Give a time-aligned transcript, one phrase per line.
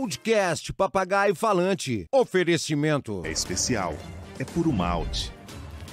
[0.00, 2.06] Podcast Papagaio Falante.
[2.10, 3.20] Oferecimento.
[3.22, 3.94] É especial.
[4.38, 5.30] É puro malte.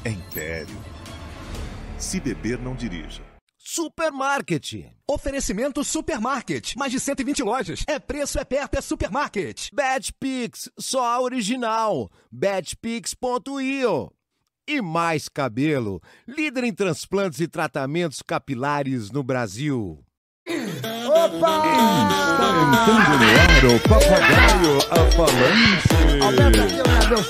[0.05, 0.77] É império.
[1.97, 3.21] Se beber, não dirija.
[3.57, 4.85] Supermarket.
[5.05, 6.73] Oferecimento Supermarket.
[6.77, 7.83] Mais de 120 lojas.
[7.85, 9.67] É preço, é perto, é supermarket.
[9.73, 12.09] Betpix, só a original.
[12.31, 14.13] Betpix.io.
[14.69, 20.01] E mais cabelo, líder em transplantes e tratamentos capilares no Brasil.
[21.27, 22.07] Opa!
[22.77, 25.87] Entrando no ar o papagaio a falante.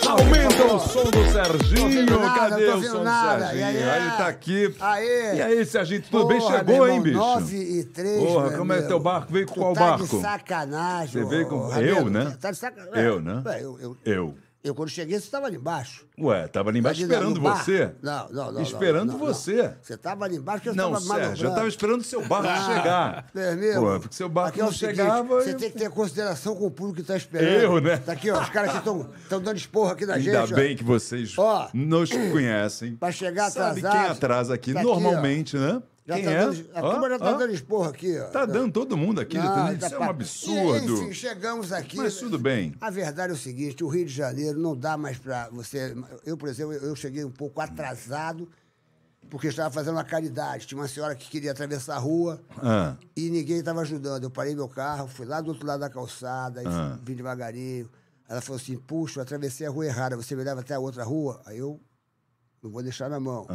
[0.08, 1.04] Aumenta o meu som.
[1.12, 2.20] Do Serginho.
[2.20, 3.48] nada, Cadê o som do nada.
[3.48, 3.62] Serginho?
[3.62, 4.76] E aí, Ele tá aqui.
[4.80, 5.36] Aê!
[5.36, 6.40] E aí, Serginho, tudo bem?
[6.40, 7.18] Porra, Chegou, meu hein, bicho?
[7.18, 8.88] 9 e 3, Porra, meu como é amigo.
[8.88, 9.34] teu barco?
[9.34, 10.06] Veio com qual tá barco?
[10.08, 11.24] de sacanagem.
[11.24, 12.38] Você veio com- eu, né?
[12.40, 13.04] Tá de sacanagem.
[13.04, 13.42] Eu, né?
[13.46, 14.36] Ué, Eu, eu, Eu.
[14.68, 16.06] Eu, quando cheguei, você tava ali embaixo.
[16.20, 17.92] Ué, tava ali embaixo esperando você.
[18.02, 18.62] Não, não, não.
[18.62, 19.64] Esperando não, não, você.
[19.64, 19.74] não.
[19.82, 21.56] Você tava ali embaixo que eu Não, tava Sérgio, eu manobrando.
[21.56, 23.26] tava esperando o seu barco Ah, chegar.
[23.34, 25.24] Meu amigo, Pô, porque seu barco aqui é não chegava.
[25.36, 27.48] Você eu- tem que ter consideração com o público que tá esperando.
[27.64, 27.98] Eu, né?
[27.98, 30.36] Tá aqui, ó, os caras que estão dando esporro aqui na gente.
[30.36, 30.56] Ainda ó.
[30.56, 31.70] bem que vocês Ó.
[31.74, 32.96] nos conhecem.
[32.96, 34.02] Pra chegar Sabe atrasado.
[34.02, 35.82] quem atrasa aqui Tá aqui, normalmente, né?
[36.08, 36.40] Já quem tá é?
[36.40, 37.38] dando, a turma já tá ó.
[37.38, 38.28] dando esporro aqui, ó.
[38.28, 40.94] Tá dando todo mundo aqui, Não, tá- tá isso é um absurdo.
[41.04, 41.98] Enfim, chegamos aqui.
[41.98, 42.74] Mas tudo bem.
[42.80, 45.94] A verdade é o seguinte, o Rio de Janeiro não dá mais pra você...
[46.26, 48.48] Eu, por exemplo, eu cheguei um pouco atrasado,
[49.30, 50.66] porque estava fazendo uma caridade.
[50.66, 54.24] Tinha uma senhora que queria atravessar a rua Ah, e ninguém estava ajudando.
[54.24, 56.98] Eu parei meu carro, fui lá do outro lado da calçada, Ah.
[57.04, 57.90] vim devagarinho.
[58.30, 61.04] Ela falou assim, puxa, eu atravessei a rua errada, você me leva até a outra
[61.04, 61.42] rua?
[61.46, 61.78] Aí eu
[62.64, 63.46] não vou deixar na mão.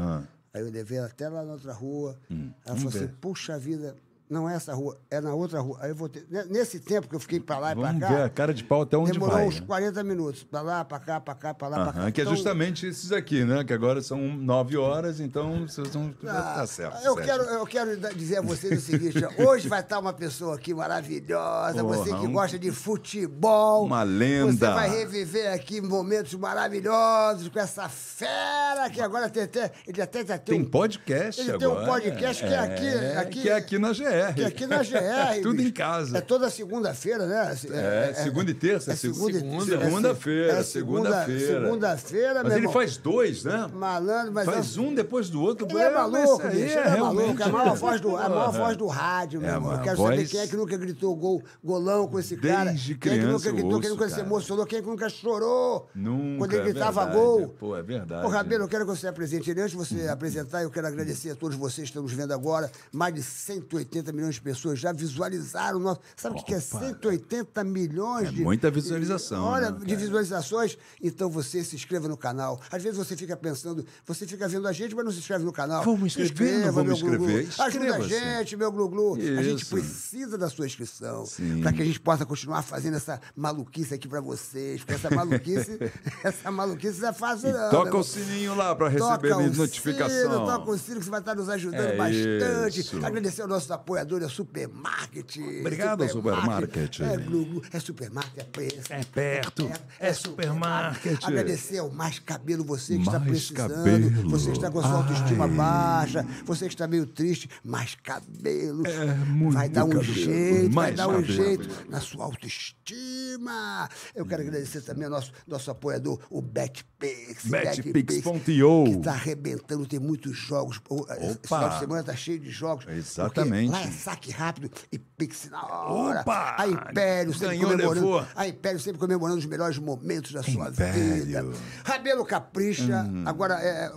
[0.54, 2.18] Aí eu levei ela até lá na outra rua.
[2.64, 3.96] Ela vamos falou assim, puxa vida,
[4.30, 5.78] não é essa rua, é na outra rua.
[5.80, 6.24] Aí eu voltei.
[6.30, 8.54] ne- Nesse tempo que eu fiquei pra lá e Vamos pra ver cá, a cara
[8.54, 9.46] de pau até onde demorou vai.
[9.46, 9.66] uns né?
[9.66, 10.42] 40 minutos.
[10.42, 12.10] Pra lá, pra cá, pra cá, pra lá, pra cá.
[12.10, 13.62] Que é Então, justamente esses aqui, né?
[13.64, 16.14] Que agora são nove horas, então vocês vão.
[16.26, 17.04] ah, tá certo.
[17.04, 17.24] eu, Sérgio.
[17.24, 21.82] quero, eu quero dizer a vocês o seguinte: hoje vai estar uma pessoa aqui maravilhosa,
[21.82, 23.84] Porra, você que um- gosta de futebol.
[23.84, 24.52] Uma lenda.
[24.68, 29.70] Você vai reviver aqui momentos maravilhosos com essa fera que agora tem até.
[29.86, 31.74] Ele até já tem, Tem um- podcast Ele agora.
[31.74, 33.92] tem um podcast que é aqui- aqui- que é aqui na
[34.30, 34.34] GR.
[34.34, 35.40] Que aqui na GR.
[35.42, 35.68] Tudo bicho.
[35.68, 36.18] em casa.
[36.18, 37.54] É toda segunda-feira, né?
[37.70, 41.62] É, segunda e terça, É seg- segunda, e- segunda- é segunda-feira, é segunda- segunda-feira.
[41.62, 42.72] Segunda-feira, Mas meu ele irmão.
[42.72, 43.68] faz dois, né?
[43.72, 45.66] Malandro, mas Faz é- um depois do outro.
[45.68, 46.58] Ele é mas maluco, bicho.
[46.58, 47.42] Ele é maluco.
[47.42, 49.72] É a maior voz do, a maior voz do rádio, meu É, irmão.
[49.72, 52.70] Eu quero saber quem é que nunca gritou gol, golão com esse cara.
[52.70, 55.08] Desde quem é que criança nunca gritou, quem nunca se emocionou, quem é que nunca
[55.08, 57.48] chorou Nunca, quando ele é gritava gol.
[57.58, 58.26] Pô, é verdade.
[58.26, 59.50] Ô, Rabelo, eu quero que você apresente.
[59.52, 62.70] Antes de você apresentar, eu quero agradecer a todos vocês que estão nos vendo agora.
[62.90, 66.00] Mais de 180 milhões de pessoas já visualizaram o nosso.
[66.16, 68.42] Sabe o que é 180 milhões É de.
[68.42, 70.78] muita visualização, Olha, né, de visualizações.
[71.00, 72.60] Então você se inscreva no canal.
[72.70, 75.52] Às vezes você fica pensando, você fica vendo a gente, mas não se inscreve no
[75.52, 75.84] canal.
[75.84, 77.48] Vamos inscrever, vamos inscrever.
[77.58, 79.16] Ajuda a gente, meu Glu-Glu.
[79.38, 81.24] A gente precisa da sua inscrição.
[81.62, 84.80] Para que a gente possa continuar fazendo essa maluquice aqui para vocês.
[84.80, 85.78] Porque essa maluquice,
[86.24, 87.70] essa maluquice não é fácil, E não.
[87.70, 90.22] toca meu o sininho lá para receber Toca o notificação.
[90.32, 92.80] Sino, toca o sino que você vai estar nos ajudando É bastante.
[92.80, 93.04] isso.
[93.04, 95.36] Agradecer ao nosso apoiador, é Supermarket.
[95.60, 97.00] Obrigado, Supermarket.
[97.00, 98.92] É Glu-Glu, é Supermarket, é preço.
[98.92, 99.70] É perto,
[100.00, 101.22] é Supermarket.
[101.24, 103.74] Agradecer ao Mais Cabelo, você que está Mais precisando.
[103.74, 104.30] Cabelo.
[104.30, 105.50] Você que está com a sua autoestima Ai.
[105.50, 106.26] baixa.
[106.46, 107.48] Você que está meio triste.
[107.64, 108.86] Mais Cabelo.
[108.86, 110.04] É, muito vai dar um cabelo.
[110.14, 111.32] jeito, vai Mais dar um cabelo.
[111.32, 113.88] jeito na sua autoestima.
[114.14, 117.44] Eu quero agradecer também ao nosso, nosso apoiador, o BetPix.
[117.44, 118.84] Betpix.io.
[118.84, 120.80] Que está arrebentando, tem muitos jogos.
[120.88, 122.86] O- Esse final de semana está cheio de jogos.
[122.88, 123.70] Exatamente.
[123.70, 126.20] Lá saque rápido e Pix na hora.
[126.20, 126.56] Opa!
[126.58, 128.06] A Império sempre Ganhou, comemorando.
[128.06, 128.26] levou.
[128.34, 131.24] A Império sempre comemorando os melhores momentos da sua Império.
[131.24, 131.44] vida.
[131.84, 133.06] Rabelo Capricha.
[133.24, 133.90] Agora, é,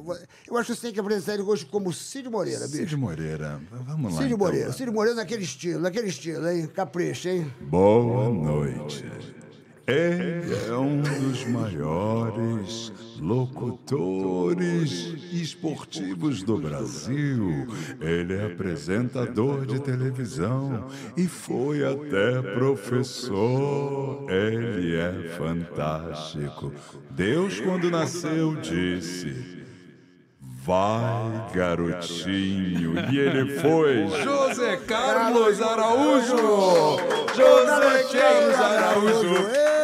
[0.47, 2.77] eu acho que você tem que apresentar ele hoje como Cid Moreira, bicho.
[2.77, 4.21] Cid Moreira, vamos lá.
[4.21, 4.37] Cid então.
[4.45, 4.71] Moreira.
[4.73, 6.67] Cid Moreira naquele estilo, naquele estilo, hein?
[6.67, 7.51] Capricha, hein?
[7.61, 9.05] Boa noite.
[9.87, 17.67] Ele é um dos maiores locutores esportivos do Brasil.
[18.01, 24.25] Ele é apresentador de televisão e foi até professor.
[24.27, 26.73] Ele é fantástico.
[27.11, 29.65] Deus, quando nasceu, disse.
[30.63, 32.95] Vai, garotinho.
[33.11, 34.07] E ele foi.
[34.23, 36.97] José Carlos Araújo!
[37.35, 39.74] José Carlos Araújo!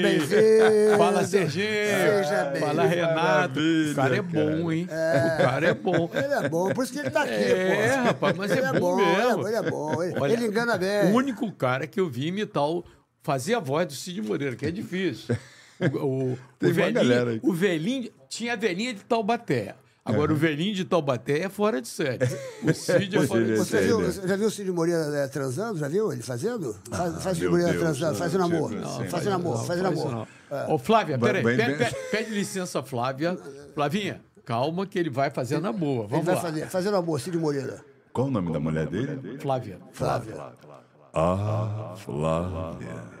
[0.00, 0.96] Seja bem-vindo.
[0.98, 1.66] Fala, Serginho.
[1.66, 2.66] Seja bem-vindo.
[2.66, 3.14] Fala, Renato.
[3.60, 4.84] Maravilha, o cara é bom, hein?
[4.84, 6.10] O cara é bom.
[6.14, 8.02] Ele é bom, por isso que ele tá aqui, É, pô.
[8.04, 9.36] rapaz, mas ele é bom Ele é mesmo.
[9.42, 10.02] bom, ele é bom.
[10.02, 11.12] Ele, Olha, ele engana bem.
[11.12, 12.84] O único cara que eu vi imitar o.
[13.22, 15.36] Fazer a voz do Cid Moreira, que é difícil.
[15.80, 19.76] O, o, o velhinho, o velhinho tinha a velhinha de Taubaté.
[20.08, 22.18] Agora, o velhinho de Taubaté é fora de série.
[22.62, 23.86] O Cid é fora de Você série.
[23.86, 25.78] viu, você já viu o Cid Moreira eh, transando?
[25.78, 26.74] Já viu ele fazendo?
[26.90, 28.70] Faz, faz Cid meu Moreira Deus, transando, não, fazendo amor.
[29.10, 30.10] fazendo amor, fazendo amor.
[30.50, 30.74] não.
[30.74, 31.42] Ô, Flávia, peraí.
[31.42, 31.78] vai Pede, bem.
[31.78, 33.38] pede- pede licença, Flávia.
[33.74, 36.00] Flavinha, calma que ele vai fazer na boa.
[36.04, 36.40] Ele Vamos vai lá.
[36.40, 37.84] fazer, fazendo amor, Cid Moreira.
[38.12, 39.38] Qual o nome da mulher dele?
[39.38, 39.78] Flávia.
[39.92, 40.34] Flávia.
[41.12, 43.17] Ah, Flávia.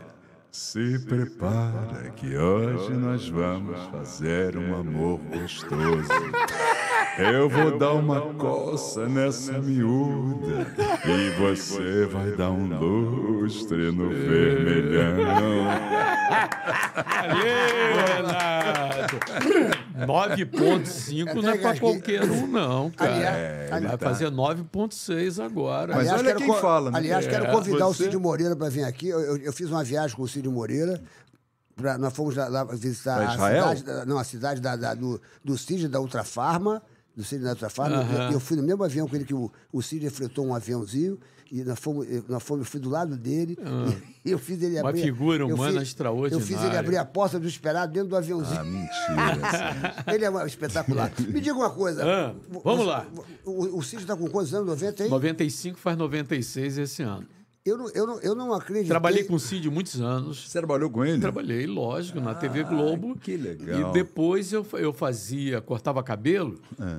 [0.50, 6.08] Se prepara que hoje nós vamos fazer um amor gostoso.
[7.18, 10.66] Eu vou dar uma coça nessa miúda
[11.04, 15.68] e você vai dar um lustre no vermelhão.
[17.04, 19.77] Aê, Renato!
[20.06, 23.14] 9.5 não é pra Até qualquer um, não, cara.
[23.14, 25.94] Aliás, Vai aliás, fazer 9.6 agora.
[25.94, 26.98] Mas olha quero quem fala, né?
[26.98, 29.08] Aliás, quero É, convidar o você- Cid Moreira para vir aqui.
[29.08, 31.00] Eu, eu- eu fiz uma viagem com o Cid Moreira.
[31.76, 35.20] pra- nós fomos lá, lá visitar a cidade, da- não, a cidade da, da- do,
[35.44, 36.82] do Cid da Ultrafarma.
[37.16, 38.04] Do Cid da Ultrafarma.
[38.26, 41.18] Eu, eu fui no mesmo avião com ele que o, o Cid fretou um aviãozinho.
[41.50, 43.56] E nós fomos, eu- nós fomos, eu fui do lado dele.
[44.24, 44.82] E eu fiz ele Ah.
[44.82, 45.00] Uma abrir.
[45.02, 46.34] figura eu humana fiz- extraordinária.
[46.34, 48.60] Eu fiz ele abrir a porta do esperado dentro do aviãozinho.
[48.60, 50.04] Ah, mentira.
[50.14, 51.10] Ele é espetacular.
[51.18, 52.04] Me diga uma coisa.
[52.04, 53.06] Ah, vamos você- lá.
[53.46, 54.66] O, o Cid está com quantos anos?
[54.66, 55.08] 90 aí?
[55.08, 57.26] 95 faz 96 esse ano.
[57.68, 58.88] Eu não, eu não, eu não acredito.
[58.88, 60.48] Trabalhei com o Cid muitos anos.
[60.48, 61.20] Você trabalhou com ele?
[61.20, 63.16] Trabalhei, lógico, na TV Globo.
[63.18, 63.90] que legal.
[63.90, 66.58] E depois eu, eu fazia, cortava cabelo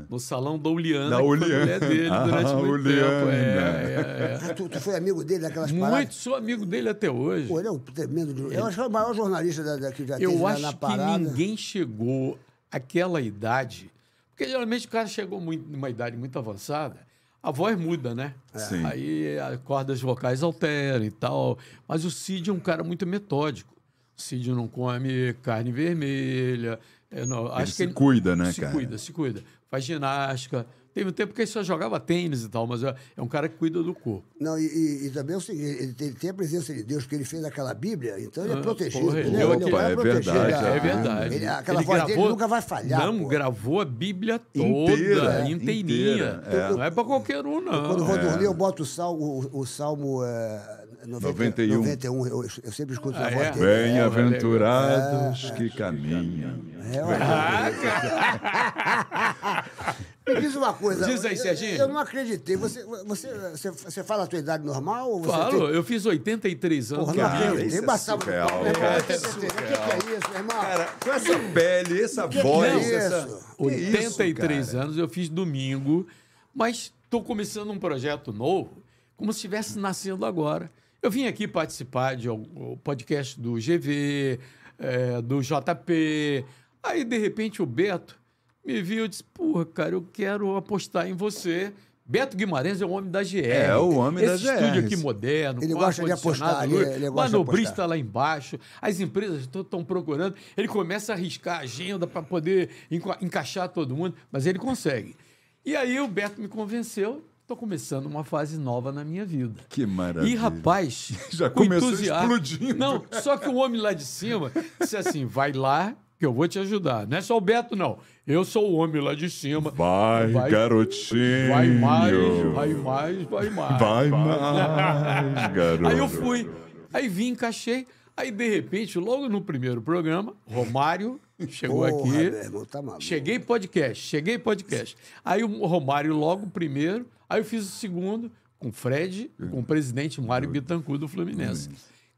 [0.10, 1.60] no salão da Uliana, Da que Uliana.
[1.60, 3.10] mulher dele Ah, durante muito Uliana.
[3.20, 3.30] tempo.
[3.32, 4.50] É, é, é.
[4.50, 6.16] Ah, tu, tu foi amigo dele daquelas Muito, paradas?
[6.16, 7.48] sou amigo dele até hoje.
[7.48, 8.34] Pô, ele é um tremendo.
[8.34, 10.62] de- Eu acho que é o maior jornalista da, da, que já Eu teve acho
[10.62, 11.18] na que parada.
[11.18, 12.38] ninguém chegou
[12.72, 13.90] àquela idade.
[14.36, 16.98] Porque geralmente o cara chegou muito, numa idade muito avançada,
[17.42, 18.34] a voz muda, né?
[18.54, 18.86] Sim.
[18.86, 21.58] Aí as cordas vocais alteram e tal.
[21.88, 23.74] Mas o Cid é um cara muito metódico.
[24.18, 26.80] O Cid não come carne vermelha.
[27.10, 28.74] é, não, acho se que cuida, né, se cara?
[28.74, 29.44] cuida, se cuida.
[29.70, 30.66] Faz ginástica.
[30.94, 33.48] Teve um tempo que ele só jogava tênis e tal, mas é é um cara
[33.48, 34.24] que cuida do corpo.
[34.40, 37.04] Não, e, e- e também é o seguinte, ele tem, tem a presença de Deus,
[37.04, 39.06] porque ele fez aquela Bíblia, então ele é Ah, protegido.
[39.06, 39.58] porra, ele ele é, é ele é
[39.96, 41.36] protegido, verdade, É Ah, verdade.
[41.36, 43.06] Ele- aquela Ele voz dele nunca vai falhar.
[43.06, 43.28] Não, pô.
[43.28, 46.42] gravou a Bíblia toda, Inteira, inteirinha.
[46.44, 46.70] inteira, é.
[46.72, 47.84] Não é pra qualquer um, não.
[47.88, 51.76] Quando eu vou dormir, eu boto o salmo, o, o salmo é, 90, 91.
[51.78, 52.28] 91.
[52.28, 53.52] Eu, eu sempre escuto a Ah, voz é?
[53.52, 53.66] dele.
[53.66, 56.60] Bem-aventurados que caminham.
[56.92, 57.20] É, olha.
[60.36, 61.06] Me diz uma coisa.
[61.06, 61.78] Diz aí, eu- Serginho.
[61.78, 62.56] Eu, não acreditei.
[62.56, 65.10] Você, você, você, você fala a tua idade normal?
[65.10, 67.06] Ou você Falo, tem- eu fiz 83 anos.
[67.06, 67.68] Porra, não Cara, acreditei.
[67.80, 68.62] isso é surreal.
[68.64, 69.24] 83.
[69.36, 70.62] O que, que é isso, meu irmão?
[70.62, 73.18] Cara, com essa pele, essa que voz, é essa...
[73.20, 73.56] isso?
[73.58, 74.84] Que isso, 83 cara?
[74.84, 76.08] anos, eu fiz domingo,
[76.54, 78.84] mas estou começando um projeto novo,
[79.18, 80.72] como se estivesse nascendo agora.
[81.02, 84.40] Eu vim aqui participar de um podcast do GV,
[84.78, 86.46] eh, do JP.
[86.84, 88.20] Aí, de repente, o Beto
[88.66, 91.74] me viu e disse: Porra, cara, eu quero apostar em você.
[92.06, 93.38] Beto Guimarães é o homem da GR.
[93.46, 94.54] É, o homem da Esse GR.
[94.56, 99.42] estúdio aqui moderno, Ele gosta de apostar, ele- ele de manobrista lá embaixo, as empresas
[99.44, 104.48] estão procurando, ele começa a arriscar a agenda para poder enca- encaixar todo mundo, mas
[104.48, 105.16] ele consegue.
[105.64, 109.62] E aí o Beto me convenceu, estou começando uma fase nova na minha vida.
[109.70, 110.32] Que maravilha.
[110.32, 112.74] E rapaz, Já com começou entusiasmo- explodindo.
[112.80, 114.52] Não, só que o homem lá de cima
[114.82, 117.06] disse assim: vai lá que eu vou te ajudar.
[117.08, 118.00] Não é só o Beto, não.
[118.30, 119.72] Eu sou o homem lá de cima.
[119.72, 121.50] Vai, garotinho.
[121.50, 122.14] Vai mais,
[122.54, 123.80] vai mais, vai mais.
[123.80, 125.88] Vai mais, garoto.
[125.88, 126.48] Aí eu fui.
[126.94, 127.88] Aí vim, encaixei.
[128.16, 132.18] Aí, de repente, logo no primeiro programa, Romário chegou Porra, aqui.
[132.20, 133.04] irmão, tá maluco.
[133.04, 134.96] Cheguei podcast, cheguei podcast.
[135.26, 139.62] Aí o Romário logo o primeiro, aí eu fiz o segundo com o Fred, com
[139.62, 141.68] o presidente Mário Bittencourt do Fluminense.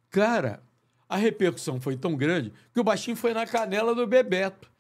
[0.09, 0.61] Cara,
[1.07, 4.70] a repercussão foi tão grande que o baixinho foi na canela do Bebeto.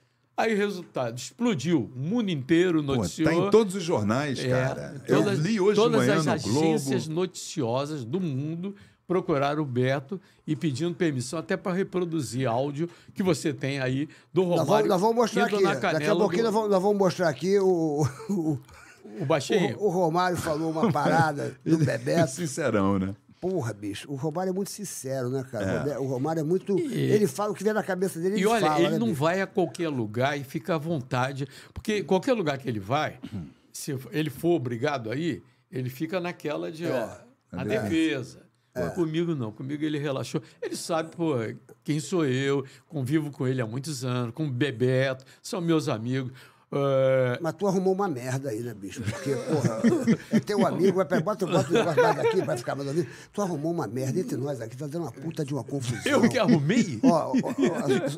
[0.41, 3.29] Aí o resultado explodiu, o mundo inteiro Pô, noticiou.
[3.29, 5.01] tá em todos os jornais, É, cara.
[5.07, 7.21] todas, eu li hoje de todas manhã as no agências Globo.
[7.21, 8.75] noticiosas do mundo
[9.07, 14.41] procuraram o Beto e pedindo permissão até para reproduzir áudio que você tem aí do
[14.45, 14.67] Nós Romário.
[14.69, 15.61] vamos, nós vamos mostrar aqui.
[15.61, 18.59] na Daqui a pouquinho do- nós, vamos, nós vamos mostrar aqui o, o,
[19.19, 19.77] O baixinho.
[19.79, 22.31] o, o Romário falou uma parada do Bebeto.
[22.31, 23.13] Sincerão, né?
[23.41, 25.91] Porra, bicho, o Romário é muito sincero, né, cara?
[25.93, 25.97] É.
[25.97, 26.77] O Romário é muito.
[26.77, 28.79] Ele fala o que vem na cabeça dele, ele E olha, fala.
[28.79, 29.19] ele né, não bicho?
[29.19, 31.47] vai a qualquer lugar e fica à vontade.
[31.73, 33.19] Porque qualquer lugar que ele vai,
[33.73, 37.09] se ele for obrigado aí, ele fica naquela de, ó,
[37.51, 38.45] a defesa.
[38.95, 40.41] Comigo não, comigo ele relaxou.
[40.61, 41.33] Ele sabe, pô,
[41.83, 46.31] quem sou eu, convivo com ele há muitos anos, com o Bebeto, são meus amigos.
[46.73, 49.01] É, Mas tu arrumou uma merda aí, né, bicho?
[49.01, 49.81] Porque, porra,
[50.31, 53.09] é teu amigo, vai, bota, bota o negócio mais aqui, vai ficar mais ouvido.
[53.33, 56.01] Tu arrumou uma merda entre nós aqui, tá dando uma puta de uma confusão.
[56.05, 56.99] eu que arrumei?
[57.03, 57.33] Ó, ó,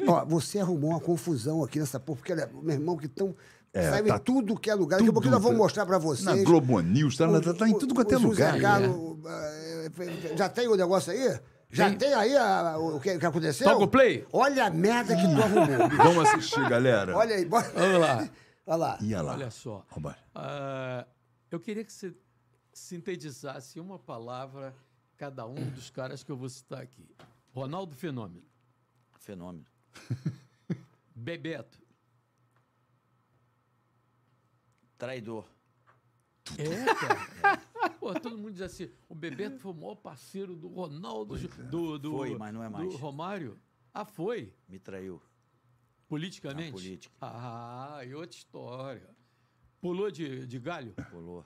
[0.07, 3.36] ó, ó, você arrumou uma confusão aqui nessa porra, porque olha, meu irmão, que tão.
[3.74, 4.98] É, Saiu tá em tudo que é lugar.
[5.00, 6.24] Daqui a pouco nós vamos mostrar pra vocês.
[6.25, 8.62] Na Globo News, tá, O- tá, tá em tudo quanto é lugar.
[8.62, 9.89] Carlos, eh,
[10.38, 11.39] já tem o negócio aí?
[11.72, 13.67] Já tem, aí a- o, que, o que aconteceu?
[13.67, 14.24] Toca o play?
[14.31, 15.89] Olha a merda que tu arrumou.
[15.98, 17.17] Vamos assistir, galera.
[17.17, 17.72] Olha aí, bora.
[17.75, 18.29] Vamos lá.
[18.65, 18.98] Olha lá.
[19.01, 19.34] Ia lá.
[19.34, 19.86] Olha só.
[20.34, 21.05] Ah,
[21.51, 22.15] eu queria que você
[22.74, 24.74] sintetizasse uma palavra
[25.17, 27.08] cada um dos caras que eu vou citar aqui.
[27.53, 28.46] Ronaldo Fenômeno.
[29.20, 29.65] Fenômeno.
[31.15, 31.82] Bebeto.
[34.98, 35.46] Traidor.
[36.58, 37.62] É, cara.
[38.00, 42.12] Pô, todo mundo diz assim, o Bebeto foi o maior parceiro do Ronaldo, do, do,
[42.12, 42.89] Foi, mas não é mais.
[42.89, 43.58] do Romário.
[43.93, 44.53] Ah, foi?
[44.67, 45.22] Me traiu.
[46.13, 46.67] Politicamente?
[46.67, 47.15] Na política.
[47.20, 49.10] Ah, e outra história.
[49.82, 50.93] Pulou de, de galho?
[51.10, 51.43] Pulou.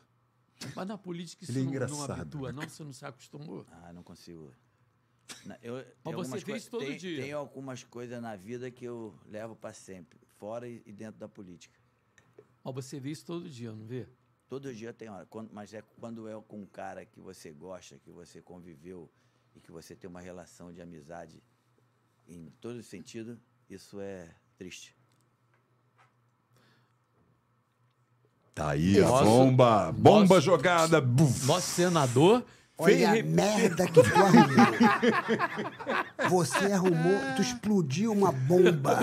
[0.76, 2.64] Mas na política isso é não, não habitua, não?
[2.68, 3.66] Você não se acostumou?
[3.72, 4.54] Ah, não consigo.
[5.62, 7.22] Eu, tem Mas você vê isso todo tem, dia.
[7.24, 11.30] Tem algumas coisas na vida que eu levo para sempre, fora e e dentro da
[11.30, 11.80] política.
[12.62, 14.06] Mas você vê isso todo dia, não vê?
[14.50, 17.98] Todo dia tem hora, quando- mas é quando é com um cara que você gosta,
[18.00, 19.10] que você conviveu
[19.56, 21.42] e que você tem uma relação de amizade
[22.28, 24.96] em todo sentido, isso é triste.
[28.56, 29.92] Tá aí a bomba.
[29.92, 31.00] Bomba nosso- jogada.
[31.00, 31.46] Buf.
[31.46, 32.44] Nosso senador
[32.84, 34.68] fez Olha a merda que tu arrumou.
[36.30, 39.00] Você arrumou, tu explodiu uma bomba.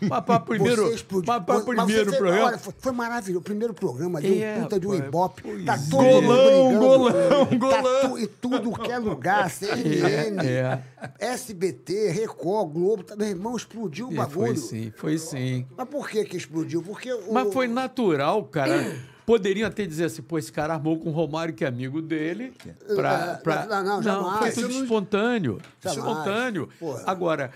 [0.00, 1.32] Mas para primeiro, Você explodiu.
[1.32, 2.46] mas para você primeiro fez- programa.
[2.46, 3.40] Olha, foi, foi maravilhoso.
[3.40, 5.42] O primeiro programa É, um puta de um ibope.
[5.64, 5.78] Tá é.
[5.90, 6.78] todo mundo Golão, brigando.
[6.88, 8.10] golão, Tá golão.
[8.10, 10.80] tu, em tudo que é lugar, CNN, É,
[11.18, 13.02] SBT, Record, Globo.
[13.04, 14.46] Tá, meu irmão, explodiu o é, bagulho.
[14.46, 15.66] foi sim, foi sim.
[15.76, 16.82] Mas por que que explodiu?
[16.82, 17.32] Porque o...
[17.32, 18.96] Mas foi natural, cara.
[19.32, 22.52] Poderiam até dizer assim, pô, esse cara armou com o Romário, que é amigo dele.
[22.94, 23.64] Pra, É, pra...
[23.66, 24.54] não, não, jamais.
[24.54, 25.60] foi tudo não- espontâneo.
[25.80, 25.98] Jamais.
[25.98, 26.68] Espontâneo.
[26.78, 27.02] Porra.
[27.06, 27.50] Agora,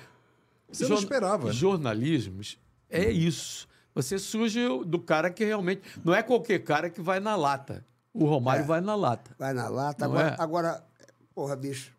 [0.73, 1.53] Você não esperava?
[1.53, 3.69] Jornalismos é isso.
[3.95, 5.83] Você surge do cara que realmente.
[6.03, 7.85] Não é qualquer cara que vai na lata.
[8.15, 9.33] O Romário vai na lata.
[9.39, 10.07] Vai na lata.
[10.09, 10.43] Não Agora, é?
[10.43, 10.85] agora,
[11.35, 11.93] porra, bicho.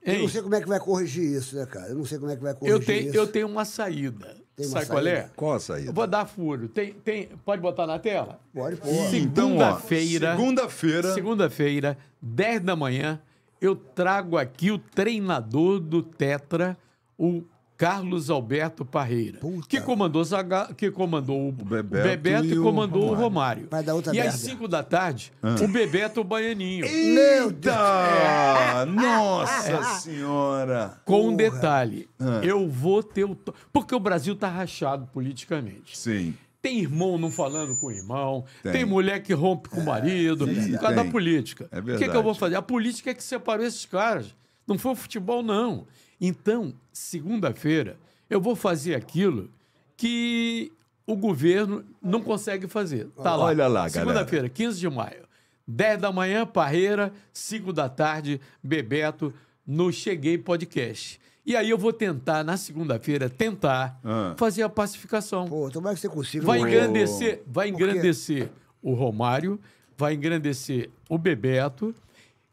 [0.00, 0.22] Eu Hein?
[0.22, 1.88] não sei como é que vai corrigir isso, né, cara?
[1.88, 3.16] Eu não sei como é que vai corrigir Eu tenho, isso.
[3.16, 4.36] eu tenho uma saída.
[4.62, 5.30] Tem uma Sabe qual é?
[5.36, 5.90] Qual a saída?
[5.90, 6.68] Eu vou dar furo.
[6.68, 8.40] Tem, tem, pode botar na tela?
[8.54, 8.90] Pode pôr.
[9.14, 10.36] Então, Segunda-feira.
[10.36, 11.14] Segunda-feira.
[11.14, 13.20] Segunda-feira, 10 da manhã,
[13.60, 16.76] eu trago aqui o treinador do Tetra,
[17.18, 17.42] o
[17.82, 19.66] Carlos Alberto Parreira, Puta.
[19.66, 23.66] que comandou, Zaga, que comandou o, Bebeto o Bebeto e e comandou o Romário.
[23.68, 24.14] Romário.
[24.14, 24.38] E às merda.
[24.38, 26.86] 5 da tarde, o Bebeto o Baianinho.
[26.86, 28.86] Eita!
[28.86, 31.00] Nossa senhora!
[31.04, 32.08] Com um detalhe,
[32.44, 33.36] eu vou ter o.
[33.72, 35.98] Porque o Brasil tá rachado politicamente.
[35.98, 36.36] Sim.
[36.62, 38.84] Tem irmão não falando com o irmão, tem, Tem.
[38.84, 41.66] mulher que rompe com o marido, Sim, por causa da política.
[41.72, 42.22] É o que, que eu verdade.
[42.22, 42.54] vou fazer?
[42.54, 44.32] A política é que separou esses caras.
[44.64, 45.84] Não foi o futebol, não.
[46.24, 47.96] Então, segunda-feira,
[48.30, 49.50] eu vou fazer aquilo
[49.96, 50.70] que
[51.04, 53.08] o governo não consegue fazer.
[53.20, 53.46] Tá lá.
[53.46, 53.90] Olha lá, galera.
[53.90, 55.22] Segunda-feira, 15 de maio.
[55.66, 59.34] 10 da manhã, Parreira, 5 da tarde, Bebeto,
[59.66, 61.20] no Cheguei Podcast.
[61.44, 64.34] E aí eu vou tentar, na segunda-feira, tentar Ah.
[64.36, 65.46] fazer a pacificação.
[65.48, 66.46] Pô, tomara que você consiga.
[66.46, 68.48] Vai engrandecer, vai engrandecer
[68.80, 69.58] o Romário,
[69.96, 71.92] vai engrandecer o Bebeto.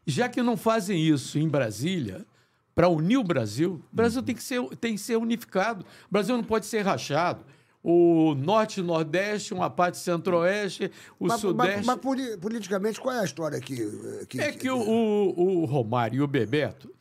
[0.06, 2.24] Já que não fazem isso em Brasília,
[2.74, 5.84] para unir o Brasil, o Brasil tem, que ser, tem que ser unificado.
[6.08, 7.44] O Brasil não pode ser rachado.
[7.82, 11.86] O norte, nordeste, uma parte centro-oeste, o Mas, mas, sudeste.
[11.86, 13.80] mas poli- politicamente, qual é a história aqui?
[13.82, 16.92] eh, que- É que o, o, o Romário e o Bebeto,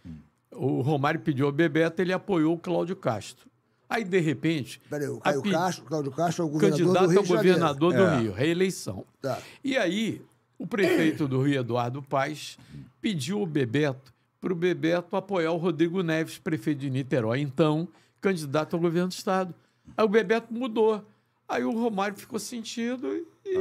[0.53, 3.49] o Romário pediu ao Bebeto, ele apoiou o Cláudio Castro.
[3.89, 4.79] Aí, de repente.
[4.89, 7.93] Peraí, o Caio pe- Castro, Cláudio Castro é o governador candidato do Rio ao governador
[7.93, 8.19] do É.
[8.19, 9.03] Rio, reeleição.
[9.21, 9.39] Tá.
[9.63, 10.21] E aí,
[10.57, 12.57] o prefeito do Rio, Eduardo Paes,
[13.01, 17.87] pediu ao Bebeto para o Bebeto apoiar o Rodrigo Neves, prefeito de Niterói, então,
[18.21, 19.53] candidato ao governo do Estado.
[19.97, 21.03] Aí o Bebeto mudou.
[21.47, 23.07] Aí o Romário ficou sentido
[23.43, 23.57] e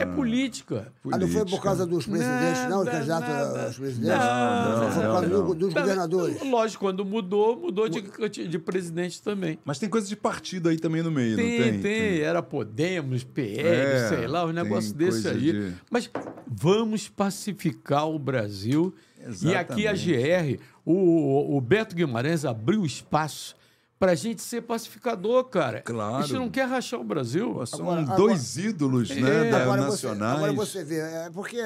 [0.00, 0.90] é política.
[1.12, 2.78] Ah, não foi por causa dos presidentes, não?
[2.80, 3.64] Os Nada, candidatos nada.
[3.66, 4.18] aos presidentes?
[4.18, 5.54] Não, foi por não, causa do- não.
[5.54, 6.42] dos governadores.
[6.42, 8.00] Lógico, quando mudou, mudou de,
[8.48, 9.58] de presidente também.
[9.62, 12.18] Mas tem coisa de partido aí também no meio, Tem, não tem, tem?
[12.20, 15.52] Era Podemos, PL, É, sei lá, um tem negócio desse aí.
[15.52, 16.10] de- Mas
[16.46, 18.94] vamos pacificar o Brasil.
[19.42, 20.56] E aqui a Exatamente.
[20.58, 23.56] GR, o, o Beto Guimarães abriu espaço
[23.98, 25.80] para a gente ser pacificador, cara.
[25.82, 26.16] Claro.
[26.16, 27.52] A gente não quer rachar o Brasil.
[27.54, 29.50] Pô, São Agora- dois ídolos, né, É.
[29.50, 30.36] da- Agora você, nacionais.
[30.36, 31.60] agora você vê, é porque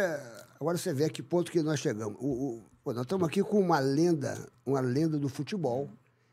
[0.58, 2.16] agora você vê a que ponto que nós chegamos.
[2.20, 5.90] O, o- pô, nós estamos aqui com uma lenda, uma lenda do futebol.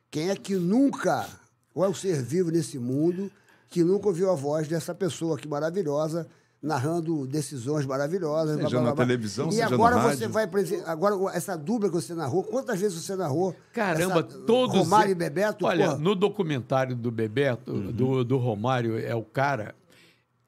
[0.10, 1.28] Quem é que nunca,
[1.74, 3.30] qual é o ser vivo nesse mundo
[3.70, 6.28] que nunca ouviu a voz dessa pessoa aqui maravilhosa,
[6.62, 8.56] narrando decisões maravilhosas.
[8.58, 9.06] Seja blá, blá, na blá, blá.
[9.06, 10.30] televisão, e seja no agora você rádio.
[10.30, 13.56] vai presen- agora o- essa dupla que você narrou, quantas vezes você narrou?
[13.74, 14.76] Caramba, Essa- todos.
[14.78, 15.98] Romário e Bebeto, Olha, pô.
[15.98, 17.92] no documentário do Bebeto, Uhum.
[17.92, 19.74] do, do Romário, é o cara.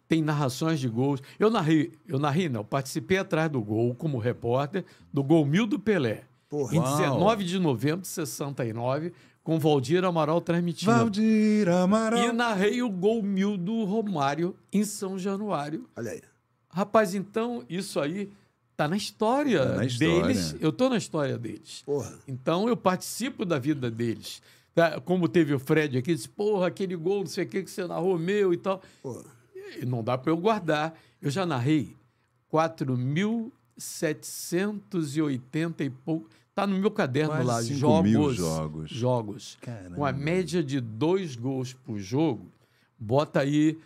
[0.10, 1.22] tem narrações de gols.
[1.40, 5.80] Eu narrei, eu narrei, não, participei atrás do gol como repórter do gol mil do
[5.80, 6.24] Pelé.
[6.50, 6.76] Porra.
[6.76, 6.98] em Uau.
[6.98, 9.14] 19 de novembro de 69,
[9.44, 10.92] com Valdir Amaral transmitindo.
[10.92, 12.20] Valdir Amaral.
[12.20, 15.90] E narrei o gol mil do Romário em São Januário.
[15.96, 16.22] Olha aí.
[16.70, 18.32] Rapaz, então isso aí
[18.78, 20.22] tá na história, Tá na história.
[20.22, 20.56] deles.
[20.60, 21.82] Eu tô na história deles.
[21.86, 22.14] Porra.
[22.28, 24.42] Então eu participo da vida deles.
[24.74, 25.02] Tá?
[25.02, 27.86] Como teve o Fred aqui, disse, porra, aquele gol, não sei o que que você
[27.86, 28.82] narrou meu e tal.
[29.04, 29.24] Porra.
[29.82, 30.94] E não dá para eu guardar.
[31.22, 31.96] Eu já narrei
[33.82, 36.30] 4.780 e pouco.
[36.54, 38.36] Tá no meu caderno Quase lá, jogos.
[38.36, 38.90] jogos.
[38.90, 39.58] Jogos.
[39.62, 39.96] Caramba.
[39.96, 42.52] Com a média de dois gols por jogo,
[43.00, 43.80] bota aí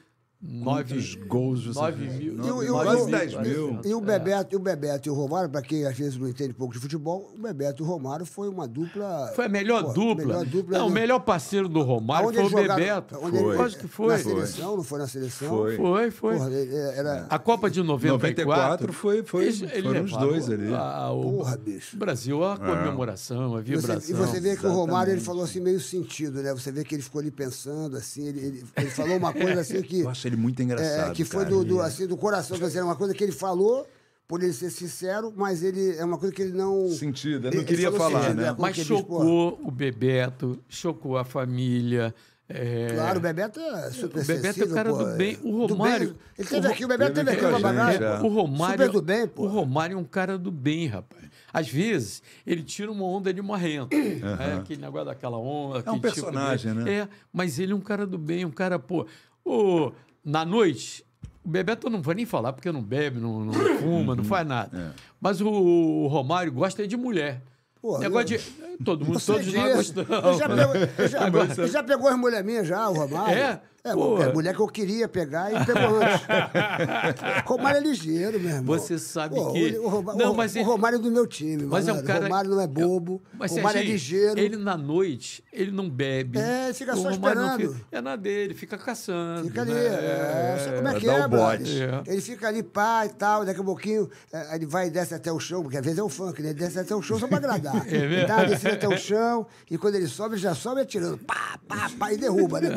[0.48, 2.34] nove gols você nove mil.
[2.36, 3.80] Nove- E e e 10 mil.
[3.84, 6.54] E o Bebeto, e o Bebeto e o Romário, para quem às vezes não entende
[6.54, 9.32] pouco de futebol, o Bebeto e o Romário foi uma dupla.
[9.36, 10.26] Foi a melhor Pô, dupla.
[10.26, 13.18] melhor dupla não, o melhor parceiro do Romário foi o jogaram- Bebeto.
[13.22, 14.08] onde ele- Lógico que foi.
[14.08, 15.50] Na seleção, não foi na seleção?
[15.50, 15.76] Foi.
[15.78, 16.36] Foi, foi.
[16.38, 17.26] Porra, ele- era.
[17.30, 20.74] A Copa de 94, 94 foi- foi- eles- foram os dois ali.
[20.74, 21.98] a- o Porra, bicho.
[21.98, 24.10] Brasil, a comemoração, a Você- vibração.
[24.10, 25.26] e você vê que o Romário ele exatamente.
[25.26, 26.54] falou assim, meio sentido, né?
[26.54, 29.82] Você vê que ele ficou ali pensando, assim, ele, ele, ele falou uma coisa assim
[29.82, 30.02] que.
[30.02, 31.12] Eu acho ele muito engraçado.
[31.12, 31.56] É, que foi cara.
[31.56, 33.88] do, do, assim, do coração, quer dizer, uma coisa que ele falou,
[34.28, 36.90] por ele ser sincero, mas ele é uma coisa que ele não.
[36.90, 38.48] Sentido, ele não ele queria falar, sentido, né?
[38.50, 42.14] é, Mas ele diz, chocou o Bebeto, chocou a família.
[42.50, 45.38] é, Claro, o Bebeto é super O Bebeto é o cara pô, do bem.
[45.44, 46.08] O do Romário.
[46.10, 46.18] bem.
[46.40, 48.04] Ele teve o aqui, o Bebeto teve aqui aqui com a com a gente, bagagem.
[48.08, 48.20] é.
[48.22, 49.44] O Romário, Super do bem, pô.
[49.44, 51.24] o Romário é um cara do bem, rapaz.
[51.54, 53.96] Às vezes, ele tira uma onda de marrento.
[53.96, 55.80] É, aquele negócio daquela onda.
[55.80, 56.92] aquele tipo personagem, de- né?
[56.94, 59.06] É, mas ele é um cara do bem, um cara, pô.
[59.46, 59.92] o-
[60.26, 61.06] na noite,
[61.44, 64.94] o Bebeto não vou nem falar, porque não bebe, não, não fuma, não faz nada.
[65.22, 67.42] Mas o, o Romário gosta de mulher.
[67.82, 68.84] Pô, Negócio eu- de.
[68.84, 70.10] Todo mundo, todos nós gostamos.
[70.10, 73.38] Ele já já, já pegou as mulher minhas já, o Romário.
[73.38, 73.62] É?
[73.86, 74.20] É, Pô.
[74.20, 76.26] a mulher que eu queria pegar e pegou antes.
[77.46, 78.64] Romário é ligeiro, meu irmão.
[78.78, 81.28] Você sabe Pô, que- O, Romário, Não, o- mas o ele- Romário é do meu
[81.28, 81.64] time.
[81.66, 83.22] Mas é um cara- O Romário não é bobo.
[83.38, 84.40] Mas, o Romário é ligeiro.
[84.40, 86.40] Ele na noite, ele não bebe.
[86.40, 87.60] É, fica O só esperando.
[87.74, 89.48] fica- é na dele, fica caçando.
[89.48, 89.86] Fica ali, né?
[89.86, 91.82] é, sabe como é vai que é, o bote.
[91.82, 92.04] É.
[92.12, 95.32] Ele fica ali, pá e tal, daqui a pouquinho é, ele vai e desce até
[95.32, 96.50] o chão, porque às vezes é o funk, né?
[96.50, 97.76] Ele desce até o chão só pra agradar.
[97.88, 98.28] É ele mesmo?
[98.28, 101.88] dá descida até o chão, e quando ele sobe, ele já sobe atirando, pá, pá,
[102.00, 102.70] pá, e derruba, né?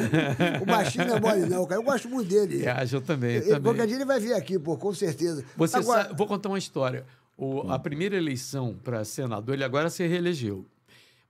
[0.61, 1.81] O baixinho não é mole não, cara.
[1.81, 2.65] Eu gosto muito dele.
[2.67, 3.63] É, eu também, Ele- também.
[3.63, 5.45] Qualquer dia ele vai vir aqui, pô, com certeza.
[5.57, 7.05] Você Agora, sabe, vou contar uma história.
[7.37, 10.65] O- A primeira eleição para senador, ele agora se reelegeu.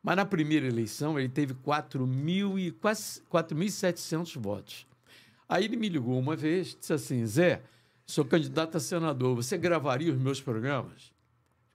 [0.03, 4.87] Mas na primeira eleição, ele teve 4 mil e quase 4.700 votos.
[5.49, 7.61] Aí ele me ligou uma vez, disse assim: Zé,
[8.07, 11.13] sou candidato a senador, você gravaria os meus programas?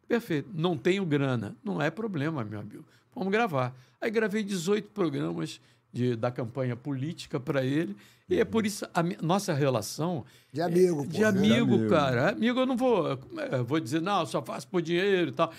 [0.08, 1.56] Perfeito, não tenho grana.
[1.64, 2.86] Não é problema, meu amigo.
[3.16, 3.76] Vamos gravar.
[4.02, 5.60] Aí gravei 18 programas
[5.94, 7.96] de, da campanha política para ele.
[8.28, 10.26] E é por isso a nossa relação.
[10.52, 11.28] De amigo, é pô, De né?
[11.28, 11.90] amigo, amigo.
[11.90, 12.30] cara.
[12.32, 13.16] Amigo, eu não vou.
[13.18, 15.52] como é, eu vou dizer, não, eu só faço por dinheiro e tal.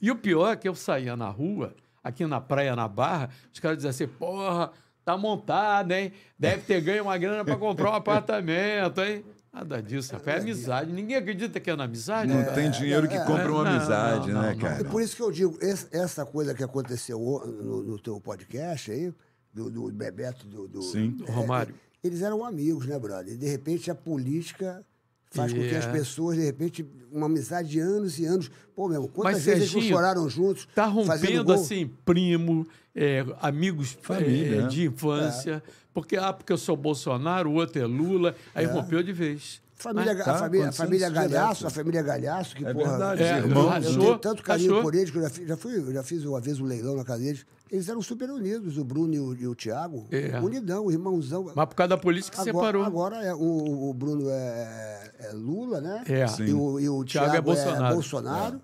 [0.00, 3.60] E o pior é que eu saía na rua, aqui na praia, na Barra, os
[3.60, 4.70] caras diziam assim: porra,
[5.04, 6.12] tá montado, hein?
[6.38, 9.24] Deve ter ganho uma grana para comprar um apartamento, hein?
[9.52, 10.38] Nada disso, rapaz.
[10.38, 10.92] É amizade.
[10.92, 12.32] Ninguém acredita que é na amizade.
[12.32, 12.54] Não cara.
[12.54, 14.80] tem dinheiro que compra uma Não, amizade, não, né, não, cara?
[14.80, 19.12] É por isso que eu digo, essa coisa que aconteceu no, no teu podcast aí,
[19.52, 21.10] do, do Bebeto, do, do- Sim.
[21.10, 21.74] Do Romário.
[22.02, 23.34] eles eram amigos, né, brother?
[23.34, 24.84] E de repente a política
[25.30, 25.78] faz com que É.
[25.78, 28.50] as pessoas, de repente, uma amizade de anos e anos.
[28.74, 30.68] Pô, meu, quantas Mas, vezes eles não Serginho, choraram juntos?
[30.74, 35.62] Tá rompendo assim, primo, é, amigos Família, é, de infância.
[35.94, 38.34] Porque, ah, porque eu sou Bolsonaro, o outro é Lula.
[38.54, 39.61] Aí rompeu de vez.
[39.82, 42.90] Família, Mas- a tá família, a família isso Galhaço, a família Galhaço, que, É porra,
[42.90, 44.82] verdade, É, irmãos, eu achou, tenho tanto carinho achou.
[44.82, 46.96] por eles, que eu já fiz, já, fui, eu já fiz uma vez um leilão
[46.96, 47.44] na casa deles.
[47.70, 50.06] Eles eram super unidos, o Bruno e o, e o Thiago.
[50.10, 50.38] É.
[50.40, 51.50] Unidão, irmãozão.
[51.54, 52.84] Mas por causa da polícia que Agora, separou.
[52.84, 56.04] agora é, o, o Bruno é, é Lula, né?
[56.06, 56.26] É.
[56.42, 57.94] E o, e o Thiago Thiago, é é Bolsonaro.
[57.94, 58.60] Bolsonaro.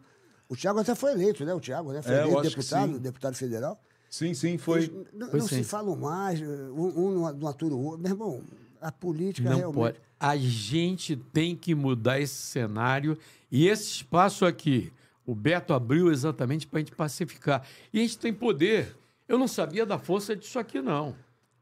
[0.48, 1.52] O Thiago até foi eleito, né?
[1.54, 2.00] O Thiago, né?
[2.02, 3.80] Foi É, eleito deputado, deputado federal.
[4.10, 4.84] Sim, sim, foi.
[4.84, 5.62] Eles não Foi não se sim.
[5.62, 8.00] falam mais, um, um não atura o outro.
[8.00, 8.40] Meu irmão,
[8.80, 9.80] a política Não realmente...
[9.96, 10.07] pode.
[10.20, 13.16] A gente tem que mudar esse cenário.
[13.50, 14.92] E esse espaço aqui,
[15.24, 17.62] o Beto abriu exatamente para a gente pacificar.
[17.92, 18.96] E a gente tem poder.
[19.28, 21.14] Eu não sabia da força disso aqui, não.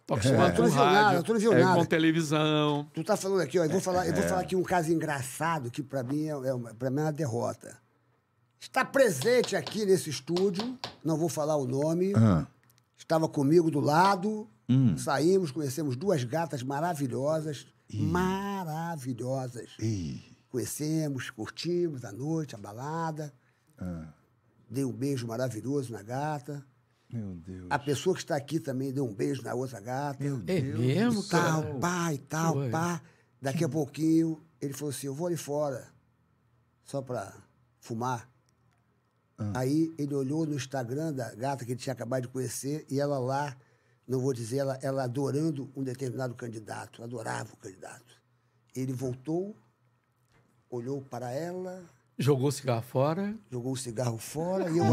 [0.02, 1.78] Estou acostumado Tu com rádio, viu é, nada.
[1.80, 2.88] com televisão.
[2.94, 5.68] Tu tá falando aqui, ó, eu vou falar, eu vou falar aqui um caso engraçado
[5.70, 7.76] que para mim é, é uma, pra mim é uma derrota.
[8.60, 12.46] Está presente aqui nesse estúdio, não vou falar o nome, Ah,
[12.96, 14.96] estava comigo do lado, Hum.
[14.96, 19.70] saímos, conhecemos duas gatas maravilhosas, maravilhosas.
[19.80, 23.32] ih, Conhecemos, curtimos a noite, a balada.
[23.78, 24.12] Ah.
[24.70, 26.64] Dei um beijo maravilhoso na gata.
[27.12, 27.66] meu Deus.
[27.70, 30.24] A pessoa que está aqui também deu um beijo na outra gata.
[30.24, 31.62] É mesmo, cara?
[31.62, 32.70] tal, pá e tal, Ué.
[32.70, 33.02] pá.
[33.40, 35.88] Daqui a pouquinho, ele falou assim: eu vou ali fora,
[36.84, 37.32] só para
[37.80, 38.28] fumar.
[39.54, 43.18] Aí ele olhou no Instagram da gata que ele tinha acabado de conhecer e ela
[43.18, 43.54] lá,
[44.06, 48.20] não vou dizer, ela, ela adorando um determinado candidato, adorava o candidato.
[48.74, 49.56] Ele voltou,
[50.70, 51.82] olhou para ela,
[52.18, 53.34] Jogou o cigarro fora.
[53.50, 54.86] jogou o cigarro fora e eu,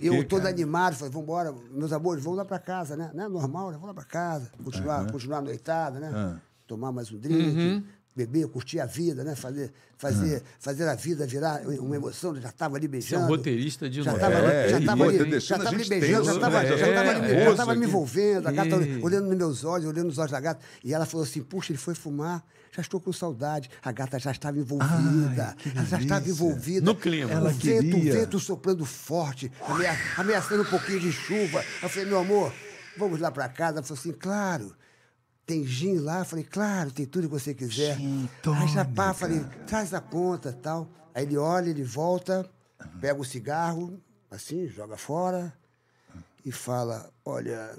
[0.00, 0.50] eu, eu todo cara?
[0.54, 3.10] animado, falei, vamos embora, meus amores, vamos lá para casa, né?
[3.12, 3.72] Não é normal, né?
[3.72, 6.12] Vamos lá para casa, continuar, continuar a noitada, né?
[6.14, 6.40] Ah.
[6.68, 7.84] Tomar mais um drink,
[8.18, 9.34] beber, curtir a vida, né?
[9.36, 13.26] Fazer, fazer, fazer a vida virar uma emoção, já estava ali Você é um beijando.
[13.28, 15.88] roteirista de Já estava É, já e tava outra, ali, já deixando a tava ali
[15.88, 16.68] beijando, já estava né?
[16.68, 16.74] tava
[17.28, 18.98] É, já tava me envolvendo, a gata É.
[19.04, 20.60] olhando nos meus olhos, olhando nos olhos da gata.
[20.84, 23.70] E ela falou assim: puxa, ele foi fumar, já estou com saudade.
[23.82, 26.84] A gata já estava envolvida, Ai, ela já estava envolvida.
[26.84, 27.30] No clima.
[27.30, 31.64] Ela o vento, o vento soprando forte, amea- ameaçando um pouquinho de chuva.
[31.82, 32.52] Eu falei, meu amor,
[32.96, 33.78] vamos lá para casa.
[33.78, 34.74] Ela falou assim, claro.
[35.48, 36.18] Tem gin lá?
[36.18, 37.96] Eu falei, claro, tem tudo que você quiser.
[37.96, 40.86] Gin Aí já pá, falei, traz a conta tal.
[41.14, 42.46] Aí ele olha, ele volta,
[43.00, 43.98] pega o cigarro,
[44.30, 45.50] assim, joga fora
[46.44, 47.78] e fala, olha,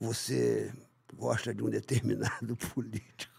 [0.00, 0.72] você
[1.14, 3.30] gosta de um determinado político.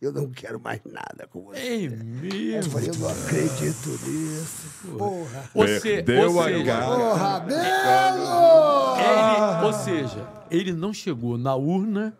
[0.00, 1.60] Eu não quero mais nada com você.
[1.60, 2.72] É Eu mesmo.
[2.72, 4.98] falei, eu não acredito nisso.
[4.98, 5.78] Porra.
[5.80, 6.96] Se, Perdeu ou a garra.
[6.96, 8.96] Porra, Belo!
[8.98, 12.18] ele, ou seja, ele não chegou na urna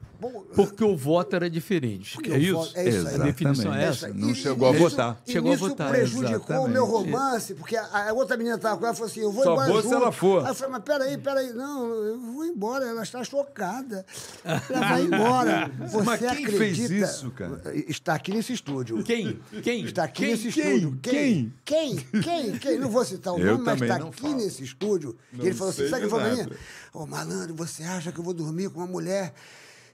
[0.54, 2.14] porque o voto era diferente.
[2.14, 2.54] Porque é isso?
[2.54, 3.14] voto- é isso aí.
[3.14, 4.18] A definição é Exatamente.
[4.20, 4.26] essa.
[4.26, 5.22] Não chegou a votar.
[5.26, 7.10] E Chegou a votar, prejudicou o meu exatamente.
[7.12, 9.52] romance, porque a, a outra menina estava com ela e falou assim: eu vou Só
[9.52, 9.72] embora.
[9.72, 10.42] vou se ela for.
[10.44, 14.04] Aí eu falei, mas peraí, peraí, não, eu vou embora, ela está chocada.
[14.44, 15.70] Ela vai embora.
[15.88, 16.58] Você Mas quem acredita?
[16.58, 17.60] fez isso, cara?
[17.88, 19.02] Está aqui nesse estúdio.
[19.02, 19.38] Quem?
[19.62, 19.84] Quem?
[19.84, 20.30] Está aqui Quem?
[20.32, 20.76] nesse Quem?
[20.76, 20.98] estúdio.
[21.02, 21.52] Quem?
[21.64, 21.96] Quem?
[22.22, 22.58] Quem?
[22.58, 22.78] Quem?
[22.78, 24.36] Não vou citar o Eu nome, mas está aqui falo.
[24.36, 25.16] nesse estúdio.
[25.32, 26.50] Não e ele falou assim: sabe o que foi pra mim?
[26.92, 29.32] Ô, malandro, você acha que eu vou dormir com uma mulher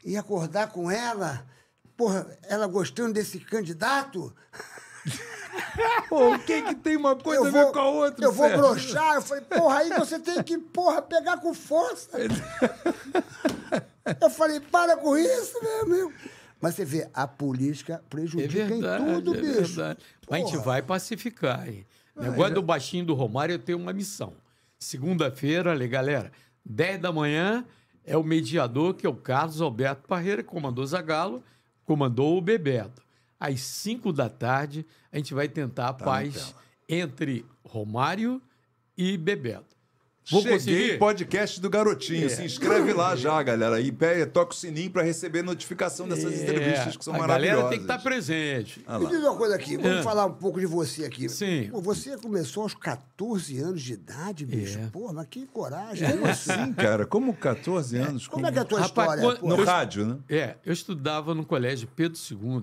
[0.04, 1.46] e acordar com ela?
[1.96, 4.34] Porra, ela gostando desse candidato?
[6.08, 8.32] Pô, o que que tem uma coisa eu a ver vou, com a outra, Eu
[8.32, 9.14] vou broxar.
[9.16, 12.10] Eu falei, porra, aí você tem que, porra, pegar com força.
[14.20, 16.12] eu falei, para com isso, meu amigo.
[16.60, 19.74] Mas você vê, a política É prejudica verdade, em tudo, é bicho.
[19.74, 20.00] verdade.
[20.28, 21.86] Mas a gente vai pacificar, hein?
[22.14, 24.34] Negócio do baixinho do Romário, eu tenho uma missão.
[24.78, 26.30] Segunda-feira, ali, galera,
[26.64, 27.64] 10 da manhã,
[28.10, 31.44] é o mediador, que é o Carlos Alberto Parreira, que comandou Zagalo,
[31.84, 33.00] comandou o Bebeto.
[33.38, 36.52] Às 5 da tarde, a gente vai tentar a paz
[36.88, 38.42] entre Romário
[38.98, 39.76] e Bebeto.
[40.28, 40.98] Vou Cheguei, conseguir?
[40.98, 42.28] podcast do Garotinho.
[42.30, 43.80] Se inscreve lá já, galera.
[43.80, 47.56] E pega, toca o sininho pra receber notificação dessas entrevistas que são É, a maravilhosas.
[47.56, 48.84] galera tem que estar presente.
[48.86, 50.02] Ah Me diz uma coisa aqui, vamos É.
[50.02, 51.28] falar um pouco de você aqui.
[51.28, 51.68] Sim.
[51.72, 54.78] Pô, você começou aos 14 anos de idade, bicho.
[54.78, 54.86] É.
[54.88, 56.08] Porra, mas que coragem.
[56.10, 57.06] Como assim, cara?
[57.06, 58.28] Como 14 anos?
[58.28, 59.22] Como é que é a tua Rapaz, história?
[59.22, 59.48] quando- pô?
[59.56, 60.18] No Eu- rádio, né?
[60.28, 62.62] É, eu estudava no colégio Pedro II,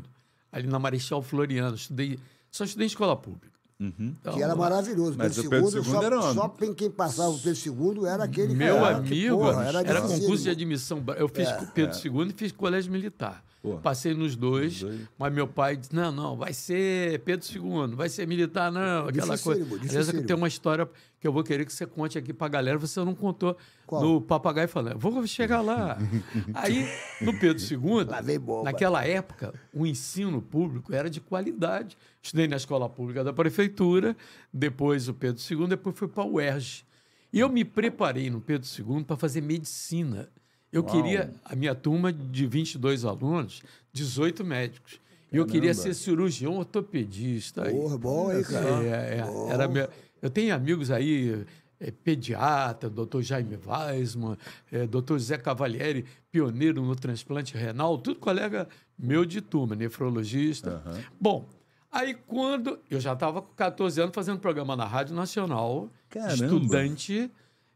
[0.52, 1.76] ali na Marechal Floriano.
[1.76, 2.18] Estudei,
[2.50, 3.57] só estudei em escola pública.
[3.80, 5.16] Então, Que era maravilhoso.
[5.18, 8.06] Mas Pedro o Pedro II, II só, era só quem, quem passava o Pedro II
[8.08, 9.02] era aquele Meu cara.
[9.02, 10.20] que, amigo, porra, era, dificílimo.
[10.20, 11.04] concurso de admissão.
[11.16, 13.44] Eu fiz Pedro II e fiz colégio militar.
[13.62, 13.78] Pô.
[13.78, 14.86] Passei nos dois,
[15.18, 19.38] mas meu pai disse: não, não, vai ser Pedro II, vai ser militar, não, aquela
[19.38, 19.64] coisa.
[19.64, 20.28] Dificílimo, Aliás, dificílimo.
[20.28, 20.88] tenho uma história
[21.20, 24.02] que eu vou querer que você conte aqui pra galera, você não contou Qual?
[24.02, 25.00] no Papagaio falando.
[25.00, 25.98] Vou chegar lá.
[26.54, 26.88] Aí,
[27.20, 28.06] no Pedro II,
[28.64, 31.98] naquela época, o ensino público era de qualidade.
[32.22, 34.16] Estudei na escola pública da prefeitura,
[34.54, 36.86] depois o Pedro II, depois fui para o UERJ.
[37.34, 40.30] E eu me preparei no Pedro II para fazer medicina.
[40.78, 43.64] Eu queria, a minha turma de 22 alunos,
[43.94, 45.00] 18 médicos.
[45.32, 47.66] E eu queria ser cirurgião ortopedista.
[47.68, 47.74] aí.
[47.74, 48.84] Porra, bom, hein, cara?
[48.84, 49.90] É, é, era meu-
[50.22, 51.46] eu tenho amigos aí,
[51.80, 54.38] é, pediatra, doutor Jaime Weisman,
[54.72, 60.82] é, doutor Zé Cavalieri, pioneiro no transplante renal, tudo colega meu de turma, nefrologista.
[61.20, 61.48] Bom,
[61.92, 62.80] aí quando.
[62.90, 66.34] Eu já estava com 14 anos fazendo programa na Rádio Nacional, Caramba.
[66.34, 67.30] estudante,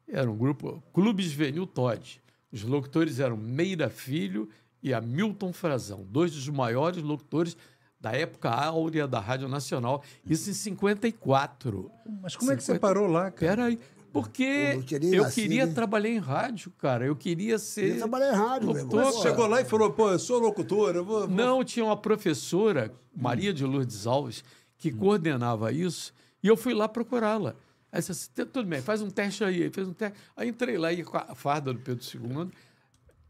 [0.07, 2.21] era um grupo, Clube Juvenil Todd.
[2.51, 4.49] Os locutores eram Meira Filho
[4.83, 7.55] e Hamilton Frazão, dois dos maiores locutores
[7.99, 11.91] da época áurea da Rádio Nacional, isso em 54.
[12.21, 13.55] Mas como é que você parou lá, cara?
[13.55, 13.79] Peraí,
[14.11, 15.73] porque Eu nascido, queria hein?
[15.73, 17.05] trabalhar em rádio, cara.
[17.05, 17.91] Eu queria ser.
[17.93, 18.95] Eu trabalhei em rádio, meu irmão.
[18.95, 21.19] locutor, Você chegou lá e falou, pô, eu sou locutor, eu vou...
[21.21, 24.43] vou- Não, tinha uma professora, Maria de Lourdes Alves,
[24.77, 26.11] que coordenava isso,
[26.43, 27.55] e eu fui lá procurá-la.
[27.91, 29.63] Aí disse assim, tudo bem, faz um teste aí.
[29.63, 30.17] Aí Fez um teste.
[30.35, 32.49] Aí entrei lá e com a farda do Pedro II,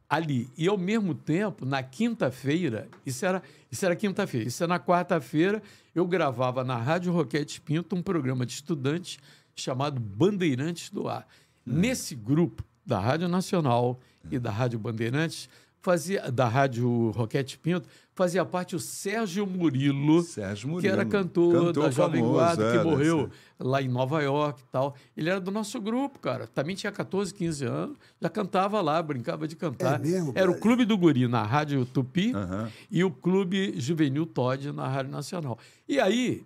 [0.10, 0.50] ali.
[0.58, 5.64] E ao mesmo tempo, na quinta-feira, isso era, isso era quinta-feira, isso era na quarta-feira,
[5.96, 9.20] eu gravava na Rádio Roquete Pinto um programa de estudantes
[9.56, 11.26] chamado Bandeirantes do Ar.
[11.66, 15.50] Nesse grupo da Rádio Nacional e da Rádio Bandeirantes,
[15.82, 20.94] fazia da Rádio Roquete Pinto, fazia parte o Sérgio Murilo, Sérgio que Murilo.
[20.94, 23.64] era cantor, Cantor da Jovem Guarda, é, que morreu ser.
[23.66, 24.96] lá em Nova York e tal.
[25.18, 26.46] Ele era do nosso grupo, cara.
[26.48, 30.00] Também tinha 14, 15 anos, já cantava lá, brincava de cantar.
[30.00, 30.60] É mesmo, era o?
[30.60, 32.70] Clube do Guri na Rádio Tupi Aham.
[32.90, 35.58] e o Clube Juvenil Todd na Rádio Nacional.
[35.90, 36.46] E aí,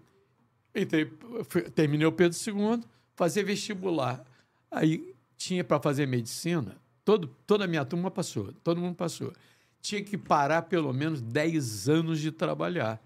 [0.74, 1.12] entrei,
[1.76, 2.82] terminei o Pedro II,
[3.16, 4.24] fazer vestibular.
[4.72, 9.32] Aí tinha para fazer medicina, todo, toda a minha turma passou, todo mundo passou.
[9.80, 13.00] Tinha que parar pelo menos 10 anos de trabalhar.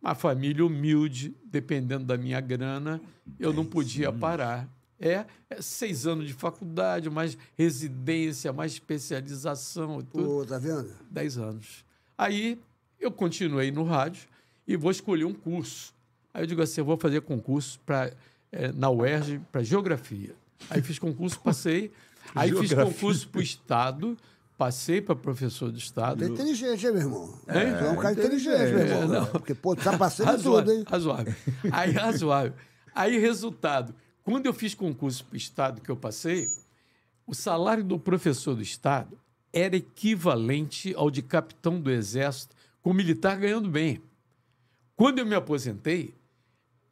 [0.00, 3.00] Uma família humilde, dependendo da minha grana,
[3.38, 4.68] eu não podia parar.
[4.98, 10.24] É, é seis anos de faculdade, mais residência, mais especialização tudo.
[10.24, 10.92] Pô, tá vendo?
[11.10, 11.84] 10 anos.
[12.16, 12.60] Aí
[13.00, 14.28] eu continuei no rádio
[14.66, 15.92] e vou escolher um curso.
[16.32, 18.12] Aí eu digo assim, eu vou fazer concurso pra,
[18.52, 20.36] eh, na UERJ para geografia.
[20.70, 21.92] Aí fiz concurso, passei.
[22.34, 22.92] Aí fiz Geografia.
[22.94, 24.16] concurso para o Estado,
[24.56, 26.24] passei para professor do Estado.
[26.24, 27.40] É inteligente, hein, meu irmão?
[27.46, 28.72] É, é um cara inteligente.
[28.72, 29.02] meu irmão.
[29.02, 29.26] É, não.
[29.26, 30.84] Porque, pô, tá passando tudo, Razoável, hein?
[30.86, 31.34] razoável.
[31.72, 32.54] Aí, razoável.
[32.94, 33.94] Aí, resultado.
[34.22, 36.46] Quando eu fiz concurso para o Estado que eu passei,
[37.26, 39.18] o salário do professor do Estado
[39.52, 44.00] era equivalente ao de capitão do Exército, com militar ganhando bem.
[44.96, 46.14] Quando eu me aposentei,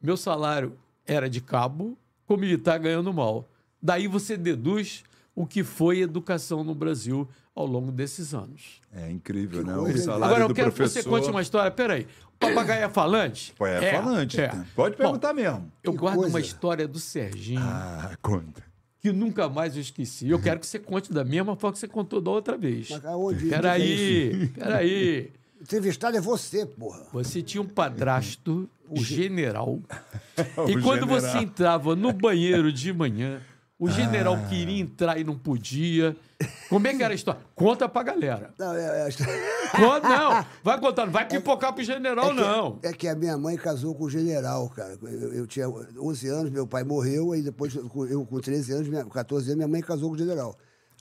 [0.01, 3.47] meu salário era de cabo, com militar ganhando mal.
[3.81, 5.03] Daí você deduz
[5.35, 8.79] o que foi educação no Brasil ao longo desses anos.
[8.93, 9.73] É incrível, né?
[9.75, 10.99] coisa, O salário Agora eu quero professor...
[10.99, 11.71] que você conte uma história.
[11.71, 13.53] Peraí, o papagaio é falante?
[13.57, 14.39] Pô, é, falante.
[14.39, 14.49] é.
[14.75, 15.71] Pode Bom, perguntar mesmo.
[15.83, 16.29] eu Que guardo coisa.
[16.33, 18.63] uma história do Serginho Ah, conta.
[18.99, 20.29] que nunca mais eu esqueci.
[20.29, 22.89] Eu quero que você conte da mesma forma que você contou da outra vez.
[22.89, 23.45] Mas aonde?
[23.47, 25.31] Peraí, peraí.
[25.61, 27.05] Entrevistado é você, porra.
[27.13, 29.79] Você tinha um padrasto general.
[30.57, 31.21] O E quando general.
[31.21, 33.39] você entrava no banheiro de manhã,
[33.81, 36.15] o general queria entrar e não podia.
[36.69, 37.41] Como é que era a história?
[37.55, 38.53] Conta pra galera.
[38.55, 39.11] Não, é, é,
[39.71, 40.45] Conta, não.
[40.63, 42.77] Vai contar, não vai pipocar pro general, não.
[42.83, 44.99] é que a minha mãe casou com o general, cara.
[45.01, 49.03] Eu, eu tinha 11 anos, meu pai morreu, aí depois, eu com 13 anos, minha,
[49.03, 50.55] 14 anos, minha mãe casou com o general.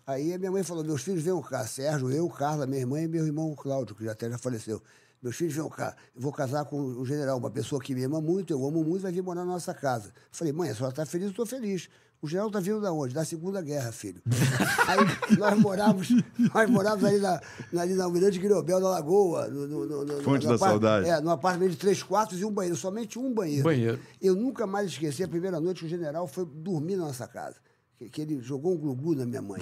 [0.06, 3.06] Aí a minha mãe falou: meus filhos venham cá, Sérgio, eu, Carla, minha irmã e
[3.06, 4.80] meu irmão Cláudio, que já até já faleceu.
[5.22, 8.22] Meus filhos venham cá, eu vou casar com o general, uma pessoa que me ama
[8.22, 10.14] muito, eu amo muito, vai vir morar na nossa casa.
[10.32, 11.26] Falei, mãe, a senhora está feliz?
[11.26, 11.90] Eu estou feliz.
[12.22, 13.14] O general está vindo da onde?
[13.14, 14.20] Da Segunda Guerra, filho.
[14.86, 16.08] Aí nós morávamos,
[16.52, 17.40] nós morávamos ali na,
[17.72, 19.48] na- ali na Almirante Guilherme, na Lagoa.
[19.48, 21.08] No, no, no, no- Fonte no da Saudade.
[21.08, 23.64] É, num apartamento de três quartos e um banheiro, somente um banheiro.
[23.64, 23.98] Banheiro.
[24.20, 27.56] Eu nunca mais esqueci a primeira noite que o general foi dormir na nossa casa.
[27.96, 29.60] Que, que ele jogou um glu-glu na minha mãe.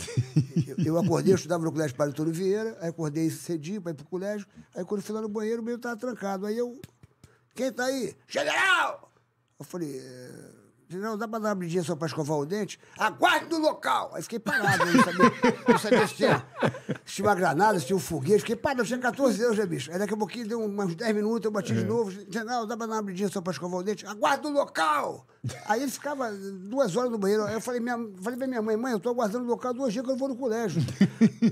[0.66, 3.94] Eu, eu acordei, eu estudava no colégio Padre Antônio Vieira, aí acordei cedinho para ir
[3.94, 6.44] pro colégio, aí quando eu fui lá no banheiro, o meio estava trancado.
[6.47, 6.77] Aí eu,
[7.55, 8.14] quem tá aí?
[8.29, 9.12] General!
[9.59, 10.31] Eu falei, é,
[10.88, 12.79] general, dá para dar uma abridinha só para escovar o dente?
[12.98, 14.11] Aguarde no local!
[14.14, 15.33] Aí fiquei parado, eu não sabia,
[15.68, 16.46] não sabia se tinha,
[17.05, 18.40] se tinha uma granada, se tinha um foguete.
[18.40, 19.92] Fiquei parado, eu tinha 14 anos, né, bicho?
[19.92, 22.11] Aí daqui a pouquinho, deu uns 10 minutos, eu bati de novo.
[22.11, 24.07] General, dá para dar uma abridinha só para escovar o dente?
[24.07, 25.27] Aguarde no local!
[25.66, 27.44] Aí ele ficava duas horas no banheiro.
[27.44, 29.92] Aí eu falei, minha, falei pra minha mãe, mãe, eu tô aguardando o local duas
[29.92, 30.83] dias que eu não vou no colégio.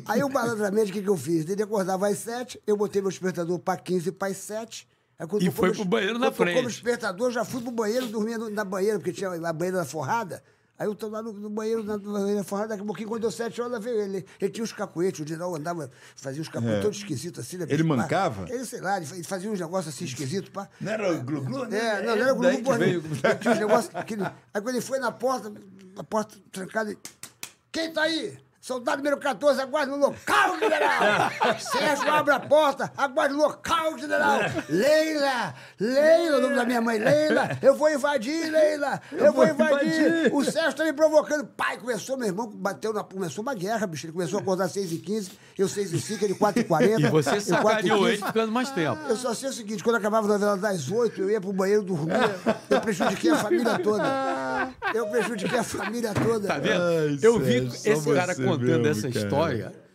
[0.07, 1.49] Aí eu, malandramente, o que, que eu fiz?
[1.49, 4.88] Ele acordava às sete, eu botei meu despertador para 15 para as 7.
[5.18, 6.61] Aí, quando E foi pro banheiro na frente.
[6.61, 10.42] meu despertador, já fui pro banheiro, dormia na banheira, porque tinha a banheira forrada.
[10.79, 13.22] Aí eu tô lá no, no banheiro, na, na banheira forrada, daqui a pouquinho, quando
[13.22, 14.26] deu sete horas, veio ele.
[14.38, 17.64] Ele tinha os cacuetes, o general andava, fazia uns cacuetes todos esquisitos, assim, né?
[17.66, 17.96] Ele pá?
[17.96, 18.44] mancava?
[18.50, 20.68] Ele, sei lá, ele fa- ele fazia uns negócios assim esquisitos, pá.
[20.79, 21.79] Não era o glu-glu, né?
[21.79, 23.02] É, não, não era o que porra veio-.
[23.02, 23.94] Ele tinha uns negócios.
[23.94, 24.22] Aquele...
[24.24, 25.50] Aí quando ele foi na porta,
[25.96, 26.98] a porta trancada, ele.
[27.72, 28.37] Quem tá aí?
[28.66, 31.31] Soldado número 14, aguarde no local, general!
[31.61, 34.40] Sérgio, abre a porta, aguarde no local, general!
[34.68, 35.55] Leila!
[35.79, 37.57] Leila, o nome da minha mãe, Leila!
[37.62, 39.00] Eu vou invadir, Leila!
[39.12, 40.35] Eu, vou invadir!
[40.35, 41.46] O Sérgio tá me provocando.
[41.46, 43.05] Pai, começou, meu irmão, bateu na.
[43.05, 44.07] Começou uma guerra, bicho.
[44.07, 46.98] Ele começou a acordar às 6h15, eu 6h05, ele 4h40.
[46.98, 48.09] E você eu sacaneou 4h15.
[48.09, 48.98] ele ficando mais tempo.
[49.09, 51.85] Eu só sei o seguinte, quando acabava a novela das oito, eu ia pro banheiro
[51.85, 52.14] dormir.
[52.68, 54.72] Eu prejudiquei a família toda.
[54.92, 56.48] Eu prejudiquei a família toda.
[56.48, 56.83] Tá vendo?
[56.83, 59.25] Ai, eu vi esse cara você contando essa cara.
[59.25, 59.87] história.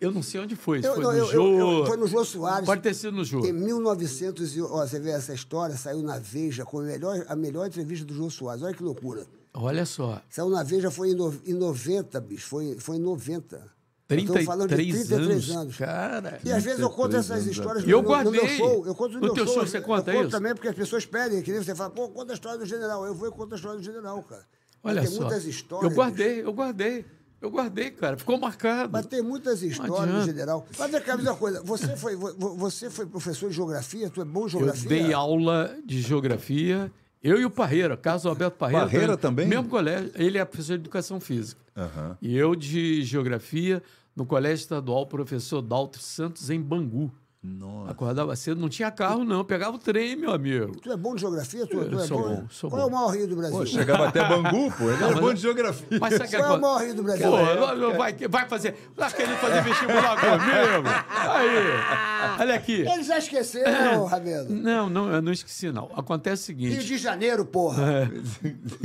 [0.00, 0.78] Eu não sei onde foi.
[0.78, 1.42] Eu- foi não, no eu- Jô.
[1.58, 2.64] eu- eu- foi no Jô Soares.
[2.66, 3.44] Pode ter sido no Jô.
[3.44, 7.34] Em 1900, e- ó, você vê essa história, saiu na Veja com a melhor, a
[7.34, 8.62] melhor entrevista do Jô Soares.
[8.62, 9.26] Olha que loucura.
[9.54, 10.22] Olha só.
[10.30, 12.46] Saiu na Veja, foi em, no, em 90, bicho.
[12.46, 13.60] Foi, foi em 90.
[14.08, 15.56] Eu tô falando de 33 33 anos.
[15.56, 15.76] anos.
[15.76, 16.40] Cara.
[16.44, 18.56] E às vezes eu conto 33 essas histórias E eu no, no meu guardei.
[18.56, 18.86] show.
[18.86, 20.30] Eu conto no, No meu teu show você conta eu conto isso?
[20.36, 21.42] também porque as pessoas pedem.
[21.42, 23.04] Que nem você fala, pô, conta a história do general.
[23.04, 24.44] Eu vou e conto a história do general, cara.
[24.82, 25.20] Olha tem só.
[25.22, 25.90] muitas histórias.
[25.90, 27.04] eu guardei, eu guardei.
[27.40, 28.16] Eu guardei, cara.
[28.16, 28.90] Ficou marcado.
[28.92, 30.66] Mas tem muitas histórias general.
[30.78, 31.62] Mas vem cá, me diz uma coisa.
[31.62, 34.10] Você foi, vo- vo- você foi professor de geografia?
[34.10, 34.88] Tu é bom em Eu geografia?
[34.88, 36.90] dei aula de geografia.
[37.22, 38.84] Eu e o Parreira, Carlos Alberto Parreira.
[38.86, 39.46] Parreira também?
[39.46, 40.10] Mesmo colégio.
[40.14, 41.60] Ele é professor de educação física.
[41.76, 42.16] Aham.
[42.22, 43.82] E eu de geografia
[44.16, 47.12] no Colégio Estadual Professor Dalto Santos, em Bangu.
[47.40, 47.92] Nossa.
[47.92, 49.44] Acordava cedo, não tinha carro, não.
[49.44, 50.74] Pegava o trem, meu amigo.
[50.80, 51.64] Tu é bom de geografia?
[51.68, 52.34] Tu, tu Eu é sou bom?
[52.34, 52.86] bom, sou Qual bom.
[52.86, 53.58] é o maior rio do Brasil?
[53.58, 54.90] Pô, chegava até Bangu, pô.
[54.90, 55.86] Ele era bom de geografia.
[56.00, 56.60] Mas sabe o que Qual é o acontece?
[56.60, 57.30] maior rio do Brasil?
[57.30, 58.72] Pô, não vai, vai fazer.
[58.96, 60.88] Tá querendo fazer vestibular comigo?
[61.08, 62.80] Aí, olha aqui.
[62.80, 64.48] Ele já esqueceu, Rabelo.
[64.50, 65.88] Não, não, eu não esqueci, não.
[65.94, 68.10] Acontece o Rio seguinte: de Janeiro, porra.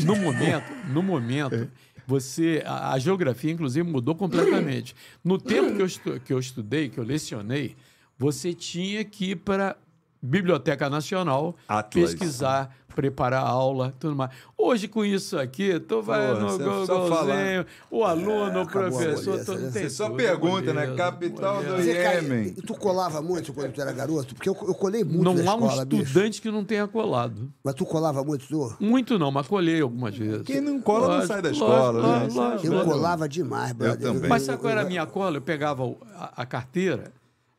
[0.05, 1.69] no momento, no momento,
[2.05, 2.61] você.
[2.65, 4.95] A, a geografia, inclusive, mudou completamente.
[5.23, 7.75] No tempo que eu, estu- que eu estudei, que eu lecionei,
[8.17, 9.75] você tinha que ir para
[10.21, 12.11] Biblioteca Nacional, Atlas.
[12.13, 14.31] pesquisar, preparar aula, tudo mais.
[14.57, 17.65] Hoje, com isso aqui, tu vai Porra, no Googlezinho, falar.
[17.91, 18.65] o aluno, o acabou a
[19.01, 19.59] professor, tu, né?
[19.73, 20.95] tem Você só pergunta, né?
[20.95, 22.53] Capital do Iêmen.
[22.55, 24.33] e tu colava muito quando tu era garoto?
[24.33, 26.03] Porque eu, eu colei muito Não na há um escola, bicho.
[26.03, 27.51] estudante que não tenha colado.
[27.61, 28.77] Mas tu colava muito, tu?
[28.79, 30.43] Muito não, mas colhei algumas vezes.
[30.43, 32.07] Quem não cola não Lógico, sai da escola, lógico,
[32.39, 32.41] né?
[32.49, 32.91] lógico, Eu lógico.
[32.93, 33.99] colava demais, brother.
[34.13, 34.29] também.
[34.29, 35.35] Mas sabe qual era a minha cola?
[35.35, 37.11] Eu pegava o- a, a carteira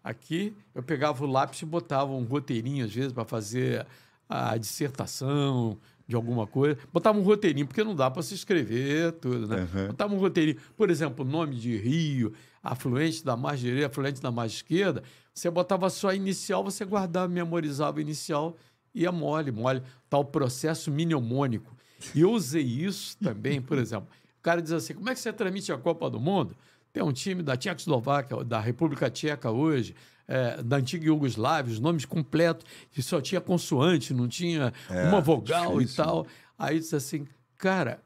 [0.04, 3.86] aqui, eu pegava o lápis e botava um roteirinho, às vezes, para fazer
[4.28, 6.78] a dissertação de alguma coisa.
[6.92, 9.66] Botava um roteirinho, porque não dá para se escrever tudo, né?
[9.88, 10.58] Botava um roteirinho.
[10.76, 15.02] Por exemplo, o nome de rio, afluente da margem direita, afluente da margem esquerda.
[15.32, 18.56] Você botava só a inicial, você guardava, memorizava a inicial
[18.94, 19.82] e ia mole, mole.
[20.10, 21.74] Tal processo mnemônico.
[22.14, 24.08] E eu usei isso também, por exemplo.
[24.38, 26.54] O cara diz assim: como é que você transmite a Copa do Mundo?
[26.94, 29.96] Tem um time da Tchecoslováquia, da República Tcheca hoje,
[30.28, 32.64] é, da antiga Iugoslávia, os nomes completos,
[32.96, 34.72] e só tinha consoante, não tinha
[35.08, 36.02] uma vogal difícil.
[36.02, 36.26] e tal.
[36.56, 37.26] Aí disse assim,
[37.58, 38.00] cara,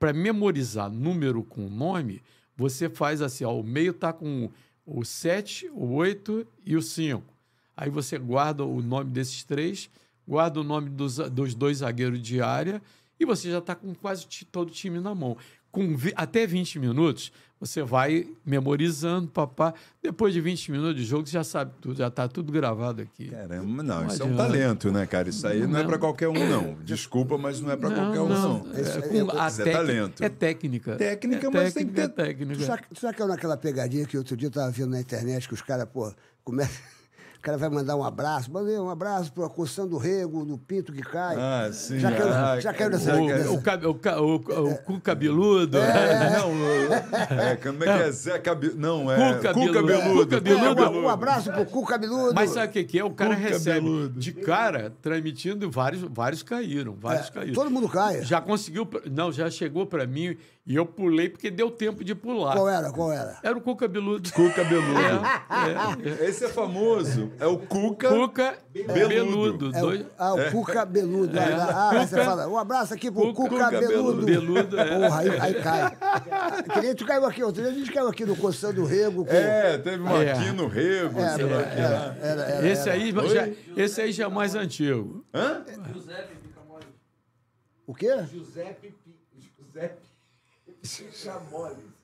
[0.00, 2.20] para memorizar número com nome,
[2.56, 4.50] você faz assim, ó, o meio tá com
[4.84, 7.22] o 7, o 8 e o 5.
[7.76, 9.88] Aí você guarda o nome desses três,
[10.26, 12.82] guarda o nome dos, dos dois zagueiros de área
[13.18, 15.36] e você já está com quase todo o time na mão.
[15.70, 17.32] Com vi- até 20 minutos,
[17.66, 19.72] você vai memorizando, papá.
[20.02, 23.28] Depois de 20 minutos de jogo, você já sabe tudo, já está tudo gravado aqui.
[23.30, 24.42] Caramba, não, isso é um adianta.
[24.52, 25.28] talento, né, cara?
[25.28, 25.88] Isso aí não, é Não.
[25.88, 26.74] pra qualquer um, não.
[26.84, 28.56] Desculpa, mas não é pra qualquer um, não.
[28.74, 29.00] É,
[29.30, 30.24] com a Isso é técnica- talento.
[30.24, 30.96] É técnica.
[30.96, 32.60] Técnica, é mas tem que técnica, ter- é técnica.
[32.60, 35.46] Tu sabe, tu que é naquela pegadinha que outro dia eu tava vendo na internet
[35.48, 36.82] que os caras, pô, começam.
[37.44, 40.56] O cara vai mandar um abraço, mandei um abraço para a coção do rego, do
[40.56, 41.36] pinto que cai.
[41.38, 41.98] Ah, sim.
[41.98, 43.14] Já caiu, Ah, já caiu nessa.
[43.16, 45.76] O, nessa- o, cabe- o, ca- o, o cu cabeludo.
[46.38, 48.10] Não, o- É, como é que é?
[48.12, 48.72] Zé Cabe...
[48.74, 49.34] Não, é.
[49.34, 49.72] Cu cabeludo.
[49.74, 50.20] cabeludo.
[50.24, 50.82] Cu cabeludo.
[50.84, 52.32] É, um, um abraço pro cu cabeludo.
[52.34, 53.04] Mas sabe o que, que é?
[53.04, 54.18] O cara Cu recebe cabeludo.
[54.18, 56.96] de cara, transmitindo, e vários, vários caíram.
[56.98, 57.52] Vários É, caíram.
[57.52, 58.22] todo mundo cai.
[58.22, 58.88] Já conseguiu.
[59.12, 60.34] Não, já chegou pra mim
[60.66, 62.54] e eu pulei porque deu tempo de pular.
[62.54, 62.90] Qual era?
[62.90, 63.38] Qual era?
[63.42, 64.32] Era o cu cabeludo.
[64.32, 64.98] Cu cabeludo.
[64.98, 66.28] É, é.
[66.30, 67.30] Esse é famoso.
[67.38, 68.08] É o Cuca.
[68.08, 69.70] Cuca beludo.
[69.76, 71.38] É dois- o, ah, o cu cabeludo.
[71.38, 74.24] Ah, aí você Cuca- fala, um abraço aqui pro cu Cuca cabeludo.
[74.24, 74.98] beludo, é.
[75.00, 75.96] Porra, aí, aí cai.
[76.72, 79.26] Que nem tu caiu aqui, outro dia a gente caiu aqui no Coçando do Rego.
[79.26, 79.32] Com...
[79.34, 80.32] É, teve um É.
[80.32, 82.98] aqui no Rego, Era, sei lá era, era, era, esse, era.
[82.98, 83.48] aí já,
[83.82, 85.22] esse aí já é mais antigo.
[87.86, 88.08] O quê?
[88.30, 88.94] Giuseppe,
[89.38, 90.03] Giuseppe
[90.84, 91.94] Chamoles.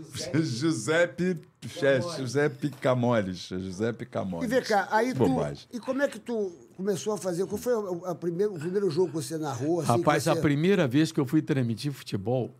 [0.34, 1.38] Giuseppe,
[1.82, 3.48] é, Giuseppe Camoles.
[3.48, 4.46] Giuseppe Camoles.
[4.46, 5.18] E vem cá, aí tu.
[5.18, 5.66] Bobagem.
[5.72, 7.44] E como é que tu começou a fazer?
[7.46, 9.80] Qual foi o, a primeiro, o primeiro jogo que você narrou?
[9.80, 10.40] Assim, Rapaz, que a você...
[10.40, 12.54] primeira vez que eu fui transmitir futebol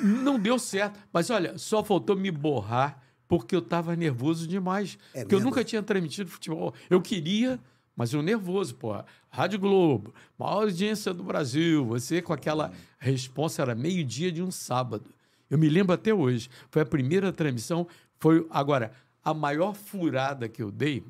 [0.00, 0.98] não deu certo.
[1.12, 4.96] Mas olha, só faltou me borrar porque eu estava nervoso demais.
[5.12, 5.50] É porque eu mesmo?
[5.50, 6.72] nunca tinha transmitido futebol.
[6.88, 7.58] Eu queria,
[7.96, 9.06] mas eu nervoso, porra.
[9.30, 11.84] Rádio Globo, maior audiência do Brasil.
[11.86, 15.10] Você com aquela resposta era meio-dia de um sábado.
[15.48, 16.50] Eu me lembro até hoje.
[16.70, 17.86] Foi a primeira transmissão.
[18.18, 18.92] Foi agora
[19.22, 21.04] a maior furada que eu dei.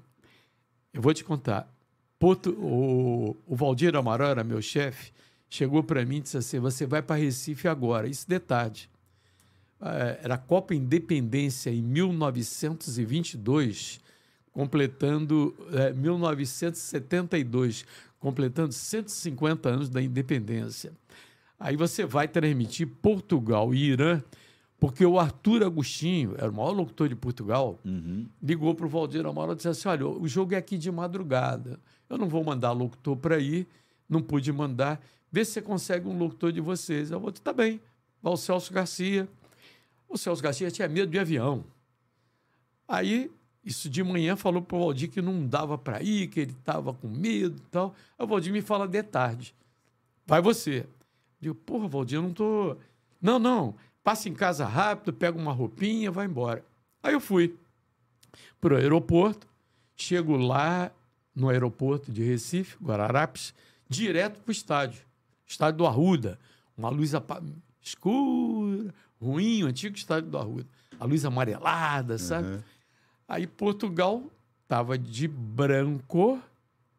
[0.92, 1.68] Eu vou te contar.
[2.22, 5.12] O, o Valdir Amaral era meu chefe.
[5.48, 8.08] Chegou para mim e disse assim: Você vai para Recife agora.
[8.08, 8.90] Isso de tarde.
[9.80, 14.00] Eh, Era a Copa Independência em 1922,
[14.54, 15.54] completando.
[15.72, 17.84] eh, 1972,
[18.18, 20.92] completando 150 anos da independência.
[21.58, 24.22] Aí você vai transmitir Portugal e Irã,
[24.78, 27.78] porque o Arthur Agostinho, era o maior locutor de Portugal,
[28.42, 31.78] ligou para o Valdir Amaral e disse assim: olha, o jogo é aqui de madrugada.
[32.08, 33.66] Eu não vou mandar locutor para ir,
[34.08, 35.02] não pude mandar.
[35.32, 37.10] Vê se você consegue um locutor de vocês.
[37.10, 37.80] Eu vou, tá bem.
[38.22, 39.28] Vai o Celso Garcia.
[40.08, 41.64] O Celso Garcia tinha medo de avião.
[42.86, 43.30] Aí,
[43.64, 46.92] isso de manhã, falou para o Valdir que não dava para ir, que ele estava
[46.92, 47.94] com medo e tal.
[48.18, 49.54] Aí o Valdir me fala de tarde.
[50.26, 50.80] Vai você.
[50.80, 50.86] Eu
[51.40, 52.76] digo, porra, Valdir, eu não tô.
[53.20, 53.74] Não, não.
[54.02, 56.64] Passa em casa rápido, pega uma roupinha, vai embora.
[57.02, 57.56] Aí eu fui
[58.60, 59.46] para o aeroporto,
[59.96, 60.90] chego lá
[61.34, 63.54] no aeroporto de Recife, Guararapes,
[63.88, 65.02] direto para o estádio.
[65.46, 66.38] Estádio do Arruda.
[66.76, 67.42] Uma luz apa-
[67.80, 70.66] escura, ruim, o antigo estádio do Arruda.
[70.98, 72.62] A luz amarelada, sabe?
[73.28, 74.22] Aí Portugal
[74.62, 76.40] estava de branco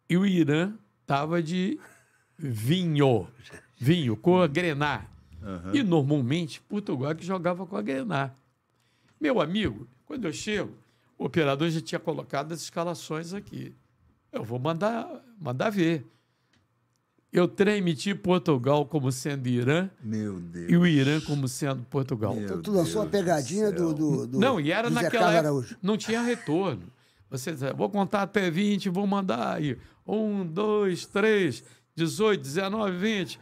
[0.10, 1.80] e o Irã estava de
[2.38, 3.28] vinho.
[3.78, 5.06] Vinho, com a grená.
[5.74, 8.32] E normalmente Portugal é que jogava com a grená.
[9.20, 10.74] Meu amigo, quando eu chego,
[11.18, 13.74] o operador já tinha colocado as escalações aqui.
[14.32, 15.08] Eu vou mandar,
[15.40, 16.06] mandar ver.
[17.36, 20.72] Eu transmiti Portugal como sendo Irã Meu Deus.
[20.72, 22.34] e o Irã como sendo Portugal.
[22.38, 24.40] Então, tu lançou a pegadinha do, do, do.
[24.40, 26.84] Não, e era naquela época, não tinha retorno.
[27.30, 29.78] Você dizia, vou contar até 20, vou mandar aí.
[30.08, 31.62] Um, dois, três,
[31.96, 33.40] 18, 19, 20.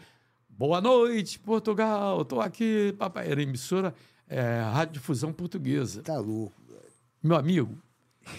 [0.50, 2.24] Boa noite, Portugal.
[2.24, 3.30] Estou aqui, papai.
[3.30, 3.94] Era emissora
[4.28, 6.02] é, Rádio Difusão Portuguesa.
[6.02, 6.54] Tá louco.
[7.22, 7.78] Meu amigo,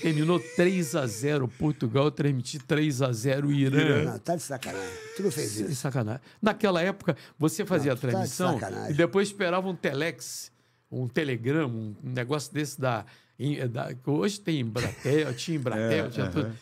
[0.00, 4.04] terminou 3 a 0 Portugal, eu transmiti 3 a 0 Irã.
[4.04, 4.88] Não, tá de sacanagem.
[5.16, 5.74] Tu não fez isso.
[5.76, 6.20] sacanagem.
[6.40, 8.90] Naquela época, você fazia Não, a tu tá de transmissão sacanagem.
[8.92, 10.50] e depois esperava um telex,
[10.90, 13.04] um telegrama, um negócio desse da.
[13.38, 16.52] em- da- hoje tem Embratel, tinha Embratel, tinha tudo.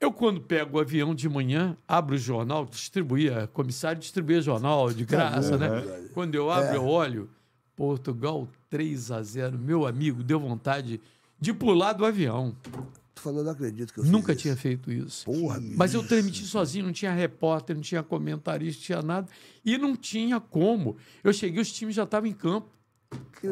[0.00, 5.04] Eu, quando pego o avião de manhã, abro o jornal, distribuía, comissário distribuía jornal de
[5.04, 5.68] graça, né?
[6.14, 7.28] Quando eu abro, eu olho,
[7.76, 11.00] Portugal 3 a 0 Meu amigo, deu vontade de
[11.54, 12.54] pular do avião.
[13.14, 14.42] Tu falou, não acredito que eu fiz Nunca isso.
[14.42, 15.24] tinha feito isso.
[15.26, 15.60] Porra.
[15.76, 19.28] Mas eu transmiti sozinho, não tinha repórter, não tinha comentarista, não tinha nada.
[19.64, 20.96] E não tinha como.
[21.22, 22.68] Eu cheguei, os times já estavam em campo.
[23.42, 23.46] E,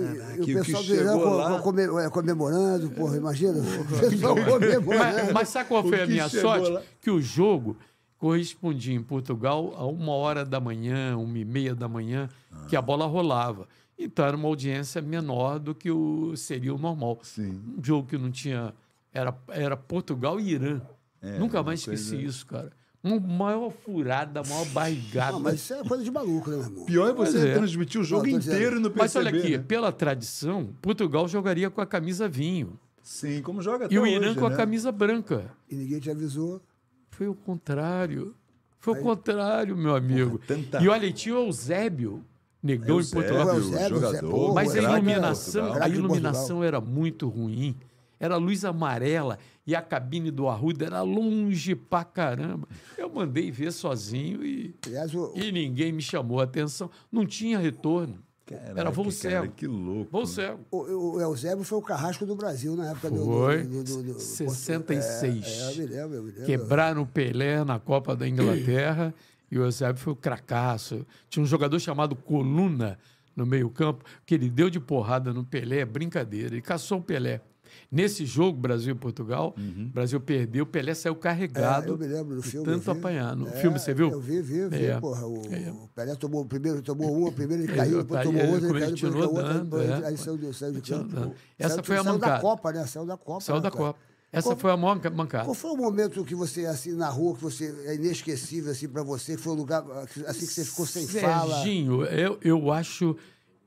[0.50, 3.54] e o pessoal que do Irã chegou co- lá- come- é, comemorando, porra, imagina.
[3.80, 4.86] O pessoal comemorando.
[4.86, 6.70] Mas, mas sabe qual foi a minha sorte?
[6.70, 6.82] lá?
[7.00, 7.76] Que o jogo
[8.16, 12.28] correspondia em Portugal a uma hora da manhã, uma e meia da manhã,
[12.68, 13.66] que a bola rolava.
[13.98, 17.18] Então era uma audiência menor do que o, seria o normal.
[17.22, 17.60] Sim.
[17.76, 18.72] Um jogo que não tinha.
[19.12, 20.80] Era, era Portugal e Irã.
[21.38, 22.70] Nunca uma mais esqueci coisa- isso, cara.
[23.02, 25.32] Uma maior furada, maior barrigada.
[25.32, 26.84] Não, mas isso é coisa de maluco, né, meu irmão?
[26.84, 27.54] Pior é você é.
[27.54, 29.28] transmitir o jogo Não, inteiro e não Mas perceber.
[29.28, 29.64] olha aqui, né?
[29.66, 32.78] pela tradição, Portugal jogaria com a camisa vinho.
[33.02, 34.56] Sim, como joga até E o Irã hoje, com a né?
[34.56, 35.50] camisa branca.
[35.70, 36.60] E ninguém te avisou.
[37.10, 38.34] Foi o contrário.
[38.80, 40.38] Foi o contrário, meu amigo.
[40.46, 42.24] tanta- E olha, tinha o Eusébio,
[42.62, 43.46] negão em Eusébio, Portugal.
[43.54, 44.54] o Eusébio, jogador.
[44.54, 45.86] Mas a iluminação, Portugal.
[45.86, 47.76] a iluminação era muito ruim.
[48.20, 52.66] Era luz amarela e a cabine do Arruda era longe pra caramba.
[52.96, 56.90] Eu mandei ver sozinho e, Aliás, o, e ninguém me chamou a atenção.
[57.12, 58.18] Não tinha retorno.
[58.74, 59.34] era voo Caraca, cego.
[59.36, 60.10] cara, que louco.
[60.10, 60.58] Voo cego.
[60.68, 60.78] o,
[61.16, 63.62] o Eusébio foi o carrasco do Brasil na época do- Foi.
[63.62, 63.84] do.
[63.84, 65.46] do 66.
[65.46, 66.44] É, é, eu me lembro, eu me lembro.
[66.46, 69.14] Quebraram o Pelé na Copa da Inglaterra
[69.50, 71.06] e o Eusébio foi o cracaço.
[71.28, 72.98] Tinha um jogador chamado Coluna
[73.36, 77.40] no meio-campo, que ele deu de porrada no Pelé, brincadeira, ele caçou o Pelé.
[77.92, 81.88] Nesse jogo, Brasil e Portugal, o Brasil perdeu, o Pelé saiu É, carregado.
[81.88, 82.64] eu me lembro do filme.
[82.66, 83.36] Tanto apanhar.
[83.36, 84.10] No É, filme, você viu?
[84.10, 84.86] Eu vi, vi, vi.
[84.86, 84.98] É.
[84.98, 85.70] Porra, o, É.
[85.70, 88.68] o Pelé tomou, primeiro tomou uma, primeiro ele Ele caiu, depois tá tomou aí, outra,
[88.68, 90.06] ele caiu, continuou depois tomou outra, dando, depois é.
[90.08, 91.14] aí saiu, de- saiu campo.
[91.14, 91.34] dando.
[91.58, 92.32] Essa Saiu- foi a saiu mancada.
[92.34, 92.86] da Copa, né?
[92.86, 93.40] Saiu da Copa.
[93.40, 93.70] Saiu né, da?
[93.70, 93.98] Copa.
[94.30, 95.44] Essa Qual- foi a maior mancada.
[95.44, 99.02] Qual foi o momento que você, assim, na rua, que você é inesquecível, assim, pra
[99.02, 99.82] você, que foi o lugar,
[100.26, 101.54] assim, que você ficou sem fala?
[101.54, 103.16] Serginho, eu, eu acho.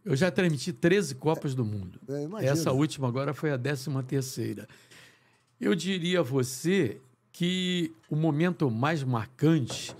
[0.06, 2.00] Eu já transmiti 13 Copas do Mundo.
[2.40, 2.48] É.
[2.48, 4.68] Essa última agora foi a 13 terceira.
[5.60, 7.00] Eu diria a você
[7.32, 9.96] que o momento mais marcante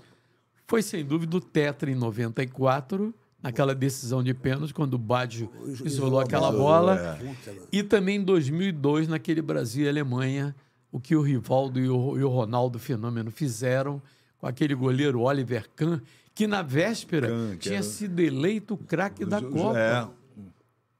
[0.66, 5.50] foi, sem dúvida, o Tetra em 94, naquela decisão de pênalti, quando o Baggio
[5.84, 7.18] Isolou aquela bola.
[7.18, 7.36] mano.
[7.72, 10.54] E também em 2002, naquele Brasil e Alemanha,
[10.92, 14.00] o que o Rivaldo e o, e o Ronaldo Fenômeno fizeram
[14.38, 16.00] com aquele goleiro Oliver Kahn,
[16.34, 19.78] que na véspera Kahn, que tinha era- sido eleito o craque da Copa.
[19.78, 20.06] É,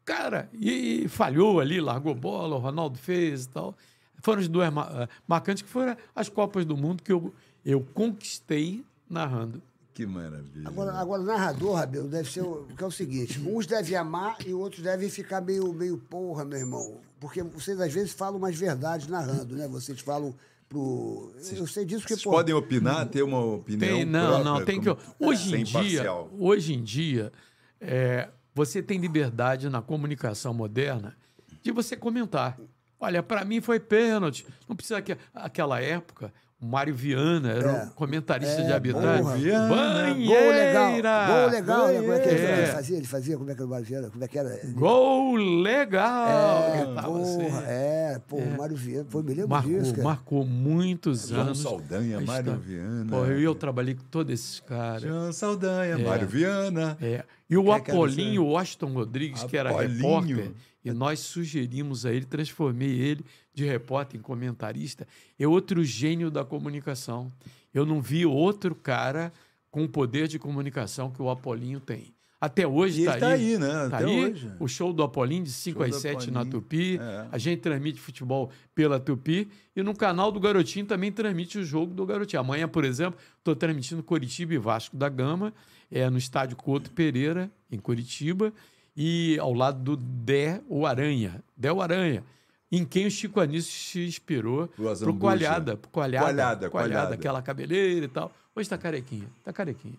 [0.04, 3.76] Cara, e, e falhou ali, largou bola, o Ronaldo fez e tal.
[4.20, 7.32] Foram as duas eh, marcantes que foram as Copas do Mundo que eu,
[7.64, 9.62] eu conquistei narrando.
[9.94, 10.66] Que maravilha.
[10.68, 14.36] Agora, agora, o narrador, Rabelo, deve ser o, porque é o seguinte: uns devem amar
[14.46, 17.00] e outros devem ficar meio, meio porra, meu irmão.
[17.20, 19.68] Porque vocês às vezes falam umas verdades narrando, né?
[19.68, 20.34] Vocês falam
[20.68, 21.32] pro.
[21.54, 22.30] Eu sei disso porque, Vocês pô.
[22.30, 24.88] podem opinar, ter uma opinião Tem, não, própria, não, tem que.
[24.88, 27.32] como- Hoje ser em dia, hoje em dia,
[27.80, 31.16] é, você tem liberdade na comunicação moderna
[31.62, 32.58] de você comentar.
[32.98, 34.46] Olha, para mim foi pênalti.
[34.68, 36.32] Não precisa que aquela época.
[36.62, 37.82] Mário Viana era É.
[37.84, 39.22] um comentarista É, de arbitragem.
[39.24, 39.36] porra.
[39.36, 40.40] Viana, Banheira!
[40.40, 41.26] Gol legal.
[41.42, 42.00] Gol legal, né?
[42.00, 42.66] Como é que ele É.
[42.66, 42.96] fazia?
[42.96, 44.10] Ele fazia, como é que era o Mário Vieira?
[44.10, 44.60] Como é que era?
[44.72, 46.62] Gol legal!
[46.72, 47.66] É, Gritava porra, assim.
[47.66, 50.04] é, pô, o Mário Vieira, pô, me lembro Marcou, disso, cara.
[50.04, 51.58] marcou muitos João anos.
[51.60, 52.60] Saldanha, a Mário história.
[52.60, 53.06] Viana.
[53.10, 55.02] Pô, eu, eu trabalhei com todos esses caras.
[55.02, 56.96] João Saldanha, Mário Viana.
[57.02, 57.24] É.
[57.50, 59.96] E o Apolinho Washington Rodrigues, que era Apolinho.
[59.96, 60.52] repórter,
[60.84, 63.24] e nós sugerimos a ele, transformei ele
[63.54, 65.06] de repórter em comentarista,
[65.38, 67.32] é outro gênio da comunicação.
[67.72, 69.32] Eu não vi outro cara
[69.70, 72.14] com o poder de comunicação que o Apolinho tem.
[72.42, 73.88] Até hoje está tá aí, né?
[73.88, 74.50] Tá Até aí hoje.
[74.58, 76.44] o show do Apolinho de 5 Show às do 7 na.
[76.44, 76.98] Tupi.
[77.00, 77.26] É.
[77.30, 79.48] A gente transmite futebol pela Tupi.
[79.76, 82.40] E no canal do Garotinho também transmite o jogo do Garotinho.
[82.40, 85.54] Amanhã, por exemplo, estou transmitindo Coritiba e Vasco da Gama,
[85.88, 88.52] é, no estádio Couto Pereira, em Curitiba,
[88.96, 91.42] e ao lado do Dé o Aranha.
[91.56, 92.24] Dé o Aranha.
[92.70, 95.18] Em quem o Chico Anísio se inspirou Pro Azambuja.
[95.20, 97.14] Coalhada, pro Coalhada, Coalhada, Coalhada.
[97.14, 98.32] aquela cabeleira e tal.
[98.56, 99.96] Hoje tá carequinha, tá carequinha.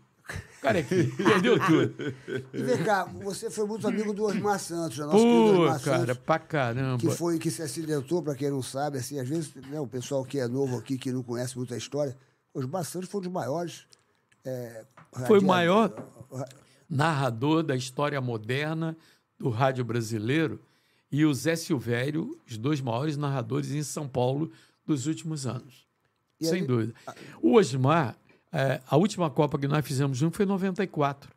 [0.61, 1.93] Carequinha, perdeu tudo.
[2.53, 5.97] E vem cá, você foi muito amigo do Osmar Santos, nosso querido Pô, Osmar cara,
[5.99, 6.97] Santos, pra caramba.
[6.97, 10.23] que foi que se acidentou, para quem não sabe, assim, às vezes, né, o pessoal
[10.23, 12.15] que é novo aqui, que não conhece muito a história,
[12.53, 13.85] Osmar Santos foi um dos maiores.
[14.45, 14.85] é,
[15.27, 15.93] Foi o maior
[16.93, 18.95] narrador da história moderna
[19.37, 20.59] do rádio brasileiro
[21.11, 24.51] e o Zé Silvério, os dois maiores narradores em São Paulo
[24.85, 25.85] dos últimos anos.
[26.39, 26.93] E Sem aí- dúvida.
[27.41, 28.15] O Osmar,
[28.51, 31.31] é, a última Copa que nós fizemos junto foi em 94.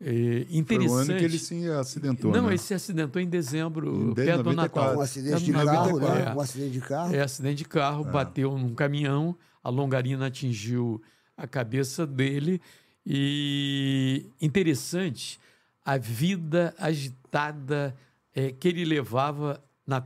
[0.00, 0.90] É, Foi interessante.
[0.90, 2.48] o ano que ele se acidentou, Não, né?
[2.50, 4.80] ele se acidentou em dezembro, Em perto do 94.
[4.82, 4.98] Natal.
[4.98, 6.24] Um acidente de carro, né?
[6.26, 6.34] é.
[6.34, 7.14] Um acidente de carro.
[7.14, 11.00] É, acidente de carro, bateu num caminhão, a longarina atingiu
[11.36, 12.60] a cabeça dele.
[13.06, 15.38] E interessante,
[15.84, 17.94] a vida agitada
[18.34, 20.02] é, que ele levava na,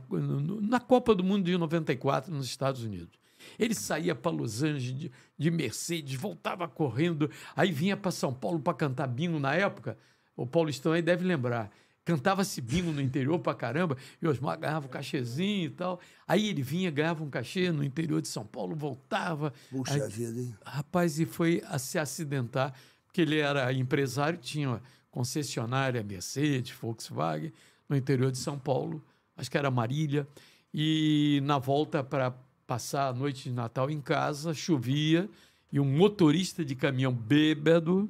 [0.61, 3.17] na Copa do Mundo de 94 nos Estados Unidos.
[3.57, 8.59] Ele saía para Los Angeles de, de Mercedes, voltava correndo, aí vinha para São Paulo
[8.59, 9.97] para cantar bingo na época.
[10.35, 11.71] O Paulistão aí deve lembrar.
[12.09, 15.99] Cantava-se bingo no interior pra caramba, e Osmar ganhava um cachezinho e tal.
[16.27, 19.53] Aí ele vinha, ganhava um cachê no interior de São Paulo, voltava.
[19.69, 20.55] Puxa Aí- vida, hein?
[20.65, 22.73] Rapaz, e foi a se acidentar,
[23.05, 24.81] porque ele era empresário, tinha
[25.11, 27.53] concessionária Mercedes, Volkswagen,
[27.87, 29.03] no interior de São Paulo,
[29.37, 30.27] acho que era Marília.
[30.73, 32.31] E na volta para
[32.65, 35.29] passar a noite de Natal em casa, chovia,
[35.71, 38.09] e um motorista de caminhão bêbado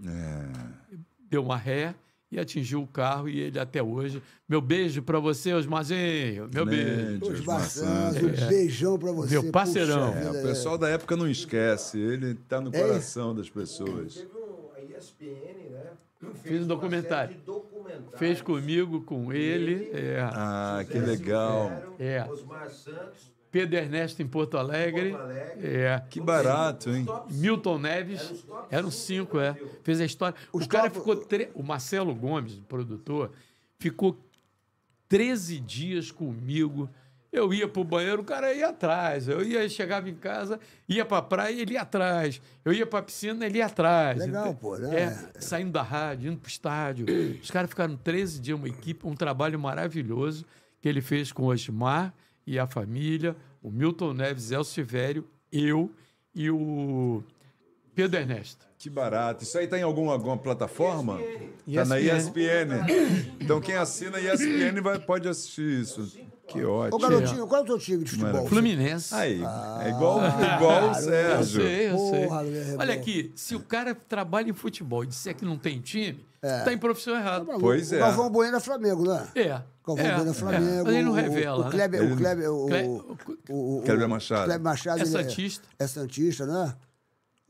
[1.30, 1.94] deu uma ré
[2.32, 4.22] e atingiu o carro, e ele até hoje.
[4.48, 6.86] Meu beijo para você, Osmarzinho, meu beijo.
[6.86, 8.44] Grande Osmar Osmar Santos, Santos.
[8.44, 9.34] um beijão pra você.
[9.34, 10.14] Meu parceirão.
[10.14, 14.16] Puxa É, o pessoal da época não esquece, ele tá no coração das pessoas.
[14.16, 15.92] Teve um, a ESPN, né?
[16.44, 17.36] Fez um documentário.
[18.18, 19.90] Fez comigo, com ele.
[19.94, 20.20] É.
[20.22, 21.96] Ah, que legal.
[21.98, 22.26] É.
[22.30, 25.12] Osmar Santos, Pedro Ernesto em Porto Alegre.
[25.12, 25.76] Porto Alegre.
[25.76, 26.04] É.
[26.10, 27.06] Que barato, hein?
[27.32, 28.46] Milton Neves.
[28.70, 29.56] Eram cinco, é.
[29.84, 30.36] Fez a história.
[30.54, 31.16] Os o cara top- ficou.
[31.16, 33.32] tre- O Marcelo Gomes, o produtor,
[33.80, 34.18] ficou
[35.08, 36.90] 13 dias comigo.
[37.32, 39.28] Eu ia pro banheiro, o cara ia atrás.
[39.28, 42.42] Eu ia, chegava em casa, ia pra praia, ele ia atrás.
[42.66, 44.18] Eu ia pra piscina, ele ia atrás.
[44.20, 45.00] Legal, Então, pô, né?
[45.36, 47.06] É, saindo da rádio, indo pro estádio.
[47.42, 50.44] Os caras ficaram 13 dias, uma equipe, um trabalho maravilhoso
[50.82, 52.12] que ele fez com o Osmar
[52.50, 55.92] e a família, o Milton Neves, Elcio Silvério, eu
[56.34, 57.24] e o
[57.94, 58.66] Pedro Ernesto.
[58.76, 59.44] Que barato.
[59.44, 61.20] Isso aí tá em alguma, alguma plataforma?
[61.72, 62.18] Tá na ESPN.
[62.18, 63.36] ESPN.
[63.40, 66.18] Então quem assina a ESPN vai, pode assistir isso.
[66.50, 67.00] Que Ô, ótimo.
[67.00, 68.48] garotinho, qual é o teu time de futebol?
[68.48, 69.14] Fluminense.
[69.14, 69.42] Aí,
[69.84, 70.20] é igual,
[70.56, 71.62] igual o Eu Sérgio.
[71.62, 72.26] sei, eu sei.
[72.28, 72.44] Porra.
[72.80, 76.74] Olha aqui, se o cara trabalha em futebol e disser que não tem time, tá
[76.74, 77.46] em profissão errada.
[77.60, 78.00] Pois o é.
[78.00, 79.28] Galvão Bueno é Flamengo, né?
[79.36, 79.62] É.
[79.86, 80.84] Galvão é, Bueno é Flamengo.
[80.86, 81.70] Mas ele não o- revela, o, né?
[81.72, 82.70] Kleber, o Kleber, o,
[83.50, 84.46] o, o, Kleber Machado.
[84.46, 85.68] Kleber Machado É ele santista.
[85.78, 86.74] É, santista, né?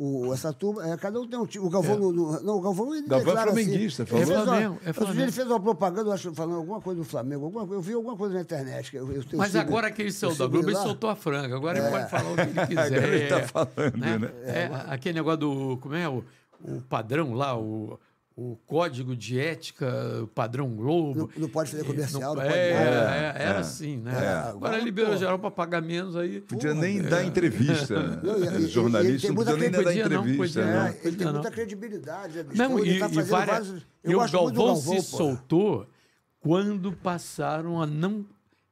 [0.01, 1.65] O, essa turma, é, cada um tem um time.
[1.65, 1.99] O Galvão, É.
[1.99, 4.23] no- no- não, o Galvão ele Galvão é declara flamenguista, assim, falou.
[4.23, 5.21] ele fez É Flamengo, uma, é dia Flamengo.
[5.21, 7.43] Ele fez uma propaganda, eu acho, falando alguma coisa do Flamengo.
[7.45, 8.91] Alguma, eu vi alguma coisa na internet.
[8.91, 11.15] que eu- eu- eu Mas sigo- agora que ele saiu da Globo, ele soltou a
[11.17, 11.53] franga.
[11.53, 12.97] Agora ele pode falar o que ele quiser.
[12.97, 14.17] Agora ele tá falando, né?
[14.19, 14.31] né?
[14.45, 15.77] É, aquele negócio do.
[15.81, 16.07] Como é?
[16.07, 16.23] O,
[16.63, 17.99] o padrão lá, o,
[18.41, 21.17] o código de ética, o padrão Globo.
[21.19, 23.15] Não- não pode fazer comercial, não é, pode é, nada.
[23.39, 24.13] é, era assim, né?
[24.15, 24.49] É.
[24.49, 26.39] Agora liberou geral para pagar menos aí.
[26.41, 27.99] Podia nem dar entrevista.
[28.23, 30.61] Não, Jornalista não muita podia nem dar não, entrevista.
[30.61, 30.83] podia É, não.
[30.83, 30.97] né?
[31.03, 31.33] ele tem Não.
[31.33, 32.37] muita credibilidade.
[32.37, 32.43] né?
[32.55, 35.01] Não, Então, ele e, tá e várias- vários- e Eu o Galvão se pô.
[35.01, 35.87] soltou
[36.39, 38.25] quando passaram a não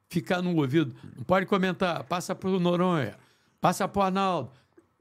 [0.10, 0.96] ficar no ouvido.
[1.16, 3.16] Não pode comentar, passa para o Noronha.
[3.60, 4.50] passa pro Arnaldo.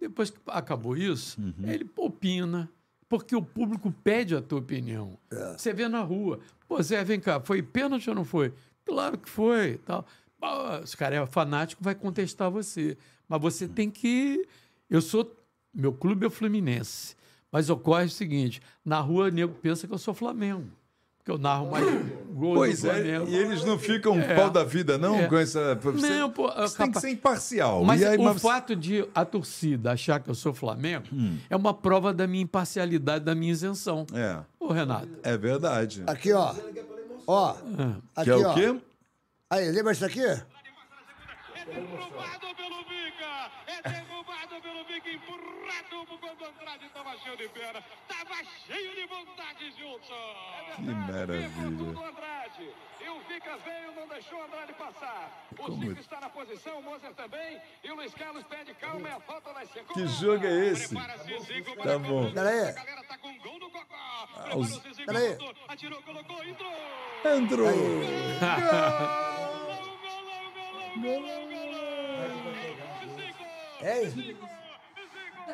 [0.00, 1.54] Depois que acabou isso, Uhum.
[1.70, 2.68] ele opina,
[3.09, 5.18] porque o público pede a tua opinião.
[5.30, 5.52] É.
[5.57, 8.52] Você vê na rua, pô, Zé, vem cá, foi pênalti ou não foi?
[8.84, 9.78] Claro que foi.
[9.78, 10.07] Tal.
[10.38, 12.96] Pô, se o cara é fanático, vai contestar você.
[13.28, 14.46] Mas você tem que.
[14.88, 15.34] Eu sou.
[15.74, 17.16] Meu clube é o Fluminense.
[17.50, 20.70] Mas ocorre o seguinte: na rua, o nego pensa que eu sou Flamengo.
[21.26, 21.84] Porque eu narro mais
[22.32, 23.26] gols Pois do é, Flamengo.
[23.28, 24.32] e eles não ficam É.
[24.36, 25.16] pau da vida, não?
[25.18, 25.26] É.
[25.26, 25.74] Com essa.
[25.74, 27.82] Você, Não, pô, você tem que ser imparcial.
[27.82, 31.36] Mas e aí, o mas- fato de a torcida achar que eu sou Flamengo Hum.
[31.50, 34.06] é uma prova da minha imparcialidade, da minha isenção.
[34.14, 35.08] É, Ô, Renato.
[35.24, 36.04] é verdade.
[36.06, 36.54] Aqui, ó.
[37.26, 37.56] Ó.
[38.14, 38.54] Aqui, Que é o ó.
[38.54, 38.76] quê?
[39.50, 40.20] Aí, lembra isso aqui?
[41.68, 43.50] É derrubado pelo Vica!
[43.66, 47.82] É derrubado pelo Vica, empurrado quando o Andrade estava cheio de perna.
[48.08, 50.34] Estava cheio de vontade, Gilson!
[50.76, 51.48] Que maravilha.
[51.48, 52.70] do Andrade.
[53.00, 55.48] E o Vica veio, não deixou o Andrade passar.
[55.52, 57.60] O Como- Zico está na posição, o Mozer também.
[57.82, 60.94] E o Luiz Carlos pede calma e a falta vai ser Que jogo é esse?
[60.94, 62.08] Prepara-se, Zico, Tá para a bom.
[62.26, 62.34] cobrança.
[62.34, 62.68] Pera aí.
[62.68, 63.94] A galera tá com gol do Cocó.
[63.94, 66.72] Ah, os- Prepara-se, Zico, atirou, colocou, entrou.
[67.24, 67.68] Entrou.
[73.82, 74.16] É isso?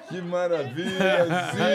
[0.09, 1.27] Que maravilha,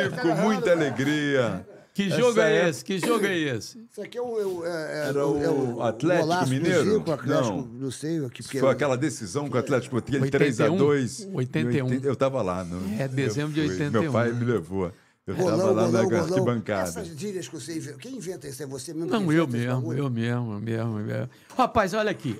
[0.09, 1.65] Zico, muita alegria.
[1.93, 2.85] Que Essa jogo é é- esse?
[2.85, 3.79] Que jogo é esse?
[3.91, 4.39] Isso aqui é o.
[4.39, 6.93] É, o- é, Era é o Atlético do Mineiro?
[6.93, 7.61] Zico, o Atlético, Não.
[7.65, 8.23] não, sei.
[8.23, 11.27] Aqui, porque Foi aquela decisão que o Atlético aquele 81, 3x2.
[11.33, 11.93] 81.
[12.03, 12.63] Eu estava lá.
[12.63, 13.73] No, É, dezembro de eu fui.
[13.85, 14.01] 81.
[14.03, 14.91] Meu pai me levou.
[15.25, 16.89] Eu estava lá golão, na arquibancada.
[16.89, 17.97] Essas gírias que você inventa.
[17.97, 18.61] Quem inventa isso?
[18.61, 19.09] É você mesmo?
[19.09, 21.29] Não, eu mesmo, eu mesmo, eu mesmo, eu mesmo.
[21.57, 22.39] Rapaz, olha aqui.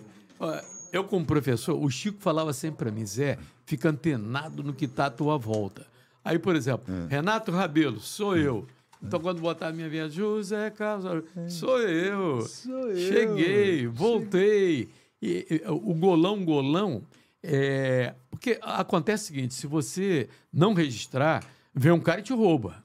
[0.92, 5.08] Eu, como professor, o Chico falava sempre para mim, Zé, fica antenado no que está
[5.08, 5.86] à tua volta.
[6.24, 7.08] Aí, por exemplo, É.
[7.08, 8.66] Renato Rabelo, sou eu.
[9.02, 12.42] Então, quando botar a minha vinha, José Carlos, sou eu.
[12.42, 12.98] Sou eu.
[12.98, 14.90] Cheguei, voltei.
[15.22, 17.04] E, e, o golão, golão,
[17.44, 18.14] é...
[18.30, 22.84] porque acontece o seguinte, se você não registrar, vem um cara e te rouba.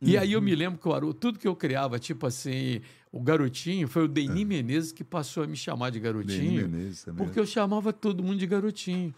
[0.00, 2.82] E aí eu me lembro que o Haroldo, tudo que eu criava, tipo assim,
[3.16, 6.68] o garotinho, foi o Denis Menezes que passou a me chamar de garotinho.
[6.68, 9.14] Menezes, é porque eu chamava todo mundo de garotinho.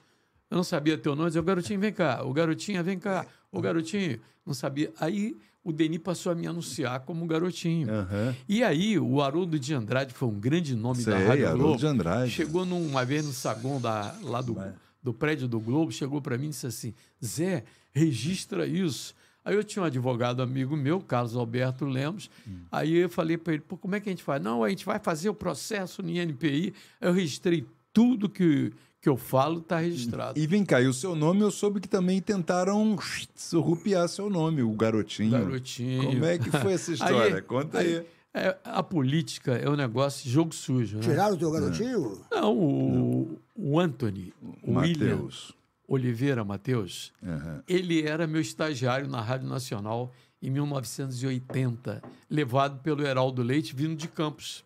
[0.50, 3.58] Eu não sabia teu nome, dizia, o garotinho, vem cá, o garotinho, vem cá, o
[3.60, 4.92] garotinho, não sabia.
[5.00, 5.34] Aí
[5.64, 7.88] o Denis passou a me anunciar como garotinho.
[7.90, 8.36] Aham.
[8.46, 11.78] E aí o Haroldo de Andrade foi um grande nome da Sei, Rádio Haroldo Globo.
[11.78, 12.30] de Andrade.
[12.30, 14.56] Chegou num- uma vez no saguão da, lá do,
[15.02, 16.94] do prédio do Globo, chegou para mim e disse assim:
[17.24, 19.14] Zé, registra isso.
[19.46, 22.28] Aí eu tinha um advogado amigo meu, Carlos Alberto Lemos.
[22.48, 22.62] Hum.
[22.72, 24.42] Aí eu falei para ele: Pô, como é que a gente faz?
[24.42, 26.74] Não, a gente vai fazer o processo no INPI.
[27.00, 30.36] Aí eu registrei tudo que, que eu falo, está registrado.
[30.36, 32.96] E vem cá, e o seu nome eu soube que também tentaram
[33.36, 35.30] surrupiar seu nome, o garotinho.
[35.30, 36.04] Garotinho.
[36.06, 37.36] Como é que foi essa história?
[37.36, 38.04] Aí- Conta aí.
[38.34, 40.96] É, a política é um negócio de jogo sujo.
[40.96, 41.02] Né?
[41.04, 42.20] Tiraram o teu garotinho?
[42.30, 44.30] Não, o, o Anthony,
[44.62, 45.52] o William Matheus.
[45.88, 47.62] Oliveira Matheus, Aham.
[47.68, 50.12] ele era meu estagiário na Rádio Nacional
[50.42, 54.64] em 1980, levado pelo Heraldo Leite, vindo de Campos.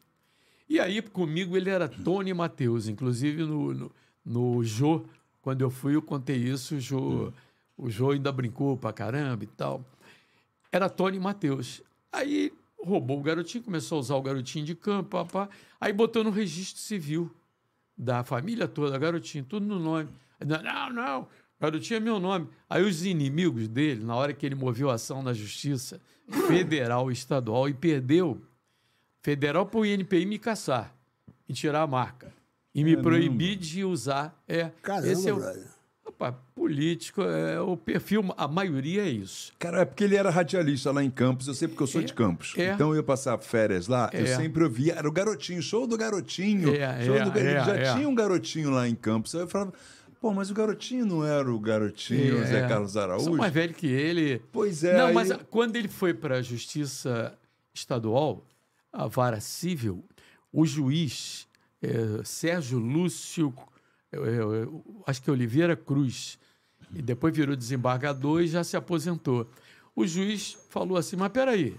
[0.68, 2.88] E aí, comigo, ele era Tony Matheus.
[2.88, 3.92] Inclusive, no, no,
[4.24, 5.04] no Jô,
[5.42, 7.32] quando eu fui, eu contei isso, o Jô,
[7.76, 9.84] o Jô ainda brincou pra caramba e tal.
[10.70, 11.82] Era Tony Matheus.
[12.12, 15.48] Aí roubou o garotinho, começou a usar o garotinho de campo, papá.
[15.80, 17.30] Aí botou no registro civil
[17.96, 20.08] da família toda, garotinho, tudo no nome.
[20.45, 21.28] Não, não,
[21.61, 22.49] garotinho é meu nome.
[22.68, 26.01] Aí os inimigos dele, na hora que ele moveu a ação na justiça
[26.47, 28.41] federal e estadual e perdeu,
[29.22, 30.95] federal para o INPI me caçar
[31.49, 32.32] e tirar a marca.
[32.74, 34.41] E me proibir de usar.
[34.47, 35.41] É, Caramba, esse é o.
[36.07, 39.53] Rapaz, político, é, o perfil, a maioria é isso.
[39.59, 42.05] Cara, é porque ele era radialista lá em Campos, eu sei porque eu sou É,
[42.05, 42.55] de Campos.
[42.57, 42.72] é.
[42.72, 44.36] Então eu ia passar férias lá, eu É.
[44.36, 46.74] sempre ouvia, era o garotinho, show do garotinho.
[46.74, 47.49] É, show é, do garotinho.
[47.61, 47.95] é, Já é.
[47.95, 49.34] tinha um garotinho lá em Campos.
[49.34, 49.72] Aí eu falava,
[50.20, 53.24] pô, mas o garotinho não era o garotinho Zé É, Carlos Araújo?
[53.24, 54.40] Sou mais velho que ele.
[54.52, 57.36] Pois é, Não, aí- mas quando ele foi para a Justiça
[57.74, 58.44] Estadual,
[58.92, 60.04] a vara civil,
[60.52, 61.46] o juiz
[61.82, 63.54] eh, Sérgio Lúcio,
[64.12, 64.68] eh, eh,
[65.06, 66.38] acho que é Oliveira Cruz,
[66.94, 69.48] e depois virou desembargador e já se aposentou.
[69.96, 71.76] O juiz falou assim: Mas peraí,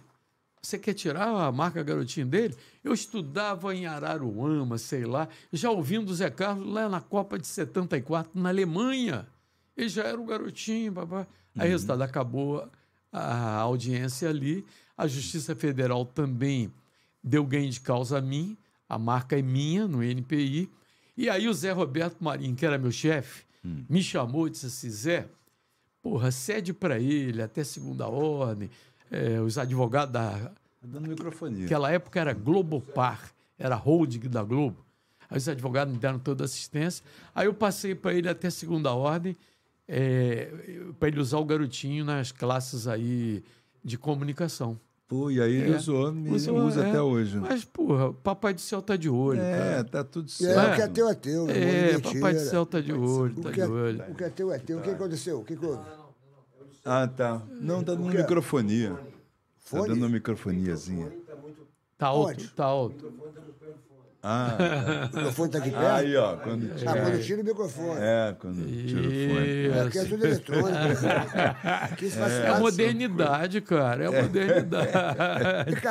[0.61, 2.55] você quer tirar a marca garotinho dele?
[2.83, 7.47] Eu estudava em Araruama, sei lá, já ouvindo o Zé Carlos lá na Copa de
[7.47, 9.27] 74, na Alemanha.
[9.75, 11.25] Ele já era um garotinho, babá.
[11.57, 12.69] Aí, resultado, acabou
[13.11, 14.63] a audiência ali.
[14.95, 16.71] A Justiça Federal também
[17.23, 18.55] deu ganho de causa a mim.
[18.87, 20.69] A marca é minha no NPI.
[21.17, 23.43] E aí o Zé Roberto Marinho, que era meu chefe,
[23.89, 25.27] me chamou e disse assim, Zé,
[26.01, 28.69] porra, cede para ele até segunda ordem.
[29.11, 31.59] É, os advogados da, Tá dando microfone.
[31.63, 34.77] Naquela época era Globopar, era holding da Globo.
[35.29, 37.03] Aí os advogados me deram toda a assistência.
[37.35, 39.37] Aí eu passei para ele até segunda ordem,
[40.99, 43.43] para ele usar o garotinho nas classes aí
[43.83, 44.79] de comunicação.
[45.07, 45.75] Pô, e aí ele É.
[45.77, 47.37] usou, ele Usa- usa é, até hoje.
[47.37, 49.83] Mas, porra, papai do céu tá de olho, É, cara.
[49.83, 50.71] tá tudo É, certo.
[50.71, 51.49] o que é teu é teu.
[51.49, 51.99] É, mentira.
[52.13, 54.03] papai do céu tá de olho, O tá que, de é, olho.
[54.09, 54.79] o que é teu é teu.
[54.79, 55.39] O que aconteceu?
[55.39, 55.83] O que que houve?
[56.85, 57.41] Ah, tá.
[57.59, 58.17] Não, tá dando quê?
[58.17, 58.91] microfonia.
[58.91, 58.99] Tá
[59.59, 59.87] Fone?
[59.89, 61.11] dando uma microfoniazinha.
[61.97, 62.47] Tá alto, Onde?
[62.49, 63.13] tá alto.
[64.23, 64.55] Ah,
[65.11, 65.83] O microfone tá aqui perto?
[65.83, 65.95] tá.
[65.95, 66.35] aí, ó.
[66.37, 67.99] Quando Ah, tira, quando tira o microfone.
[68.01, 69.67] é, quando tira o fone.
[69.67, 70.09] É, Aqui é Isso.
[70.11, 70.69] tudo eletrônico.
[71.63, 72.61] Aqui faz É fácil.
[72.63, 74.03] modernidade, cara.
[74.03, 74.91] É a modernidade.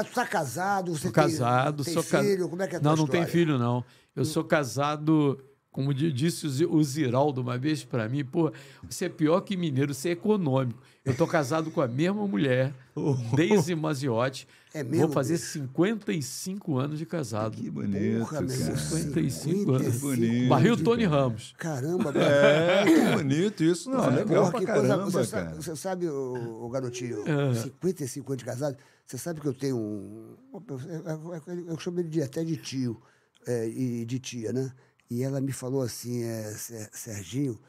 [0.09, 0.93] Tu tá casado?
[0.93, 2.49] Você Sou tem, casado, tem sou ca- filho?
[2.49, 3.26] Como é que é a Não, não tem história?
[3.26, 3.84] filho, não.
[4.14, 5.41] Eu sou casado,
[5.71, 8.53] como di- disse o Zi- o Ziraldo uma vez para mim, pô,
[8.89, 10.81] você é pior que mineiro, você é econômico.
[11.05, 12.75] Eu tô casado com a mesma mulher,
[13.35, 14.47] Deise Maziotti.
[14.73, 15.47] É mesmo, Vou fazer bicho?
[15.53, 17.57] 55 anos de casado.
[17.57, 18.49] Que bonito, Porra, cara.
[18.49, 19.95] 55 anos.
[19.95, 20.49] 55 Bonito.
[20.49, 21.55] Barril Tony Ramos.
[21.59, 22.21] Caramba, mano.
[22.21, 23.91] É, que bonito isso.
[23.91, 25.45] Não, legal Porra, pra que coisa- caramba, você, cara.
[25.51, 27.55] sabe, você sabe, o, garotinho, É.
[27.55, 30.37] 55 anos de casado, você sabe que eu tenho um.
[30.64, 33.01] pessoa- Eu, eu chamo ele de, até de tio
[33.49, 34.71] é, e de tia, né?
[35.11, 37.61] E ela me falou assim: é, Ser- Serginho,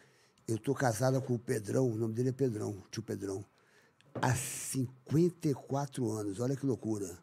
[0.48, 3.44] eu tô casada com o Pedrão, o nome dele é Pedrão, tio Pedrão,
[4.22, 7.18] há 54 anos, olha que loucura.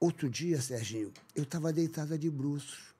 [0.00, 2.94] Outro dia, Serginho, eu estava deitada de bruços.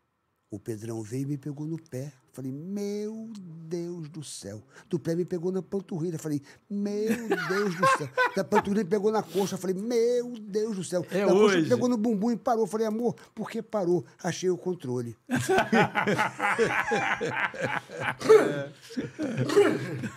[0.50, 2.12] O Pedrão veio e me pegou no pé.
[2.36, 3.30] Falei, meu
[3.66, 4.62] Deus do céu.
[4.90, 6.18] Do pé me pegou na panturrilha.
[6.18, 8.08] Falei, meu Deus do céu.
[8.36, 9.56] Da panturrilha me pegou na coxa.
[9.56, 11.04] Falei, meu Deus do céu.
[11.10, 11.68] É da coxa me hoje.
[11.70, 12.66] pegou no bumbum e parou.
[12.66, 14.04] Falei, amor, por que parou?
[14.22, 15.16] Achei o controle.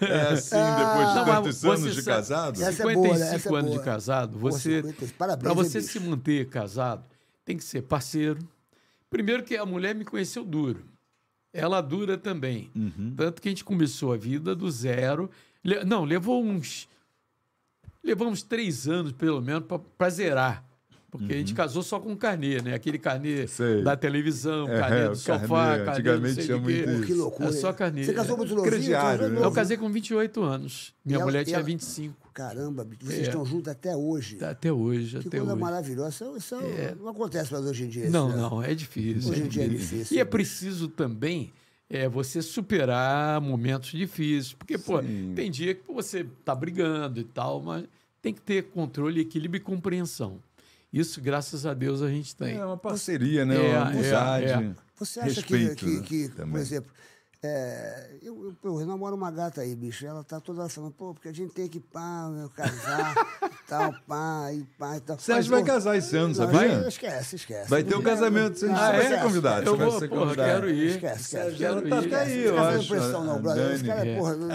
[0.01, 2.61] É assim, depois de tantos anos de sabe- casado?
[2.63, 3.07] Essa é boa?
[3.17, 3.80] 55 Essa é anos boa.
[3.80, 7.03] de casado, você 50, parabéns, para você se manter casado,
[7.45, 8.39] tem que ser parceiro.
[9.09, 10.84] Primeiro que a mulher me conheceu duro.
[11.54, 12.70] Ela dura também.
[12.76, 13.14] Uhum.
[13.16, 15.30] Tanto que a gente começou a vida do zero.
[15.64, 16.88] Le- Não, levou uns
[18.04, 19.64] levamos três anos, pelo menos,
[19.97, 20.64] para zerar.
[21.12, 22.76] Porque a gente casou só com carnê, né?
[22.76, 23.47] Aquele carnê Uhum.
[23.47, 23.82] Sei.
[23.82, 27.14] da televisão, É, carnê o do sofá, carnê, carnê antigamente não sei tinha muito que
[27.16, 27.50] loucura.
[27.50, 28.04] É só carnê.
[28.04, 28.72] Você casou muito novinho?
[28.72, 29.45] Crediário, Casou né?
[29.45, 30.93] Eu casei com 28 anos.
[31.04, 32.29] Minha E ela- mulher e tinha ela- 25.
[32.40, 33.22] Caramba, vocês É.
[33.24, 34.42] estão juntos até hoje.
[34.42, 35.62] Até hoje, Que até coisa hoje.
[35.62, 36.10] maravilhosa.
[36.10, 36.56] Isso, isso
[37.02, 38.10] não acontece mais hoje em dia.
[38.10, 38.42] Não, isso, né?
[38.44, 39.30] não, é difícil.
[39.32, 40.16] Hoje em dia é difícil.
[40.18, 41.52] E é preciso também
[41.90, 44.54] é, você superar momentos difíceis.
[44.54, 45.02] Porque, pô,
[45.36, 47.84] tem dia que você tá brigando e tal, mas
[48.22, 50.40] tem que ter controle, equilíbrio e compreensão.
[50.94, 52.56] Isso, graças a Deus, a gente tem.
[52.58, 53.56] É uma parceria, né?
[53.70, 54.46] É, uma amizade.
[54.46, 54.76] é, é.
[54.96, 56.62] Você acha respeito, que, né, que, que, por também.
[56.62, 56.92] exemplo,
[57.42, 61.30] é, eu, eu, eu namoro uma gata aí, bicho, ela tá toda falando, pô, porque
[61.30, 63.16] a gente tem que pá, meu, casar,
[63.66, 65.18] tal, pá, e pá e tal.
[65.18, 66.86] Sérgio vai pô, casar esse ano, não, sabia?
[66.88, 67.70] Esquece, esquece.
[67.70, 69.10] Vai ter um casamento, você Ah, vai é?
[69.10, 69.66] ser convidado.
[69.68, 70.50] Eu vai vou, ser porra, convidado.
[70.50, 70.90] quero ir.
[70.92, 71.56] Esquece, esquece.
[71.56, 72.16] Quero Ela tá ir.
[72.16, 72.90] aí, eu fazendo acho.
[72.90, 73.72] pressão, não, brother.
[73.72, 74.18] Esse cara, É.
[74.18, 74.50] porra, não.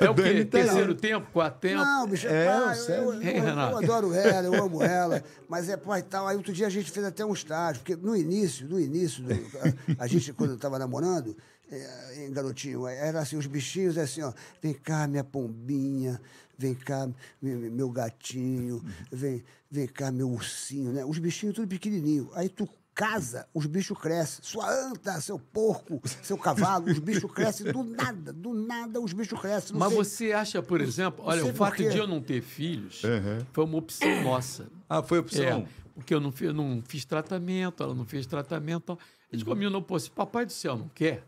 [0.00, 0.22] É o quê?
[0.22, 0.58] Dani tá.
[0.58, 1.76] Terceiro tempo, quarto tempo?
[1.82, 5.68] Não, bicho, É, pá, o eu, eu, eu, eu adoro ela, eu amo ela, mas
[5.68, 6.26] é pô e tal.
[6.26, 9.32] Aí outro dia a gente fez até um estágio, porque no início, no início, do-
[9.32, 11.34] a, a gente, quando estava namorando,
[11.76, 16.20] é, garotinho, era assim, os bichinhos assim, ó, vem cá, minha pombinha,
[16.58, 17.08] vem cá,
[17.40, 21.04] me- meu gatinho, vem, vem cá, meu ursinho, né?
[21.04, 22.30] Os bichinhos tudo pequenininho.
[22.34, 24.40] Aí tu casa, os bichos crescem.
[24.44, 29.40] Sua anta, seu porco, seu cavalo, os bichos crescem do nada, do nada os bichos
[29.40, 29.72] crescem.
[29.72, 33.02] Não Mas sei- você acha, por exemplo, olha, o fato de eu não ter filhos
[33.02, 33.46] Uhum.
[33.52, 34.68] foi uma opção nossa.
[34.88, 35.42] Ah, foi opção.
[35.42, 38.82] É, porque eu não fiz, não fiz tratamento, ela não fez tratamento.
[38.82, 38.98] Então,
[39.32, 41.24] a gente combinou, pô, se papai do céu não quer,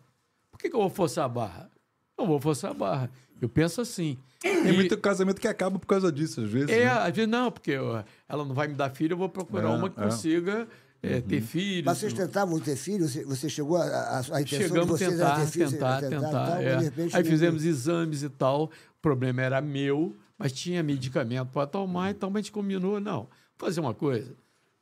[0.65, 1.71] que, que eu vou forçar a barra?
[2.19, 3.11] Não vou forçar a barra.
[3.41, 4.17] Eu penso assim.
[4.41, 6.71] Tem E- muito casamento que acaba por causa disso, às vezes.
[6.71, 6.91] É, né?
[6.91, 9.75] às vezes não, porque ó, ela não vai me dar filho, eu vou procurar É,
[9.77, 10.05] uma que é.
[10.05, 10.69] consiga
[11.03, 11.85] é, ter filhos.
[11.85, 13.07] Mas vocês tentavam ter filho?
[13.09, 15.71] Você, você chegou a, a, a intenção de Chegamos a vocês tentar, ter filho?
[15.71, 16.27] tentar, vocês tentar.
[16.31, 16.77] tentaram, é.
[16.77, 18.65] de repente Aí fizemos exames e tal.
[18.65, 18.71] O
[19.03, 23.93] problema era meu, mas tinha medicamento para tomar, então a gente combinou, não, fazer uma
[23.95, 24.35] coisa.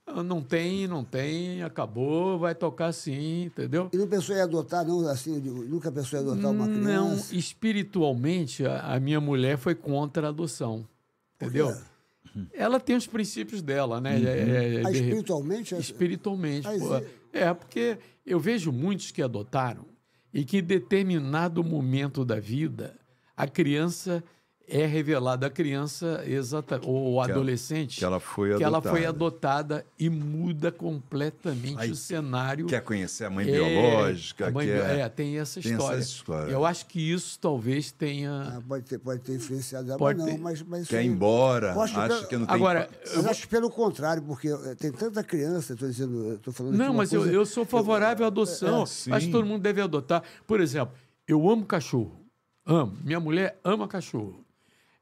[0.06, 3.88] Ah, Não tem, não tem, acabou, vai tocar assim, entendeu?
[3.92, 5.06] E não pensou em adotar, não?
[5.08, 6.88] Assim, nunca pensou em adotar uma criança?
[6.88, 10.86] Não, espiritualmente, a, a minha mulher foi contra a adoção,
[11.36, 11.76] entendeu?
[12.52, 14.20] Ela tem os princípios dela, né?
[14.22, 15.74] É, é, Ah, de- espiritualmente?
[15.76, 16.66] Espiritualmente.
[16.66, 16.96] Mas pô.
[16.98, 19.86] e- É, porque eu vejo muitos que adotaram
[20.32, 22.94] e que em determinado momento da vida
[23.36, 24.22] a criança
[24.74, 29.76] é revelado a criança exata, ou o adolescente que ela foi que ela foi adotada.
[29.82, 32.66] adotada e muda completamente Aí, o cenário.
[32.66, 34.48] Quer conhecer a mãe É, biológica?
[34.48, 34.74] a mãe quer...
[34.74, 35.98] bio- é, tem essa tem essa história.
[36.00, 36.50] história.
[36.52, 38.54] Eu acho que isso talvez tenha.
[38.56, 40.34] Ah, pode, ter, pode ter influenciado ela, Pode mas não.
[40.36, 40.40] ter.
[40.42, 42.54] Mas, mas Quer ir embora, Eu acho que- que não tem...
[42.56, 46.76] Agora, Eu acho que pelo contrário, porque eh, tem tanta criança, estou dizendo, estou falando
[46.76, 48.82] Não, mas eu, coisa- eu sou favorável à adoção.
[48.84, 49.12] é, sim.
[49.12, 50.22] Acho que todo mundo deve adotar.
[50.46, 50.94] Por exemplo,
[51.28, 52.12] eu amo cachorro.
[52.64, 52.96] Amo.
[53.02, 54.41] Minha mulher ama cachorro.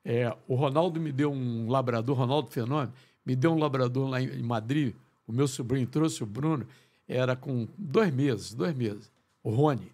[0.05, 2.93] É, o Ronaldo me deu um labrador, Ronaldo Fenômeno,
[3.25, 4.95] me deu um labrador lá em em Madrid.
[5.27, 6.67] O meu sobrinho trouxe o Bruno,
[7.07, 9.11] era com dois meses, dois meses.
[9.43, 9.93] O Rony.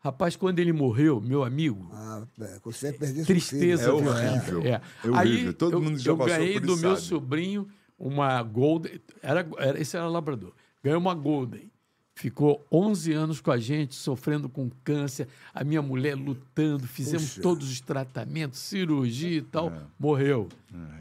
[0.00, 4.08] Rapaz, quando ele morreu, meu amigo, Ah, é, você seu tristeza filho.
[4.08, 4.62] É horrível.
[4.62, 4.68] É.
[5.04, 5.16] É horrível.
[5.48, 7.06] Aí Todo eu, mundo já eu passou ganhei por do isso, meu sabe.
[7.06, 9.00] sobrinho uma Golden.
[9.22, 10.52] Era, era, esse era labrador.
[10.82, 11.70] Ganhou uma Golden.
[12.14, 15.26] Ficou 11 anos com a gente, sofrendo com câncer.
[15.54, 17.40] A minha mulher lutando, fizemos Puxa.
[17.40, 19.72] todos os tratamentos, cirurgia e tal.
[19.98, 20.46] Morreu.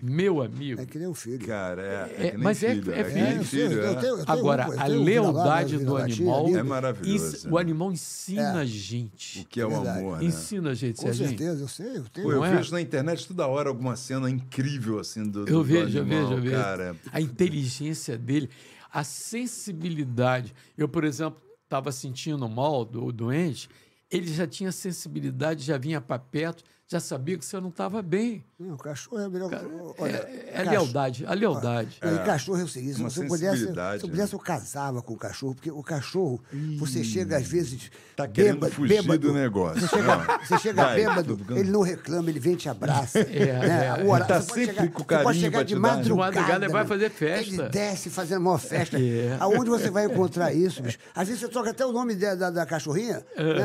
[0.02, 0.82] Meu amigo.
[0.82, 1.46] É que nem um filho.
[1.46, 2.94] Cara, é, É, é que nem mas é- filho.
[2.94, 3.26] é É, que filho.
[3.36, 3.96] eu filho, eu é.
[3.96, 6.48] tenho- eu tenho Agora, um, eu a lealdade do animal.
[6.48, 7.52] É maravilhoso, ens- né?
[7.52, 9.42] O animal ensina a gente.
[9.42, 10.00] O que é o Verdade.
[10.00, 10.26] amor, né?
[10.26, 11.98] Ensina a gente, Com certeza, eu sei.
[11.98, 12.26] Eu tenho.
[12.28, 12.56] Pô, eu é?
[12.56, 16.22] vejo na internet toda hora alguma cena incrível assim do, do Eu vejo, eu animal,
[16.30, 16.56] vejo, eu vejo.
[16.56, 18.50] Cara, A inteligência dele,
[18.92, 20.54] a sensibilidade.
[20.78, 23.70] Eu, por exemplo, estava sentindo mal do doente,
[24.10, 28.44] ele já tinha sensibilidade, já vinha para perto, já sabia que você não estava bem.
[28.62, 29.50] Não, cachorro é melhor.
[29.98, 31.98] Olha, É, é lealdade, a lealdade.
[32.02, 35.18] E cachorro é o seguinte, se eu pudesse, se eu pudesse, eu casava com o
[35.18, 36.40] cachorro, porque o cachorro,
[36.78, 39.82] você chega às vezes Tá querendo bêbado, fugir bêbado, do negócio.
[39.82, 40.40] Você chega, Não.
[40.46, 43.20] você chega Vai, bêbado, ele não reclama, ele vem e te abraça.
[43.32, 43.86] É, né?
[44.00, 46.32] é, O horário- tá você pode sempre chegar- com você carinho pode chegar de madrugada.
[46.32, 47.54] De madrugada ele vai fazer festa.
[47.54, 48.98] Ele desce fazendo uma festa.
[49.00, 49.38] É.
[49.40, 50.98] Aonde você vai encontrar isso, bicho?
[51.16, 53.26] Às vezes você troca até o nome da, da, da cachorrinha.
[53.36, 53.54] É.
[53.56, 53.64] né?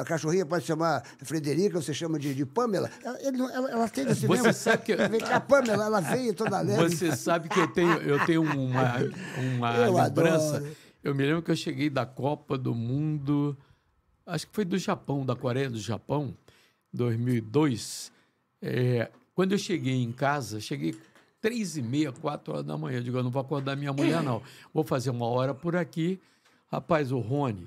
[0.00, 2.88] A cachorrinha pode chamar Frederica, você chama de, de Pamela.
[3.04, 3.18] Ela,
[3.52, 4.52] ela, ela tem esse Você mesmo.
[4.62, 6.88] sabe que- Vem cá, Pamela, ela veio toda leve.
[6.96, 8.96] Você sabe que eu tenho, eu tenho uma,
[9.54, 10.56] uma Eu lembrança.
[10.56, 10.76] adoro.
[11.02, 13.56] Eu me lembro que eu cheguei da Copa do Mundo,
[14.26, 16.34] acho que foi do Japão, da Coreia do Japão,
[16.92, 18.12] 2002.
[18.62, 20.94] É, quando eu cheguei em casa, cheguei
[21.40, 22.98] três e meia, quatro horas da manhã.
[22.98, 24.42] Eu digo, eu não vou acordar minha mulher, não.
[24.72, 26.20] Vou fazer uma hora por aqui.
[26.70, 27.66] Rapaz, o Rony,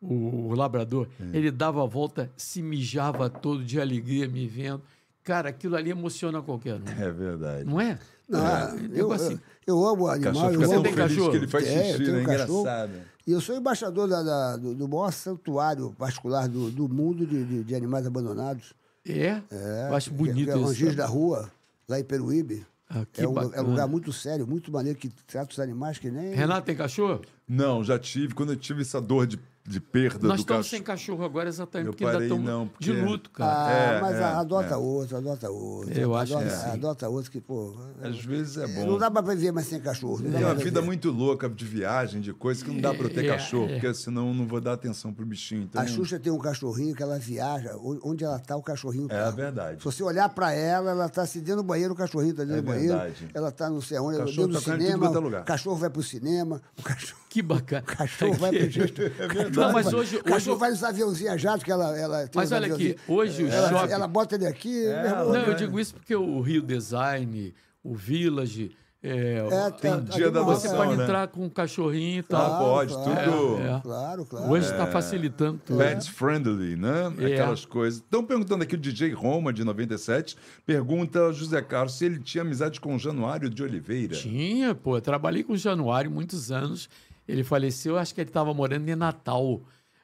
[0.00, 4.82] o, o labrador, ele dava a volta, se mijava todo de alegria me vendo.
[5.24, 6.82] Cara, aquilo ali emociona qualquer um.
[7.02, 7.64] É verdade.
[7.64, 7.98] Não é?
[8.28, 10.32] Não, É, eu, digo assim, eu, eu amo o animal.
[10.34, 11.30] cachorro eu Você amo- tem cachorro?
[11.30, 12.22] que ele faz É, eu xixi, tenho né?
[12.22, 12.60] um cachorro.
[12.60, 12.92] Engraçado.
[13.26, 17.42] E eu sou embaixador da- da- do, do maior santuário particular do, do mundo de,
[17.44, 18.74] de- de animais abandonados.
[19.06, 19.40] É?
[19.88, 20.70] Eu acho bonito que é o isso.
[20.70, 21.50] Angis da Rua,
[21.88, 22.66] lá em Peruíbe.
[22.88, 26.10] Ah, é, um, é um lugar muito sério, muito maneiro, que trata os animais que
[26.10, 26.34] nem...
[26.34, 27.22] Renato tem cachorro?
[27.48, 28.34] Não, já tive.
[28.34, 30.70] Quando eu tive essa dor de, de perda Nós do estamos cachorro.
[30.70, 33.64] sem cachorro agora exatamente Eu porque ainda parei, estamos não, de porque- luto, cara.
[33.66, 34.76] Ah, É, mas é, adota é.
[34.76, 35.98] outro, adota outro.
[35.98, 36.70] Eu acho adota, que sim.
[36.70, 37.74] Adota outro que, pô...
[38.02, 38.84] Às vezes é bom.
[38.86, 40.20] Não dá pra viver mais sem cachorro.
[40.22, 43.10] Não Tem uma vida muito louca de viagem, de coisas que não dá pra eu
[43.14, 43.72] ter É, cachorro, é.
[43.80, 45.62] porque senão eu não vou dar atenção pro bichinho.
[45.62, 49.14] Então, A Xuxa tem um cachorrinho que ela viaja, onde ela tá, o cachorrinho tá.
[49.16, 49.78] É verdade.
[49.78, 52.58] Se você olhar pra ela, ela tá se dentro do banheiro, o cachorrinho tá dentro
[52.58, 52.98] É do banheiro.
[52.98, 53.28] verdade.
[53.32, 55.06] Ela tá não sei onde, dentro do tá cinema.
[55.06, 55.40] é.
[55.40, 57.82] O cachorro vai pro cinema, o cachorro, Que bacana.
[57.82, 59.53] o cachorro vai pro.
[59.60, 61.96] Não, mas hoje- O cachorro hoje- vai nos aviãozinhos jato, que ela.
[61.98, 64.70] ela tem Mas olha aqui, hoje o ela, shopping- ela bota ele aqui.
[64.84, 68.70] meu irmão, Não, eu digo isso porque o Rio Design, o Village,
[69.06, 71.04] é, É, tem tá- dia tá da de você adoção, pode né?
[71.04, 72.58] entrar com um cachorrinho e Ah, tal.
[72.58, 73.32] pode, claro.
[73.32, 73.60] tudo.
[73.62, 73.80] É, é.
[73.82, 74.50] Claro, claro.
[74.50, 75.76] Hoje está facilitando tudo.
[75.78, 77.12] Pets friendly, né?
[77.18, 77.26] É.
[77.34, 78.00] Aquelas coisas.
[78.00, 82.40] Estão perguntando aqui o DJ Roma, de 97, pergunta ao José Carlos se ele tinha
[82.40, 84.14] amizade com o Januário de Oliveira.
[84.16, 84.96] Tinha, pô.
[84.96, 86.88] Eu trabalhei com o Januário muitos anos.
[87.26, 89.60] Ele faleceu, acho que ele estava morando em Natal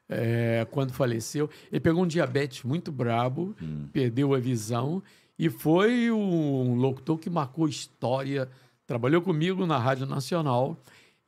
[0.09, 1.49] é, quando faleceu.
[1.71, 3.87] Ele pegou um diabetes muito brabo, Hum.
[3.93, 5.03] perdeu a visão
[5.39, 8.49] e foi um locutor que marcou história.
[8.87, 10.77] Trabalhou comigo na Rádio Nacional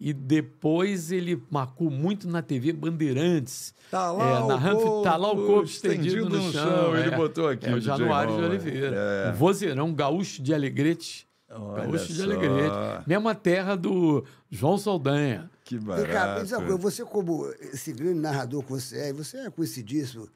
[0.01, 3.73] e depois ele marcou muito na TV Bandeirantes.
[3.89, 6.97] Tá lá É, o corpo tá lá o corpo estendido, no, chão.
[6.97, 7.17] Ele é.
[7.17, 8.49] botou aqui É o Januário de Roma.
[8.49, 8.97] Oliveira.
[8.97, 9.31] É.
[9.31, 11.29] Um vozeirão gaúcho de Alegrete.
[11.49, 12.25] Olha Gaúcho de só.
[12.25, 12.75] Alegrete.
[13.07, 15.49] Mesma terra do João Saldanha.
[15.79, 16.43] Que Vem cá, me barato.
[16.43, 20.29] diz uma coisa, você como esse grande narrador que você é, você é conhecidíssimo.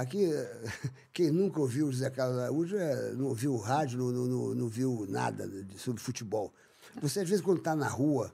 [0.00, 0.28] Aqui,
[1.12, 4.68] quem nunca ouviu o José Carlos Araújo é, não ouviu rádio, não, não, não, não
[4.68, 6.52] viu nada sobre futebol.
[7.00, 8.32] Você, às vezes, quando está na rua,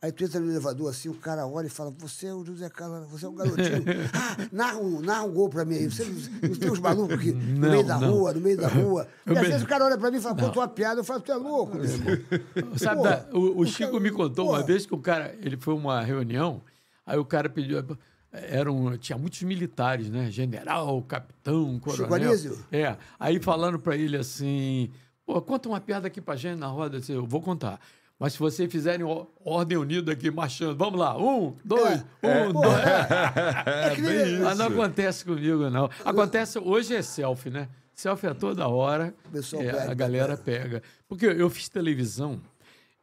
[0.00, 2.68] aí tu entra no elevador assim, o cara olha e fala, você é o José
[2.68, 3.84] Carlos, você é um garotinho.
[4.14, 5.90] ah, narra um, narra um gol pra mim aí.
[5.90, 8.12] Você não, tem uns malucos aqui no meio da não.
[8.12, 9.08] rua, no meio da rua.
[9.26, 11.20] E às vezes o cara olha pra mim e fala, conta uma piada, eu falo,
[11.20, 12.16] tu é louco, meu irmão.
[12.76, 14.52] Sabe, da- o, o Chico cara- me contou pô.
[14.52, 16.62] uma vez que o cara, ele foi uma reunião,
[17.04, 17.82] aí o cara pediu,
[18.32, 20.30] eram, tinha muitos militares, né?
[20.30, 22.28] General, capitão, coronel.
[22.30, 22.58] Anísio?
[22.70, 22.96] É.
[23.18, 24.90] Aí falando para ele assim,
[25.24, 27.00] pô, conta uma piada aqui pra gente na roda.
[27.08, 27.80] Eu vou contar.
[28.18, 29.04] Mas se vocês fizerem
[29.44, 32.78] ordem unida aqui, marchando, vamos lá, um, dois, um, dois.
[33.66, 34.74] É bem Mas não isso.
[34.80, 35.90] acontece comigo, não.
[36.04, 37.68] Acontece, hoje é selfie, né?
[37.94, 39.14] Selfie a toda hora.
[39.34, 40.82] É, pega, a galera pega.
[41.08, 42.40] Porque eu fiz televisão.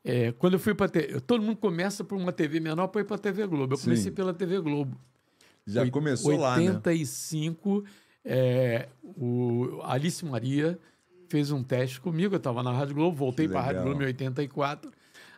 [0.03, 3.05] é, quando eu fui para TV, todo mundo começa por uma TV menor para ir
[3.05, 3.73] para a TV Globo.
[3.73, 3.83] Eu Sim.
[3.85, 4.97] comecei pela TV Globo.
[5.65, 6.71] Já Oit- começou lá, né?
[6.71, 7.83] 85,
[8.25, 10.77] é, o Alice Maria
[11.29, 12.33] fez um teste comigo.
[12.35, 13.83] Eu estava na Rádio Globo, voltei para a Rádio.
[13.83, 14.91] Globo em 84.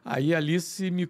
[0.05, 1.09] Aí a Alice me,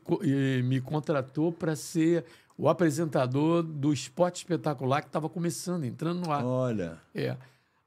[0.63, 2.23] me contratou para ser
[2.57, 6.45] o apresentador do Esporte Espetacular que estava começando, entrando no ar.
[6.45, 6.97] Olha.
[7.13, 7.35] É.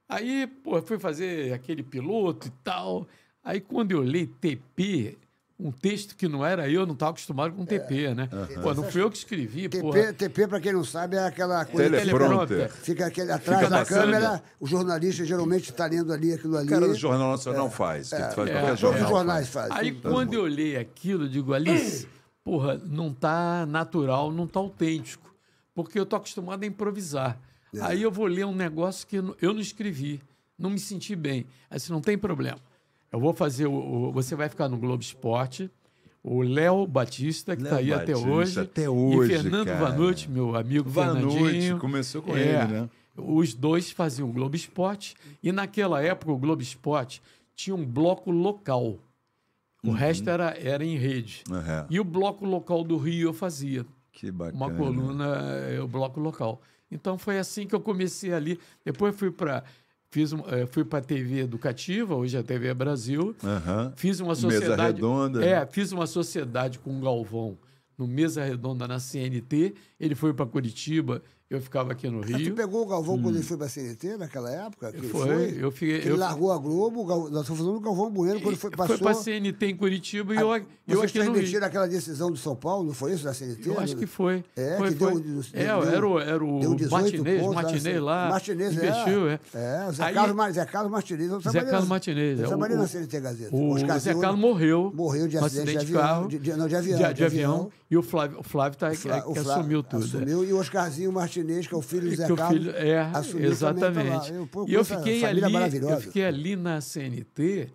[0.07, 3.09] Aí, pô, fui fazer aquele piloto e tal.
[3.43, 5.17] Aí, quando eu li TP,
[5.61, 8.29] um texto que não era eu, não estava acostumado com TP, né?
[8.63, 10.13] Pô, não fui eu que escrevi, TP, porra.
[10.13, 11.91] TP, pra quem não sabe, é aquela coisa.
[11.91, 12.71] que Teleprompter.
[12.71, 16.67] Fica aquele atrás Fica da câmera, o jornalista geralmente está lendo ali aquilo ali.
[16.69, 18.11] O cara do Jornal Nacional faz.
[18.11, 19.09] Que faz Todos qualquer os jornal.
[19.09, 19.69] jornais faz.
[19.69, 19.85] fazem.
[19.91, 22.07] Aí, quando eu li aquilo, eu digo, Alice,
[22.45, 25.35] porra, não tá natural, não tá autêntico.
[25.75, 27.37] Porque eu tô acostumado a improvisar.
[27.81, 30.23] Aí eu vou ler um negócio que eu não- eu não escrevi,
[30.59, 31.47] não me senti bem.
[31.69, 32.59] Aí disse, não tem problema.
[33.13, 35.71] Eu vou fazer o, o- Você vai ficar no Globo Esporte.
[36.23, 38.61] O Léo Batista, que está aí até Batista, hoje.
[38.61, 39.79] até hoje, E Fernando cara.
[39.91, 41.79] Vanucci, meu amigo Vanucci, Fernandinho.
[41.79, 42.91] começou com É, ele, né?
[43.17, 45.15] Os dois faziam o Globo Esporte.
[45.43, 47.23] E naquela época, o Globo Esporte
[47.55, 48.99] tinha um bloco local.
[49.83, 51.45] O resto era, era em rede.
[51.49, 51.87] Uhum.
[51.89, 53.87] E o bloco local do Rio eu fazia.
[54.13, 54.57] Que bacana.
[54.67, 55.37] Uma coluna,
[55.71, 56.61] é, o bloco local.
[56.91, 58.59] Então foi assim que eu comecei ali.
[58.85, 59.63] Depois fui para
[60.11, 63.35] fiz eh, fui para a TV educativa, hoje é a TV Brasil.
[63.43, 63.93] Aham.
[63.97, 64.95] Fiz uma Mesa sociedade.
[64.95, 65.45] redonda.
[65.45, 67.59] É, fiz uma sociedade com o Galvão
[67.97, 69.75] no Mesa Redonda na CNT.
[69.99, 72.55] Ele foi para Curitiba, eu ficava aqui no Mas tu Rio.
[72.55, 74.91] pegou o Galvão quando ele foi pra CNT, naquela época?
[74.93, 75.11] Que ele Hum.
[75.11, 77.21] Foi, eu fiquei- Que ele eu- largou a Globo, Gal...
[77.31, 78.97] nós estamos falando do Galvão Bueno, quando foi, passou...
[78.99, 81.65] Foi para CNT em Curitiba e eu, eu Vocês aqui no Rio.
[81.65, 83.67] aquela decisão do São Paulo, não foi isso, da CNT?
[83.69, 84.45] Eu acho que foi.
[84.57, 85.23] É, foi, que foi.
[85.23, 88.01] deu- é, deu- era o, era o deu 18 Martinez, pontos, Martinez né?
[88.01, 88.29] lá.
[88.29, 89.41] Martinez, investiu, é.
[89.55, 89.59] é.
[89.85, 91.31] É, o Zé, Aí- Carlos, Mar- Zé Carlos Martinez.
[91.31, 92.39] Eu Zé Carlos Martinez.
[92.41, 93.57] Eu é, trabalhei o- na CNT Gazeta.
[93.57, 94.93] O Zé Carlos morreu.
[94.95, 96.29] Morreu de acidente de de avião, carro.
[96.29, 97.79] de- de- não, de avião, De, de.
[97.91, 98.39] E o Flávio,
[98.79, 99.25] tá, que Flá-
[99.57, 100.03] assumiu tudo.
[100.03, 100.07] é.
[100.07, 102.65] Assumiu, e o Oscarzinho Martinez, que é o filho do Zé que o Carlos.
[102.65, 103.11] filho, é,
[103.47, 104.33] exatamente.
[104.33, 105.43] Eu, pô, e eu fiquei ali,
[105.81, 107.71] eu fiquei ali na CNT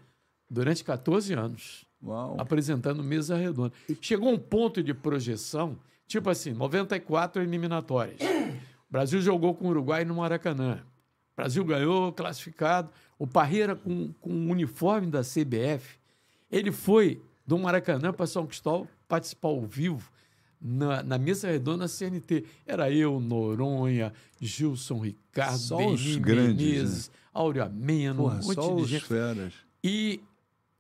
[0.50, 2.36] durante 14 anos, Uau.
[2.40, 3.74] apresentando mesa redonda.
[4.02, 8.20] Chegou um ponto de projeção, tipo assim, 94 eliminatórias.
[8.22, 10.84] O Brasil jogou com o Uruguai no Maracanã.
[11.34, 12.92] O Brasil ganhou, classificado.
[13.18, 15.98] O Parreira com, com o uniforme da CBF,
[16.52, 20.12] ele foi do Maracanã para São Cristóvão participar ao vivo
[20.64, 22.46] na, na mesa redonda CNT.
[22.66, 28.54] Era eu, Noronha, Gilson Ricardo, Só os Beni grandes, Menezes, Áurea Mena, Porra, um monte
[28.56, 29.04] só de os gente.
[29.06, 29.54] feras.
[29.84, 30.22] E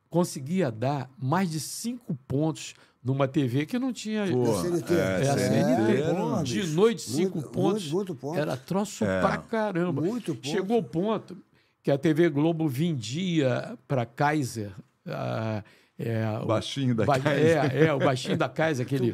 [0.10, 2.74] conseguia dar mais de cinco pontos
[3.04, 4.26] numa TV que não tinha.
[4.32, 4.94] Pô, CNT.
[4.94, 6.02] é, É a CNT CNT.
[6.02, 6.74] era um- de bicho.
[6.74, 7.84] noite, cinco Muito- pontos.
[7.92, 8.40] muito- muito ponto.
[8.40, 9.20] Era troço É.
[9.20, 10.02] pra caramba.
[10.02, 10.48] Muito ponto.
[10.48, 11.36] Chegou o ponto
[11.82, 14.72] que a TV Globo vendia para Kaiser.
[15.06, 15.62] ah,
[16.00, 17.76] é, o- Baixinho da ba- Kaiser.
[17.76, 19.14] É, é, o baixinho da Kaiser, aquele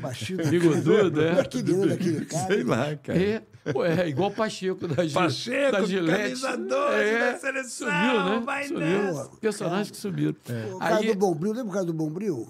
[0.49, 1.21] bigodudo.
[1.21, 1.35] É.
[1.35, 2.47] Daquele cara.
[2.47, 3.19] Sei lá, cara.
[3.21, 3.41] É,
[3.73, 6.21] pô, é igual o Pacheco da Gil- Pacheco, da Gillette.
[6.41, 8.41] camisa 12 da seleção, Sumiu, né?
[8.45, 8.79] vai sumiu.
[8.81, 9.29] nessa.
[9.41, 10.35] Personagens que sumiram.
[10.75, 12.47] O cara Aí, do Bombril, lembra o cara do Bombril?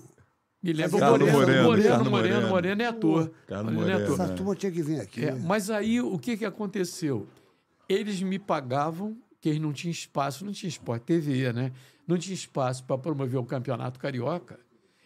[0.61, 2.49] me lembra o Carlos Moreno, Moreno, Moreno, Moreno, Moreno, Moreno.
[2.49, 3.31] Moreno é ator.
[3.47, 4.13] Carlos Moreno é ator.
[4.19, 5.25] Essa turma tinha que vir aqui.
[5.25, 7.27] É, mas aí o que, que aconteceu?
[7.87, 11.71] Eles me pagavam, que eles não tinham espaço, não tinha Sport TV, né?
[12.09, 14.59] Não tinha espaço para promover o Campeonato Carioca.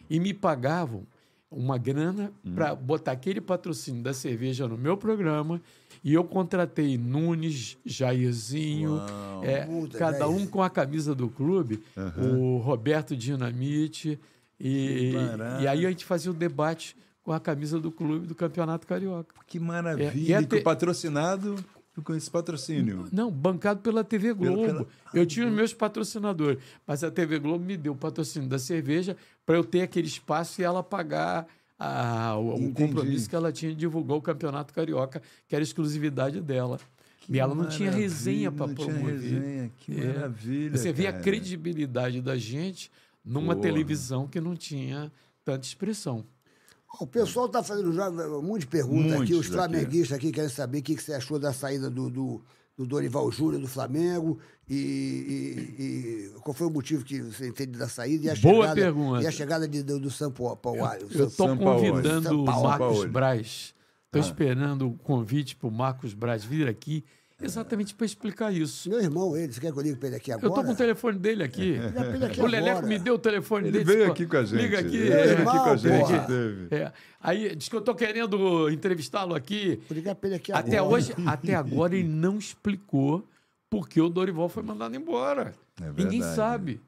[0.08, 1.06] E me pagavam
[1.50, 5.60] uma grana para botar aquele patrocínio da cerveja no meu programa.
[6.02, 9.00] E eu contratei Nunes, Jairzinho,
[9.42, 11.82] é, Puta, cada um com a camisa do clube,
[12.18, 14.18] o Roberto Dinamite.
[14.58, 15.12] E,
[15.60, 19.34] e aí a gente fazia o debate com a camisa do clube do Campeonato Carioca.
[19.46, 20.12] Que É, maravilha.
[20.14, 21.56] e a que te- o patrocinado
[22.02, 23.06] com esse patrocínio.
[23.12, 24.64] Não, bancado pela TV Globo.
[24.64, 28.58] pela- Eu tinha os meus patrocinadores, mas a TV Globo me deu o patrocínio da
[28.58, 29.16] cerveja
[29.46, 31.46] para eu ter aquele espaço e ela pagar
[31.78, 36.40] a- o, o compromisso que ela tinha de divulgar o Campeonato Carioca, que era exclusividade
[36.40, 36.78] dela.
[37.28, 39.14] e ela não tinha resenha para não tinha promover.
[39.18, 40.12] resenha, Que É.
[40.12, 40.76] maravilha.
[40.76, 42.90] Você vê a credibilidade da gente
[43.24, 45.10] numa televisão que não tinha
[45.44, 46.24] tanta expressão.
[47.00, 49.34] O pessoal está fazendo já um monte de perguntas aqui.
[49.34, 52.42] Os flamenguistas aqui querem saber o que, que você achou da saída do, do,
[52.76, 54.38] do Dorival Júnior do Flamengo
[54.68, 54.74] e,
[55.78, 55.82] e-
[56.36, 59.22] e qual foi o motivo que você entende da saída e a Boa chegada, pergunta.
[59.22, 60.80] E a chegada de- do, do Sampaoli.
[61.10, 62.44] Eu estou convidando o.
[62.44, 63.04] Marcos.
[63.06, 63.74] Braz
[64.06, 67.04] Estou esperando o convite para o Marcos Braz vir aqui,
[67.40, 68.88] exatamente para explicar isso.
[68.88, 70.46] Meu irmão, ele, você quer que eu ligue pra ele aqui agora?
[70.46, 71.72] Eu estou com o telefone dele aqui.
[72.14, 73.84] Ele aqui O Leleco me deu o telefone Ele dele.
[73.84, 74.60] veio disse, aqui "Pô, com a gente.
[74.62, 74.96] Liga aqui.
[74.96, 76.26] Ele é, veio aqui com a gente.
[76.26, 76.74] Teve.
[76.74, 76.92] é.
[77.20, 79.80] Aí diz que eu estou querendo entrevistá-lo aqui.
[79.88, 80.94] Vou ligar pra ele aqui Até agora.
[80.94, 83.24] hoje, até agora ele não explicou
[83.70, 85.54] por que o Dorival foi mandado embora.
[85.82, 86.80] É Ninguém sabe.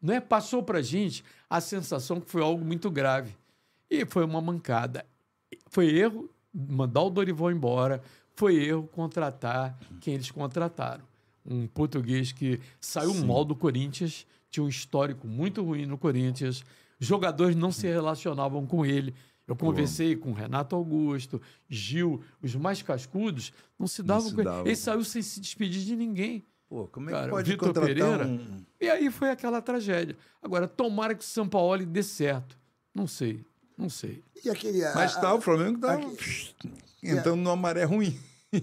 [0.00, 0.20] Não é?
[0.20, 3.34] Passou pra gente a sensação que foi algo muito grave.
[3.90, 5.04] E foi uma mancada.
[5.68, 8.02] Foi erro mandar o Dorival embora,
[8.42, 11.04] foi erro contratar quem eles contrataram.
[11.46, 16.64] Um português que saiu mal do Corinthians, tinha um histórico muito ruim no Corinthians,
[16.98, 19.14] jogadores não se relacionavam com ele.
[19.46, 24.50] Eu conversei com Renato Augusto, Gil, os mais cascudos, não se davam se com ele.
[24.50, 24.66] davam.
[24.66, 26.44] Ele saiu sem se despedir de ninguém.
[26.68, 28.26] Pô, como é Cara, que o pode Vitor contratar Pereira.
[28.26, 28.56] um...
[28.80, 30.16] E aí foi aquela tragédia.
[30.42, 32.58] Agora, tomara que o São Paulo dê certo.
[32.92, 33.44] Não sei,
[33.78, 34.20] não sei.
[34.44, 34.80] E aquele.
[34.94, 36.54] Mas a- tá, a- o Flamengo tá aqui-
[37.02, 38.18] entrando numa maré ruim.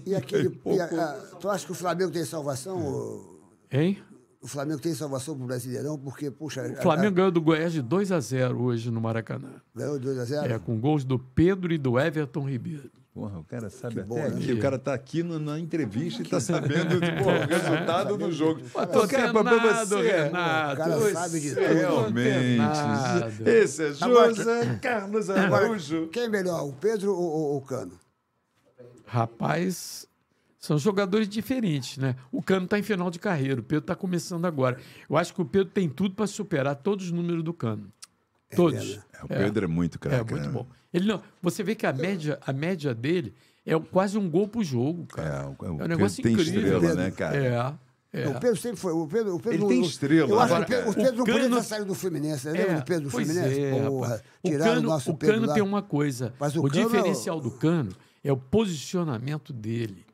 [0.06, 0.50] E aquele.
[0.50, 2.78] Pouco- e a- a- tu acha que o Flamengo tem salvação?
[2.78, 3.40] ô?
[3.70, 3.98] Hein?
[4.42, 5.98] O Flamengo tem salvação pro Brasileirão?
[5.98, 6.62] Porque, puxa.
[6.62, 9.60] O Flamengo ganhou do Goiás de 2 a 0 hoje no Maracanã.
[9.74, 10.50] ganhou 2x0?
[10.50, 12.90] É, com gols do Pedro e do Everton Ribeiro.
[13.12, 14.26] Porra, o cara sabe Que até bom, né?
[14.28, 14.52] aqui.
[14.52, 18.60] O cara tá aqui no- na entrevista e tá sabendo pô, o resultado do jogo.
[18.72, 20.72] Pô, tô O cara, pra você, Renato.
[20.74, 21.74] O cara Oi, sabe de cê- tudo.
[21.74, 22.62] Realmente.
[23.46, 26.08] Esse é Agora- José Carlos Araújo.
[26.08, 27.92] quem é melhor, o Pedro ou- ou o Cano?
[29.14, 30.06] Rapaz,
[30.56, 32.14] são jogadores diferentes, né?
[32.30, 34.78] O Cano está em final de carreira, o Pedro está começando agora.
[35.08, 37.90] Eu acho que o Pedro tem tudo para superar todos os números do Cano.
[38.54, 38.78] Todos.
[38.78, 39.02] mesmo?
[39.12, 40.32] É, o Pedro é, muito É, craque.
[40.32, 40.52] muito né?
[40.52, 40.66] bom.
[40.94, 43.34] Ele não, você vê que a média, a média dele
[43.66, 45.48] é quase um gol por jogo, É, cara.
[45.48, 46.62] o, o É um Pedro negócio tem incrível.
[46.78, 47.36] estrela, né, cara?
[48.12, 48.22] É.
[48.22, 48.28] é.
[48.28, 48.92] O Pedro sempre foi.
[48.92, 50.94] O Pedro, o Pedro Ele não- tem estrela, Eu acho agora, que o Pedro, o.
[50.94, 52.46] Pedro não podia Cano- ter saído do Fluminense.
[52.46, 52.52] né?
[52.52, 53.60] Lembra do Pedro do Fluminense?
[53.60, 55.54] é, Porra, o tiraram Cano, o nosso o Pedro Cano lá.
[55.54, 56.32] tem uma coisa.
[56.38, 57.90] Mas o o Cano é o- diferencial do Cano
[58.22, 60.04] é o posicionamento dele.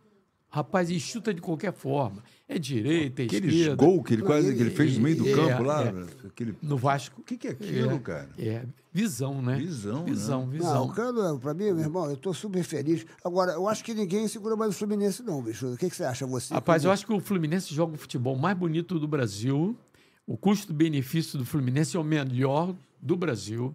[0.49, 2.23] Rapaz, ele chuta de qualquer forma.
[2.49, 3.77] É direita, é Aqueles esquerda.
[3.85, 5.83] gols que ele quase que ele fez no meio do É, campo lá.
[5.85, 6.27] é.
[6.27, 6.57] Aquele...
[6.63, 7.21] No Vasco.
[7.21, 8.31] O que, que é aquilo, é, cara?
[8.39, 9.57] É, visão, né?
[9.59, 10.11] Visão, né?
[10.13, 10.85] Visão, Não, visão.
[10.87, 13.05] o Cano, pra mim, meu irmão, eu tô super feliz.
[13.23, 15.75] Agora, eu acho que ninguém segura mais o Fluminense, não, bicho.
[15.75, 16.55] O que, que você acha, você?
[16.55, 19.77] Rapaz, eu como- acho que o Fluminense joga o futebol mais bonito do Brasil.
[20.27, 23.75] O custo-benefício do Fluminense é o melhor do Brasil,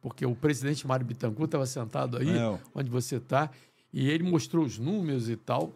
[0.00, 2.58] porque o presidente Mário Bittencourt estava sentado aí, É.
[2.74, 3.50] onde você está,
[3.92, 5.72] e ele mostrou os números e tal.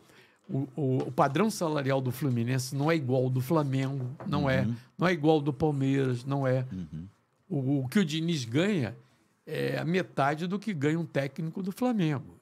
[0.48, 4.66] O, o- o padrão salarial do Fluminense não é igual ao do Flamengo, não é.
[4.96, 6.64] Não é igual ao do Palmeiras, não é.
[7.48, 8.96] O, o que o Diniz ganha
[9.46, 12.36] é a metade do que ganha um técnico do Flamengo.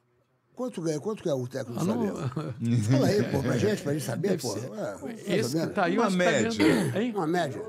[0.55, 1.01] Quanto ganha?
[1.01, 2.55] Quanto que é o técnico do Ah, não- Flamengo?
[2.91, 4.49] Fala aí, pô, pra gente, pra gente saber, Deve pô.
[4.53, 4.70] ser.
[5.27, 6.51] É, Esse que tá aí, eu Uma acho que tá média.
[6.59, 7.12] ganhando- hein?
[7.14, 7.62] Uma média.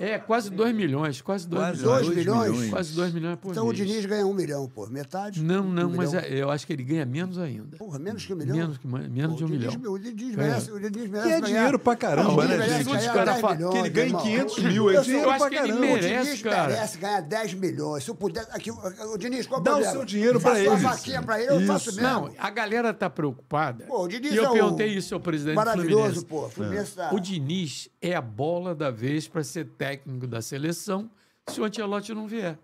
[0.00, 2.02] É, quase 2 milhões, quase 2 Quase milhões.
[2.06, 2.16] dois
[2.50, 2.70] milhões?
[2.70, 3.76] Quase 2 milhões por Então o mês.
[3.78, 4.86] Diniz ganha um milhão, pô.
[4.86, 5.42] Metade?
[5.42, 6.24] Não, não, um mas milhão.
[6.24, 7.76] é- eu acho que ele ganha menos ainda.
[7.76, 8.56] Porra, menos que um milhão?
[8.56, 9.92] Menos, que, menos de um o Diniz, milhão.
[9.92, 10.36] O Diniz É.
[10.36, 12.96] merece, o Diniz merece Que é ganhar- dinheiro pra caramba, O Diniz né, gente?
[12.96, 14.22] Os caras 10 falam milhões, Que ele ganha irmão.
[14.22, 15.80] 500 mil, é Eu dinheiro pra que ele caramba.
[15.80, 16.08] merece.
[16.08, 16.68] O Diniz cara.
[16.72, 18.04] merece ganhar 10 milhões.
[18.04, 18.46] Se eu puder.
[18.52, 20.80] Aqui, o Diniz, qual o Dá o seu dinheiro pra uma eles.
[20.82, 22.02] vaquinha pra ele, eu faço mesmo.
[22.08, 23.84] Não, a galera está preocupada.
[23.84, 26.24] Pô, o Diniz e eu é o- perguntei isso ao presidente do Maravilhoso, Fluminense.
[26.24, 26.48] pô.
[26.48, 27.10] Fluminense tá...
[27.14, 29.89] O Diniz é a bola da vez para ser técnico
[30.28, 31.10] da seleção
[31.48, 32.58] se o Ancelotti não vier.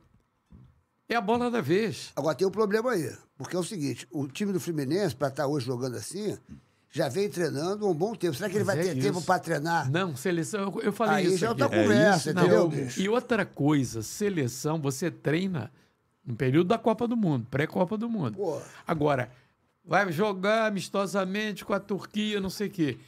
[1.08, 2.12] É a bola da vez.
[2.16, 3.10] Agora tem um problema aí.
[3.38, 6.36] Porque é o seguinte: o time do Fluminense, para estar hoje jogando assim,
[6.90, 8.34] já vem treinando há um bom tempo.
[8.34, 9.26] Será que ele vai Mas é ter tempo isso.
[9.26, 9.90] para treinar?
[9.90, 11.38] Não, seleção, eu, eu falei Aí isso.
[11.38, 11.62] já é aqui.
[11.62, 12.38] outra conversa, isso?
[12.38, 12.88] entendeu, Não?
[13.04, 15.70] E outra coisa, seleção, você treina
[16.24, 18.36] no período da Copa do Mundo, pré-Copa do Mundo.
[18.36, 18.60] Pô.
[18.86, 19.30] Agora,
[19.86, 22.98] vai jogar amistosamente com a Turquia, não sei o quê.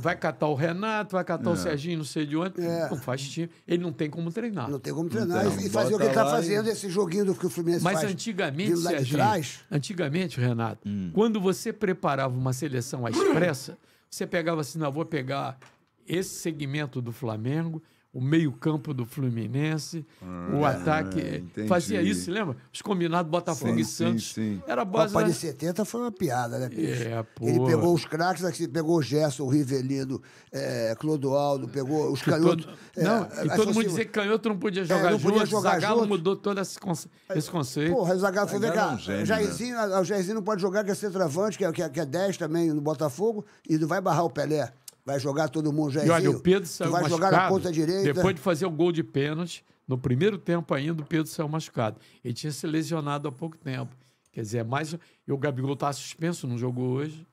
[0.00, 2.60] Vai catar o Renato, vai catar o Serginho, não sei de onde.
[2.60, 2.88] É.
[2.90, 3.50] Não faz time.
[3.66, 4.70] Ele não tem como treinar.
[4.70, 5.44] Não tem como treinar.
[5.44, 7.50] Não, e fazer o que ele está lá e- fazendo, esse joguinho do que o
[7.50, 8.12] Fluminense Mas faz.
[8.12, 9.60] antigamente, Serginho, trás.
[9.70, 13.78] antigamente, Renato, quando você preparava uma seleção à expressa,
[14.10, 15.58] você pegava assim, não, vou pegar
[16.06, 17.82] esse segmento do Flamengo,
[18.16, 20.06] o meio-campo do Fluminense,
[20.58, 21.20] o ataque.
[21.20, 21.68] entendi.
[21.68, 22.56] Fazia isso, lembra?
[22.72, 24.32] Os combinados Botafogo Sim, e sim, Santos.
[24.32, 24.62] sim.
[24.66, 25.30] Era a A base Copa da...
[25.30, 27.02] de 70 foi uma piada, né, bicho?
[27.02, 27.46] É, pô.
[27.46, 32.64] Ele pegou os craques, aqui, pegou o Gerson, o Rivelino, é, Clodoaldo, pegou os canhotos.
[32.64, 35.40] Todo- é, não, é, e todo mundo dizia que canhoto não podia jogar não podia
[35.40, 35.50] junto.
[35.50, 36.08] jogar Zagallo junto.
[36.08, 37.92] mudou todo esse, conce- esse conceito.
[37.92, 38.92] Porra, o Zagallo foi é cá.
[38.94, 41.82] um gênio, o Jairzinho, o Jairzinho não pode jogar, que é centroavante, que é, que,
[41.82, 44.72] é, que é 10 também no Botafogo, e não vai barrar o Pelé.
[45.06, 46.14] Vai jogar todo mundo, E Jairzinho.
[46.16, 47.24] olha, o Pedro saiu vai machucado.
[47.30, 48.12] jogar na ponta direita.
[48.12, 51.98] Depois de fazer o gol de pênalti, no primeiro tempo ainda, o Pedro saiu machucado.
[52.24, 53.94] Ele tinha se lesionado há pouco tempo.
[54.32, 54.92] Quer dizer, é mais.
[55.26, 57.24] E o Gabigol está suspenso, não jogou hoje.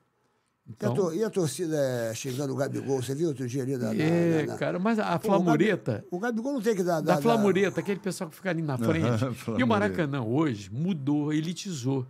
[0.66, 3.02] E a, Então, tor- e a torcida é, xingando o Gabigol?
[3.02, 3.92] Você viu outro dia ali na.
[3.92, 6.04] na- é, na- na- cara, mas a Pô, o Gabi- Flamureta.
[6.10, 7.00] O Gabigol não tem que dar.
[7.02, 9.02] Da dar- Flamureta, aquele pessoal que fica ali na frente.
[9.24, 9.66] e o Flamureta.
[9.66, 12.06] Maracanã hoje mudou, elitizou.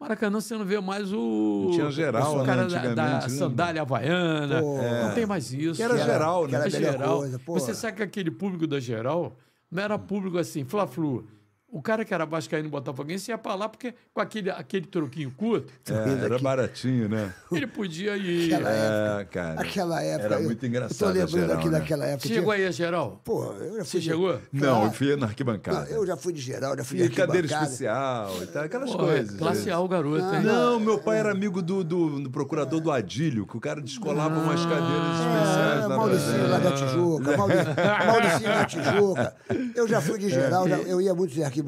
[0.00, 1.64] Maracanã você não vê mais o.
[1.66, 3.28] Não tinha geral, o né, cara da, antigamente, da né?
[3.28, 4.60] sandália havaiana.
[4.60, 4.78] Pô.
[4.82, 5.76] Não tem mais isso.
[5.76, 6.54] Que era geral, né?
[6.58, 7.18] era É geral.
[7.18, 7.40] coisa.
[7.46, 9.36] Você sabe que aquele público da geral
[9.70, 11.26] não era público assim, Fla-Flu.
[11.76, 15.32] O cara que era vascaíno e botafoguense ia pra lá porque com aquele, aquele troquinho
[15.32, 17.34] curto, É, era baratinho, né?
[17.50, 18.54] ele podia ir.
[18.54, 18.70] Aquela
[19.20, 19.60] É, cara.
[19.60, 20.24] Aquela época.
[20.24, 20.98] Era eu- muito engraçado.
[20.98, 21.78] tô lembrando geral, aqui né?
[21.80, 22.28] daquela época.
[22.28, 23.20] Chegou aí a geral?
[23.24, 23.84] Pô, eu já fui.
[23.86, 24.38] Você de- chegou?
[24.52, 25.90] Não, eu fui na arquibancada.
[25.90, 27.64] eu já fui de geral, já fui E de cadeira arquibancada.
[27.72, 29.36] especial e tal, aquelas Pô, coisas.
[29.36, 29.72] classe né?
[29.72, 30.42] A, o garoto, hein?
[30.44, 34.38] Não, meu pai era amigo do, do, do procurador do Adílio, que o cara descolava
[34.38, 39.36] umas cadeiras especiais É, lá Mauricinho pra lá da Tijuca, Mauri- Mauricinho da Tijuca.
[39.74, 41.63] Eu já fui de geral, já- eu ia muito de arquibancada.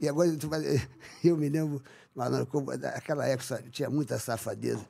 [0.00, 0.28] E agora
[1.24, 1.82] eu me lembro,
[2.14, 2.48] malandro,
[2.80, 4.84] naquela época tinha muita safadeza.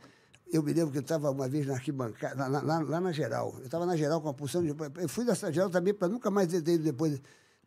[0.52, 3.54] Eu me lembro que eu estava uma vez na arquibancada, lá, lá- lá na geral.
[3.58, 4.68] Eu estava na geral com a pulsão de.
[5.00, 7.20] Eu fui nessa geral também para nunca mais ter depois.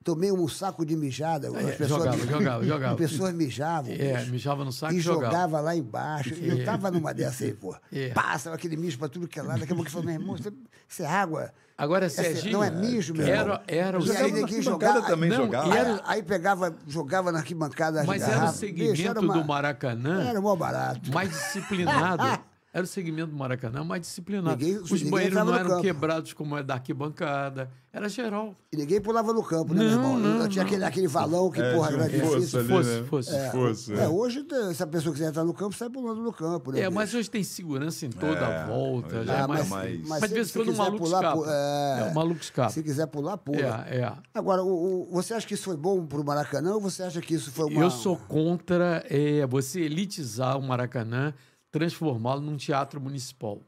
[0.03, 1.49] Tomei um saco de mijada.
[1.49, 2.93] As É, pessoas, jogava, jogava, jogava.
[2.93, 3.91] As pessoas mijavam.
[3.91, 4.31] É, bicho.
[4.31, 5.33] mijava no saco e jogava.
[5.33, 6.33] jogava lá embaixo.
[6.35, 7.75] E eu tava numa dessa aí, pô.
[7.91, 8.09] É.
[8.11, 9.59] Passa aquele mijo pra tudo que é lado.
[9.59, 10.51] Daqui a pouco eu falei, meu irmão, isso é-
[10.87, 11.51] isso é água.
[11.77, 12.53] Agora, Essa- Serginho.
[12.53, 13.39] não é mijo, meu irmão.
[13.39, 15.01] Era, era o E arquibancada jogava.
[15.03, 15.71] também Não, jogava.
[15.71, 19.33] Aí, era- aí pegava, jogava na arquibancada as Mas era o segmento Bicho, era uma-
[19.35, 21.11] do Maracanã Era mó barato.
[21.13, 22.23] mais disciplinado.
[22.77, 24.63] Era o segmento do Maracanã mais disciplinado.
[24.63, 25.81] Ninguém- Os ninguém banheiros não eram campo.
[25.81, 27.71] quebrados como é da arquibancada.
[27.91, 28.53] Era geral.
[28.71, 30.19] E ninguém pulava no campo, né, Não, meu irmão?
[30.37, 30.67] não, tinha não.
[30.69, 32.59] Aquele, aquele valão que, É, porra, era difícil.
[32.59, 33.03] ali, Fosse, né?
[33.09, 33.35] fosse.
[33.35, 34.07] É, Fosse, é, é.
[34.07, 34.45] hoje,
[34.75, 36.81] se a pessoa quiser entrar no campo, sai pulando no campo, né?
[36.81, 39.15] É, mas hoje tem segurança em toda É, a volta.
[39.17, 40.83] hoje Já é é mais, mais- mas, se- de vez em se quando o quiser
[40.83, 41.45] maluco pular, escapa.
[41.51, 41.99] é.
[41.99, 42.69] É, o maluco escapa.
[42.69, 43.87] Se quiser pular, pula.
[43.89, 44.13] É, é.
[44.35, 47.33] Agora, o, o- você acha que isso foi bom pro Maracanã ou você acha que
[47.33, 47.81] isso foi uma...
[47.81, 51.33] Eu sou contra é, você elitizar o Maracanã,
[51.71, 53.61] transformá-lo num teatro municipal.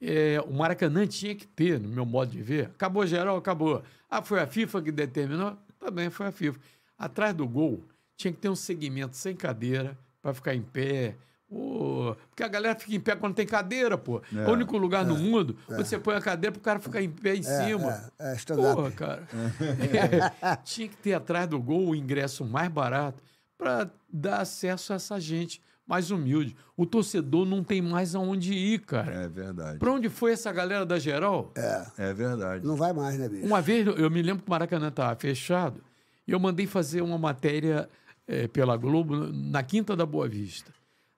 [0.00, 3.82] É, o Maracanã tinha que ter, no meu modo de ver, acabou geral, acabou.
[4.08, 5.56] Ah, foi a FIFA que determinou?
[5.80, 6.58] Também foi a FIFA.
[6.96, 7.82] Atrás do gol,
[8.16, 11.16] tinha que ter um segmento sem cadeira, para ficar em pé.
[11.50, 14.20] Ô, porque a galera fica em pé quando tem cadeira, pô.
[14.34, 17.00] É, o único lugar no mundo onde você põe a cadeira para o cara ficar
[17.00, 18.12] em pé em cima.
[18.18, 18.54] é, é.
[18.54, 19.28] Porra, cara.
[19.32, 23.22] É, tinha que ter atrás do gol o ingresso mais barato
[23.56, 26.54] para dar acesso a essa gente mais humilde.
[26.76, 29.10] O torcedor não tem mais aonde ir, cara.
[29.12, 29.78] É verdade.
[29.78, 31.52] Para onde foi essa galera da geral?
[31.96, 32.66] É verdade.
[32.66, 33.46] Não vai mais, né, bicho?
[33.46, 35.82] Uma vez, eu me lembro que o Maracanã estava fechado
[36.26, 37.88] e eu mandei fazer uma matéria
[38.26, 40.70] eh, pela Globo na Quinta da Boa Vista.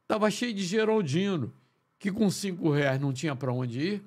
[0.07, 1.53] Tava cheio de Geraldino,
[1.99, 4.03] que com cinco reais não tinha para onde ir.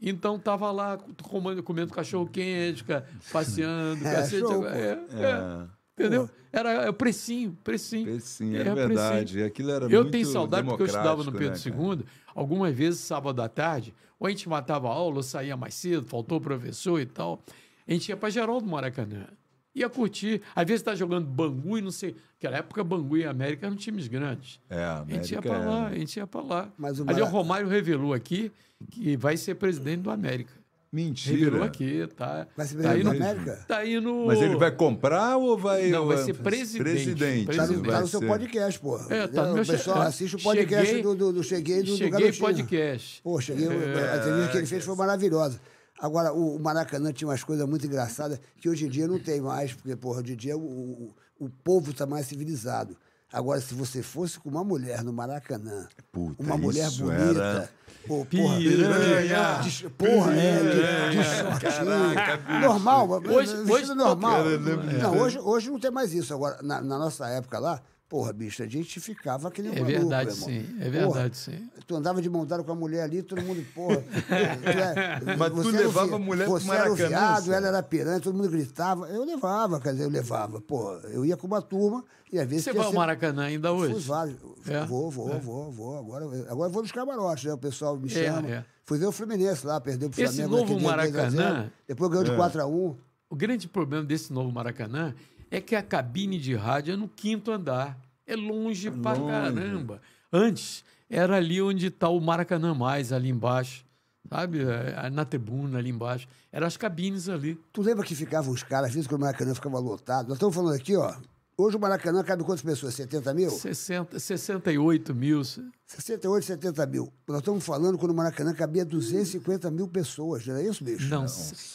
[0.00, 2.84] Então tava lá comendo, comendo cachorro quente,
[3.32, 4.40] passeando, É, cacete.
[4.40, 4.66] show, pô.
[4.68, 5.66] é, é,
[5.98, 6.30] entendeu?
[6.58, 8.20] Era é, precinho, precinho.
[8.20, 9.42] Sim, é, É, verdade.
[9.42, 12.04] Aquilo era Eu muito tenho saudade porque eu estudava no Pedro democrático, né, II.
[12.34, 16.04] Algumas vezes, sábado à tarde, ou a gente matava a aula, ou saía mais cedo,
[16.06, 17.42] faltou o professor e tal.
[17.86, 19.26] A gente ia para Geraldo Maracanã.
[19.74, 20.42] Ia curtir.
[20.56, 22.16] Às vezes está jogando Bangu e não sei.
[22.34, 24.60] Naquela época, Bangu e América eram times grandes.
[24.68, 26.72] É, a A gente ia para lá, é- a gente ia para lá.
[26.76, 28.50] Mas o Ali Mara- o Romário revelou aqui
[28.90, 30.52] que vai ser presidente do América.
[30.90, 31.36] Mentira.
[31.36, 32.46] Revelou aqui, tá?
[32.56, 33.64] Vai ser tá presidente da América?
[33.68, 34.26] Tá aí no...
[34.26, 35.88] Mas ele vai comprar ou vai.
[35.90, 36.82] Não, vai ser presidente.
[36.82, 37.44] Presidente.
[37.46, 37.90] Tá no, Presidente.
[37.92, 38.26] tá no seu ser.
[38.26, 38.98] podcast, pô.
[39.10, 41.82] É, tá no meu O pessoal che- assiste o podcast Cheguei- do, do, do Cheguei
[41.82, 42.40] do, do Cheguei Garotinho.
[42.42, 43.22] podcast.
[43.22, 43.66] Pô, cheguei.
[43.68, 45.60] A entrevista que ele fez foi maravilhosa.
[46.00, 49.40] Agora, o o Maracanã tinha umas coisas muito engraçadas que hoje em dia não tem
[49.42, 52.96] mais, porque, porra, hoje em dia o, o, o povo está mais civilizado.
[53.32, 57.70] Agora, se você fosse com uma mulher no Maracanã, Puta, uma mulher bonita, era-
[58.06, 59.60] pô, porra, Piranha.
[59.62, 64.32] de, de- porra, é, de, de shortinho, normal, Hoje- hoje normal.
[64.44, 66.32] Cara, lembro de Não, hoje, hoje não tem mais isso.
[66.32, 70.30] Agora, na, na nossa época lá, porra, bicho, a gente ficava aquele É maluco, verdade,
[70.30, 70.48] irmão.
[70.48, 70.76] sim.
[70.80, 71.70] É Porra, verdade, sim.
[71.86, 73.96] Tu andava de mão dada com a mulher ali, todo mundo, porra.
[74.02, 77.82] tu é- Mas tu levava a mulher pro Você era o Maracanã, viado, ela era
[77.82, 79.08] piranha, todo mundo gritava.
[79.08, 80.60] Eu levava, quer dizer, eu levava.
[80.60, 82.64] Pô, eu ia com uma turma e às vezes.
[82.64, 84.06] Você vai ao Maracanã ainda Fui hoje?
[84.06, 84.36] vários.
[84.66, 84.84] É?
[84.84, 85.98] Vou, vou, vou, vou.
[85.98, 87.52] Agora, agora eu vou nos camarotes, né?
[87.52, 88.48] O pessoal me É, chama.
[88.48, 88.64] é.
[88.84, 90.56] Fui ver o Fluminense lá, perdeu pro Esse Flamengo.
[90.56, 91.42] novo naquele dia 2 a 0.
[91.42, 92.96] Maracanã- Depois ganhou de 4x1.
[93.30, 95.14] O grande problema desse novo Maracanã
[95.50, 97.98] é que a cabine de rádio é no quinto andar.
[98.26, 100.02] É longe pra caramba.
[100.32, 103.84] Antes, era ali onde está o Maracanã Mais, ali embaixo.
[104.28, 104.60] Sabe?
[104.62, 106.28] É, Na tribuna, ali embaixo.
[106.52, 107.58] Eram as cabines ali.
[107.72, 110.28] Tu lembra que ficavam os caras, às vezes quando o Maracanã ficava lotado?
[110.28, 111.14] Nós estamos falando aqui, ó.
[111.60, 112.94] Hoje o Maracanã cabe quantas pessoas?
[112.94, 113.50] 70 mil?
[113.50, 115.42] 60, 68 mil.
[115.44, 117.12] 68, 70 mil.
[117.26, 121.08] Nós estamos falando quando o Maracanã cabia 250 mil pessoas, não é isso, bicho?
[121.08, 121.26] Não,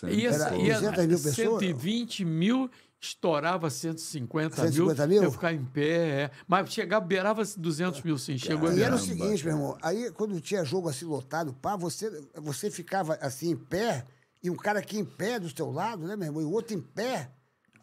[0.10, 1.60] ia, Era ia 200 mil pessoas?
[1.60, 2.72] 120 mil,
[3.04, 5.20] estourava 150, 150 mil.
[5.20, 5.24] mil?
[5.24, 6.24] Eu ficar em pé.
[6.24, 6.32] É.
[6.48, 8.38] Mas chegava, beirava 200 mil, sim.
[8.38, 12.10] Chegou E era o seguinte, meu irmão, aí quando tinha jogo assim lotado, pá, você,
[12.36, 14.06] você ficava assim em pé,
[14.42, 16.74] e um cara aqui em pé do teu lado, né, meu irmão, e o outro
[16.74, 17.30] em pé.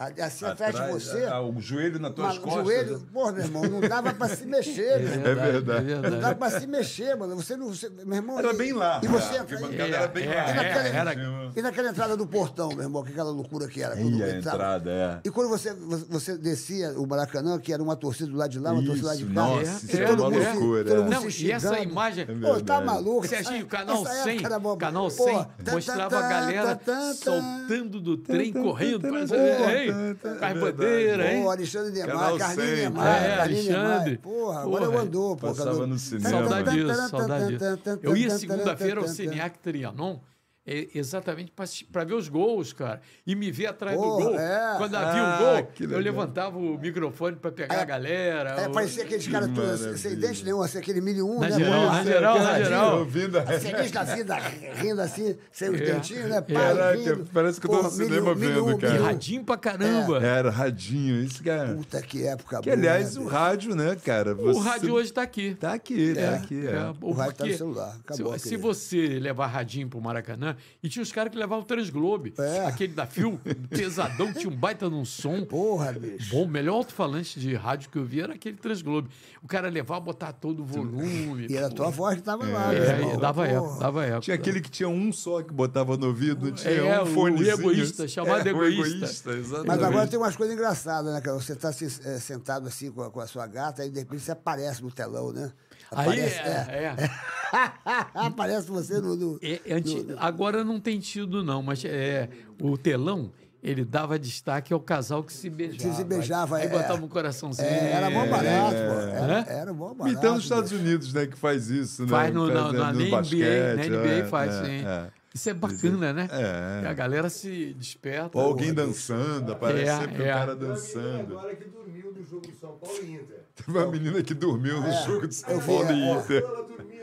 [0.00, 1.24] Assim atrás de você.
[1.24, 2.64] ah, o joelho nas tuas Mas o costas.
[2.64, 5.26] joelho, porra, meu irmão, não dava pra se mexer, meu irmão.
[5.30, 5.94] É verdade.
[6.10, 7.36] Não dava pra se mexer, mano.
[7.36, 7.68] Você não.
[7.68, 8.38] Você, meu irmão.
[8.38, 10.54] Era e- bem largo, E você a entra- arquibancada e- era bem e larga.
[10.54, 13.94] naquela- É, era- E naquela entrada do portão, meu irmão, que aquela loucura que era.
[13.96, 15.20] quando Ih, a entrada, é.
[15.24, 15.74] E quando você,
[16.08, 19.06] você descia o Maracanã, que era uma torcida do lado de lá, uma torcida do
[19.08, 19.32] lado de cá.
[19.32, 21.02] nossa, e isso todo era uma mundo loucura, todo é.
[21.04, 22.84] mundo Não, se e essa imagem- Pô, tá verdade.
[22.86, 23.26] maluco?
[23.28, 24.76] Você essa- acha que o canal essa 100, época era bom.
[24.76, 29.89] canal Pô, 100 tá, mostrava tá, a galera tá, tá, soltando do trem, correndo, ei,
[30.14, 31.42] tá, com as é bandeiras, hein?
[31.42, 34.04] Pô, Alexandre Canal Carlinhos 100, Neymar, é, Carlinhos Alexandre.
[34.04, 34.18] Neymar.
[34.20, 35.46] Porra, agora eu andou, pô.
[35.46, 36.30] passava no cinema.
[36.30, 37.98] Saudade disso, saudade disso.
[38.02, 40.18] Eu ia segunda-feira ao Cineac Trianon,
[40.66, 41.52] é, exatamente
[41.90, 43.00] para ver os gols, cara.
[43.26, 44.38] E me ver atrás do Porra, gol.
[44.38, 44.74] é.
[44.76, 48.50] Quando havia Ah, o gol, eu levantava o microfone para pegar É, a galera.
[48.50, 51.48] É, o- parecia aqueles caras todos sem dente nenhum, assim, aquele mil e um, Na
[51.48, 51.58] né?
[51.58, 52.98] geral, na geral, na Caradinho, geral.
[53.00, 53.42] Ouvindo a...
[53.42, 54.36] Feliz da vida,
[54.76, 55.84] rindo assim, sem os É.
[55.84, 56.40] dentinhos, né?
[56.40, 57.28] Pai, Caraca, rindo.
[57.32, 58.92] parece que eu tô no cinema mil vendo, um, cara.
[58.92, 60.22] E mil radinho pra caramba.
[60.22, 61.74] Era radinho, isso, cara.
[61.74, 62.76] Puta que época Que, boa.
[62.76, 63.34] aliás, né, o bicho?
[63.34, 64.34] rádio, né, cara?
[64.36, 65.54] O rádio hoje está aqui.
[65.54, 66.66] Tá aqui, tá aqui.
[66.66, 66.70] É.
[66.70, 70.49] É, O rádio tá no celular, acabou se, você levar radinho pro Maracanã,
[70.82, 72.66] e tinha os caras que levavam o Transglobe, É.
[72.66, 75.44] aquele da Fio, pesadão, tinha um baita num som.
[75.44, 76.30] Porra, bicho.
[76.30, 79.08] Bom, o melhor alto-falante de rádio que eu vi era aquele Transglobe.
[79.42, 81.46] O cara levava, botar todo o volume.
[81.48, 83.56] E era a tua voz que tava lá, meu É, dava Porra.
[83.56, 84.20] eco, dava eco.
[84.20, 87.06] Tinha aquele que tinha um só que botava no ouvido, não tinha É, um o
[87.06, 87.50] fonezinho.
[87.50, 88.86] egoísta, chamado é, egoísta.
[88.96, 89.66] egoísta, exatamente.
[89.66, 91.36] Mas agora tem umas coisas engraçadas, né, cara?
[91.38, 94.20] Você tá assim, é, sentado assim com a, com a sua gata, aí de repente
[94.22, 95.50] você aparece no telão, né?
[95.92, 97.10] Aí Aparece, é, é.
[98.14, 99.16] aparece você no.
[99.16, 102.28] no- É, é anti- Agora não tem tido, não, mas é,
[102.60, 105.78] o telão, ele dava destaque ao casal que se beijava.
[105.90, 106.68] Que se beijava, Aí é.
[106.68, 107.66] botava um coraçãozinho.
[107.68, 109.00] É, era bom barato, pô.
[109.00, 109.44] Era, Né?
[109.48, 110.16] era bom barato.
[110.18, 110.72] Então nos Estados.
[110.72, 112.08] Unidos, né, que faz isso, né?
[112.08, 114.86] Faz no, na, Faz, na, no na NBA, basquete, na NBA é, faz, é, sim.
[114.86, 115.06] é.
[115.32, 116.28] Isso é bacana, né?
[116.32, 116.86] É.
[116.88, 118.36] A galera se desperta.
[118.36, 120.30] Ou alguém dançando, aparece É, sempre é.
[120.30, 121.38] o cara dançando.
[121.38, 123.39] Agora que dormiu no jogo do São Paulo e Inter.
[123.64, 126.14] Teve uma menina que dormiu no jogo de São eu vi, Paulo e é.
[126.14, 126.42] Inter.
[126.42, 127.00] Dormiu.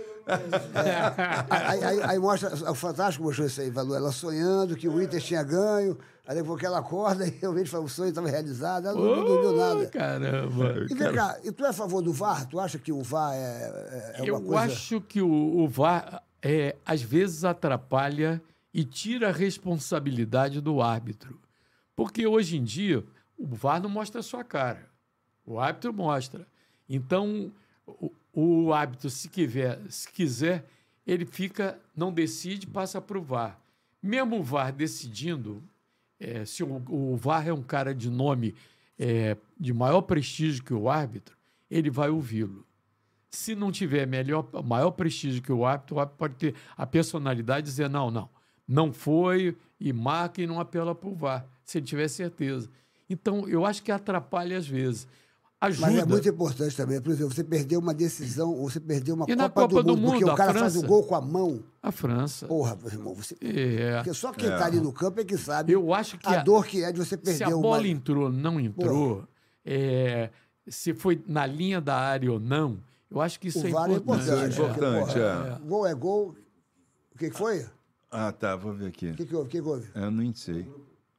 [1.50, 5.22] Aí, aí- aí mostra, o Fantástico mostrou isso aí, Valu, ela sonhando que o Inter
[5.22, 5.98] tinha ganho,
[6.28, 9.26] aí depois que ela acorda e realmente fala, o sonho estava realizado, ela não, não
[9.26, 9.86] dormiu nada.
[9.88, 10.86] Caramba.
[10.90, 12.46] E vem cá, e tu é a favor do VAR?
[12.46, 14.62] Tu acha que o VAR é, é, é uma Eu coisa...
[14.64, 15.30] acho que o,
[15.60, 18.42] o VAR é, às vezes atrapalha
[18.74, 21.40] e tira a responsabilidade do árbitro.
[21.96, 23.04] Porque hoje em dia
[23.38, 24.86] o VAR não mostra a sua cara.
[25.48, 26.46] O árbitro mostra.
[26.90, 27.52] Então,
[27.88, 29.30] o, o árbitro, se
[29.90, 30.66] se quiser,
[31.06, 33.58] ele fica, não decide, passa para o VAR.
[34.04, 35.64] Mesmo o VAR decidindo,
[36.20, 38.54] é, se o, o VAR é um cara de nome
[39.00, 41.38] é, de maior prestígio que o árbitro,
[41.72, 42.66] ele vai ouvi-lo.
[43.30, 47.66] Se não tiver melhor, maior prestígio que o árbitro, o árbitro pode ter a personalidade
[47.66, 48.30] de dizer: não, não,
[48.68, 52.70] não foi, e marca e não apela para o VAR, se ele tiver certeza.
[53.10, 55.08] Então, eu acho que atrapalha às vezes.
[55.60, 55.88] Ajuda.
[55.88, 59.26] Mas é muito importante também, por exemplo, você perdeu uma decisão, ou você perdeu uma
[59.28, 60.88] E na Copa, Copa do do Mundo, porque Mundo, o a cara faz o França?
[60.88, 61.64] gol com a mão.
[61.82, 62.46] A França.
[62.48, 63.36] Porra, meu irmão, você...
[63.42, 63.96] É.
[63.96, 66.44] Porque só quem está ali no campo é que sabe Eu acho que a, a-
[66.44, 67.62] dor que é de você Se perder a uma...
[67.62, 69.24] bola entrou, não entrou,
[69.66, 70.30] é,
[70.68, 72.78] se foi na linha da área ou não,
[73.10, 74.30] eu acho que isso O é VAR é importante.
[74.30, 75.34] é importante, porque, é.
[75.34, 76.36] porra, Gol é gol.
[77.16, 77.62] O que, que foi?
[77.62, 77.66] O
[78.12, 79.12] Ah, tá, vou ver aqui.
[79.14, 79.48] que, que houve?
[79.48, 79.88] O que, que houve?
[79.96, 80.70] Eu nem sei.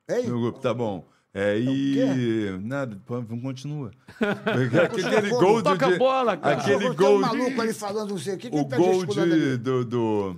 [0.09, 0.27] Hein?
[0.29, 1.05] Meu grupo, tá bom.
[1.35, 2.59] É, e.
[2.63, 3.91] Nada, vamos continua.
[4.19, 5.65] aquele gol do.
[5.65, 6.57] toca a de- bola, cara.
[6.57, 7.21] Aquele Tem um gol.
[7.21, 8.49] maluco ali falando não sei o que.
[8.51, 10.37] O tá gol de, do, do-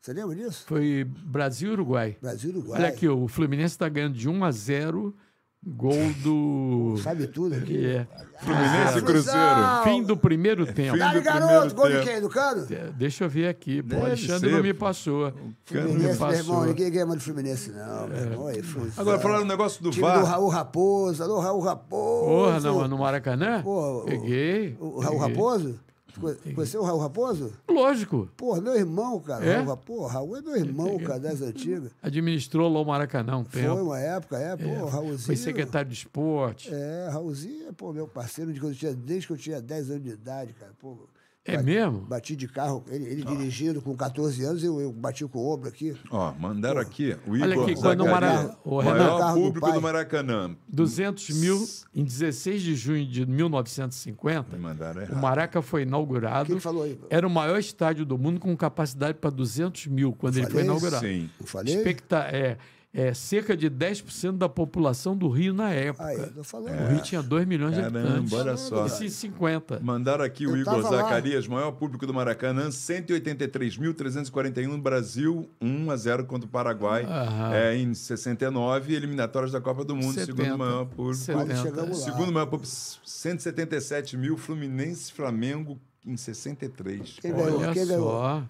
[0.01, 0.63] Você lembra disso?
[0.65, 2.17] Foi Brasil e Uruguai.
[2.21, 2.79] Brasil e Uruguai.
[2.79, 5.15] Olha aqui, o Fluminense está ganhando de 1 a 0
[5.63, 6.95] Gol do.
[7.03, 7.85] Sabe tudo aqui.
[7.85, 8.07] É.
[8.39, 9.39] Fluminense e Cruzeiro.
[9.39, 9.83] Não.
[9.83, 10.97] Fim do primeiro tempo.
[10.97, 11.75] fim do garoto!
[11.75, 12.19] Gol de quem?
[12.19, 12.65] Do Cano?
[12.71, 13.79] É, Deixa eu ver aqui.
[13.83, 15.31] Pô, Deve Alexandre ser, não me passou.
[15.31, 16.55] Cano Não me Fluminense, meu irmão.
[16.55, 16.65] passou.
[16.65, 18.07] Ninguém ganha mais do Fluminense, não.
[18.07, 18.47] Meu irmão.
[18.47, 18.99] Aí, Fluminense.
[18.99, 20.25] Agora, falando no negócio do Time do VAR.
[20.25, 21.23] Raul Raposo.
[21.23, 22.25] Alô, Raul Raposo.
[22.25, 23.61] Porra, não, no Maracanã?
[23.63, 24.75] O- Peguei.
[24.79, 25.35] O Raul peguei.
[25.35, 25.79] Raposo?
[26.19, 27.53] Conheceu o Raul Raposo?
[27.69, 28.29] Lógico.
[28.35, 29.45] Porra, meu irmão, cara.
[29.45, 29.57] É?
[29.61, 30.05] Raul.
[30.07, 31.91] Raul é meu irmão, cara, das antigas.
[32.01, 33.75] Administrou lá o Maracanã um Foi tempo.
[33.75, 35.19] uma época, é, pô, Raulzinho.
[35.19, 36.69] Foi secretário de esporte.
[36.73, 39.89] É, Raulzinho é, pô, meu parceiro de quando eu tinha, desde que eu tinha 10
[39.91, 40.71] anos de idade, cara.
[40.79, 40.97] Pô,
[41.43, 42.01] É bati- mesmo?
[42.01, 45.67] Bati de carro, ele, ele dirigindo com 14 anos, eu, eu bati com o ombro
[45.69, 45.95] aqui.
[46.11, 47.17] Ó, mandaram aqui.
[47.25, 49.73] O Olha Igor aqui, quando o Mara- o maior Renan- do público pai.
[49.73, 50.55] do Maracanã.
[50.69, 51.65] 200 mil
[51.95, 54.55] em 16 de junho de 1950.
[54.55, 55.15] Me mandaram O.
[55.15, 56.51] Maraca foi O que inaugurado.
[56.53, 56.99] ele falou aí?
[57.09, 61.05] Era o maior estádio do mundo com capacidade para 200 mil quando ele foi inaugurado.
[61.05, 61.29] Sim.
[61.39, 61.75] Não falei?
[61.75, 62.57] Expecta é,
[62.93, 66.05] é cerca de 10% da população do Rio na época.
[66.05, 66.77] Aí, eu tô falando.
[66.81, 68.33] O Rio tinha 2 milhões de Caramba, habitantes.
[68.33, 68.85] olha só.
[68.85, 69.79] Isso em 50.
[69.79, 71.01] Mandaram aqui o Eu Igor tava lá.
[71.03, 77.05] Zacarias, maior público do Maracanã, 183.341 no Brasil, 1 a 0 contra o Paraguai.
[77.05, 77.53] Aham.
[77.53, 80.25] É, em 69, eliminatórias da Copa do Mundo, 70.
[80.25, 81.15] segundo maior público.
[81.15, 81.55] 70.
[81.57, 82.05] chegamos lá.
[82.11, 82.67] Segundo maior público,
[83.05, 87.19] 177 mil, Fluminense Flamengo em 63.
[87.21, 87.59] Quem ganhou?
[87.59, 88.09] Olha Quem ganhou?
[88.09, 88.43] só.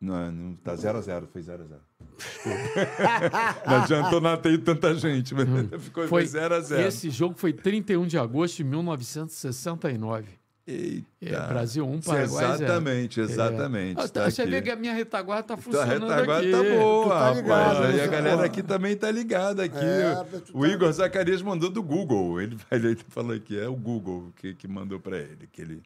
[0.00, 1.80] Não, não tá 0 a 0 foi 0 a 0
[3.66, 5.46] Não adiantou nada ter tanta gente, mas
[5.82, 6.08] ficou Hum.
[6.08, 10.26] Foi 0 a 0 Esse jogo foi 31 de agosto de 1969.
[10.66, 11.04] Eita.
[11.20, 12.54] É, Brasil 1, Paraguai 0.
[12.64, 14.00] Exatamente, exatamente.
[14.00, 16.50] Ah, tá Você vê que a minha retaguarda está Tua funcionando retaguarda aqui.
[16.50, 17.36] tá boa, Tu tá rapaz.
[17.36, 19.76] ligado, Aí a galera aqui também tá ligada aqui.
[19.76, 20.24] É,
[20.54, 22.40] o tá- Igor Zacarias mandou do Google.
[22.40, 25.82] Ele, ele falou aqui, é o Google que, que mandou para ele, aquele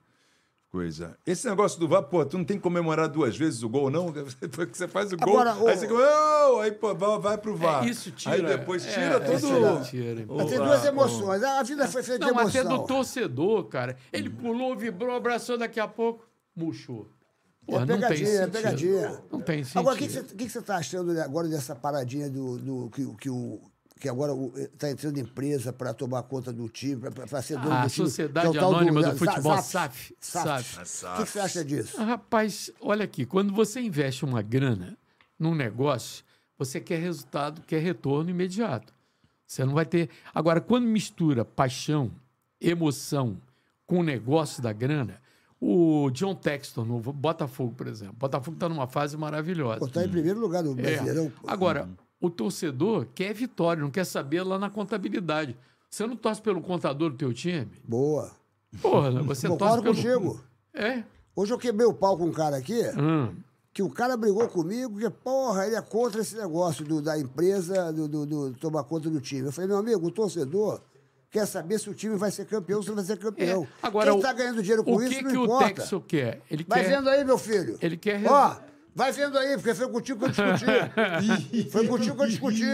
[0.70, 1.16] coisa.
[1.27, 4.12] Esse negócio do VAR, pô, tu não tem que comemorar duas vezes o gol, não?
[4.53, 7.57] Porque você faz o gol, Agora, o- aí você "Oh", aí pô, vai, vai pro
[7.57, 7.85] VAR.
[7.85, 8.35] É, isso tira.
[8.35, 9.36] Aí depois é, tira é, todo...
[9.36, 10.24] isso tira.
[10.28, 11.43] o- Tem a- duas emoções.
[11.43, 12.78] A vida foi feita de Não, até emoção.
[12.78, 13.97] do torcedor, cara.
[14.12, 16.24] Ele pulou, vibrou, abraçou, daqui a pouco
[16.55, 17.09] murchou.
[17.66, 19.23] Porra, é não tem pegadinha, é pegadinha.
[19.31, 19.78] Não tem sentido.
[19.81, 22.57] Agora, o que, que você, o que que você tá achando agora dessa paradinha do,
[22.59, 23.61] do- que, que o
[23.99, 27.91] que agora está entrando empresa para tomar conta do time, para ser dono Ah, do
[27.91, 28.07] time?
[28.09, 30.15] Sociedade que é Anônima do Za- Futebol, SAF.
[30.20, 30.87] SAF.
[30.87, 31.20] SAF.
[31.20, 31.97] O que, você acha disso?
[31.99, 34.97] Ah, Rapaz, olha aqui, quando você investe uma grana
[35.39, 36.25] num negócio,
[36.59, 38.93] você quer resultado, quer retorno imediato.
[39.47, 40.11] Você não vai ter.
[40.35, 42.11] Agora, quando mistura paixão,
[42.61, 43.41] emoção
[43.87, 45.20] com o negócio da grana,
[45.61, 48.15] o John Texton, no Botafogo, por exemplo.
[48.19, 49.85] Botafogo está numa fase maravilhosa.
[49.87, 50.83] Está em primeiro lugar no É.
[50.83, 51.33] Brasileirão.
[51.47, 51.89] Agora,
[52.20, 55.57] o torcedor quer vitória, não quer saber lá na contabilidade.
[55.90, 57.70] Você não torce pelo contador do teu time?
[57.85, 58.31] Boa.
[58.82, 59.95] Porra, você torce Concordo pelo...
[59.95, 60.40] contigo.
[60.74, 61.03] É.
[61.35, 63.35] Hoje eu quebrei o pau com um cara aqui, Hum.
[63.73, 67.93] que o cara brigou comigo, que, porra, ele é contra esse negócio do- da empresa
[67.93, 69.47] do, do- do tomar conta do time.
[69.47, 70.81] Eu falei, meu amigo, o torcedor
[71.31, 73.62] quer saber se o time vai ser campeão ou se não vai ser campeão.
[73.65, 73.69] É.
[73.86, 75.74] Agora, Quem o- está ganhando dinheiro com o isso que não que o importa.
[75.74, 76.43] Texo quer?
[76.51, 76.89] Ele Vai quer...
[76.97, 77.78] vendo aí, meu filho.
[77.81, 78.57] Ele quer Ó,
[78.99, 81.70] vai vendo aí, porque foi contigo que eu discuti.
[81.70, 82.65] foi contigo que eu discuti.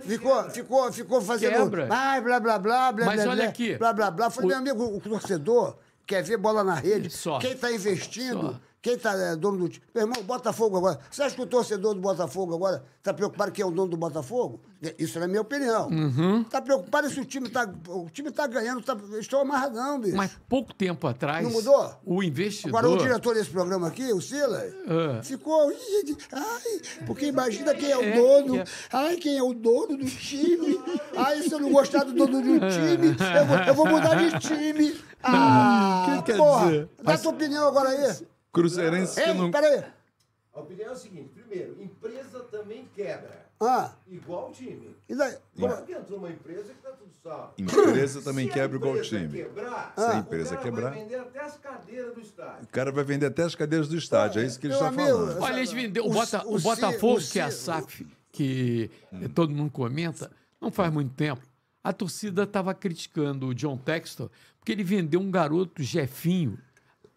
[0.00, 1.64] Ficou, ficou, ficou fazendo.
[1.64, 1.86] Quebra.
[1.90, 3.76] Ai, blá, blá, blá, blá, Mas blá, olha blá, aqui.
[3.76, 4.30] Blá, blá, blá.
[4.30, 5.76] Falei, O- meu amigo, o torcedor
[6.06, 7.10] quer ver bola na rede.
[7.10, 7.38] Só.
[7.38, 8.60] Quem está investindo, Só.
[8.84, 9.82] Quem está dono do time.
[9.94, 10.98] Meu irmão, Botafogo agora.
[11.10, 13.96] Você acha que o torcedor do Botafogo agora está preocupado quem é o dono do
[13.96, 14.60] Botafogo?
[14.98, 15.88] Isso é a minha opinião.
[15.88, 16.42] Uhum.
[16.42, 17.66] Está preocupado se o time está.
[17.88, 20.14] O time está ganhando, tá, estão amarradão, bicho.
[20.14, 21.94] Mas pouco tempo atrás, Não mudou?
[22.04, 22.68] o investidor...
[22.78, 25.22] Agora, o diretor desse programa aqui, o Silas, Ah.
[25.22, 25.72] ficou.
[25.72, 28.56] "Ih, Ai, porque imagina quem é o É, dono.
[28.58, 28.64] é.
[28.92, 30.78] Ai, quem é o dono do time.
[31.16, 34.38] Ai, se eu não gostar do dono do time, eu vou, eu vou mudar de
[34.40, 34.94] time.
[35.26, 36.66] Ah, que porra.
[36.66, 36.88] dizer?
[37.02, 38.14] Dá tua opinião agora aí.
[38.54, 39.50] Cruzeirense que Ei, não...
[39.50, 39.84] peraí.
[40.54, 43.44] A opinião é o seguinte: primeiro, empresa também quebra.
[43.60, 44.94] Ah, Igual time.
[45.08, 45.36] e daí?
[45.58, 47.54] Como que entrou uma empresa que tá tudo salvo?
[47.58, 49.28] Empresa também Se quebra igual o time.
[49.28, 52.64] Quebrar, Se a o empresa cara quebrar- vai vender até as cadeiras do estádio.
[52.64, 55.40] O cara vai vender até as cadeiras do estádio, é isso que ele está falando.
[55.40, 56.06] Olha, eles venderam.
[56.06, 58.90] O, O- Bota- o o Botafogo, o que é a SAF, que
[59.34, 61.42] todo mundo comenta, não faz muito tempo.
[61.82, 66.58] A torcida estava criticando o John Textor porque ele vendeu um garoto Jefinho,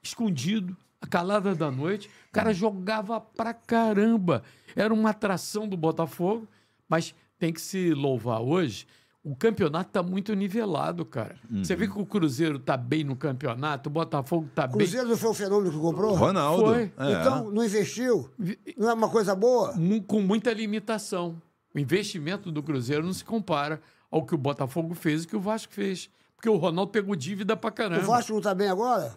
[0.03, 2.09] escondido, a calada da noite.
[2.29, 4.43] O cara jogava pra caramba.
[4.75, 6.47] Era uma atração do Botafogo,
[6.87, 8.87] mas tem que se louvar hoje.
[9.23, 11.35] O campeonato está muito nivelado, cara.
[11.51, 14.77] Você vê que o Cruzeiro está bem no campeonato, o Botafogo está bem.
[14.77, 16.15] Cruzeiro não foi o fenômeno que comprou?
[16.15, 16.65] Ronaldo.
[16.65, 16.93] Foi.
[16.97, 17.11] é.
[17.11, 18.29] Então, não investiu?
[18.77, 19.73] Não é uma coisa boa?
[20.07, 21.41] com muita limitação.
[21.75, 25.41] O investimento do Cruzeiro não se compara ao que o Botafogo fez e que o
[25.41, 26.09] Vasco fez.
[26.37, 28.03] Porque o Ronaldo pegou dívida pra caramba.
[28.03, 29.13] O Vasco não está bem agora?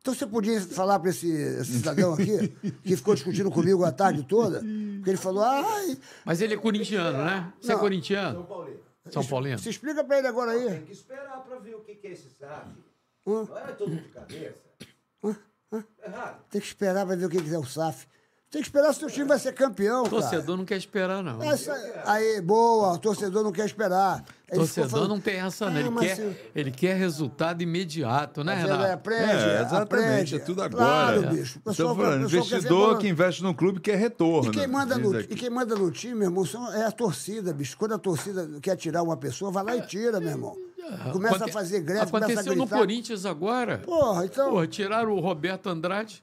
[0.00, 2.48] Então você podia falar para esse, esse cidadão aqui,
[2.82, 7.18] que ficou discutindo comigo a tarde toda, porque ele falou, ai, Mas ele é corintiano,
[7.18, 7.52] né?
[7.60, 7.80] Você é Não.
[7.80, 8.46] corintiano?
[9.10, 9.58] São Paulino.
[9.58, 10.64] Se explica pra ele agora aí.
[10.68, 12.68] Tem que esperar pra ver o que, que é esse SAF.
[13.26, 13.44] Hã?
[13.44, 14.62] Não é todo de cabeça.
[16.04, 16.44] Errado.
[16.50, 18.06] Tem que esperar pra ver o que que é o SAF.
[18.50, 20.10] Tem que esperar se o time vai ser campeão, cara.
[20.22, 21.40] Torcedor não quer esperar, não.
[21.40, 21.72] Essa,
[22.04, 24.24] aí, boa, o torcedor não quer esperar.
[24.52, 25.80] Torcedor falando, não tem essa, né?
[25.84, 28.92] "Ah, Ele quer, se- ele quer resultado imediato, né, ele Renato?
[28.92, 30.34] aprende, É, exatamente, aprende.
[30.34, 30.84] é tudo agora.
[30.84, 31.26] Claro, É.
[31.28, 31.58] bicho.
[31.60, 34.50] O pessoal- Estou falando, investidor que investe num clube quer retorno.
[34.50, 35.32] E quem, manda diz no, aqui.
[35.32, 37.76] e quem manda no time, meu irmão, são- é a torcida, bicho.
[37.76, 40.56] Quando a torcida quer tirar uma pessoa, vai lá e tira, meu irmão.
[41.12, 42.66] Começa Aconte- a fazer greve, começa a Aconteceu no.
[42.66, 43.78] Corinthians agora.
[43.78, 44.50] Porra, então.
[44.50, 46.20] Porra, tiraram o Roberto Andrade,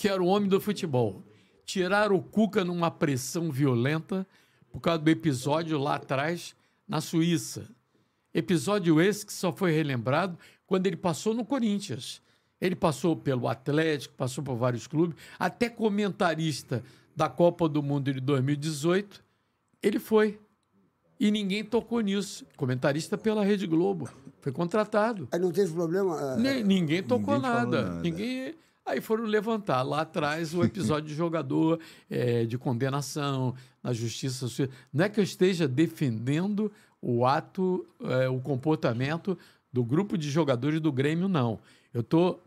[0.00, 1.22] que era o homem do futebol.
[1.62, 4.26] Tiraram o Cuca numa pressão violenta
[4.72, 6.56] por causa do episódio lá atrás
[6.88, 7.68] na Suíça.
[8.32, 12.22] Episódio esse que só foi relembrado quando ele passou no Corinthians.
[12.58, 16.82] Ele passou pelo Atlético, passou por vários clubes, até comentarista
[17.14, 19.22] da Copa do Mundo de 2018,
[19.82, 20.40] ele foi.
[21.18, 22.46] E ninguém tocou nisso.
[22.56, 24.08] Comentarista pela Rede Globo.
[24.40, 25.28] Foi contratado.
[25.30, 26.36] Aí não teve problema.
[26.36, 27.82] Nem- ninguém tocou Ninguém nada.
[27.82, 28.00] nada.
[28.00, 28.54] Ninguém.
[28.86, 31.78] Aí foram levantar lá atrás o episódio de jogador
[32.10, 34.46] eh, de condenação na justiça.
[34.92, 39.38] Não é que eu esteja defendendo o ato, eh, o comportamento
[39.72, 41.58] do grupo de jogadores do Grêmio, não.
[41.94, 42.42] Eu estou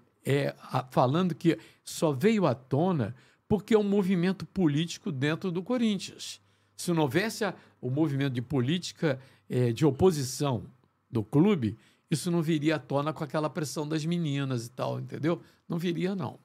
[0.90, 3.14] falando que só veio à tona
[3.48, 6.42] porque é um movimento político dentro do Corinthians.
[6.78, 9.20] Se não houvesse a- o movimento de política
[9.50, 10.64] eh, de oposição
[11.12, 11.78] do clube,
[12.10, 15.42] isso não viria à tona com aquela pressão das meninas e tal, entendeu?
[15.74, 16.40] Não viria, não.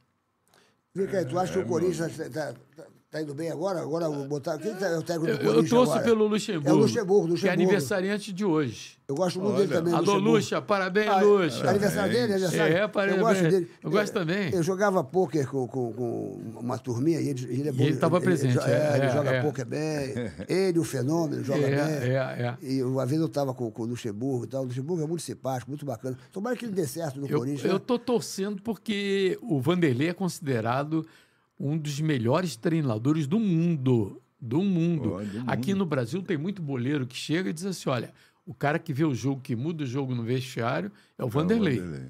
[0.94, 3.80] Vem cá, tu É, acha que o Corinthians tá, tá- tá- indo bem agora?
[3.80, 4.58] Agora eu vou botar.
[4.58, 5.70] Quem tá, é o técnico do Eu, eu Corinthians?
[5.70, 6.04] torço agora?
[6.04, 7.62] pelo Luxemburgo, É o Luxemburgo, que é Luxemburgo.
[7.62, 8.98] aniversariante de hoje.
[9.08, 9.92] Eu gosto muito dele também.
[9.94, 10.30] Alô, Luxemburgo.
[10.36, 11.70] Luxa, parabéns, Ah, Luxa.
[11.70, 12.76] Aniversário dele, aniversário.
[12.76, 13.18] É, parabéns.
[13.18, 13.70] Eu gosto dele.
[13.82, 14.50] Eu gosto também.
[14.52, 17.82] Eu jogava pôquer com, com, com uma turminha e ele, ele é bom.
[17.84, 19.42] ele tava presente, jo- É, é, ele é, joga é.
[19.42, 19.78] pôquer bem.
[20.48, 22.10] Ele, o fenômeno, joga É, bem.
[22.10, 22.56] é, é.
[22.60, 24.62] E uma vez eu estava com, com o Luxemburgo e tal.
[24.62, 26.18] O Luxemburgo é muito simpático, muito bacana.
[26.30, 27.64] Tomara que ele dê certo no Eu, Corinthians.
[27.64, 27.80] eu né?
[27.86, 31.06] tô torcendo porque o Vanderlei é considerado
[31.58, 34.22] um dos melhores treinadores do mundo.
[34.40, 35.14] Do mundo.
[35.14, 35.50] Ó, do mundo.
[35.50, 38.12] Aqui no Brasil tem muito boleiro que chega e diz assim: olha,
[38.46, 41.78] o cara que vê o jogo, que muda o jogo no vestiário, é o Vanderlei.
[41.78, 42.08] Vanderlei.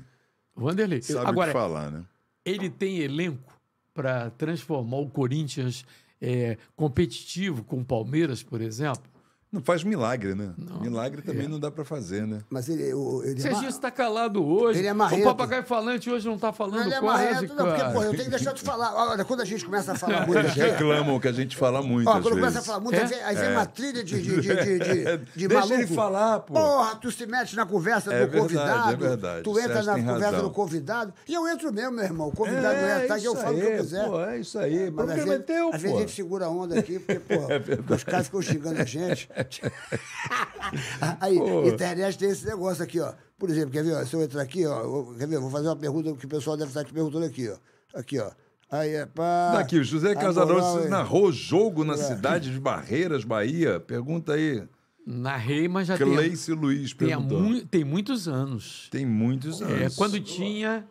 [0.55, 1.03] O Vanderlei.
[1.03, 2.05] Sabe Agora, o que falar, né?
[2.45, 3.59] ele tem elenco
[3.95, 5.85] para transformar o Corinthians
[6.21, 9.11] é, competitivo com o Palmeiras, por exemplo.
[9.51, 10.51] Não faz milagre, né?
[10.59, 10.81] Não.
[10.83, 11.49] Milagre também É.
[11.49, 12.41] não dá pra fazer, né?
[12.51, 14.81] Mas ele, o- ele é Serginho ma- está calado hoje.
[14.81, 15.23] Ele é marrento.
[15.23, 18.11] O papagaio falante hoje não está falando ele é quase, marrento, não, porque, pô, eu
[18.11, 18.95] tenho que deixar tu falar.
[18.95, 22.07] Olha, quando a gente começa a falar muito Eles reclamam que a gente fala muito
[22.09, 22.67] Ó, às quando começa a vezes.
[22.67, 23.01] falar muito, É?
[23.01, 25.75] aí vem, aí vem uma trilha de, de, de, de, de, de Deixa maluco.
[25.75, 26.53] ele falar, pô.
[26.53, 28.93] Porra, tu se mete na conversa É do verdade, convidado.
[28.93, 29.43] é verdade.
[29.45, 30.43] Tu entra Sérgio na conversa razão.
[30.43, 31.15] do convidado.
[31.27, 32.29] E eu entro mesmo, meu irmão.
[32.29, 34.05] O convidado não é, tá, que eu falo o que eu quiser.
[34.07, 34.91] Pô, é isso aí.
[34.91, 36.01] Mas problema é vezes, teu, às vezes a pô.
[36.01, 37.19] gente segura a onda aqui, porque,
[37.89, 39.27] pô, os caras ficam xingando a gente.
[41.21, 41.37] Aí,
[41.69, 43.13] internet tem esse negócio aqui, ó.
[43.39, 43.95] Por exemplo, quer ver?
[43.95, 45.39] ó, se eu entrar aqui, ó, quer ver?
[45.39, 47.57] Vou fazer uma pergunta que o pessoal deve estar te perguntando aqui, ó.
[47.99, 48.31] Aqui, ó.
[48.71, 49.53] Aí é pá.
[49.53, 51.97] Daqui, o José a Casaroso moral é- narrou jogo na É.
[51.97, 53.81] cidade de Barreiras, Bahia.
[53.81, 54.63] Pergunta aí.
[55.07, 57.41] Narrei, mas já tem, Cleice Luiz tem, há perguntou.
[57.41, 58.89] mui- tem muitos anos.
[58.91, 59.97] Tem muitos É, anos.
[59.97, 60.87] quando tinha.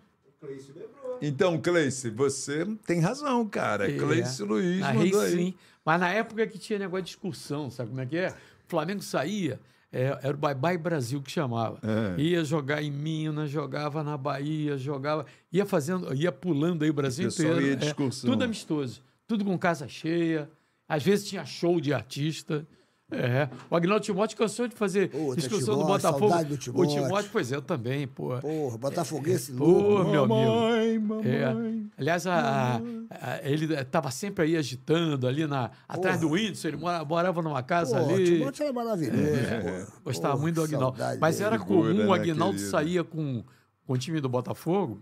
[1.21, 3.91] Então, Cleice, você tem razão, cara.
[3.91, 5.31] é, Cleice Luiz narrei mandou aí.
[5.31, 5.53] sim.
[5.87, 8.27] Mas na época que tinha negócio de excursão, sabe como é que é?
[8.31, 8.33] O
[8.67, 9.57] Flamengo saía,
[9.89, 11.79] é, era o Bye Bye Brasil que chamava.
[11.81, 12.21] É.
[12.21, 15.25] Ia jogar em Minas, jogava na Bahia, jogava.
[15.49, 17.61] Ia fazendo, ia pulando aí o Brasil O inteiro.
[17.61, 18.29] ia de é, excursão.
[18.29, 19.01] tudo amistoso.
[19.25, 20.49] Tudo com casa cheia.
[20.89, 22.67] Às vezes tinha show de artista.
[23.09, 23.47] É.
[23.69, 26.27] O Agnaldo Timóteo cansou de fazer Puta, excursão do Timóteo, Botafogo.
[26.29, 27.03] saudade do O Timóteo.
[27.03, 28.37] Timóteo, pois é, eu também, pô.
[28.39, 30.11] Porra, Botafoguense Pô, louco.
[30.11, 30.35] meu amigo.
[30.35, 31.76] Mamãe, mamãe.
[31.97, 32.01] É.
[32.01, 32.79] Aliás, a-
[33.09, 36.27] a- ele estava sempre aí agitando ali na, atrás Porra.
[36.29, 38.25] do Whindersson, ele mora- morava numa casa o ali.
[38.37, 39.23] Timóteo era maravilhoso.
[39.23, 39.91] É, pô.
[40.03, 42.19] Gostava Porra, muito do saudade Mas era comum, o né,
[42.53, 42.69] querido?
[42.69, 43.43] saía com,
[43.85, 45.01] com o time do Botafogo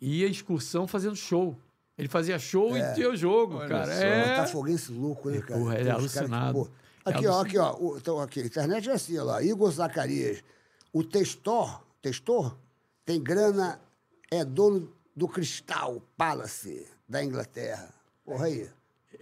[0.00, 1.56] e ia excursão fazendo show.
[1.96, 3.86] Ele fazia show e tinha o jogo, Olha cara.
[3.86, 3.92] só.
[4.02, 4.36] É.
[4.36, 5.58] Botafoguense louco, né, cara?
[5.60, 6.70] Porra, ele é que, alucinado.
[7.06, 7.74] É Aqui, ó, aqui, ó.
[7.78, 9.42] o- Então, aqui, a internet é assim, ó lá.
[9.42, 10.42] Igor Zacarias.
[10.92, 12.56] O Testor, Testor,
[13.04, 13.78] tem grana,
[14.30, 17.88] é dono do Crystal Palace da Inglaterra.
[18.24, 18.68] Porra aí.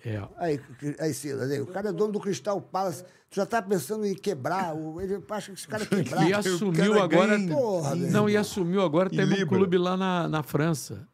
[0.05, 0.23] É.
[0.37, 0.61] Aí,
[0.99, 3.05] aí, Silas, aí, o cara é dono do Crystal Palace.
[3.31, 4.75] Tu já tá pensando em quebrar.
[4.75, 6.29] o- Ele acha que esse cara quebrar.
[6.29, 7.37] E assumiu agora.
[7.39, 9.09] ganha Porra, não, e assumiu agora.
[9.13, 11.07] Em Tem um clube lá na, na França.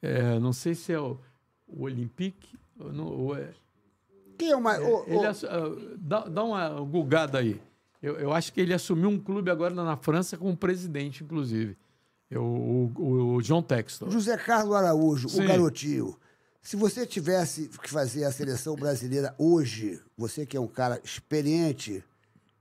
[0.00, 1.18] É, não sei se é o,
[1.66, 2.56] o Olympique.
[2.78, 3.50] ou não- ou é-
[4.38, 4.80] Quem é o mais.
[4.82, 5.32] ô, Ele ah,
[5.98, 7.60] dá, dá uma gulgada aí.
[8.02, 11.76] Eu, eu acho que ele assumiu um clube agora na França com um presidente, inclusive.
[12.30, 14.10] Eu, o, o, o John Textor.
[14.10, 15.44] José Carlos Araújo, Sim.
[15.44, 16.16] o garotinho.
[16.62, 22.04] Se você tivesse que fazer a seleção brasileira hoje, você que é um cara experiente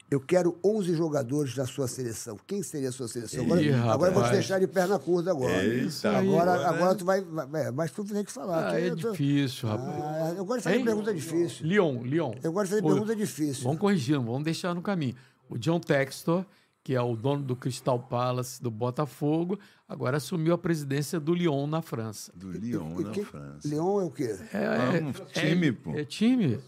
[0.10, 2.36] Eu quero 11 jogadores da sua seleção.
[2.48, 3.44] Quem seria a sua seleção?
[3.44, 5.64] Agora, Ih, agora eu vou te deixar de perna curta agora.
[5.64, 6.96] Eita, agora, agora, agora né?
[6.98, 8.72] tu vai, vai- é, Mas tu tem que falar.
[8.72, 10.04] Ah, é tô- difícil, rapaz.
[10.04, 10.86] Ah, eu gosto de fazer Hein?
[10.86, 11.68] pergunta difícil.
[11.68, 12.32] Leon, Leon.
[12.41, 13.64] Eu gosto de fazer Pô, pergunta difícil.
[13.66, 15.14] Vamos corrigir, não vamos deixar no caminho.
[15.48, 16.44] O John Textor,
[16.84, 21.68] que é o dono do Crystal Palace do Botafogo, agora assumiu a presidência do Lyon
[21.68, 22.31] na França.
[22.35, 23.68] Do Lyon, E na que- França.
[23.68, 24.35] Leão é o quê?
[24.53, 25.91] É, Ah, um time, pô.
[25.91, 26.60] É time.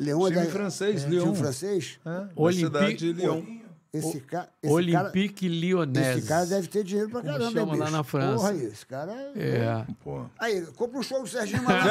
[0.00, 0.50] Leão é Time da...
[0.50, 1.34] francês, time Lyon.
[1.34, 2.00] francês?
[2.04, 3.44] É, cidade de Lyon.
[3.92, 4.48] Esse, ca...
[4.62, 4.74] esse cara...
[4.74, 6.16] Olympique Lyonnais.
[6.18, 8.36] Esse cara deve ter dinheiro pra Como caramba, chama hein, lá na França.
[8.36, 9.12] Porra, aí, esse cara...
[9.36, 9.84] É.
[10.02, 10.24] Pô.
[10.38, 11.90] Aí, compra um show do Serginho Malandro.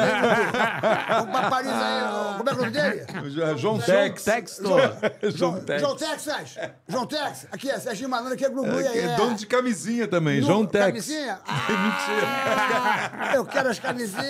[1.08, 2.36] Vamos pra Paris aí.
[2.38, 3.58] Como é que é o nome dele?
[3.58, 4.24] João Tex.
[4.24, 4.80] Textor.
[5.34, 5.80] João, Tex.
[5.80, 6.54] João Texas.
[6.88, 7.46] João Texas.
[7.52, 8.98] Aqui é Serginho Malandro, aqui é Gugu É, aí.
[8.98, 10.86] é dono de camisinha também, Nu- João Tex.
[10.86, 11.38] Camisinha?
[13.24, 14.26] Ah, eu quero as camisinhas!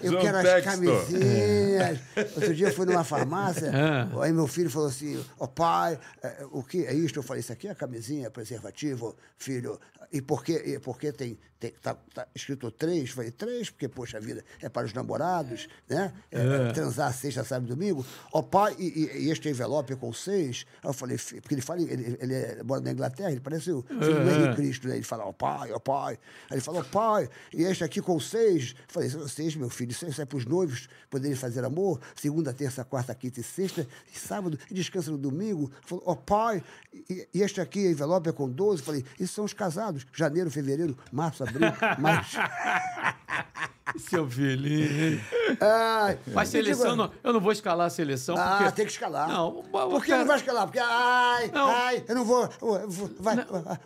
[0.00, 0.72] Eu João quero as Textor.
[0.72, 1.98] camisinhas!
[2.36, 4.22] Outro dia eu fui numa farmácia, Ah.
[4.22, 7.18] aí meu filho falou assim: Ó pai, é, o que é isto?
[7.18, 9.80] Eu falei: Isso aqui é camisinha, preservativo, filho.
[10.12, 11.96] E por que, e por que tem, tem tá,
[12.34, 13.10] escrito três?
[13.10, 16.12] Falei: Três, porque, poxa vida, é para os namorados, né?
[16.28, 18.04] É, Transar sexta, sábado e domingo.
[18.32, 20.66] Ó pai, e, e- este envelope é com seis?
[20.82, 23.82] Aí eu falei: Porque ele fala, ele, ele é- mora na Inglaterra, ele parece o
[23.82, 24.96] filho do Henrique Cristo, né?
[24.96, 26.18] Ele fala: Ó pai, ó pai.
[26.50, 28.74] Aí ele falou: pai, e este aqui com seis?
[28.76, 32.84] Eu falei: Seis, meu filho, isso é para os noivos poderem fazer amor, segunda, terça,
[32.84, 35.70] quarta, quinta e sexta, e sábado, e descansa no domingo.
[35.86, 36.60] Falou: Ó pai,
[37.08, 38.80] e, e este aqui, envelope é com 12?
[38.82, 41.51] Eu falei: Isso são os casados, janeiro, fevereiro, março, abril,
[41.98, 42.20] maio.
[43.98, 45.20] Seu filhinho.
[45.60, 48.36] Ai, Mas me diga- seleção, não, eu não vou escalar a seleção.
[48.38, 48.72] Ah, porque...
[48.72, 49.28] tem que escalar.
[49.28, 50.64] Não, Por que cara- não vai escalar?
[50.66, 51.68] Porque, ai, Não.
[51.68, 52.48] ai, eu não vou.
[52.62, 53.36] eu vou- vai,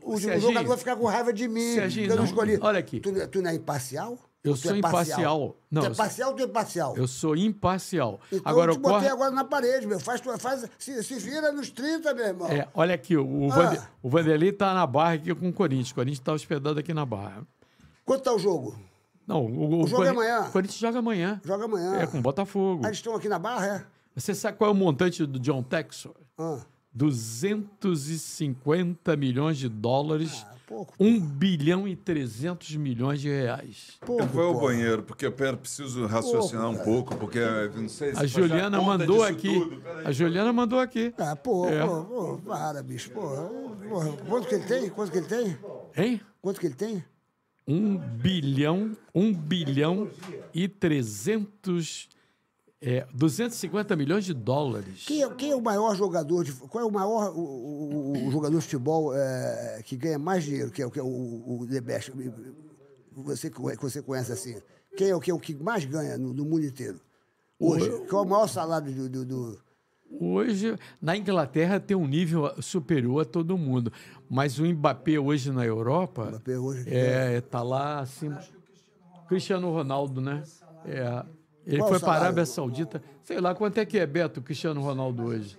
[0.03, 0.41] o, o Serginho.
[0.43, 1.75] jogador vai ficar com raiva de mim.
[1.75, 2.25] Serginho, eu não não.
[2.25, 2.59] escolhi.
[2.61, 3.01] Olha aqui.
[3.01, 4.17] Tu, tu não é imparcial?
[4.45, 5.57] Eu tu sou é imparcial.
[5.69, 6.97] Não, tu é eu parcial ou tu é imparcial?
[6.97, 8.21] Eu sou imparcial.
[8.31, 9.99] Então agora, eu te eu botei agora na parede, meu.
[9.99, 12.49] Faz, faz, se, se vira nos 30, meu irmão.
[12.49, 13.55] É, olha aqui, o, Ah.
[13.57, 15.91] Vande- o Vanderlei tá na barra aqui com o Corinthians.
[15.91, 17.43] O Corinthians tá hospedado aqui na barra.
[18.07, 18.79] Quanto tá o jogo?
[19.27, 20.41] Não, o, O jogo é Corin- amanhã?
[20.49, 21.41] O Corinthians joga amanhã.
[21.45, 21.97] Joga amanhã.
[21.97, 22.81] É, com o Botafogo.
[22.85, 23.85] Ah, eles estão aqui na barra, é?
[24.15, 26.15] Você sabe qual é o montante do John Texor?
[26.39, 26.61] Ah,
[26.95, 30.47] 250 milhões de dólares.
[30.49, 30.95] Ah, pouco.
[30.99, 33.97] 1 bilhão e 300 milhões de reais.
[34.01, 34.61] pouco, Eu vou ao pô.
[34.69, 36.85] banheiro, porque eu pera, preciso raciocinar um Porra.
[36.85, 39.79] pouco, porque eu não sei se A Juliana mandou aqui.
[39.83, 40.07] Peraí.
[40.07, 41.13] A Juliana mandou aqui.
[41.19, 41.85] Ah, pô, É.
[41.87, 43.21] pô, pô, para, bicho, pô.
[43.89, 44.89] Porra, Quanto que ele tem?
[44.91, 45.59] Quanto que ele tem?
[45.97, 46.21] Hein?
[46.41, 47.05] Quanto que ele tem?
[47.67, 50.09] 1 bilhão, 1 bilhão
[50.55, 52.09] e 300.
[52.81, 55.05] É, 250 milhões de dólares.
[55.07, 56.53] Quem é, quem é o maior jogador de.
[56.53, 60.71] Qual é o maior o, o- o jogador de futebol é, que ganha mais dinheiro,
[60.71, 62.13] que é, o- que é o, o The Best?
[63.13, 64.57] Você, que você conhece assim.
[64.97, 67.01] Quem é o que, é o que mais ganha no, no mundo inteiro?
[67.59, 67.91] Hoje.
[68.11, 69.09] Qual é o maior salário do.
[69.09, 69.67] do, do-
[70.21, 73.93] Hoje, na Inglaterra, tem um nível superior a todo mundo.
[74.29, 76.27] Mas o Mbappé hoje na Europa.
[76.27, 78.41] Mbappé hoje que é, tá lá acima.
[79.29, 80.43] Cristiano Ronaldo, né?
[80.85, 81.25] É,
[81.67, 82.17] ele Qual foi o para a?
[82.17, 83.03] Arábia Saudita.
[83.25, 85.59] Sei lá quanto é que é, Beto, o Cristiano Ronaldo hoje.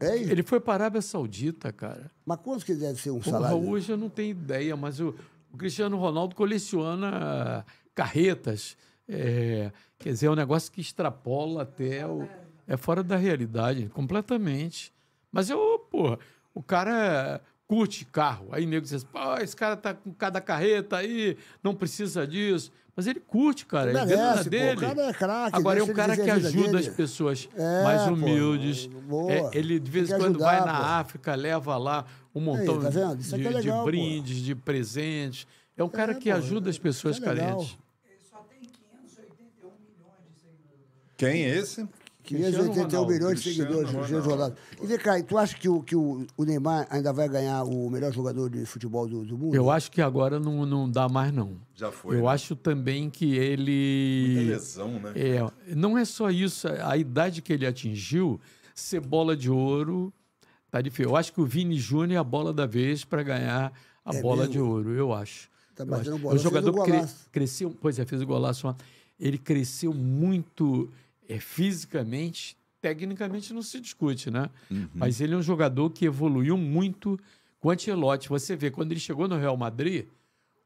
[0.00, 2.08] É, Ele foi para a Arábia Saudita, cara.
[2.24, 3.68] mas quanto que deve ser um Porra, salário?
[3.68, 5.12] hoje eu não tenho ideia, mas o,
[5.52, 7.64] o Cristiano Ronaldo coleciona
[7.94, 8.76] carretas.
[9.08, 12.28] é, quer dizer, é um negócio que extrapola até o.
[12.66, 14.92] É fora da realidade, completamente.
[15.32, 16.18] Mas eu, porra,
[16.54, 18.48] o cara curte carro.
[18.50, 22.26] Aí o nego diz assim, pô, esse cara tá com cada carreta aí, não precisa
[22.26, 22.72] disso.
[22.96, 23.90] Mas ele curte, cara.
[23.90, 24.50] Ele na Merece, pô.
[24.50, 24.76] dele.
[24.76, 26.78] O cara é craque, Agora é um cara que ajuda dele.
[26.78, 28.86] as pessoas É, mais pô, humildes.
[28.86, 29.30] boa.
[29.32, 30.84] É, ele de vez em que quando vai ajudar, na pô.
[30.86, 32.04] África, leva lá
[32.34, 33.20] um montão tá vendo?
[33.20, 33.84] Isso de, é de legal, pô.
[33.84, 35.46] brindes, de presentes.
[35.76, 37.78] É um cara É, que pô, ajuda as pessoas é carentes.
[41.16, 41.88] Quem é esse?
[42.36, 44.56] 581 Ronaldo, milhões de seguidores, Cristiano Ronaldo.
[44.82, 47.88] E vem cá, tu acha que o, que o, o Neymar ainda vai ganhar o
[47.90, 49.54] melhor jogador de futebol do, do mundo?
[49.54, 51.56] Eu acho que agora não, não dá mais, não.
[51.74, 52.16] Já foi.
[52.16, 52.28] Eu né?
[52.30, 54.44] acho também que Muita ele.
[54.46, 55.12] lesão, né?
[55.14, 58.40] É, não é só isso, a idade que ele atingiu,
[58.74, 60.12] ser bola de ouro,
[60.70, 61.10] tá difícil.
[61.10, 63.72] Eu acho que o Vini Júnior é a bola da vez para ganhar
[64.04, 64.52] a É bola mesmo?
[64.52, 65.48] de ouro, eu acho.
[65.74, 66.18] Tá Eu batendo acho.
[66.22, 66.34] bola.
[66.34, 68.74] O Fez jogador o cre- cresceu, pois é, fez o golaço.
[69.20, 70.88] Ele cresceu muito
[71.28, 74.48] é, fisicamente, tecnicamente não se discute, né?
[74.70, 74.88] Uhum.
[74.94, 77.18] Mas ele é um jogador que evoluiu muito
[77.60, 78.28] com o Ancelotti.
[78.28, 80.06] Você vê, quando ele chegou no Real Madrid,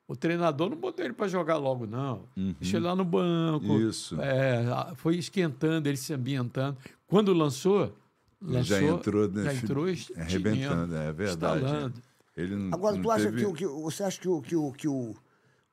[0.06, 2.24] o treinador não botou ele para jogar logo, não.
[2.60, 3.66] Deixou ele lá no banco.
[3.66, 3.88] Uhum.
[3.88, 4.20] Isso.
[4.20, 4.64] É,
[4.96, 6.76] foi esquentando, ele se ambientando.
[7.06, 7.94] Quando lançou,
[8.42, 9.84] Ele lançou já entrou, né, já entrou
[10.16, 11.92] arrebentando, é verdade.
[12.36, 13.38] Ele não, Agora, não tu acha teve...
[13.38, 15.14] que, o- que você acha que, o, que, o, que o,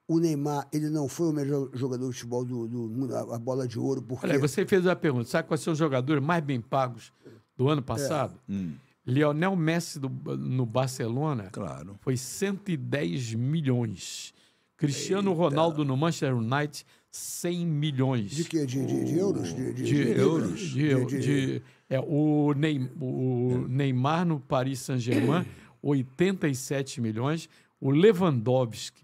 [0.10, 3.68] o Neymar ele não foi o melhor jogador de futebol do, do mundo, a, bola
[3.68, 6.60] de ouro, porque Olha, você fez a pergunta: sabe quais são os jogadores mais bem
[6.60, 7.14] pagos
[7.56, 8.34] do ano passado?
[8.50, 8.74] Hum.
[9.06, 11.96] Lionel Messi do- no Barcelona Claro.
[12.02, 14.34] foi 110 milhões.
[14.78, 18.32] Cristiano Ronaldo no Manchester United, 100 milhões.
[18.32, 18.66] De quê?
[18.66, 19.50] De, de, de euros?
[19.54, 21.12] De, de- euros.
[21.12, 25.46] De, é, o, Ney- o Neymar no Paris Saint-Germain,
[25.82, 27.50] 87 milhões.
[27.82, 29.04] O Lewandowski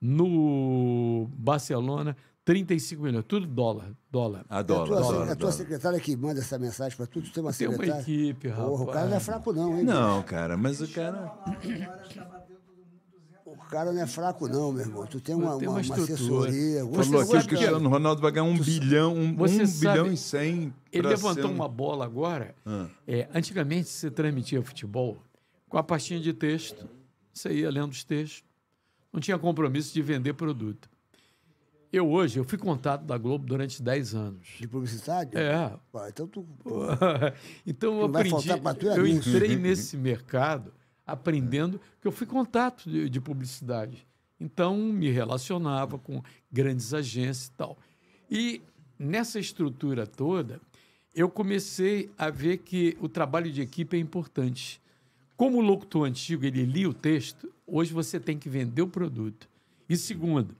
[0.00, 3.24] no Barcelona, 35 milhões.
[3.26, 3.90] Tudo dólar.
[4.10, 4.44] dólar.
[4.48, 5.52] A É a dólar, tua, dólar, a tua dólar.
[5.52, 7.26] secretária que manda essa mensagem para tudo.
[7.28, 8.02] Tu tem uma Tem uma secretária.
[8.02, 8.68] equipe, rapaz.
[8.68, 9.84] Porra, o cara não é fraco, não, hein?
[9.84, 11.32] Não, cara, mas o cara.
[13.44, 15.06] O cara não é fraco, não, meu irmão.
[15.06, 16.80] Tu tem uma, Tem uma, uma assessoria.
[16.84, 20.16] Falou aqui o Cristiano Ronaldo vai ganhar um bilhão, um, Você um sabe- bilhão e
[20.16, 20.74] cem.
[20.92, 22.54] Ele levantou um- uma bola agora.
[22.64, 22.86] Ah.
[23.06, 25.18] É, antigamente você transmitia futebol
[25.68, 26.88] com a pastinha de texto.
[27.32, 28.44] Você ia lendo os textos.
[29.16, 30.90] Não tinha compromisso de vender produto.
[31.90, 34.46] Eu hoje, eu fui contato da Globo durante 10 anos.
[34.60, 35.30] De publicidade?
[35.34, 35.72] É.
[36.08, 36.46] Então tu.
[37.66, 40.70] então eu aprendi, é eu entrei nesse mercado
[41.06, 44.06] aprendendo que eu fui contato de, de publicidade.
[44.38, 46.22] Então me relacionava com
[46.52, 47.78] grandes agências e tal.
[48.30, 48.60] E
[48.98, 50.60] nessa estrutura toda,
[51.14, 54.78] eu comecei a ver que o trabalho de equipe é importante.
[55.36, 59.48] Como o locutor antigo ele lia o texto, hoje você tem que vender o produto.
[59.88, 60.56] E segundo,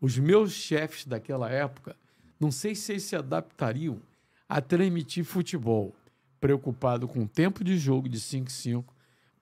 [0.00, 1.96] os meus chefes daquela época,
[2.38, 4.00] não sei se eles se adaptariam
[4.48, 5.94] a transmitir futebol,
[6.40, 8.84] preocupado com o tempo de jogo de 5-5,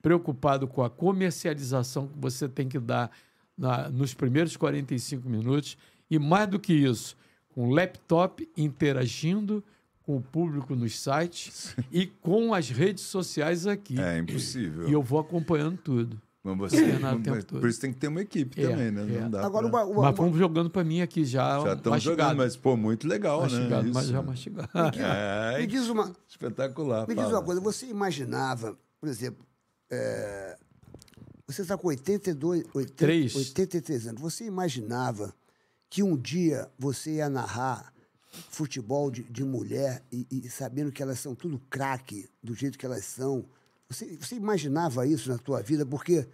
[0.01, 3.11] preocupado com a comercialização que você tem que dar
[3.57, 5.77] na- nos primeiros 45 minutos
[6.09, 7.15] e mais do que isso,
[7.49, 9.63] com o laptop interagindo
[10.11, 13.99] com o público nos sites e com as redes sociais aqui.
[13.99, 14.89] É impossível.
[14.89, 16.21] E eu vou acompanhando tudo.
[16.43, 19.01] Mas você, mas por isso tem que ter uma equipe É, também, né?
[19.03, 19.21] é.
[19.21, 19.85] Não dá Agora, pra...
[19.85, 21.59] uma, uma, Mas vamos jogando para mim aqui já.
[21.61, 23.91] Já estamos jogando, mas, pô, muito legal, mastigado, né?
[23.93, 24.11] mas Isso.
[24.11, 24.69] já mastigado.
[24.97, 27.07] É, me diz uma, espetacular.
[27.07, 27.37] me diz fala.
[27.37, 27.61] uma coisa.
[27.61, 29.45] Você imaginava, por exemplo,
[29.91, 30.57] é,
[31.45, 33.35] você está com 82, 80, Três.
[33.35, 34.21] 83 anos.
[34.21, 35.31] Você imaginava
[35.91, 37.93] que um dia você ia narrar
[38.31, 42.85] futebol de, de mulher e, e sabendo que elas são tudo craque do jeito que
[42.85, 43.45] elas são?
[43.89, 45.85] Você, você imaginava isso na tua vida?
[45.85, 46.25] Porque,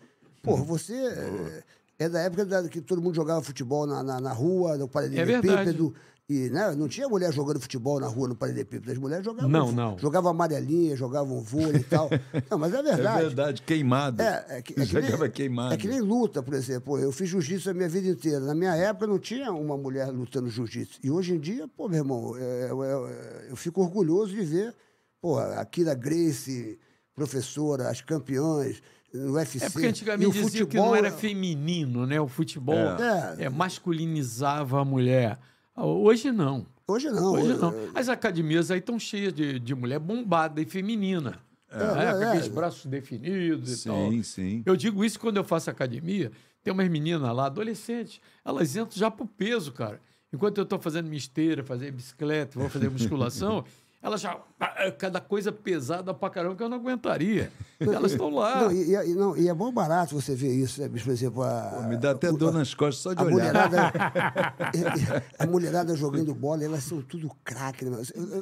[0.44, 1.64] porra, você é,
[2.00, 4.88] é da época da, que todo mundo jogava futebol na, na, na rua, no É
[4.88, 5.96] paralelepípedo.
[6.30, 8.92] E né, não tinha mulher jogando futebol na rua no paralelepípedo.
[8.92, 9.50] As mulheres jogavam.
[9.50, 9.98] Não, não.
[9.98, 12.10] Jogavam amarelinha, jogavam vôlei e tal.
[12.52, 13.22] Não, mas é É verdade.
[13.26, 14.22] verdade, queimado.
[14.22, 15.74] É, é que, é que Jogava nem, queimado.
[15.74, 17.00] é que nem luta, por exemplo.
[17.00, 18.42] Eu fiz jiu-jitsu a minha vida inteira.
[18.42, 21.00] Na minha época não tinha uma mulher lutando jiu-jitsu.
[21.02, 23.08] E hoje em dia, pô, meu irmão, é, eu, eu-
[23.52, 24.76] eu fico orgulhoso de ver,
[25.22, 26.78] pô, aqui da Grace,
[27.16, 28.82] professora, as campeãs,
[29.14, 29.64] no UFC.
[29.64, 32.20] É porque antigamente o dizia que não era feminino, né?
[32.20, 33.46] O futebol É.
[33.46, 35.40] é, masculinizava a mulher.
[35.78, 36.66] Ah, Hoje não.
[36.88, 37.34] Hoje não.
[37.34, 37.74] Hoje não.
[37.94, 41.32] As academias aí estão cheias de, de mulher bombada e feminina.
[41.72, 41.78] né?
[41.80, 42.28] é, Com é.
[42.30, 44.10] aqueles braços definidos e tal.
[44.12, 44.64] Sim, sim.
[44.66, 46.32] Eu digo isso quando eu faço academia.
[46.64, 50.02] Tem umas meninas lá, adolescentes, elas entram já pro peso, cara.
[50.34, 53.64] Enquanto eu estou fazendo minha esteira, fazer bicicleta, vou fazer musculação,
[54.02, 54.40] elas já.
[54.60, 57.52] ah, Cada coisa pesada pra caramba que eu não aguentaria.
[57.80, 58.62] Elas estão lá.
[58.64, 61.06] Não, e, e- não, e é bom barato você ver isso, né, bicho?
[61.06, 63.34] Por exemplo, a, Me dá até o- dor nas costas só de A olhar.
[63.36, 63.92] mulherada,
[65.40, 67.86] a mulherada jogando bola, elas são tudo craque.
[67.86, 67.98] né?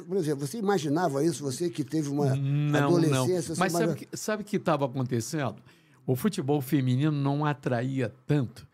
[0.06, 3.54] Por exemplo, você imaginava isso, você que teve uma Não, adolescência?
[3.54, 3.58] não.
[3.58, 5.56] Mas sabe o que sabe o que estava acontecendo?
[6.06, 8.66] O futebol feminino não atraía tanto,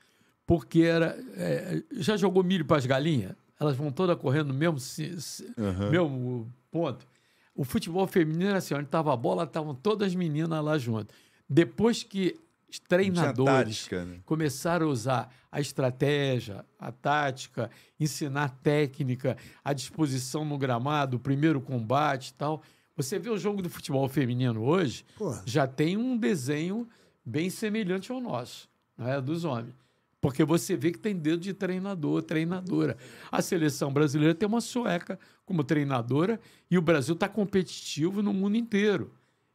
[0.46, 1.16] porque era.
[1.36, 3.32] é, já jogou milho para as galinhas?
[3.58, 5.46] Elas vão todas correndo no mesmo, ci- ci-
[5.90, 7.06] mesmo ponto.
[7.54, 11.14] O futebol feminino era assim: onde estava a bola, estavam todas as meninas lá junto.
[11.48, 12.34] Depois que
[12.68, 14.20] os treinadores tática, né?
[14.24, 17.70] começaram a usar a estratégia, a tática,
[18.00, 22.62] ensinar técnica, a disposição no gramado, o primeiro combate e tal.
[22.96, 25.36] Você vê o jogo do futebol feminino hoje, Pô.
[25.44, 26.88] já tem um desenho
[27.24, 29.74] bem semelhante ao nosso, né, dos homens.
[30.22, 32.96] Porque você vê que tem dedo de treinador, treinadora.
[33.30, 36.40] A seleção brasileira tem uma sueca como treinadora
[36.70, 39.12] e o Brasil está competitivo no mundo inteiro.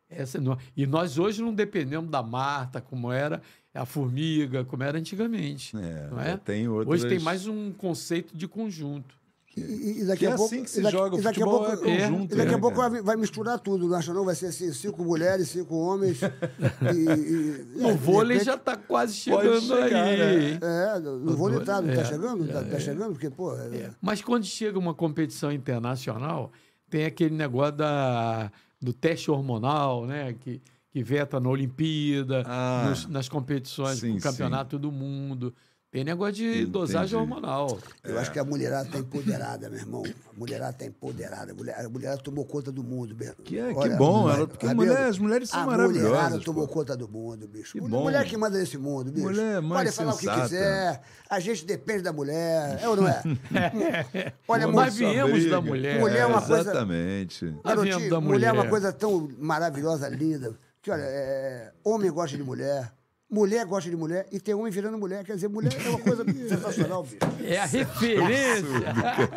[0.09, 3.41] Essa não- e nós hoje não dependemos da Marta, como era
[3.73, 5.75] a Formiga, como era antigamente.
[5.77, 6.35] É, não é?
[6.35, 9.15] tem outras- Hoje tem mais um conceito de conjunto.
[9.57, 11.21] E, e- e daqui Que é a pouco, assim que se e daqui, joga, o
[11.21, 13.87] daqui a futebol pouco, é conjunto, e daqui a né, pouco vai, vai misturar tudo,
[13.87, 14.23] não acha não?
[14.23, 16.19] Vai ser assim, cinco mulheres, cinco homens.
[16.21, 20.17] e, e- No é, vôlei repente- já está quase Pode chegando chegar, aí.
[20.53, 20.59] né?
[20.61, 22.47] É, no no vôlei tá, não É, tá chegando?
[22.47, 23.11] Tá, é, tá chegando?
[23.13, 23.55] Porque, pô...
[23.55, 26.51] é- É, Mas quando chega uma competição internacional,
[26.89, 28.51] tem aquele negócio da,
[28.81, 30.35] do teste hormonal, né?
[30.39, 30.61] Que,
[30.91, 35.53] que veta na Olimpíada, Ah, nos- nas competições sim, do Campeonato do Mundo.
[35.97, 37.79] Tem negócio de dosagem hormonal.
[38.03, 40.03] Eu acho que a mulherada tá empoderada, meu irmão.
[40.05, 41.51] A mulherada tá empoderada.
[41.53, 43.33] A mulher- a mulherada tomou conta do mundo, mesmo.
[43.43, 46.67] Que é- que bom, ela- porque mulher- as mulheres são a maravilhosas, A mulherada tomou
[46.67, 46.73] pô.
[46.75, 47.71] conta do mundo, bicho.
[47.73, 48.03] Que Mulher- bom.
[48.03, 49.25] Mulher que manda nesse mundo, bicho.
[49.25, 50.41] Mulher mais Pode falar o que sensata.
[50.43, 51.01] quiser.
[51.27, 52.77] A gente depende da mulher.
[52.79, 53.23] É ou não é?
[54.47, 55.99] Olha, Nós mulher, viemos da mulher.
[55.99, 57.55] Mulher é uma coisa- Exatamente.
[57.65, 58.69] Garotinho, da mulher é uma mulher.
[58.69, 60.53] coisa tão maravilhosa, linda.
[60.79, 62.91] Que, olha, é, homem gosta de mulher.
[63.29, 65.21] Mulher gosta de mulher e tem homem virando mulher.
[65.25, 67.17] Quer dizer, mulher é uma coisa sensacional, bicho.
[67.43, 68.65] É a referência.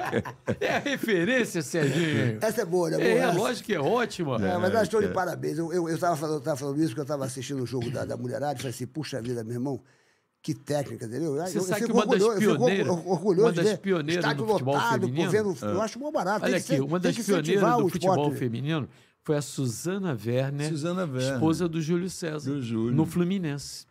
[0.61, 2.39] é a referência, Serginho.
[2.41, 2.97] Essa é boa, né?
[2.99, 3.37] Boa, É, essa.
[3.39, 4.37] lógico que é ótima.
[4.37, 5.59] É, mas nós estou de parabéns.
[5.59, 7.91] Eu, eu, eu tava falando, eu tava falando isso porque eu estava assistindo o jogo
[7.91, 9.81] da, da mulherada e falei assim, puxa vida, meu irmão,
[10.41, 11.35] que técnica, entendeu?
[11.37, 14.47] Eu- Você eu, sabe fico que uma das eu pioneiras- orgulhoso uma das pioneiras do
[14.47, 16.45] futebol lotado, feminino- vendo, eu acho mó barato.
[16.45, 18.39] Olha tem que aqui, ser- uma das pioneiras do o futebol esporte.
[18.39, 18.89] feminino
[19.31, 21.35] foi a Suzana Werner, Suzana Werner.
[21.35, 22.93] esposa do Júlio César, Do Júlio.
[22.93, 23.87] no Fluminense.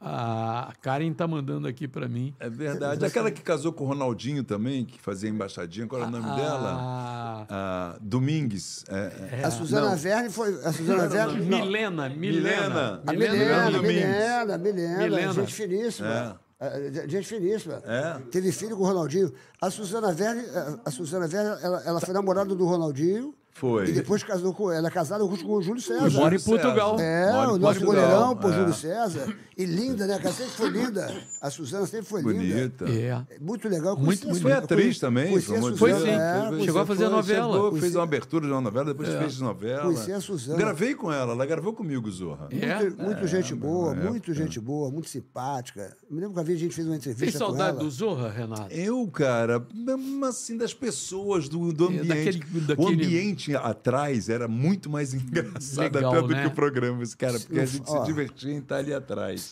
[0.00, 2.34] A Karen tá mandando aqui para mim.
[2.40, 3.04] É verdade.
[3.04, 6.72] Aquela que casou com o Ronaldinho também, que fazia embaixadinha, qual era o nome dela?
[6.76, 8.84] A, Ah, Domingues.
[8.88, 9.44] É, é.
[9.44, 9.96] A Suzana Não.
[9.96, 10.52] Verne foi.
[10.64, 11.38] A Suzana Verne.
[11.46, 12.10] Milena, Milena.
[12.18, 13.02] Milena.
[13.06, 13.70] A Milena.
[13.70, 13.80] Milena.
[13.80, 15.32] Milena, Milena, Milena.
[15.32, 16.40] gente finíssima.
[16.58, 17.80] É, Gente finíssima.
[17.84, 18.18] É.
[18.32, 19.32] Teve filho com o Ronaldinho.
[19.60, 20.42] A Suzana Verne,
[20.84, 23.32] a Suzana Verne ela, ela foi namorada do Ronaldinho.
[23.54, 23.86] Foi.
[23.88, 24.72] E depois casou com.
[24.72, 26.10] Ela é casada com, com o Júlio César.
[26.10, 26.96] Mora em Portugal.
[26.98, 28.06] É, Mora o nosso Portugal.
[28.08, 28.52] goleirão, pô, É.
[28.52, 29.36] Júlio César.
[29.56, 30.18] E linda, né?
[30.18, 30.32] cara?
[30.34, 31.14] sempre foi linda.
[31.40, 32.34] A Suzana sempre foi linda.
[32.54, 32.84] Bonita.
[32.88, 33.38] É.
[33.40, 33.96] Muito legal.
[33.96, 34.42] Muito a bonita.
[34.42, 35.28] Foi atriz conheci- também.
[35.30, 36.02] conheci pelo a amor de Foi Deus.
[36.02, 36.08] sim.
[36.10, 37.52] É, Foi- Chegou a fazer foi- novela.
[37.52, 39.18] chegou, Conheci- fez uma abertura de uma novela, depois É.
[39.18, 39.82] fez novela.
[39.82, 40.58] Conheci a Suzana.
[40.58, 42.48] Gravei com ela, ela gravou comigo, Zorra.
[42.50, 42.78] É?
[42.80, 45.96] Muito, muito gente boa, é, muito gente boa, muito simpática.
[46.10, 47.84] Me lembro que a gente fez uma entrevista com saudade ela.
[47.84, 48.72] do Zorra, Renato?
[48.72, 52.38] Eu, cara, mesmo assim, das pessoas, do, do É, ambiente.
[52.38, 56.40] daquele- O daquele- ambiente atrás era muito mais engraçado Legal, até do né?
[56.42, 59.42] que o programa, esse cara, porque a gente se divertia em estar ali atrás.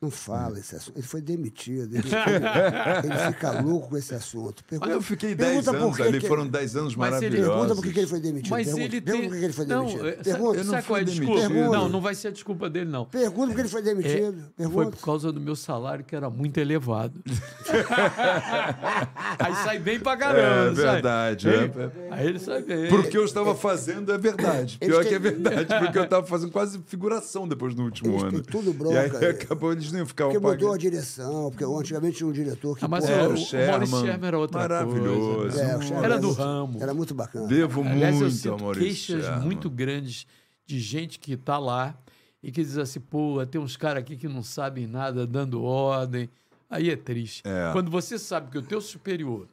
[0.00, 0.96] Não fala esse assunto.
[0.96, 1.92] Ele foi demitido.
[1.96, 2.04] Ele,
[3.02, 4.62] ele fica louco com esse assunto.
[4.62, 7.08] Pergunta, Mas eu fiquei 10 pergunta por anos que ali, que- foram 10 anos Mas
[7.20, 7.56] ele- maravilhosos.
[7.56, 8.50] Pergunta por que ele foi demitido.
[8.52, 9.28] Mas pergunta, ele pergunta tem.
[9.30, 10.06] por que ele foi não, demitido.
[10.08, 11.40] é, sabe, pergunta, eu não sabe qual é a fui desculpa?
[11.48, 11.72] demitido.
[11.72, 13.04] Não, não vai ser a desculpa dele, não.
[13.06, 14.38] pergunta por que ele foi É, demitido.
[14.38, 14.90] foi pergunta.
[14.96, 17.14] por causa do meu salário, que era muito elevado.
[19.38, 20.40] Aí sai bem pra caramba.
[20.40, 20.92] É não sai?
[20.94, 21.48] verdade.
[21.48, 21.90] Ele- é.
[22.12, 22.88] Aí ele sai bem.
[22.88, 24.78] Porque eu estava fazendo é verdade.
[24.78, 28.40] Pior que é verdade, porque eu estava fazendo quase figuração depois do último ano.
[28.42, 32.26] tudo bronca, E aí acabou, eles nem ficavam Porque mudou a direção, porque antigamente tinha
[32.28, 32.84] um diretor que.
[32.84, 33.70] Ah, mas pô, o- Era o o Sherman.
[33.72, 35.34] Maurício Sherman era outra Maravilhoso.
[35.36, 35.72] coisa, né?
[35.72, 36.82] é, o Sherman Era do muito- ramo.
[36.82, 37.46] Era muito bacana.
[37.46, 38.84] Devo Aliás, eu muito sinto ao Maurício
[39.16, 39.44] queixas Sherman.
[39.44, 40.26] muito grandes
[40.66, 41.96] de gente que está lá
[42.42, 46.28] e que diz assim, pô, tem uns caras aqui que não sabem nada, dando ordem.
[46.70, 47.42] Aí é triste.
[47.46, 47.70] É.
[47.72, 49.48] Quando você sabe que o teu superior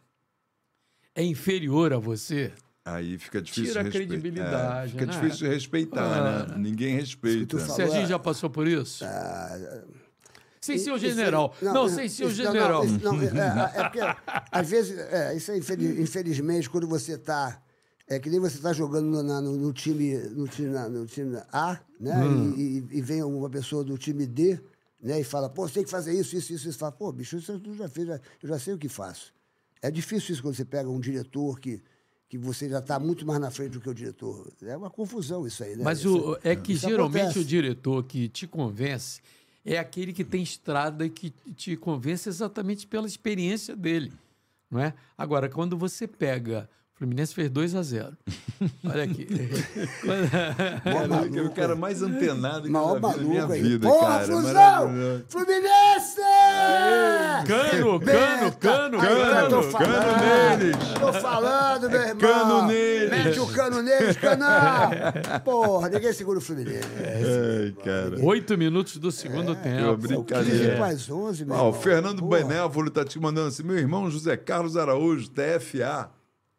[1.15, 2.51] é inferior a você,
[2.87, 5.11] Aí fica difícil Tira a respe- credibilidade, É, fica né?
[5.19, 6.45] difícil respeitar, Ah.
[6.49, 6.55] né?
[6.59, 7.57] Ninguém respeita.
[7.61, 9.03] Serginho já passou por isso?
[10.65, 11.53] Sem ser o general.
[11.55, 12.85] Isso- Não, sem ser o não, general.
[12.85, 13.25] Não, não, é,
[13.75, 13.99] é- é porque,
[14.51, 17.61] às vezes, é, isso é infeliz- infelizmente, quando você está.
[18.07, 21.07] É que nem você está jogando no, na- no- no time, no, time, na- no
[21.07, 22.15] time A, né?
[22.23, 22.53] Hum.
[22.55, 24.59] E, e- e vem uma pessoa do time D,
[25.01, 25.19] né?
[25.19, 26.71] E fala, pô, você tem que fazer isso, isso, isso.
[26.71, 29.33] Você fala, pô, bicho, isso eu já fiz, já- eu já sei o que faço.
[29.81, 31.81] É difícil isso quando você pega um diretor que,
[32.29, 34.51] que você já está muito mais na frente do que o diretor.
[34.61, 35.83] É uma confusão isso aí, né?
[35.83, 37.39] Mas Isso- o, é que geralmente acontece.
[37.39, 39.19] o diretor que te convence
[39.65, 44.13] é aquele que tem estrada e que te convence exatamente pela experiência dele.
[44.69, 44.93] Não é?
[45.17, 46.69] Agora, quando você pega.
[46.95, 48.13] O Fluminense fez 2 a 0
[48.89, 49.27] Olha aqui.
[50.85, 53.61] Mó Cara, o cara mais antenado que eu Maior já vi na minha aí.
[53.61, 54.25] vida, Porra, cara.
[54.25, 54.91] Flusão!
[55.27, 56.21] Fluminense!
[57.45, 59.49] Cano, cano, cano, eu cano.
[59.49, 60.77] tô falando, cano neles.
[60.97, 62.17] Tô falando, meu irmão.
[62.17, 63.09] cano neles.
[63.09, 64.89] Mete o cano neles, canão.
[65.43, 66.87] Porra, ninguém segura o Fluminense.
[66.97, 68.23] Ai, cara.
[68.23, 69.97] Oito minutos do segundo Eu tempo.
[69.97, 70.77] 15 Brincadeira.
[70.77, 71.73] para as 11, meu o irmão.
[71.73, 72.37] Fernando Porra.
[72.37, 76.09] Benévolo tá te mandando assim, meu irmão José Carlos Araújo, TFA.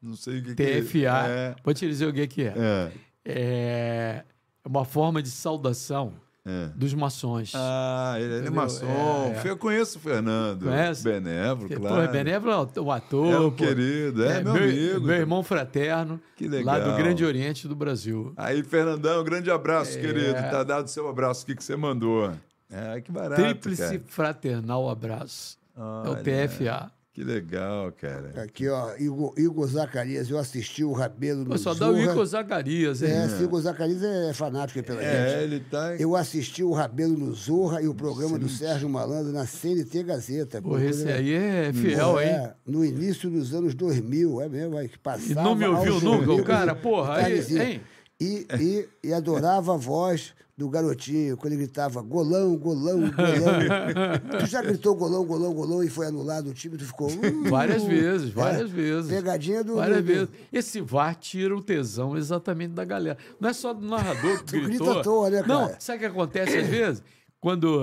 [0.06, 0.80] Não sei o que que é.
[0.80, 1.28] TFA.
[1.28, 1.54] É.
[1.64, 2.54] Vou te dizer o que que é.
[2.56, 2.92] É.
[3.24, 4.24] É
[4.64, 6.14] uma forma de saudação
[6.44, 6.70] é.
[6.76, 7.52] dos maçons.
[7.56, 8.86] Ah, ele, ele é maçom.
[8.86, 9.50] É.
[9.50, 10.64] Eu conheço o Fernando.
[10.64, 11.02] Conhece?
[11.02, 11.96] Benévolo, claro.
[11.96, 13.32] Pô, é Benévolo é um ator.
[13.32, 13.56] É um pô.
[13.56, 15.00] querido, é, meu amigo.
[15.00, 16.96] Meu irmão fraterno, Que lá do legal.
[16.96, 18.32] Grande Oriente do Brasil.
[18.36, 20.00] Aí, Fernandão, um grande abraço, É.
[20.00, 20.34] querido.
[20.34, 22.32] Tá dado o seu abraço aqui que você mandou.
[22.70, 24.02] É, que barato, Tríplice cara.
[24.06, 25.58] fraternal abraço.
[25.76, 26.95] É o Olha, TFA.
[27.16, 28.42] Que legal, cara.
[28.42, 31.98] Aqui, ó, Igor, Igor Zacarias, eu assisti o Rabelo no só dá o.
[31.98, 33.08] Igor Zacarias, hein?
[33.10, 35.42] É, Igor Zacarias é fanático pela É, gente.
[35.44, 35.96] ele tá...
[35.96, 40.60] Eu assisti o Rabelo no Zorra e o programa do Sérgio Malandro na CNT Gazeta.
[40.60, 42.28] Pô, esse aí é fiel, hein?
[42.28, 45.98] É, no início dos anos 2000, é mesmo, aí que passava E não me ouviu
[46.02, 46.74] nunca, o cara?
[46.74, 47.80] Porra, aí, hein?
[48.20, 53.10] E, e, e adorava a voz do garotinho, quando ele gritava golão, golão, golão.
[54.40, 57.10] tu já gritou golão, golão, golão e foi anulado o time, tu ficou.
[57.10, 57.44] "Hum".
[57.50, 59.10] Várias vezes, várias É, vezes.
[59.12, 59.74] Pegadinha do.
[59.76, 60.28] Várias do- vezes.
[60.50, 63.18] Esse VAR tira o tesão exatamente da galera.
[63.38, 64.98] Não é só do narrador que Tu grita gritou.
[64.98, 65.76] à toa, né, Não, cara?
[65.78, 67.02] sabe o que acontece às vezes?
[67.38, 67.82] Quando.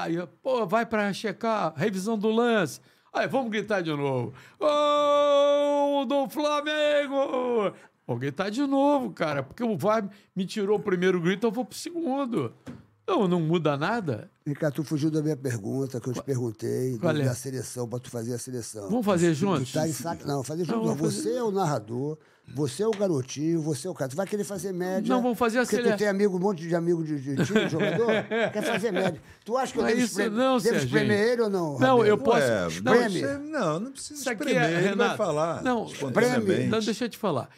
[0.00, 2.78] Aí, pô, vai pra checar revisão do lance.
[3.12, 4.32] Aí, vamos gritar de novo.
[4.60, 7.74] Gol do Flamengo!
[8.06, 11.64] Vou gritar de novo, cara, porque o VAR me tirou o primeiro grito, eu vou
[11.64, 12.52] pro segundo.
[13.06, 14.30] Não, não muda nada.
[14.46, 17.24] Ricardo, tu fugiu da minha pergunta que eu te perguntei Qual é?
[17.24, 18.88] da seleção, para tu fazer a seleção.
[18.88, 19.72] Vamos fazer Tu juntos?
[19.72, 20.78] tá em saco- Não, fazer junto.
[20.78, 20.94] Não, não.
[20.96, 22.16] Você fazer- é o narrador,
[22.54, 24.08] você é o garotinho, você é o cara.
[24.08, 25.12] Tu vai querer fazer média.
[25.12, 27.44] Não, vamos fazer a Porque sele- tu tem amigo, um monte de amigo de, de
[27.44, 28.06] time, jogador,
[28.52, 29.20] quer fazer média.
[29.44, 31.72] Tu acha que eu Não é devo, isso espreme- não, devo espremer ele ou não?
[31.78, 32.06] Não, Rabelo?
[32.06, 35.08] eu posso- Ué, não, não, não, não precisa espremer, é, ele Renato.
[35.08, 35.86] vai falar Não.
[36.68, 37.48] Não, deixa eu te falar.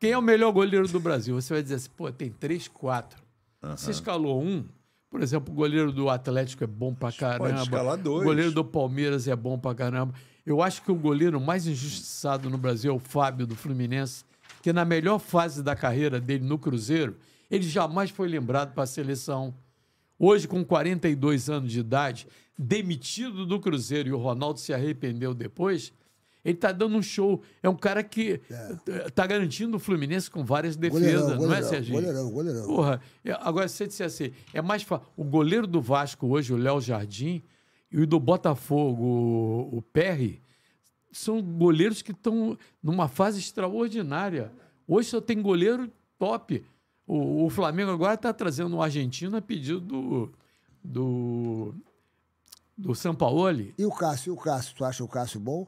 [0.00, 1.38] Quem é o melhor goleiro do Brasil?
[1.38, 3.22] Você vai dizer assim, pô, tem três, quatro.
[3.62, 4.64] Você escalou um,
[5.10, 7.62] por exemplo, o goleiro do Atlético é bom pra caramba.
[7.62, 8.22] escalar dois.
[8.22, 10.14] O goleiro do Palmeiras é bom pra caramba.
[10.46, 14.24] Eu acho que o goleiro mais injustiçado no Brasil é o Fábio do Fluminense,
[14.62, 17.16] que na melhor fase da carreira dele no Cruzeiro,
[17.50, 19.54] ele jamais foi lembrado para a seleção.
[20.18, 22.26] Hoje, com 42 anos de idade,
[22.58, 25.92] demitido do Cruzeiro e o Ronaldo se arrependeu depois,
[26.44, 27.42] ele tá dando um show.
[27.62, 28.40] É um cara que
[29.14, 32.00] tá garantindo o Fluminense com várias defesas, Goleirão, não é, Serginho?
[32.00, 32.66] goleirão, goleirão.
[32.66, 35.06] Porra, é- agora se você disser assim, é mais fácil.
[35.16, 37.42] O goleiro do Vasco hoje, o Léo Jardim,
[37.92, 40.40] e o do Botafogo, o, o Perry,
[41.12, 44.52] são goleiros que estão numa fase extraordinária.
[44.86, 46.64] Hoje só tem goleiro top.
[47.06, 50.32] O, o Flamengo agora está trazendo um argentino a pedido do,
[50.84, 51.74] do,
[52.78, 53.74] do Sampaoli.
[53.76, 55.66] E o Cássio, e o Cássio, tu acha o Cássio bom?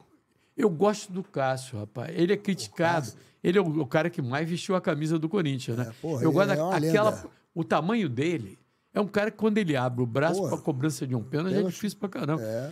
[0.55, 2.13] Eu gosto do Cássio, rapaz.
[2.15, 3.11] Ele é criticado.
[3.43, 5.87] Ele é o, o cara que mais vestiu a camisa do Corinthians, né?
[5.89, 7.31] É, porra, eu gosto é daquela.
[7.53, 8.57] O tamanho dele
[8.93, 11.63] é um cara que, quando ele abre o braço para cobrança de um pênalti, é
[11.63, 12.41] difícil pra caramba.
[12.43, 12.71] É.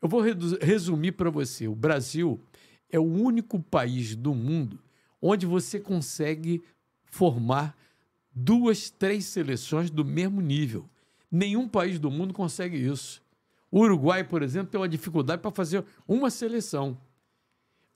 [0.00, 0.22] Eu vou
[0.60, 1.68] resumir para você.
[1.68, 2.40] O Brasil
[2.90, 4.78] é o único país do mundo
[5.20, 6.62] onde você consegue
[7.04, 7.76] formar
[8.32, 10.88] duas, três seleções do mesmo nível.
[11.30, 13.20] Nenhum país do mundo consegue isso.
[13.70, 16.96] O Uruguai, por exemplo, tem uma dificuldade para fazer uma seleção.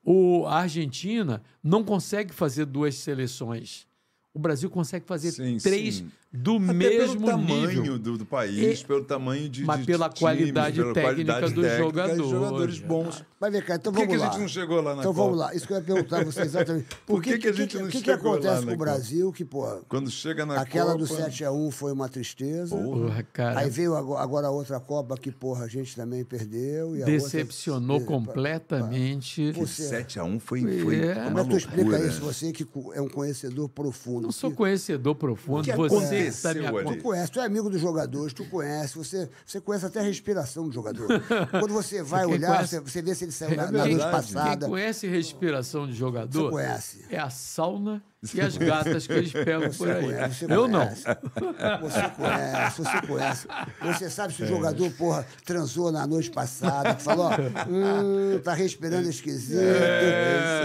[0.04, 3.86] O, a Argentina não consegue fazer duas seleções.
[4.34, 6.10] O Brasil consegue fazer Sim, três sim.
[6.32, 7.98] Do Até mesmo pelo tamanho nível.
[7.98, 9.64] do, do país, E- pelo tamanho de.
[9.64, 12.26] mas de pela times, qualidade pela técnica qualidade dos técnica jogadores.
[12.30, 13.24] jogadores bons.
[13.38, 14.32] Mas vem cá, então Por que, vamos que a lá.
[14.32, 15.24] gente não chegou lá na Então Copa?
[15.24, 15.54] vamos lá.
[15.54, 16.86] Isso que eu ia perguntar a você exatamente.
[17.06, 18.78] Por que que a gente não O que, que chegou lá acontece na com o?
[18.78, 20.98] Brasil que, pô, Quando chega na aquela Copa.
[21.04, 22.76] do 7x1 foi uma tristeza.
[22.76, 23.60] Porra, cara.
[23.60, 26.96] Aí veio ago- agora a outra Copa que, porra, a gente também perdeu.
[26.96, 28.06] E a Decepcionou outra...
[28.16, 29.52] completamente.
[29.52, 31.14] Você- 7x1 foi, foi É.
[31.24, 32.20] Como é que tu explica isso?
[32.22, 34.22] Você que é um conhecedor profundo.
[34.22, 35.64] Não sou que- conhecedor profundo.
[35.64, 36.96] que Você está me ali?
[36.96, 40.66] Tu conhece, tu é amigo dos jogadores, tu conhece, você, você conhece até a respiração
[40.66, 41.08] do jogador.
[41.50, 43.88] Quando você vai Quem olhar, conhece- você, vê se ele saiu na, É na noite
[43.96, 44.12] verdade.
[44.32, 44.60] passada.
[44.66, 47.04] Quem conhece respiração de jogador Você conhece.
[47.10, 48.02] é a sauna
[48.34, 50.02] e as gatas que eles pegam por aí.
[50.04, 50.80] conhece, você Eu não.
[50.80, 51.04] conhece.
[51.80, 53.46] Você conhece, você conhece.
[53.82, 57.32] Você sabe se o jogador, porra, transou na noite passada, que falou, ó,
[57.68, 59.58] hum, tá respirando esquisito.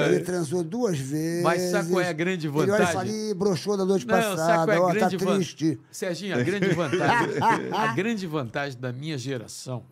[0.08, 1.40] Ele transou duas vezes.
[1.40, 1.42] É.
[1.42, 2.94] Mas sabe qual é a grande Ele olha e vantagem?
[2.94, 5.80] fala, ih, broxou na noite Não, sabe passada, é a ó, tá van- triste.
[5.92, 7.36] Serginho, a grande vantagem,
[7.72, 9.84] a grande vantagem da minha geração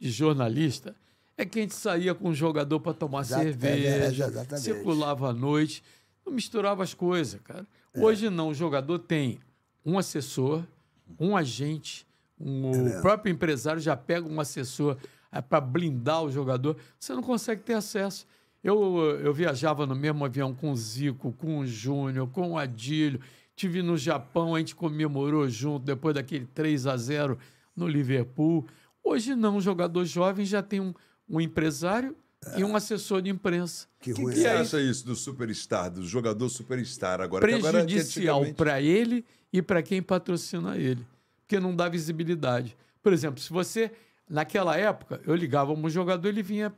[0.00, 0.94] de jornalista
[1.38, 4.60] é que a gente saía com um jogador para tomar Exato, é, cerveja, é, exatamente.
[4.64, 5.82] circulava à noite,
[6.24, 7.66] não misturava as coisas, cara.
[7.96, 9.38] Hoje não, o jogador tem
[9.84, 10.64] um assessor,
[11.18, 12.06] um agente,
[12.40, 14.96] um- o próprio empresário já pega um assessor
[15.48, 16.76] para blindar o jogador.
[16.98, 18.26] Você não consegue ter acesso.
[18.62, 23.20] Eu, eu viajava no mesmo avião com o Zico, com o Júnior, com o Adílio.
[23.56, 27.38] Tive no Japão, a gente comemorou junto depois daquele 3 a 0
[27.76, 28.66] no Liverpool.
[29.02, 30.94] Hoje não, o jogador jovem já tem um,
[31.28, 32.16] um empresário
[32.56, 33.86] e um assessor de imprensa.
[34.00, 34.34] Que O que, ruim.
[34.34, 37.46] que você aí- acha isso do superstar, do jogador superstar agora?
[37.46, 41.06] que agora que prejudicial antigamente- para ele e para quem patrocina ele,
[41.40, 42.76] porque não dá visibilidade.
[43.02, 43.90] Por exemplo, se você
[44.28, 46.72] naquela época eu ligava um jogador, ele vinha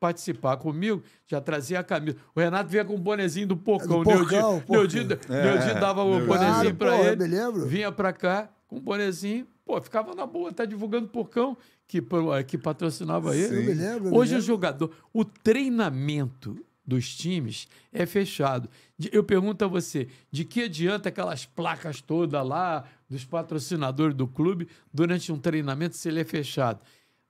[0.00, 2.16] participar comigo, já trazia a camisa.
[2.34, 4.00] O Renato vinha com o bonezinho do porcão.
[4.02, 7.16] É, Do porcão, Neudi, Neudi, É, dava o bonezinho Claro, para ele.
[7.16, 7.66] me lembro.
[7.66, 11.54] Vinha para cá com o bonezinho, pô, ficava na boa, tá divulgando porcão
[11.86, 12.02] que,
[12.46, 13.54] que patrocinava ele.
[13.54, 14.46] Eu me lembro, eu me Hoje o lembro.
[14.46, 18.70] jogador, o treinamento dos times é fechado.
[19.12, 24.66] Eu pergunto a você, de que adianta aquelas placas todas lá dos patrocinadores do clube
[24.90, 26.80] durante um treinamento se ele é fechado?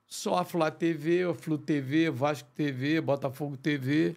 [0.07, 4.15] Só a Flá TV, a Flu TV, Vasco TV, Botafogo TV.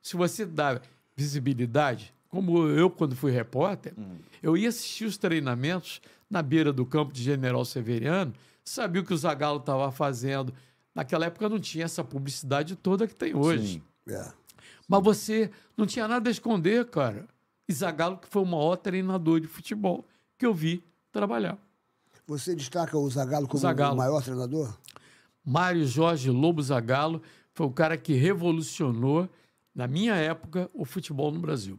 [0.00, 0.80] Se você dá
[1.14, 4.16] visibilidade, como eu, quando fui repórter, Hum.
[4.42, 6.00] eu ia assistir os treinamentos
[6.30, 8.32] na beira do campo de General Severiano,
[8.64, 10.52] sabia o que o Zagallo estava fazendo.
[10.94, 13.74] Naquela época não tinha essa publicidade toda que tem hoje.
[13.74, 13.82] Sim.
[14.14, 14.32] É.
[14.88, 17.26] Mas você não tinha nada a esconder, cara.
[17.68, 20.06] E Zagallo, que foi o maior treinador de futebol
[20.38, 20.82] que eu vi
[21.12, 21.58] trabalhar.
[22.26, 23.94] Você destaca o Zagallo como Zagallo.
[23.94, 24.74] o maior treinador?
[25.44, 27.20] Mário Jorge Lobo Zagallo
[27.52, 29.28] foi o cara que revolucionou,
[29.74, 31.78] na minha época, o futebol no Brasil.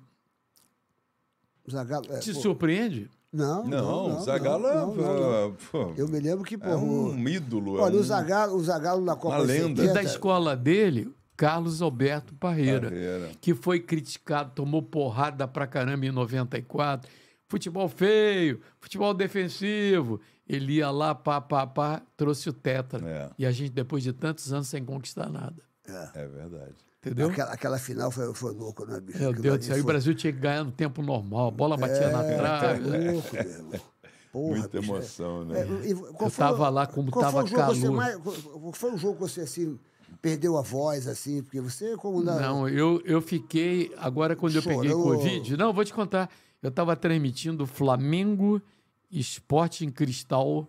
[1.67, 3.09] O Zagallo, é, Te pô, surpreende?
[3.31, 5.55] não, Não, não, o Zagallo é- não, não, não.
[5.71, 6.79] pô, Eu me lembro que, pô, é o-
[7.11, 7.79] um ídolo.
[7.79, 9.81] olha, é o um Zagallo, o Zagallo na Copa Uma lenda.
[9.81, 13.31] E 70, da escola dele, Carlos Alberto Parreira, Parreira.
[13.41, 17.09] que foi criticado, tomou porrada pra caramba em 94.
[17.47, 20.19] Futebol feio, futebol defensivo.
[20.47, 23.07] Ele ia lá, pá, pá, pá, trouxe o tetra.
[23.07, 23.29] É.
[23.39, 25.55] E a gente, depois de tantos anos, sem conquistar nada.
[26.13, 26.75] É verdade.
[27.05, 27.29] Entendeu?
[27.29, 29.19] Aquela, aquela final foi, foi louco, né, bicho?
[29.19, 29.75] Meu Aquilo Deus do céu.
[29.77, 31.47] E o foi- Brasil tinha que ganhar no tempo normal.
[31.47, 32.89] A bola batia na É, trave.
[32.89, 33.81] tá louco, meu irmão.
[34.31, 35.81] Porra, Muita bicho, é- emoção, é, né?
[35.89, 37.81] e qual Eu foi tava o- lá como qual foi tava o jogo que você
[37.81, 37.95] calor.
[37.97, 39.77] mais- qual- foi o jogo que você, assim,
[40.21, 41.43] perdeu a voz, assim?
[41.43, 42.23] Porque você, como...
[42.23, 43.93] na- Não, eu, eu fiquei.
[43.97, 45.17] Agora, quando eu peguei Chorou.
[45.17, 45.57] Covid.
[45.57, 46.29] Não, vou te contar.
[46.63, 48.61] Eu estava transmitindo Flamengo
[49.11, 50.67] Esporte em Cristal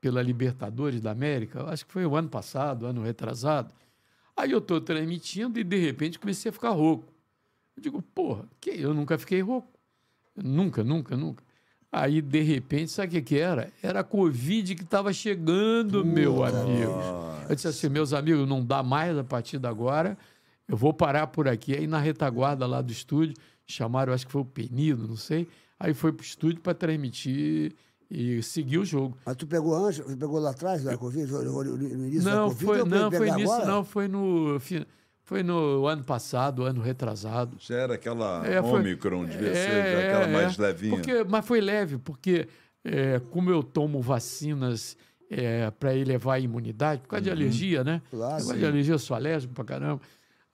[0.00, 1.64] pela Libertadores da América.
[1.64, 3.72] Acho que foi o ano passado, ano retrasado.
[4.36, 7.12] Aí eu estou transmitindo e, de repente, comecei a ficar rouco.
[7.76, 9.68] Eu digo, porra, que eu nunca fiquei rouco.
[10.36, 11.42] Nunca, nunca, nunca.
[11.90, 13.72] Aí, de repente, sabe o que, que era?
[13.80, 16.92] Era a Covid que estava chegando, meu amigo.
[17.48, 20.18] Eu disse assim, meus amigos, não dá mais a partir de agora.
[20.66, 21.72] Eu vou parar por aqui.
[21.72, 25.46] Aí, na retaguarda lá do estúdio, chamaram, acho que foi o Penido, não sei.
[25.78, 27.74] Aí foi pro estúdio para transmitir
[28.14, 29.16] e seguir o jogo.
[29.26, 31.76] Mas tu pegou antes, tu pegou lá atrás da Covid, no,
[32.06, 32.64] início da Não, Covid?
[32.64, 33.66] foi, não, foi nisso, agora?
[33.70, 34.60] não, foi no,
[35.24, 37.56] foi no ano passado, ano retrasado.
[37.58, 40.62] Já era aquela É, foi- Omicron, devia É, ser já aquela é, mais é.
[40.62, 40.90] levinha.
[40.96, 42.46] Porque, mas foi leve, porque
[42.84, 44.96] é, como eu tomo vacinas
[45.80, 47.94] para elevar a imunidade, por causa de alergia, né?
[48.12, 48.18] Uhum.
[48.18, 48.60] Claro, por causa sim.
[48.60, 50.00] de alergia, eu sou alérgico pra caramba.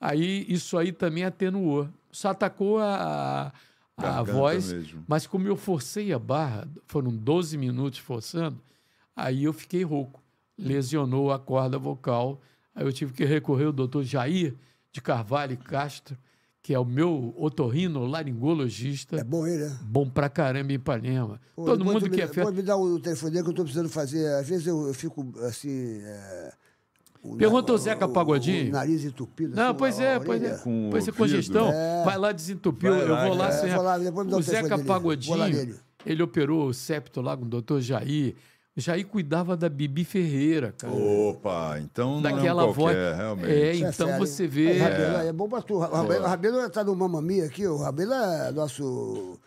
[0.00, 1.86] Aí isso aí também atenuou.
[2.10, 2.94] Só atacou a,
[3.48, 3.52] a
[4.02, 5.04] Garganta voz, mesmo.
[5.06, 8.60] mas como eu forcei a barra, foram 12 minutos forçando,
[9.14, 10.22] aí eu fiquei rouco.
[10.58, 12.40] Lesionou a corda vocal.
[12.74, 14.54] Aí eu tive que recorrer ao doutor Jair
[14.92, 16.16] de Carvalho Castro,
[16.62, 19.16] que é o meu otorrino laringologista.
[19.16, 19.78] É bom ele, né?
[19.82, 21.40] Bom pra caramba em Ipanema.
[21.56, 22.44] Pô, Todo mundo que me, é feito.
[22.44, 24.26] Pode me dar o telefone dele que eu estou precisando fazer.
[24.34, 26.02] Às vezes eu, eu fico assim.
[26.02, 26.52] é,
[27.22, 28.68] o Pergunta na- ao Zeca o- Pagodinho.
[28.68, 29.54] O nariz entupido.
[29.54, 30.56] Não, assim, pois é, pois é.
[30.58, 31.68] Com Pois é, congestão.
[31.70, 32.04] É.
[32.04, 32.90] Vai lá desentupir.
[32.90, 33.74] Vai eu lá, vou lá é, sem.
[33.74, 35.76] vou lá, o o Zeca Pagodinho,
[36.06, 38.34] ele operou o septo lá com o doutor Jair.
[38.76, 40.92] Jair cuidava da Bibi Ferreira, cara.
[40.94, 42.96] Opa, então não Daquela é um voz.
[43.16, 43.50] realmente.
[43.50, 44.68] É, Isso é então sério, você vê.
[44.68, 45.74] Aí, Rabelo, é bom pra tu.
[45.74, 47.66] O Rabelo, Rabelo tá no Mamamia aqui.
[47.66, 49.38] O Rabelo é nosso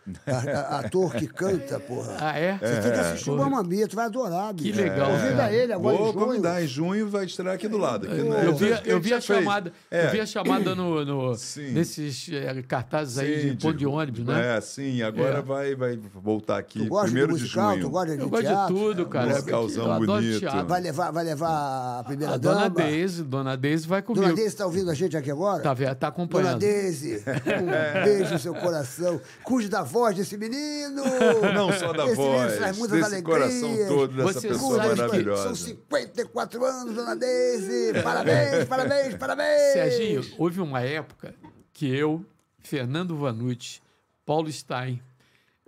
[0.70, 2.16] ator que canta, porra.
[2.20, 2.58] Ah, é?
[2.58, 4.70] Você tem que assistir o Mamamia, tu vai adorar, bicho.
[4.72, 5.52] Que legal, Convida cara.
[5.54, 6.26] ele agora Vou em junho.
[6.26, 8.06] convidar, em junho vai estrear aqui do lado.
[8.06, 8.42] Aqui, né?
[8.46, 10.06] Eu vi, eu vi a chamada, É.
[10.06, 12.28] eu vi a chamada no, no- nesses
[12.68, 14.58] cartazes aí Sim, de ponto de ônibus, né?
[14.58, 15.42] É, sim, agora É.
[15.42, 17.84] vai, vai voltar aqui, Tu gosta de primeiro de, musical, junho.
[17.84, 19.26] tu gosta de Eu gosto de tudo, cara.
[19.28, 20.38] musicalzão eu adoro bonito.
[20.40, 20.66] teatro.
[20.66, 22.70] Vai levar, vai levar a primeira A dona dama?
[22.70, 24.24] Deise, dona Deise vai comigo.
[24.24, 25.62] Dona Deise está ouvindo a gente aqui agora?
[25.62, 26.58] Tá, tá Dona acompanhando.
[26.58, 27.22] Deise,
[27.62, 29.20] um beijo no seu coração.
[29.42, 31.02] Cuide da voz desse menino.
[31.54, 33.88] Não só da Esse menino traz voz, muitas desse coração alegrias.
[33.88, 35.42] todo dessa Você pessoa maravilhosa.
[35.44, 38.02] São 54 anos, Dona Deise.
[38.02, 39.72] Parabéns, parabéns, parabéns.
[39.72, 41.34] Serginho, houve uma época
[41.72, 42.24] que eu,
[42.60, 43.80] Fernando Vanucci,
[44.24, 45.00] Paulo Stein,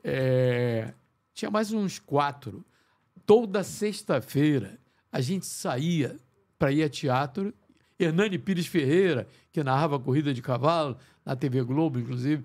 [0.03, 0.93] é,
[1.35, 2.65] tinha mais uns quatro.
[3.27, 4.79] Toda sexta-feira
[5.11, 6.17] a gente saía
[6.59, 7.53] para ir a teatro.
[7.99, 12.45] Hernani Pires Ferreira, que narrava a corrida de cavalo na TV Globo, inclusive.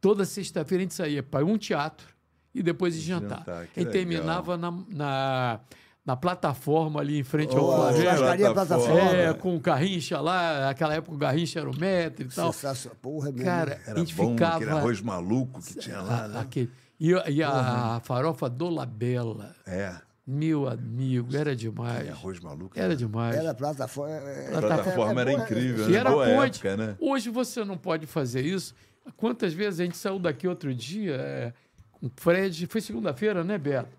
[0.00, 2.06] Toda sexta-feira a gente saía para um teatro
[2.54, 3.38] e depois ir jantar.
[3.40, 3.92] Jantar, e legal.
[3.92, 5.60] terminava na, na,
[6.04, 8.00] na plataforma ali em frente ao Oh, Flamengo.
[8.02, 8.94] churrascaria Plataforma.
[8.94, 9.16] plataforma.
[9.22, 12.52] É, com o Garrincha lá, naquela época o Garrincha era o metro e tal.
[12.52, 12.96] Sensacional.
[13.02, 13.44] Porra, mesmo.
[13.44, 14.56] Cara, a Era gente bom, ficava.
[14.56, 16.40] aquele arroz maluco que tinha lá, a- né?
[16.40, 16.70] aquele-
[17.12, 19.94] e, e a farofa do Labella, É,
[20.26, 22.06] meu amigo, era demais.
[22.06, 22.78] e arroz maluco.
[22.78, 23.36] Era demais.
[23.36, 24.14] Era plataforma.
[24.14, 25.98] é- A plataforma era é- é- incrível, E né?
[25.98, 26.66] era Boa ponte.
[26.66, 26.96] época, né?
[27.00, 28.74] Hoje você não pode fazer isso.
[29.16, 31.52] Quantas vezes a gente saiu daqui outro dia é,
[31.92, 33.96] com o Fred, foi segunda-feira, né, Beto?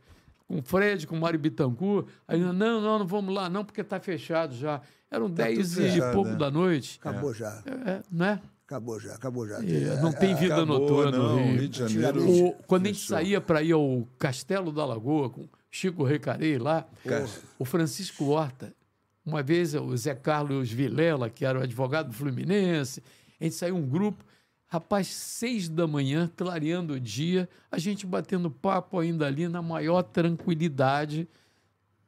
[0.47, 2.07] Com o Fred, com o Mário Bittencourt.
[2.27, 4.81] Aí, não, não, não vamos lá, não, porque está fechado já.
[5.11, 6.35] Eram dez e fechado, pouco né?
[6.37, 6.99] da noite.
[6.99, 7.61] Acabou já.
[7.85, 8.41] É, né?
[8.65, 9.57] Acabou já, acabou já.
[9.63, 11.59] É, não tem vida Acabou, noturna no não, Rio.
[11.59, 12.27] Rio de Janeiro.
[12.47, 13.15] O- quando a gente fechou.
[13.17, 16.87] saía para ir ao Castelo da Lagoa com Chico Recarei lá,
[17.59, 18.73] o Francisco Horta,
[19.23, 23.03] uma vez o Zé Carlos Vilela, que era o advogado do Fluminense,
[23.39, 24.23] a gente saiu um grupo.
[24.67, 30.01] Rapaz, seis da manhã, clareando o dia, a gente batendo papo ainda ali na maior
[30.01, 31.27] tranquilidade,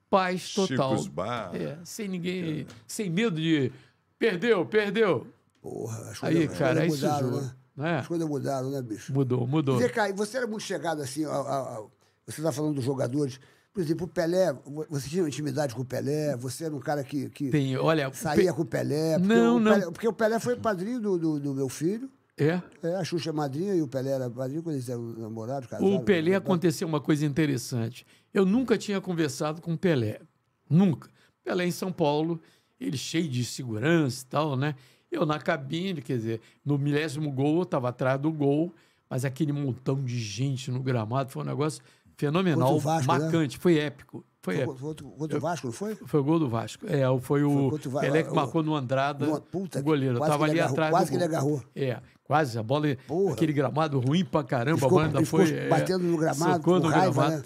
[0.09, 0.91] paz total.
[0.97, 1.55] Chicos Bar.
[1.55, 3.71] É, sem ninguém, sem medo de
[4.17, 5.27] perdeu, perdeu.
[5.61, 7.41] Porra, as Aí, coisas, cara, as isso coisas mudaram, juro.
[7.41, 7.51] né?
[7.77, 7.99] Né?
[7.99, 9.13] As coisas mudaram, né, bicho?
[9.13, 9.89] Mudou, mudou.
[9.89, 11.85] Cá, você era muito chegado assim, a- a- a-
[12.25, 13.39] você está falando dos jogadores.
[13.73, 14.51] Por exemplo, o Pelé,
[14.89, 18.49] você tinha intimidade com o Pelé, você era um cara que, que Tem, olha, saía
[18.49, 19.19] pe- com o Pelé.
[19.19, 19.71] Não, o não.
[19.73, 22.09] Pelé- porque o Pelé foi padrinho do, do, do meu filho.
[22.35, 22.59] é.
[22.81, 25.95] É, a Xuxa é madrinha e o Pelé era padrinho quando eles eram namorados, casaram.
[25.95, 28.03] O Pelé aconteceu uma coisa interessante.
[28.34, 30.21] Eu nunca tinha conversado com o Pelé.
[30.67, 31.09] Nunca.
[31.43, 32.41] Pelé em São Paulo,
[32.79, 34.73] ele cheio de segurança e tal, né?
[35.11, 38.73] Eu na cabine, quer dizer, no milésimo gol, eu estava atrás do gol,
[39.09, 41.81] mas aquele montão de gente no gramado foi um negócio
[42.17, 43.19] fenomenal, Vasco, né?
[43.19, 44.25] marcante, foi épico.
[44.41, 45.11] Foi Foi épico.
[45.17, 45.95] contra o Vasco, não foi?
[45.95, 46.85] Foi o gol do Vasco.
[46.88, 50.19] É, foi o Foi Pelé que marcou no Andrada, Uma puta o goleiro.
[50.19, 51.63] Tava ali agarrou, atrás quase que ele agarrou.
[51.75, 52.57] É, quase.
[52.57, 53.34] A bola, Porra.
[53.34, 55.51] aquele gramado ruim pra caramba, ficou- a banda foi...
[55.53, 57.38] é, batendo no gramado, com no raiva, gramado.
[57.38, 57.43] né?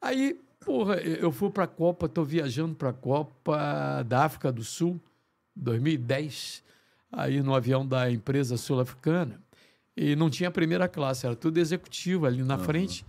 [0.00, 5.00] Aí, porra, eu fui pra Copa, tô viajando pra Copa da África do Sul,
[5.54, 6.62] 2010,
[7.12, 9.40] aí no avião da empresa sul-africana,
[9.96, 13.04] e não tinha primeira classe, era tudo executivo ali na frente.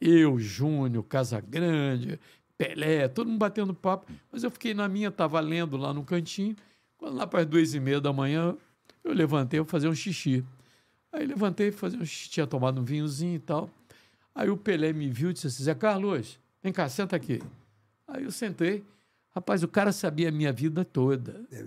[0.00, 2.20] Eu, Júnior, Casagrande,
[2.58, 4.10] Pelé, todo mundo batendo papo.
[4.30, 6.54] Mas eu fiquei na minha, estava lendo lá no cantinho.
[6.98, 8.56] Quando lá para as duas e meia da manhã,
[9.02, 10.44] eu levantei, eu fazer um xixi.
[11.12, 13.70] Aí levantei, fazer um xixi, tinha tomado um vinhozinho e tal.
[14.34, 17.40] Aí o Pelé me viu e disse assim, Zé Carlos, vem cá, senta aqui.
[18.06, 18.84] Aí eu sentei.
[19.34, 21.44] Rapaz, o cara sabia a minha vida toda.
[21.50, 21.60] É,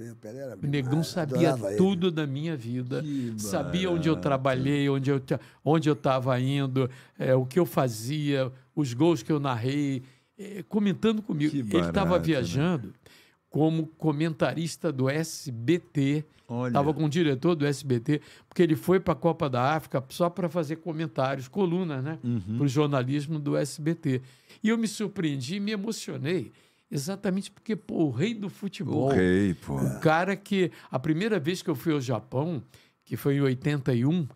[0.64, 1.78] O negão ah, sabia adorava ele.
[1.78, 3.04] tudo da minha vida,
[3.38, 5.22] sabia onde eu trabalhei, onde eu
[5.66, 6.90] onde eu estava indo,
[7.20, 10.02] é, o que eu fazia, os gols que eu narrei,
[10.40, 11.52] é, comentando comigo.
[11.52, 12.24] Que Ele estava né?
[12.24, 12.94] viajando
[13.50, 16.24] como comentarista do SBT,
[16.68, 20.30] estava com o diretor do SBT, porque ele foi para a Copa da África só
[20.30, 22.58] para fazer comentários, colunas, né, Uhum.
[22.58, 24.22] para o jornalismo do SBT.
[24.64, 26.52] E eu me surpreendi e me emocionei.
[26.90, 29.10] Exatamente porque, pô, o rei do futebol.
[29.10, 29.76] O rei, pô.
[29.76, 32.64] Um cara que, a primeira vez que eu fui ao Japão,
[33.04, 34.28] que foi em 81,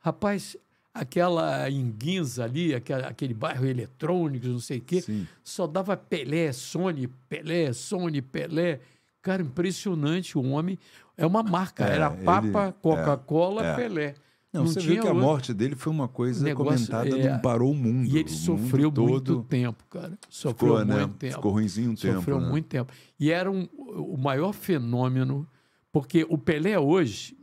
[0.00, 0.56] rapaz,
[0.92, 5.26] aquela Inguinza ali, aquela- aquele bairro eletrônico, não sei o quê, Sim.
[5.42, 8.80] só dava Pelé, Sony, Pelé, Sony, Pelé.
[9.22, 10.78] Cara, impressionante o homem.
[11.16, 13.76] É uma marca, É, era Papa, Coca-Cola, é.
[13.76, 14.14] Pelé.
[14.52, 17.40] Não, você tinha viu que a morte dele foi uma coisa Negócio, comentada, é, não
[17.40, 18.08] parou o mundo.
[18.08, 20.18] E ele o sofreu mundo muito todo tempo, cara.
[20.28, 21.00] Sofreu ficou, né?
[21.00, 21.34] muito tempo.
[21.34, 22.14] Ficou ruimzinho um tempo.
[22.14, 22.48] Sofreu né?
[22.48, 22.92] muito tempo.
[23.18, 25.48] E era um, o maior fenômeno,
[25.92, 27.36] porque o Pelé hoje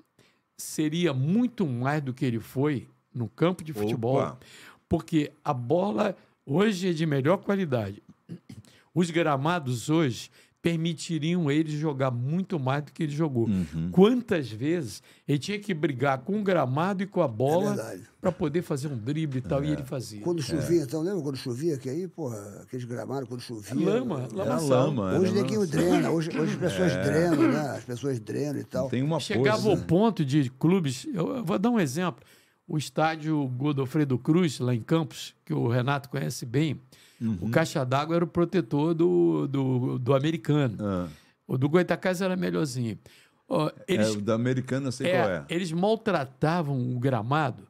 [0.58, 4.40] seria muito mais do que ele foi no campo de futebol, Opa.
[4.90, 6.16] porque a bola
[6.46, 8.04] hoje é de melhor qualidade.
[8.94, 10.30] Os gramados hoje
[10.72, 13.48] permitiriam ele jogar muito mais do que ele jogou.
[13.48, 13.90] Uhum.
[13.92, 18.04] Quantas vezes ele tinha que brigar com o gramado e com a bola verdade.
[18.20, 19.68] para poder fazer um drible e tal, É.
[19.68, 20.22] e ele fazia.
[20.22, 21.78] Quando chovia, então, lembra quando chovia?
[21.78, 23.74] Que aí, porra, aqueles gramados, quando chovia.
[23.74, 24.68] Lama, Era lamação.
[24.70, 25.20] lama.
[25.20, 25.68] Hoje ninguém lama.
[25.68, 27.70] drena, hoje, hoje as pessoas drenam, né?
[27.78, 28.90] As pessoas drenam e tal.
[28.90, 29.84] Tem uma Chegava ao né?
[29.88, 31.06] ponto de clubes.
[31.14, 32.24] Eu, eu vou dar um exemplo.
[32.68, 36.82] O estádio Godofredo Cruz, lá em Campos, que o Renato conhece bem,
[37.20, 37.38] Uhum.
[37.42, 40.78] o caixa d'água era o protetor do, do, do americano.
[40.80, 41.08] Ah,
[41.48, 42.98] O do Goitacás era melhorzinho.
[43.50, 45.46] Ó, eles, é, o da americana eu sei é, qual é.
[45.50, 47.68] eles maltratavam o gramado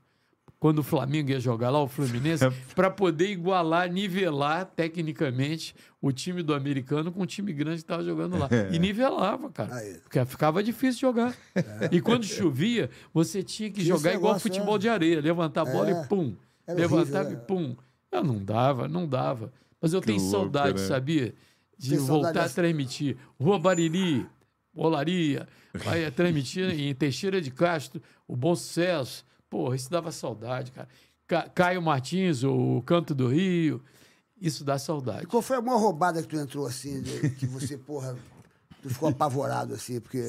[0.60, 2.44] quando o Flamengo ia jogar lá, o Fluminense,
[2.74, 8.04] para poder igualar, nivelar tecnicamente o time do americano com o time grande que estava
[8.04, 8.50] jogando lá.
[8.72, 9.76] E nivelava, cara.
[9.76, 10.00] Aí.
[10.00, 11.36] Porque ficava difícil jogar.
[11.92, 14.80] E quando chovia, você tinha que Tinha jogar igual futebol é.
[14.80, 16.04] de areia, levantar a bola É.
[16.04, 16.36] e pum.
[16.66, 17.76] Era Levantava horrível, e pum.
[18.12, 19.52] Eu não dava, não dava.
[19.82, 20.88] Mas eu tenho louco, saudade, né?
[20.88, 21.36] sabia?
[21.78, 23.18] De Tem voltar saudade a transmitir.
[23.40, 24.26] Rua Bariri,
[24.74, 29.26] Olaria, vai transmitir em Teixeira de Castro, o Bom Sucesso.
[29.50, 30.88] Porra, isso dava saudade, cara.
[31.28, 33.82] Ca- Caio Martins, o Canto do Rio,
[34.40, 35.24] isso dá saudade.
[35.24, 38.18] E qual foi a maior roubada que tu entrou assim, de- que você, porra,
[38.88, 40.22] tu ficou apavorado assim, porque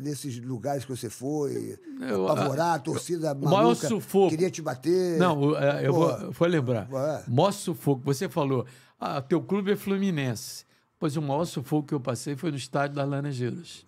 [0.00, 4.60] nesses lugares que você foi, Eu, apavorar, a torcida o maior maluca sufoco- queria te
[4.62, 5.18] bater.
[5.18, 6.88] Não, é, eu vou, vou lembrar.
[6.92, 7.24] É.
[7.30, 8.02] Maior sufoco.
[8.04, 8.66] Você falou,
[8.98, 10.64] ah, teu clube é Fluminense.
[10.98, 13.86] Pois o maior sufoco que eu passei foi no estádio das Laranjeiras.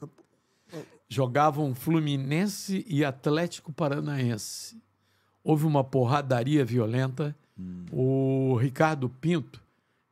[1.09, 4.77] Jogavam Fluminense e Atlético Paranaense.
[5.43, 7.35] Houve uma porradaria violenta.
[7.93, 9.61] O Ricardo Pinto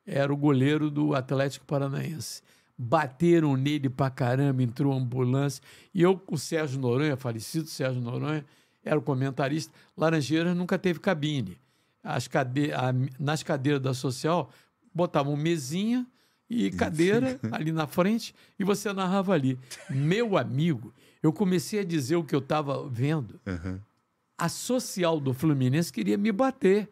[0.05, 2.43] era o goleiro do Atlético Paranaense.
[2.79, 5.61] Bateram nele pra caramba, entrou ambulância.
[5.93, 8.45] E eu, com o Sérgio Noronha, falecido Sérgio Noronha,
[8.85, 9.73] era o comentarista.
[9.97, 11.59] Laranjeiras nunca teve cabine.
[12.05, 12.73] As cade...
[12.73, 14.51] a- nas cadeiras da social,
[14.95, 16.07] botavam mesinha
[16.49, 19.59] e cadeira ali na frente e você narrava ali.
[19.91, 23.41] Meu amigo, eu comecei a dizer o que eu estava vendo.
[24.39, 26.89] a social do Fluminense queria me bater.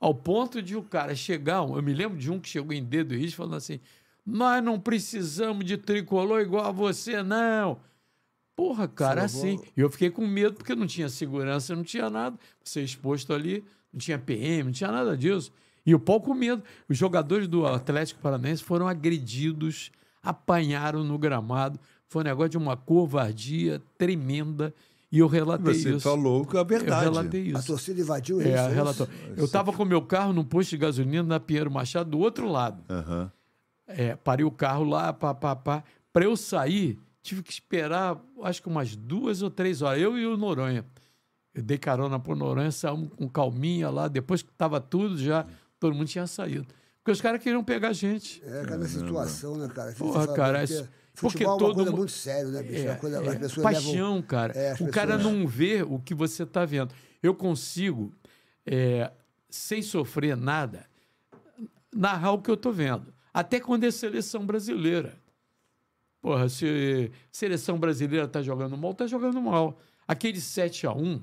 [0.00, 3.14] Ao ponto de o cara chegar, eu me lembro de um que chegou em dedo
[3.14, 3.80] e falando assim:
[4.30, 7.78] nós não precisamos de tricolor igual a você, não.
[8.54, 9.60] Porra, cara, assim.
[9.76, 12.36] E eu fiquei com medo porque não tinha segurança, não tinha nada.
[12.62, 15.52] Você exposto ali, não tinha PM, não tinha nada disso.
[15.86, 16.62] E o pau com medo.
[16.88, 19.90] Os jogadores do Atlético Paranaense foram agredidos,
[20.22, 21.78] apanharam no gramado.
[22.08, 24.74] Foi um negócio de uma covardia tremenda.
[25.10, 26.00] E eu relatei Você isso.
[26.00, 27.06] falou com a verdade.
[27.06, 27.66] Eu relatei A isso.
[27.68, 28.52] torcida invadiu É, isso.
[28.58, 29.08] é relatou.
[29.36, 32.82] Eu estava com meu carro num posto de gasolina na Pinheiro Machado, do outro lado.
[32.90, 33.32] Aham.
[33.88, 35.82] É, parei o carro lá, pá, pá, pá.
[36.12, 40.00] Para eu sair, tive que esperar, acho que umas duas ou três horas.
[40.02, 40.84] Eu e o Noronha.
[41.54, 44.06] Eu dei carona pro Noronha, saímos com calminha lá.
[44.06, 45.46] Depois que estava tudo, já
[45.80, 46.66] todo mundo tinha saído.
[46.98, 48.42] Porque os caras queriam pegar a gente.
[48.44, 49.92] É, cada situação, né, cara?
[49.92, 52.50] Porra, Você fala, cara, porque isso- Futebol porque é uma todo coisa mu- muito sério,
[52.50, 52.86] né, bicho?
[52.86, 54.52] É, Uma coisa, é, as pessoas paixão, levam- cara.
[54.56, 56.94] É, as o cara pessoas- não vê o que você está vendo.
[57.20, 58.12] Eu consigo,
[58.64, 59.10] é,
[59.50, 60.86] sem sofrer nada,
[61.92, 63.12] narrar o que eu estou vendo.
[63.38, 65.14] Até quando é seleção brasileira.
[66.20, 69.78] Porra, se seleção brasileira está jogando mal, está jogando mal.
[70.06, 71.20] Aquele 7 a 1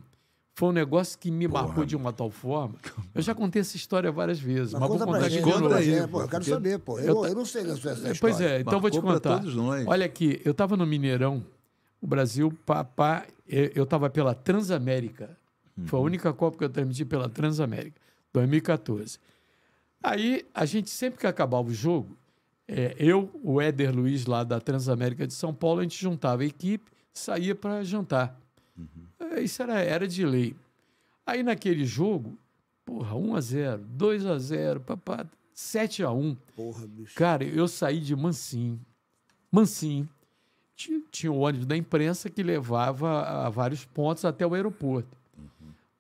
[0.54, 2.76] foi um negócio que me marcou de uma tal forma.
[3.14, 5.44] Eu já contei essa história várias vezes, mas, Mas vou conta contar pra aqui gente,
[5.46, 5.76] de conta novo.
[5.76, 6.98] aí, pô, eu quero saber, pô.
[7.00, 8.54] Eu, eu eu não sei dessa, dessa Pois história.
[8.56, 9.38] é, então vou te Marcou contar.
[9.40, 9.86] todos nós.
[9.86, 11.44] Olha aqui, eu estava no Mineirão,
[12.02, 15.38] o Brasil, papá, eu estava pela Transamérica.
[15.88, 16.06] Foi a Uhum.
[16.06, 18.00] única Copa que eu transmiti pela Transamérica,
[18.32, 19.20] 2014.
[20.08, 22.16] Aí, a gente, sempre que acabava o jogo,
[22.68, 26.46] é, eu, o Éder Luiz, lá da Transamérica de São Paulo, a gente juntava a
[26.46, 28.40] equipe, saía para jantar.
[29.20, 30.56] É, Isso era, era de lei.
[31.26, 32.38] Aí, naquele jogo,
[32.86, 35.26] porra, 1x0, 2x0, papá,
[35.56, 36.38] 7x1.
[36.56, 37.16] Porra, bicho.
[37.16, 38.80] Cara, eu saí de Mansinho.
[39.52, 40.08] Mansinho.
[40.76, 45.18] Ti- Tinha o ônibus da imprensa que levava a vários pontos até o aeroporto.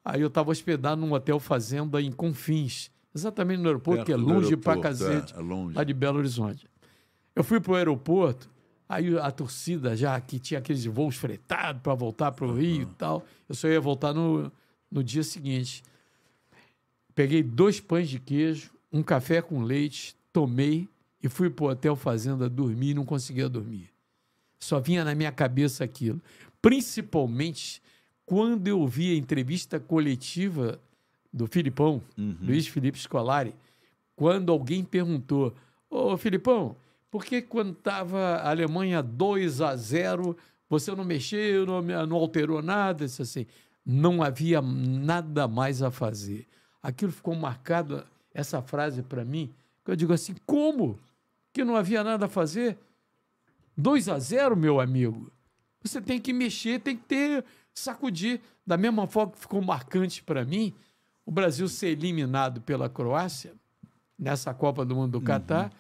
[0.04, 4.28] Aí eu estava hospedado num hotel fazenda em Confins, exatamente no aeroporto, que é Perto
[4.28, 5.76] longe pra cacete, é, é longe.
[5.76, 6.68] lá de Belo Horizonte.
[7.34, 8.50] Eu fui pro aeroporto,
[8.88, 12.86] aí a torcida já que tinha aqueles voos fretados para voltar para o Rio e
[12.98, 14.52] tal, eu só ia voltar no,
[14.92, 15.82] no dia seguinte.
[17.16, 20.90] Peguei dois pães de queijo, um café com leite, tomei
[21.24, 23.90] e fui pro hotel fazenda dormir e não conseguia dormir.
[24.60, 26.22] Só vinha na minha cabeça aquilo.
[26.62, 27.82] Principalmente
[28.26, 30.80] quando eu vi a entrevista coletiva
[31.36, 32.02] do Filipão,
[32.42, 33.54] Luiz Felipe Scolari,
[34.16, 35.54] quando alguém perguntou:
[35.90, 36.78] Ô Filipão,
[37.12, 40.38] por que quando estava a Alemanha 2 a 0
[40.70, 43.06] você não mexeu, não, não alterou nada?
[43.06, 43.46] Disse assim:
[43.86, 46.48] não havia nada mais a fazer.
[46.82, 49.54] Aquilo ficou marcado, essa frase para mim,
[49.84, 50.98] que eu digo assim: como
[51.52, 52.78] que não havia nada a fazer?
[53.78, 55.30] 2 a 0, meu amigo.
[55.84, 58.40] Você tem que mexer, tem que ter sacudir.
[58.66, 60.74] Da mesma forma que ficou marcante para mim,
[61.26, 63.54] o Brasil ser eliminado pela Croácia
[64.18, 65.72] nessa Copa do Mundo do Catar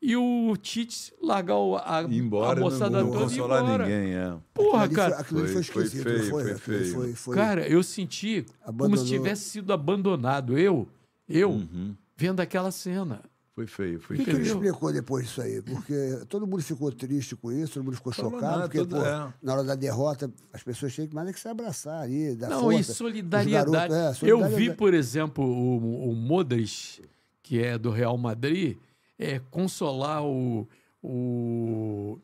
[0.00, 3.38] e o Tite largar o- a, Ir embora, a moçada não, não toda e ir
[3.40, 3.84] consolar embora.
[3.86, 4.36] ninguém, é.
[4.52, 5.16] Porra, foi- cara.
[5.18, 6.28] Aquilo foi Foi- foi esquisito, feio, foi?
[6.30, 6.94] foi Aquilo feio.
[6.94, 7.34] Foi, foi...
[7.36, 8.96] Cara, eu senti como Abandonou.
[8.98, 10.58] se tivesse sido abandonado.
[10.58, 10.86] Eu,
[11.28, 11.94] eu, Uhum.
[12.16, 13.20] vendo aquela cena.
[13.54, 14.52] Foi feio, foi O que, que ele feio.
[14.54, 15.62] explicou depois disso aí?
[15.62, 15.94] Porque
[16.28, 19.32] todo mundo ficou triste com isso, todo mundo ficou Falou chocado, nada, porque, pô, é.
[19.40, 22.48] na hora da derrota, as pessoas tinham que mais é que se abraçar ali, dar
[22.50, 22.80] Não, força.
[22.90, 23.72] e solidariedade.
[23.90, 24.54] garotos, é, Eu solidariedade.
[24.70, 27.00] vi, por exemplo, o, o Modric,
[27.44, 28.76] que é do Real Madrid,
[29.16, 30.66] é, consolar o,
[31.00, 32.18] o,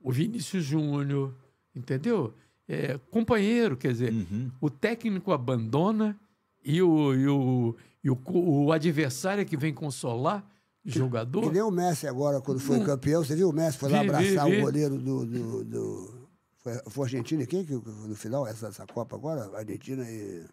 [0.00, 1.34] o Vinícius Júnior,
[1.74, 2.32] entendeu?
[2.68, 4.50] É, companheiro, quer dizer, Uhum.
[4.60, 6.16] o técnico abandona
[6.64, 10.44] e o, e o, e o, o adversário é que vem consolar
[10.90, 11.42] jogador.
[11.42, 13.78] Que nem o Messi agora, quando foi campeão, você viu o Messi?
[13.78, 14.58] Foi lá Vi, vi, abraçar vi.
[14.58, 15.26] o goleiro do.
[15.26, 16.28] do, do-
[16.58, 19.50] foi, foi a Argentina e quem que no final, essa, essa Copa agora?
[19.56, 20.44] Argentina e.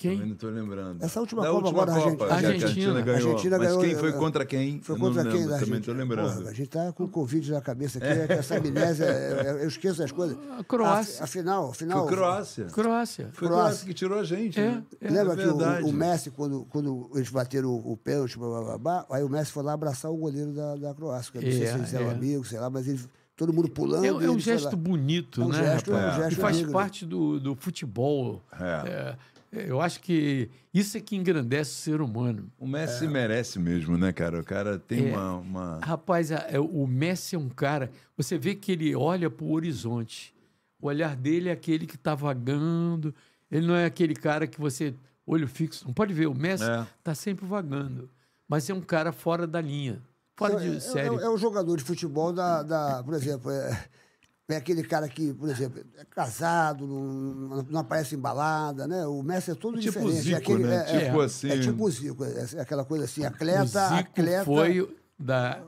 [0.00, 0.26] Quem?
[0.26, 1.02] não tô lembrando.
[1.04, 3.00] Essa última Da Copa última agora, a Copa, Argentina- que a Argentina.
[3.02, 3.10] ganhou.
[3.10, 4.80] A Argentina Mas ganhou, quem foi é, contra quem?
[4.80, 6.36] Foi contra quem lembro, da também tô lembrando.
[6.38, 9.62] Porra, a gente tá com Covid na cabeça aqui, é que essa amnésia, é- é-
[9.64, 10.36] eu esqueço as coisas.
[10.58, 11.20] A Croácia.
[11.20, 12.06] A- Afinal, afinal.
[12.06, 12.64] Foi Croácia.
[12.66, 13.28] Croácia.
[13.32, 13.64] Foi Croácia.
[13.64, 14.58] Croácia que tirou a gente.
[14.58, 14.82] É, né?
[15.00, 15.10] é.
[15.10, 15.84] Lembra que o- verdade.
[15.84, 19.28] o, Messi, quando, quando eles bateram o, o pênalti, blá, blá, blá, blá, aí o
[19.28, 21.30] Messi foi lá abraçar o goleiro da, da Croácia.
[21.32, 22.12] que Eu não sei É, se eles eram é.
[22.14, 23.00] amigos, sei lá, mas ele,
[23.36, 24.04] todo mundo pulando.
[24.04, 25.58] É, é um gesto bonito, É um né?
[25.58, 28.42] gesto, é um gesto que faz parte do, do futebol.
[28.58, 29.16] É.
[29.52, 32.50] É, eu acho que isso é que engrandece o ser humano.
[32.58, 34.40] O Messi merece mesmo, né, cara?
[34.40, 35.12] O cara tem É.
[35.16, 37.90] uma, uma- Rapaz, é, o Messi é um cara.
[38.16, 40.32] Você vê que ele olha para o horizonte.
[40.80, 43.12] O olhar dele é aquele que está vagando.
[43.50, 44.94] Ele não é aquele cara que você.
[45.26, 45.84] Olho fixo.
[45.86, 46.26] Não pode ver.
[46.26, 46.86] O Messi É.
[46.98, 48.08] está sempre vagando.
[48.48, 50.00] Mas é um cara fora da linha.
[50.36, 51.08] Fora É, de é- série.
[51.16, 52.62] É, é o jogador de futebol da.
[52.62, 53.84] da por exemplo, é,
[54.54, 59.06] É aquele cara que, por exemplo, é casado, não, não aparece em balada, né?
[59.06, 60.22] O Messi é todo Tipo diferente.
[60.22, 60.76] Zico, é aquele, né?
[60.88, 61.48] é, Tipo é, assim.
[61.50, 62.24] É tipo o Zico.
[62.24, 64.44] É aquela coisa assim, O atleta, Zico atleta...
[64.44, 65.62] foi da,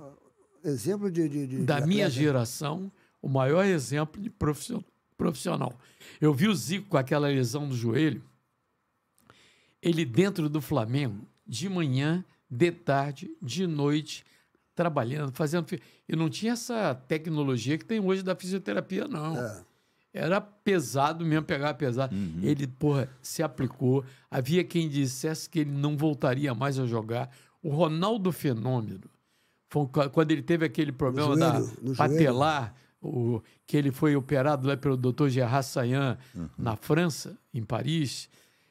[0.64, 1.28] Exemplo de...
[1.28, 2.90] de, de da de minha geração
[3.20, 4.84] o maior exemplo de profissio-
[5.16, 5.72] profissional.
[6.20, 8.22] Eu vi o Zico com aquela lesão no joelho,
[9.80, 14.24] ele dentro do Flamengo, de manhã, de tarde, de noite,
[14.74, 15.66] trabalhando, fazendo.
[16.08, 19.36] E não tinha essa tecnologia que tem hoje da fisioterapia, não.
[19.36, 19.62] É.
[20.14, 22.14] Era pesado mesmo, pegar pesado.
[22.42, 24.04] Ele, porra, se aplicou.
[24.30, 27.30] Havia quem dissesse que ele não voltaria mais a jogar.
[27.62, 29.08] O Ronaldo Fenômeno,
[29.70, 31.40] foi qu- quando ele teve aquele problema joelho,
[31.82, 35.28] da patelar, o, que ele foi operado lá pelo Dr.
[35.28, 36.18] Gerard Sayan,
[36.58, 38.28] na França, em Paris,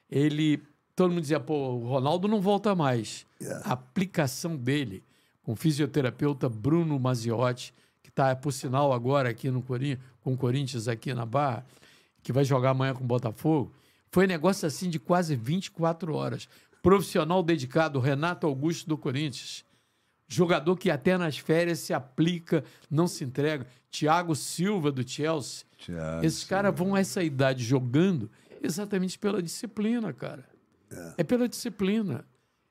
[0.10, 0.62] ele.
[0.96, 3.26] Todo mundo dizia, pô, o Ronaldo não volta mais.
[3.64, 5.04] A aplicação dele
[5.44, 10.38] com o fisioterapeuta Bruno Maziotti, que está, por sinal, agora aqui no Corinthians, com o
[10.38, 11.66] Corinthians aqui na Barra,
[12.22, 13.74] que vai jogar amanhã com o Botafogo,
[14.12, 16.48] foi um negócio assim de quase 24 horas.
[16.84, 19.64] Profissional dedicado, Renato Augusto do Corinthians.
[20.28, 23.66] Jogador que até nas férias se aplica, não se entrega.
[23.90, 25.66] Thiago Silva do Chelsea.
[25.78, 28.30] Thiago Esses caras vão a essa idade jogando
[28.62, 30.46] exatamente pela disciplina, cara.
[31.18, 32.26] É, pela disciplina.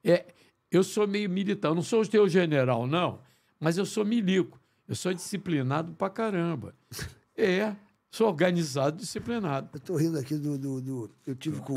[0.05, 0.27] É,
[0.71, 1.69] eu sou meio militar.
[1.69, 3.21] Eu não sou o teu general, não.
[3.59, 4.59] Mas eu sou milico.
[4.89, 6.75] Eu sou disciplinado pra caramba.
[7.43, 7.75] É,
[8.11, 9.71] sou organizado, disciplinado.
[9.73, 10.59] Eu tô rindo aqui do...
[10.59, 11.75] do, do- eu tive com...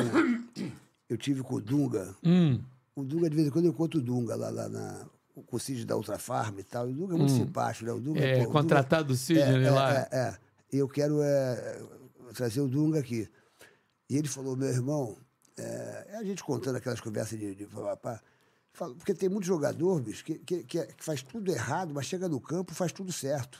[1.09, 2.13] Eu tive com o Dunga.
[2.21, 2.59] Hum,
[2.93, 5.05] O Dunga, de vez em quando, eu encontro o Dunga lá, lá na...
[5.35, 6.89] O Cid da Ultra Farm e tal.
[6.89, 7.93] O Dunga é muito simpático, né?
[7.93, 8.23] O Dunga, Hum.
[8.23, 9.93] é, pô, o Dunga- contratado do Sidney é, lá.
[9.93, 10.37] É, é.
[10.73, 11.81] Eu quero é,
[12.33, 13.29] trazer o Dunga aqui.
[14.09, 15.15] E ele falou, meu irmão,
[15.57, 18.19] é, a gente contando aquelas conversas de, de papapá,
[18.73, 22.05] fala- porque tem muito jogador, bicho, que, que, que é- que faz tudo errado, mas
[22.05, 23.59] chega no campo e faz tudo certo.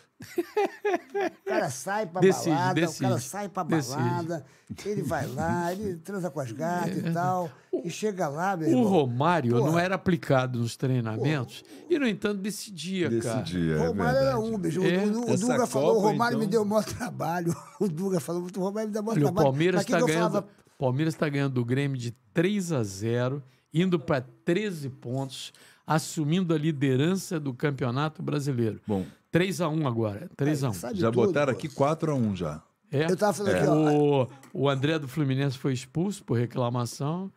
[1.45, 3.97] O cara sai pra Decide, balada, o cara decide, sai pra decide.
[3.97, 4.45] balada,
[4.85, 7.51] ele vai lá, ele transa com as gatas e tal,
[7.83, 8.83] e chega lá, meu O irmão.
[8.85, 9.71] Romário Porra.
[9.71, 13.41] não era aplicado nos treinamentos e, no entanto, decidia, cara.
[13.41, 14.53] dia, O é Romário era verdade.
[14.55, 14.81] um, bicho.
[14.81, 15.05] O- É.
[15.05, 17.55] O, o Essa Dunga falou, o Copa, Romário me então- deu o maior trabalho.
[17.79, 19.47] O Dunga falou, o Romário me deu o maior Olha, o trabalho.
[19.47, 20.47] Palmeiras Mas que está ganhando, falava?
[20.79, 23.43] Palmeiras está ganhando do Grêmio de 3 a 0,
[23.73, 25.51] indo para 13 pontos,
[25.85, 28.79] assumindo a liderança do Campeonato Brasileiro.
[28.85, 30.73] Bom, 3 a 1 agora, 3 a 1.
[30.73, 32.61] Sabe já tudo, botaram aqui 4x1 já.
[32.91, 33.05] É.
[33.09, 34.23] Eu tava falando aqui, ó.
[34.53, 37.31] O, o André do Fluminense foi expulso por reclamação.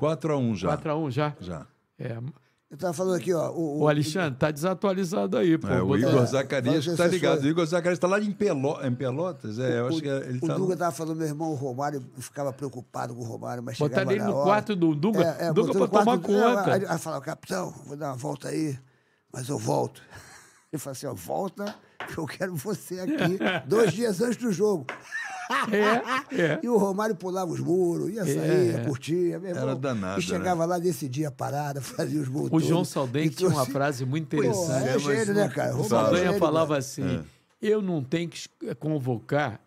[0.00, 0.68] 4x1 já.
[0.68, 1.36] 4 a 1 já.
[1.40, 1.66] Já.
[1.98, 2.18] É.
[2.70, 3.50] Eu tava falando aqui, ó.
[3.50, 5.68] O, O Alexandre tá desatualizado aí, pô.
[5.68, 7.42] É, o Igor É, Zacarias tá que ligado.
[7.42, 8.78] O Igor Zacarias está lá em, Pelo...
[8.84, 9.58] em Pelotas.
[9.58, 10.54] É, eu acho que ele o tá.
[10.54, 14.12] Dunga tava falando, meu irmão, o Romário ficava preocupado com o Romário, mas Botaram chegava
[14.12, 15.22] ele na no hora- quarto do Dunga.
[15.40, 16.74] É, é, pra no tomar conta.
[16.74, 18.78] Aí, aí falava, capitão, vou dar uma volta aí,
[19.32, 20.02] mas eu volto.
[20.70, 21.74] Ele falou assim, ó, volta,
[22.12, 24.86] que eu quero você aqui dois dias antes do jogo.
[25.72, 26.60] É, é.
[26.62, 29.38] E o Romário pulava os muros, ia sair, ia curtir.
[29.40, 32.84] meu Era danado, E chegava lá, decidia a parada, fazia os gols O João.
[32.84, 34.88] Saldanha tinha uma frase muito Pô, interessante.
[34.88, 35.76] é gênio, né, cara?
[35.76, 36.78] O é Saldanha gênio, falava cara.
[36.78, 37.24] assim:
[37.62, 38.48] eu não tenho que es-
[38.78, 39.60] convocar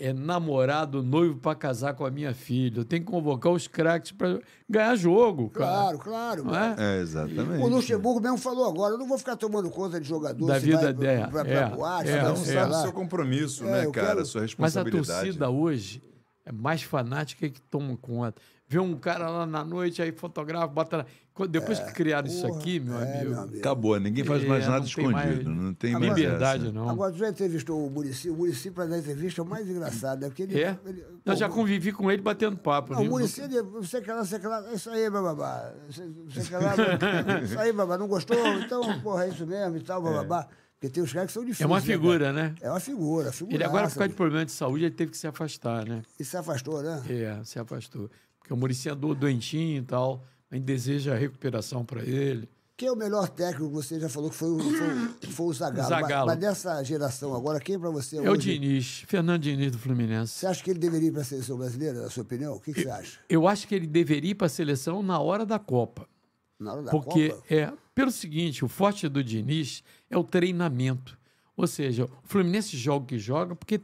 [0.00, 2.80] é, namorado, noivo para casar com a minha filha.
[2.80, 5.70] Eu tenho que convocar os craques para ganhar jogo, cara.
[5.70, 6.44] Claro, claro.
[6.44, 6.74] Não é?
[6.78, 7.62] É, exatamente.
[7.62, 10.66] O Luxemburgo mesmo falou agora, eu não vou ficar tomando conta de jogador Da se
[10.66, 12.78] vida dela, pra, pra, é, pra boate, é, um lá.
[12.78, 14.06] o seu compromisso, É, né, cara?
[14.08, 15.06] quero- A sua Mas a responsabilidade.
[15.24, 16.02] torcida hoje
[16.44, 18.40] é mais fanática que toma conta.
[18.66, 21.04] Vê um cara lá na noite, aí fotografa, bota
[21.46, 21.50] lá.
[21.50, 23.30] Depois que criaram isso porra, aqui, meu é, amigo.
[23.30, 23.58] meu amigo.
[23.58, 25.50] Acabou, ninguém faz É, mais nada não tem mais escondido.
[25.50, 26.72] não tem mais liberdade, essa.
[26.72, 26.88] não.
[26.88, 28.30] Agora, tu já entrevistou o Murici?
[28.30, 30.28] O Murici, para dar entrevista, é o mais engraçado, né?
[30.28, 30.60] Porque ele.
[30.62, 30.78] É?
[30.86, 32.92] ele- Eu já pô, convivi com ele batendo papo.
[32.92, 33.08] Não, o né?
[33.08, 35.72] Murici, ele, você que lá, você que lá, é isso aí, bababá.
[35.88, 36.74] Você, você que lá,
[37.44, 38.36] isso aí, babá, não gostou?
[38.58, 40.46] Então, porra, é isso mesmo e tal, bababá.
[40.78, 41.62] Porque tem os caras que são difíceis.
[41.64, 42.32] É uma né, figura, cara?
[42.32, 42.54] né?
[42.62, 43.54] É uma figura, figura.
[43.54, 46.00] Ele agora, por causa de problema de saúde, ele teve que se afastar, né?
[46.18, 47.02] E se afastou, né?
[47.06, 48.10] É, se afastou.
[48.38, 50.24] Porque o Muricy andou doentinho e tal.
[50.50, 52.48] A gente deseja recuperação para ele.
[52.76, 55.46] Quem é o melhor técnico que você já falou que foi, o- foi, o- foi
[55.46, 55.88] o Zagallo?
[55.88, 56.26] Zagallo.
[56.26, 58.58] Mas, mas dessa geração agora, quem para você É o hoje?
[58.58, 60.32] Diniz, Fernando Diniz do Fluminense.
[60.38, 62.54] Você acha que ele deveria ir para a seleção brasileira, na sua opinião?
[62.54, 63.18] O que, que você acha?
[63.28, 66.08] Eu acho que ele deveria ir para a seleção na hora da Copa.
[66.58, 67.44] Na hora da Porque Copa?
[67.54, 71.18] é pelo seguinte, o forte do Diniz é o treinamento.
[71.54, 73.78] Ou seja, o Fluminense joga o que joga porque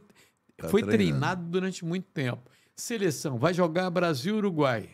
[0.67, 0.89] foi treinando.
[0.89, 2.41] treinado durante muito tempo.
[2.75, 4.89] Seleção vai jogar Brasil e Uruguai.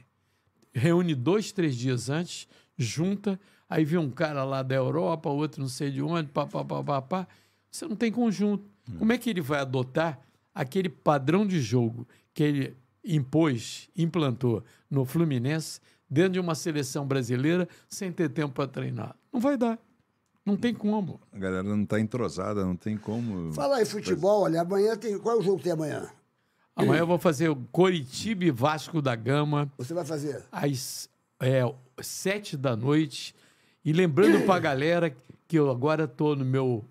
[0.73, 2.47] Reúne dois, três dias antes,
[2.77, 3.39] junta,
[3.69, 6.83] aí vê um cara lá da Europa, outro não sei de onde, pá, pá, pá,
[6.83, 7.27] pá, pá.
[7.69, 8.63] Você não tem conjunto.
[8.97, 10.19] Como é que ele vai adotar
[10.53, 15.79] aquele padrão de jogo que ele impôs, implantou no Fluminense,
[16.09, 19.15] dentro de uma seleção brasileira, sem ter tempo para treinar?
[19.31, 19.79] Não vai dar.
[20.45, 21.21] Não tem como.
[21.31, 23.53] A galera não tá entrosada, não tem como.
[23.53, 25.17] Fala aí, futebol, olha, amanhã tem.
[25.17, 26.09] Qual é o jogo que tem amanhã?
[26.75, 30.43] Amanhã eu vou fazer o Coritiba e Vasco da Gama Você vai fazer?
[30.51, 31.09] às
[31.39, 31.61] é,
[32.01, 33.35] sete da noite.
[33.85, 35.15] E lembrando pra galera
[35.47, 36.83] que eu agora tô no meu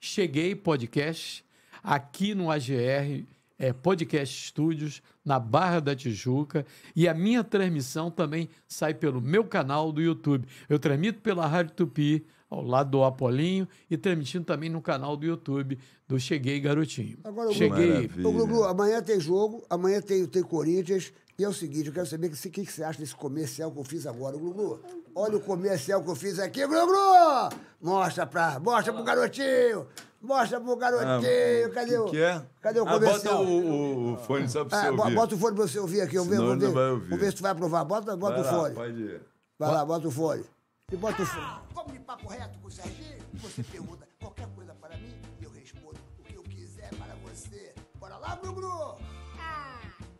[0.00, 1.44] Cheguei Podcast,
[1.82, 3.24] aqui no AGR,
[3.58, 6.64] é, Podcast Studios, na Barra da Tijuca.
[6.94, 10.46] E a minha transmissão também sai pelo meu canal do YouTube.
[10.68, 12.24] Eu transmito pela Rádio Tupi,
[12.56, 15.78] ao lado do Apolinho, e transmitindo também no canal do YouTube
[16.08, 17.18] do Cheguei Garotinho.
[17.24, 18.10] Agora, o Cheguei.
[18.24, 21.12] Ô, Glu, amanhã tem jogo, amanhã tem, tem Corinthians.
[21.38, 23.70] E é o seguinte, eu quero saber o que, que, que você acha desse comercial
[23.70, 24.36] que eu fiz agora.
[24.38, 24.80] Glu, Glu,
[25.14, 27.50] olha o comercial que eu fiz aqui, Glu, Glu!
[27.82, 29.86] Mostra pra, mostra pro garotinho!
[30.22, 31.70] Mostra pro garotinho!
[31.74, 32.42] Cadê o, que, que é?
[32.62, 33.36] cadê o Ah, comercial?
[33.44, 35.14] bota o, o- o fone só pra você Ah, ouvir.
[35.14, 36.16] bota o fone pra você ouvir aqui.
[36.16, 37.04] Eu ver, ele ver, não vai ouvir.
[37.10, 37.84] vamos ver se tu vai aprovar.
[37.84, 38.74] Bota, bota Vai o lá, fone.
[38.74, 39.20] pode ir.
[39.58, 40.44] Vai lá, bota o fone.
[40.92, 41.62] E bota o fone.
[41.74, 43.18] Vamos de papo reto com o Serginho?
[43.34, 47.74] Você pergunta qualquer coisa para mim e eu respondo o que eu quiser para você.
[47.96, 48.96] Bora lá, Bruno!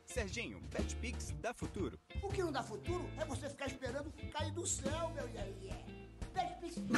[0.04, 1.96] Serginho, BetPix dá futuro.
[2.20, 5.54] O que não dá futuro é você ficar esperando cair do céu, meu iê
[6.34, 6.78] Betpix.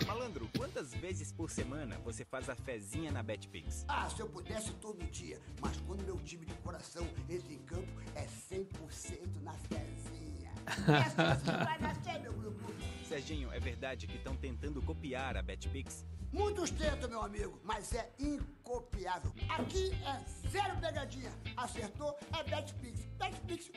[0.08, 3.84] Malandro, quantas vezes por semana você faz a fezinha na BetPix?
[3.86, 8.00] Ah, se eu pudesse todo dia, mas quando meu time de coração entra em campo,
[8.14, 10.37] é 100% na fezinha.
[10.88, 12.72] É assim que vai nascer, meu grupo.
[13.08, 16.04] Serginho, é verdade que estão tentando copiar a BetPix?
[16.30, 19.32] Muitos tentam, meu amigo, mas é incopiável.
[19.48, 21.32] Aqui é zero pegadinha.
[21.56, 23.08] Acertou, é Betpix.
[23.18, 23.70] Betpix.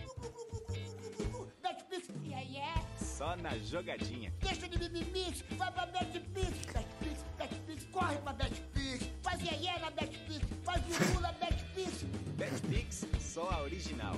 [1.62, 2.10] Betpix.
[2.26, 2.86] Yeah, yeah.
[2.98, 4.34] Só na jogadinha.
[4.42, 6.50] Deixa de mimimix, vai pra Betpix.
[6.74, 9.10] Betpix, Betpix, corre pra Betpix.
[9.22, 10.46] Faz yeah, yeah na Betpix.
[10.66, 12.04] Faz de na Betpix.
[12.36, 14.18] BetPix, só a original.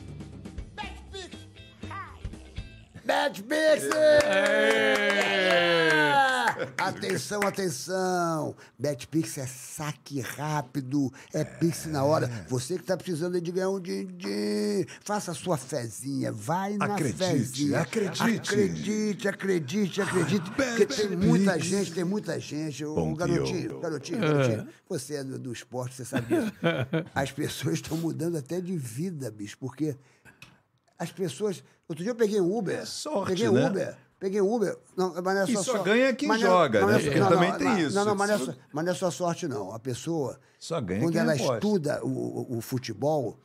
[3.05, 3.84] Betpix.
[3.84, 3.93] Betpix!
[6.77, 8.55] Atenção, atenção!
[8.77, 12.27] Betpix é saque rápido, é Pix na hora.
[12.47, 17.17] Você que tá precisando de ganhar um din-din, faça a sua fezinha, vai na Acredite,
[17.25, 17.80] fezinha.
[17.81, 18.23] acredite.
[18.23, 20.51] Acredite, acredite, acredite.
[20.51, 22.85] Porque tem muita gente, tem muita gente.
[22.85, 23.80] Bom garotinho, dia.
[23.80, 24.67] garotinho, garotinho.
[24.88, 26.53] Você é do, do esporte, você sabe disso.
[27.13, 29.95] As pessoas estão mudando até de vida, bicho, porque
[30.97, 31.63] as pessoas.
[31.88, 32.80] Outro dia eu peguei um Uber.
[32.80, 33.68] É sorte, peguei um né?
[33.69, 33.97] Uber.
[34.19, 34.77] Peguei um Uber.
[34.95, 36.99] Não, mas não é E só só ganha quem é- joga, não é né?
[36.99, 37.95] só- Porque não, também tem isso.
[37.95, 39.73] Não, não, mas não, é só, mas não é só sorte, não.
[39.73, 40.39] A pessoa.
[40.57, 41.53] Só ganha Quando ela aposta.
[41.55, 43.38] estuda o, o, o futebol,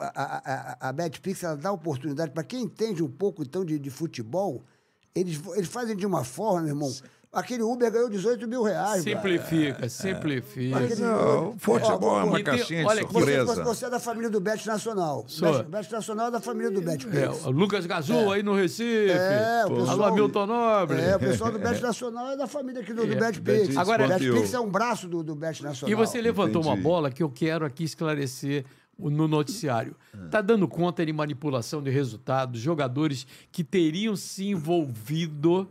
[0.00, 3.78] a, a, a, a BetPix ela dá oportunidade para quem entende um pouco então de,
[3.78, 4.62] de futebol.
[5.14, 6.92] Eles, eles fazem de uma forma, meu irmão.
[7.30, 9.02] Aquele Uber ganhou 18 mil reais.
[9.04, 10.78] Simplifica, simplifica.
[10.78, 13.64] Aquele- Não, futebol Ó, é uma caixinha olha de aqui, Você, surpresa.
[13.64, 15.24] você é da família do Bet Nacional.
[15.28, 15.52] Sou.
[15.58, 19.10] Bet, Bet Nacional é da família do Bet É, o Lucas Gazul aí no Recife.
[19.10, 21.00] É, o pessoal- Alô, Hamilton Nobre.
[21.02, 23.16] É, o pessoal do Bet Nacional é da família aqui do, do É.
[23.16, 23.76] Bet Bet Pix.
[23.76, 25.90] Agora- o Bet Pix é um braço do, do Bet Nacional.
[25.92, 26.82] E você levantou uma Entendi.
[26.82, 28.64] bola que eu quero aqui esclarecer
[28.98, 29.94] o- no noticiário.
[30.24, 35.68] Está dando conta de manipulação de resultados, jogadores que teriam se envolvido.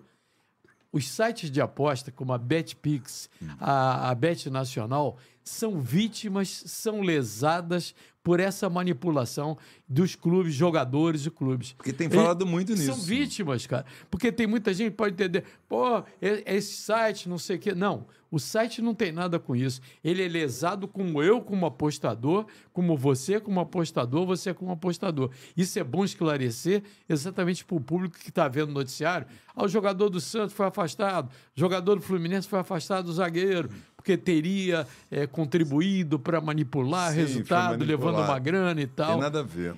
[0.91, 7.93] Os sites de aposta, como a BetPix, a, a Bet Nacional, são vítimas, são lesadas
[8.27, 11.71] por essa manipulação dos clubes, jogadores e clubes.
[11.71, 13.07] Porque tem falado muito São nisso.
[13.07, 13.85] vítimas, cara.
[14.11, 17.73] Porque tem muita gente que pode entender, pô, esse site, não sei o quê.
[17.73, 19.79] Não, o site não tem nada com isso.
[20.03, 25.31] Ele é lesado como eu, como apostador, como você, como apostador, você como apostador.
[25.55, 29.25] Isso é bom esclarecer exatamente para o público que está vendo o noticiário.
[29.55, 33.69] Ah, o jogador do Santos foi afastado, o jogador do Fluminense foi afastado do zagueiro,
[34.07, 38.31] porque teria eh, contribuído para manipular Sim, resultado, levando manipulado.
[38.31, 39.75] uma grana e tal Tem nada a ver.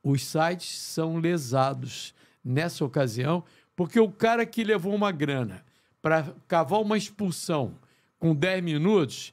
[0.00, 2.14] os sites são lesados
[2.44, 3.42] nessa ocasião,
[3.74, 5.64] porque o cara que levou uma grana
[6.00, 7.74] para cavar uma expulsão
[8.16, 9.32] com 10 minutos,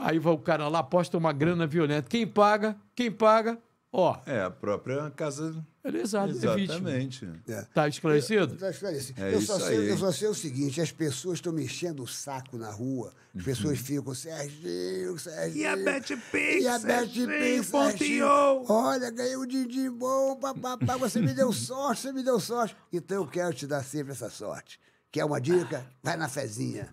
[0.00, 2.06] aí vai o cara lá, aposta uma grana violenta.
[2.10, 2.76] Quem paga?
[2.94, 3.58] Quem paga?
[4.00, 5.52] Ó, É, a própria casa.
[5.82, 6.36] é lesado, é.
[6.36, 7.28] Exatamente.
[7.74, 8.54] Tá esclarecido?
[8.56, 9.20] Tá esclarecido.
[9.20, 12.06] É eu, só sei, eu só sei o seguinte: as pessoas estão me enchendo o
[12.06, 15.62] saco na rua, as pessoas ficam, Serginho, Serginho.
[15.62, 17.90] E a BetPix, E a ponteou.
[17.90, 18.64] Serginho.
[18.68, 22.76] Olha, ganhei um din bom, papapá, você me deu sorte, você me deu sorte.
[22.92, 24.78] Então eu quero te dar sempre essa sorte.
[25.10, 25.84] Quer uma dica?
[26.04, 26.88] Vai na fezinha.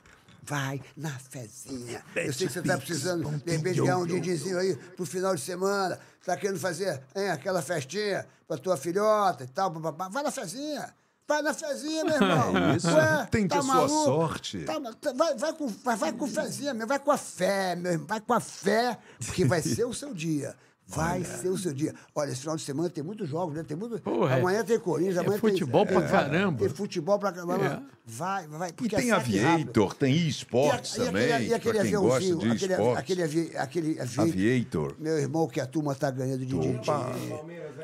[0.48, 2.04] Vai na fezinha.
[2.16, 5.42] Eu sei que você está precisando, de repente, ganhar um dinzinho aí pro final de
[5.42, 6.00] semana.
[6.26, 9.72] Tá querendo fazer hein, aquela festinha pra tua filhota e tal.
[9.72, 10.10] papapá.
[10.10, 10.94] Vai na fezinha.
[11.28, 12.58] Vai na fezinha, meu irmão.
[12.58, 12.88] É isso.
[13.32, 14.60] Tem que ter sua sorte.
[14.64, 16.86] Tá, mas tá- vai, vai, com, vai, vai com fezinha, meu.
[16.86, 18.08] Vai com a fé, meu irmão.
[18.08, 20.56] Vai com a fé, porque vai ser o seu dia.
[20.88, 21.94] Vai ser o seu dia.
[22.14, 23.64] Olha, esse final de semana tem muitos jogos, né?
[23.64, 24.00] Tem muito...
[24.02, 25.98] Porra, é- amanhã tem Corinthians, é amanhã futebol tem...
[25.98, 26.60] pra caramba.
[26.60, 27.66] Tem futebol pra caramba.
[27.66, 27.96] É.
[28.08, 28.70] Vai, vai.
[28.70, 29.52] E tem é saque rápido.
[29.56, 32.52] Aviator, tem eSports E a- e também, aquele, e aquele pra quem gosta aviãozinho, de
[32.56, 33.00] aquele, esportes.
[33.00, 34.96] aquele, aquele avi- Aviator.
[35.00, 36.80] Meu irmão, que a turma tá ganhando de, de, de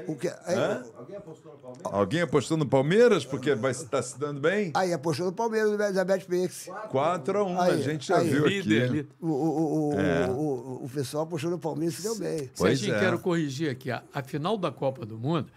[0.08, 0.56] o que, aí,
[1.84, 4.72] Alguém apostou no Palmeiras porque vai estar se dando bem?
[4.76, 6.70] aí apostou no Palmeiras da BetPix.
[6.90, 8.30] 4 a 1 a gente já aí.
[8.30, 9.08] viu aqui.
[9.20, 10.28] O, o, o, o- É.
[10.30, 12.50] o, o, o pessoal apostou no Palmeiras e se deu bem.
[12.58, 13.00] Pois É.
[13.00, 13.92] quero corrigir aqui.
[13.92, 15.48] A, a final da Copa do Mundo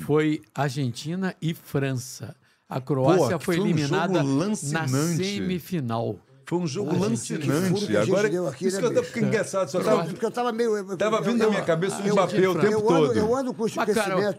[0.00, 2.34] foi Argentina e França.
[2.68, 4.54] A Croácia que foi foi um eliminada na
[4.86, 6.18] semifinal.
[6.50, 7.96] Foi um jogo que lancinante.
[7.96, 9.04] Agora, aqui, isso né, que eu bicho?
[9.04, 9.70] ficando engraçado.
[9.70, 10.96] Só tava, Porque eu tava meio.
[10.96, 13.04] tava vindo na minha cabeça o Mbappé o eu tempo eu todo.
[13.10, 14.36] ando, eu ando com esse Mas, cara.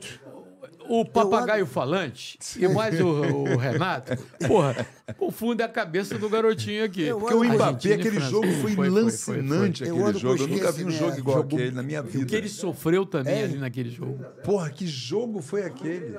[0.93, 4.11] O papagaio falante e mais o, o Renato,
[4.47, 4.85] porra,
[5.17, 7.03] confunde a cabeça do garotinho aqui.
[7.03, 10.43] Eu Porque o Mbappé, aquele jogo foi, Foi, foi, foi, lancinante, Eu aquele jogo.
[10.43, 11.19] Eu nunca vi um jogo esquecimento.
[11.19, 12.25] igual Jogo- aquele na minha O vida.
[12.25, 13.43] que ele sofreu também É.
[13.45, 14.23] ali naquele jogo.
[14.43, 16.13] Porra, que jogo foi aquele?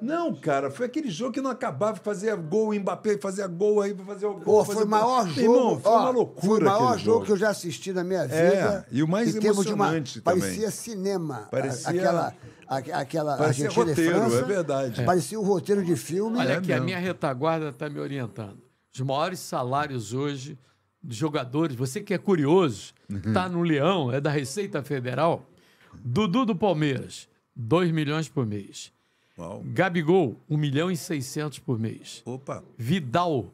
[0.00, 3.94] Não, cara, foi aquele jogo que não acabava, fazia gol, o Mbappé fazia gol aí,
[3.94, 4.40] fazia gol.
[4.40, 4.86] Pô, foi o gol.
[4.88, 5.40] maior Meu jogo.
[5.56, 6.46] Irmão, foi ó, uma loucura.
[6.46, 8.36] Foi o maior jogo que eu já assisti na minha vida.
[8.36, 10.40] É, e o mais em termos de uma- emocionante também.
[10.40, 11.48] Parecia cinema.
[11.50, 12.34] Parecia- Aquela,
[12.68, 14.36] a- aquela Parecia Argentina roteiro, e França.
[14.38, 15.04] é verdade.
[15.04, 16.38] Parecia um roteiro de filme.
[16.38, 16.84] Olha É aqui, a mesmo.
[16.86, 18.58] minha retaguarda está me orientando.
[18.94, 20.58] Os maiores salários hoje
[21.02, 23.18] dos jogadores, você que é curioso, Uhum.
[23.18, 25.48] está no Leão, é da Receita Federal.
[25.94, 28.92] Dudu do Palmeiras, 2 milhões por mês.
[29.38, 29.62] Uau.
[29.64, 32.22] Gabigol, 1 milhão e 600 por mês.
[32.24, 32.64] Opa.
[32.76, 33.52] Vidal,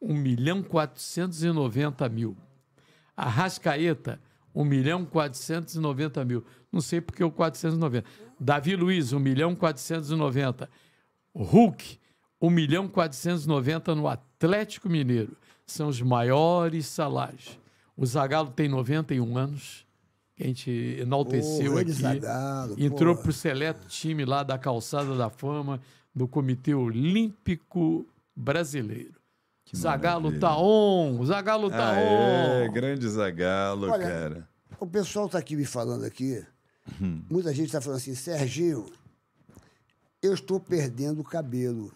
[0.00, 2.36] 1 milhão 490 mil.
[3.16, 4.20] Arrascaeta,
[4.54, 6.44] 1 milhão 490 mil.
[6.72, 8.04] Não sei porque o 490.
[8.38, 10.68] Davi Luiz, 1 milhão 490.
[11.34, 11.98] Hulk,
[12.40, 15.36] 1 milhão 490 no Atlético Mineiro.
[15.66, 17.60] São os maiores salários.
[17.96, 19.86] O Zagallo tem 91 anos,
[20.40, 22.84] que a gente enalteceu grande aqui.
[22.84, 23.22] Entrou porra.
[23.22, 25.80] para o seleto time lá da Calçada da Fama
[26.14, 29.20] do Comitê Olímpico Brasileiro.
[30.24, 30.40] Maravilha.
[30.40, 32.72] tá on, o Zagallo tá Aê, on.
[32.72, 34.48] grande Zagalo, Olha, cara.
[34.80, 36.42] O pessoal está aqui me falando aqui.
[37.30, 38.86] Muita gente está falando assim, Serginho,
[40.22, 41.92] eu estou perdendo o cabelo.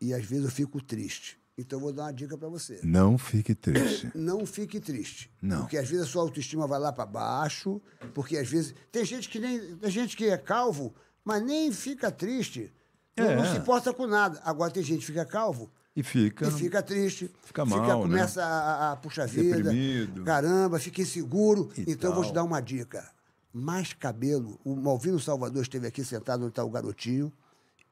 [0.00, 1.36] E às vezes eu fico triste.
[1.58, 2.80] Então eu vou dar uma dica para você.
[2.82, 4.10] Não fique triste.
[4.14, 5.30] Não fique triste.
[5.40, 5.60] Não.
[5.60, 7.80] Porque às vezes a sua autoestima vai lá para baixo,
[8.12, 8.74] porque às vezes.
[8.92, 9.76] Tem gente que nem.
[9.76, 12.70] Tem gente que é calvo, mas nem fica triste.
[13.16, 13.36] Não, É.
[13.36, 14.38] não se importa com nada.
[14.44, 16.46] Agora tem gente que fica calvo E fica.
[16.46, 17.30] e fica triste.
[17.42, 18.02] Fica mal, né?
[18.02, 19.56] começa a, a, a puxar vida.
[19.62, 20.22] Deprimido.
[20.24, 21.70] Caramba, fica inseguro.
[21.78, 22.32] E então eu vou tal.
[22.32, 23.10] te dar uma dica.
[23.50, 24.60] Mais cabelo.
[24.62, 27.32] O Malvino Salvador esteve aqui sentado onde está o garotinho.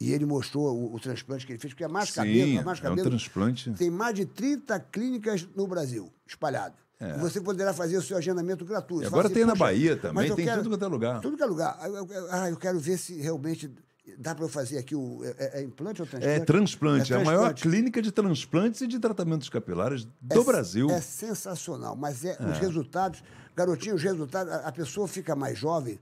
[0.00, 2.64] E ele mostrou o, o transplante que ele fez, porque é mais Sim, cabelo.
[2.64, 3.08] mais é um cabelo.
[3.10, 3.70] transplante.
[3.72, 6.74] Tem mais de 30 clínicas no Brasil, espalhado.
[7.00, 9.02] E você poderá fazer o seu agendamento gratuito.
[9.02, 9.04] É.
[9.04, 11.42] E agora tem na "Poxa, Bahia também, tem em tudo quanto é lugar." Tudo que
[11.42, 11.76] é lugar.
[11.78, 13.70] Ah, eu, ah, quero ver se realmente
[14.18, 15.20] dá para eu fazer aqui o.
[15.38, 16.40] É, é implante ou transplante?
[16.40, 20.88] É transplante, é a maior clínica de transplantes e de tratamentos capilares do É- Brasil.
[20.90, 23.22] É sensacional, mas é, os resultados,
[23.54, 25.98] garotinho, os resultados, a, a pessoa fica mais jovem,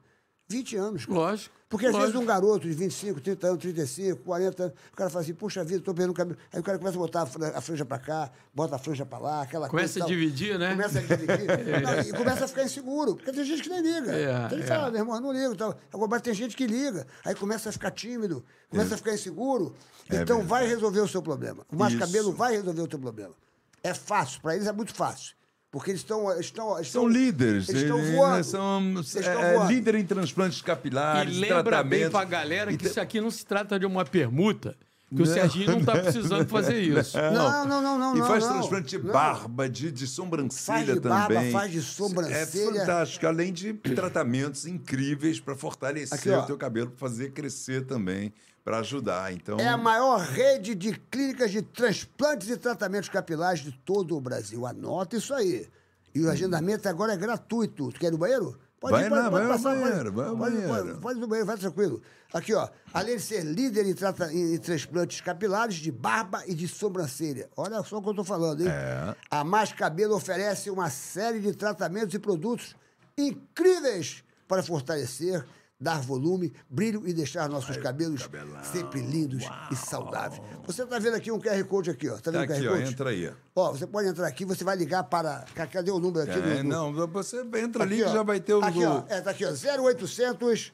[0.48, 1.06] 20 anos.
[1.06, 1.18] cara.
[1.18, 1.54] Lógico.
[1.72, 2.12] Porque às lógico.
[2.12, 5.64] vezes um garoto de 25, 30 anos, 35, 40 anos, o cara fala assim, puxa
[5.64, 6.38] vida, estou perdendo cabelo.
[6.52, 9.06] Aí o cara começa a botar a fran- a franja para cá, bota a franja
[9.06, 9.98] para lá, aquela Começa coisa.
[9.98, 10.08] a e tal.
[10.08, 10.70] dividir, né?
[10.72, 11.26] Começa a dividir.
[11.82, 13.16] Não, e começa a ficar inseguro.
[13.16, 14.12] Porque tem gente que nem liga.
[14.12, 14.66] É, tem que é.
[14.66, 15.56] fala, meu irmão, não ligo.
[15.56, 15.74] Tal.
[15.90, 17.06] Agora mas tem gente que liga.
[17.24, 19.74] Aí começa a ficar tímido, começa a ficar inseguro.
[20.10, 21.64] então vai resolver o seu problema.
[21.74, 21.98] O É Isso.
[21.98, 23.34] cabelo vai resolver o teu problema.
[23.82, 25.34] É fácil, para eles é muito fácil.
[25.72, 26.38] Porque eles estão.
[26.38, 27.68] Estão, São estão- líderes.
[27.70, 28.36] Eles estão eles, voando.
[28.36, 29.72] né, São Eles é, estão é, voando.
[29.72, 32.10] líder em transplantes E capilares, lembra bem tratamentos.
[32.10, 34.76] pra galera que E isso aqui não se trata de uma permuta,
[35.08, 35.32] que o Não.
[35.32, 37.16] Serginho não tá precisando fazer isso.
[37.16, 38.16] Não, não, não, não.
[38.16, 38.52] E não, faz não.
[38.52, 39.12] transplante de Não.
[39.14, 41.18] barba, de, de sobrancelha Faz de também.
[41.28, 42.76] barba, faz de sobrancelha.
[42.76, 43.26] É fantástico.
[43.26, 48.30] Além de tratamentos incríveis para fortalecer Aqui, o teu cabelo, para fazer crescer também,
[48.64, 49.32] para ajudar.
[49.32, 54.20] Então, É a maior rede de clínicas de transplantes e tratamentos capilares de todo o
[54.20, 54.66] Brasil.
[54.66, 55.68] Anota isso aí.
[56.14, 57.90] E o agendamento agora é gratuito.
[57.90, 58.58] Tu quer ir no banheiro?
[58.80, 60.68] Vai lá, vai ao banheiro, vai ao pode, banheiro.
[60.86, 62.02] Pode, pode ir no banheiro, vai tranquilo.
[62.34, 62.68] Aqui, ó.
[62.92, 67.48] Além de ser líder em, trata- em- em transplantes capilares de barba e de sobrancelha.
[67.56, 68.68] Olha só o que eu tô falando, hein?
[68.68, 69.14] É.
[69.30, 72.74] A Mais Cabelo oferece uma série de tratamentos e produtos
[73.16, 75.44] incríveis para fortalecer,
[75.82, 78.28] dar volume, brilho e deixar nossos cabelos
[78.72, 80.40] sempre lindos e saudáveis.
[80.64, 82.16] Você está vendo aqui um QR Code aqui, ó.
[82.18, 82.92] Tá vendo tá o QR aqui, ó, Code?
[82.92, 83.32] entra aí.
[83.54, 85.44] Ó, você pode entrar aqui, você vai ligar para.
[85.54, 86.38] ca- Cadê o número aqui?
[86.38, 88.12] É, não, você entra ali Aqui, que ó.
[88.12, 88.64] já vai ter o.
[88.64, 89.02] Aqui, ó.
[89.08, 89.50] É, tá aqui, ó.
[89.50, 90.72] 0800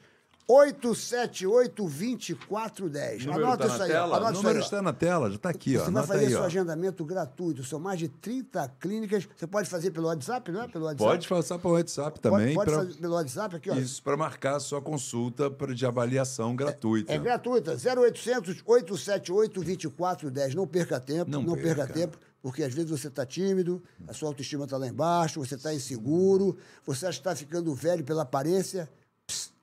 [0.49, 3.23] 878-2410.
[3.23, 3.89] O número Anota está isso aí.
[3.89, 3.93] ó.
[3.93, 4.17] tela?
[4.17, 4.61] Anota O número ó.
[4.61, 5.79] está na tela, já está aqui, ó.
[5.79, 6.45] Você vai Anota fazer aí, seu ó.
[6.45, 7.63] agendamento gratuito.
[7.63, 9.27] São mais de 30 clínicas.
[9.35, 10.67] Você pode fazer pelo WhatsApp, não é?
[10.67, 11.03] Pelo WhatsApp?
[11.11, 12.55] Pode passar para o WhatsApp Pode- também.
[12.55, 13.75] Pode, pra- fazer pelo WhatsApp aqui, ó.
[13.75, 17.13] Isso, para marcar a sua consulta pra- de avaliação gratuita.
[17.13, 17.77] É gratuita.
[17.77, 20.55] 0800 878 2410.
[20.55, 21.29] Não perca tempo.
[21.29, 21.85] Não Não, perca.
[21.85, 21.93] perca.
[21.93, 22.17] tempo.
[22.41, 26.55] Porque às vezes você está tímido, a sua autoestima está lá embaixo, você está inseguro,
[26.85, 28.89] você acha que está ficando velho pela aparência.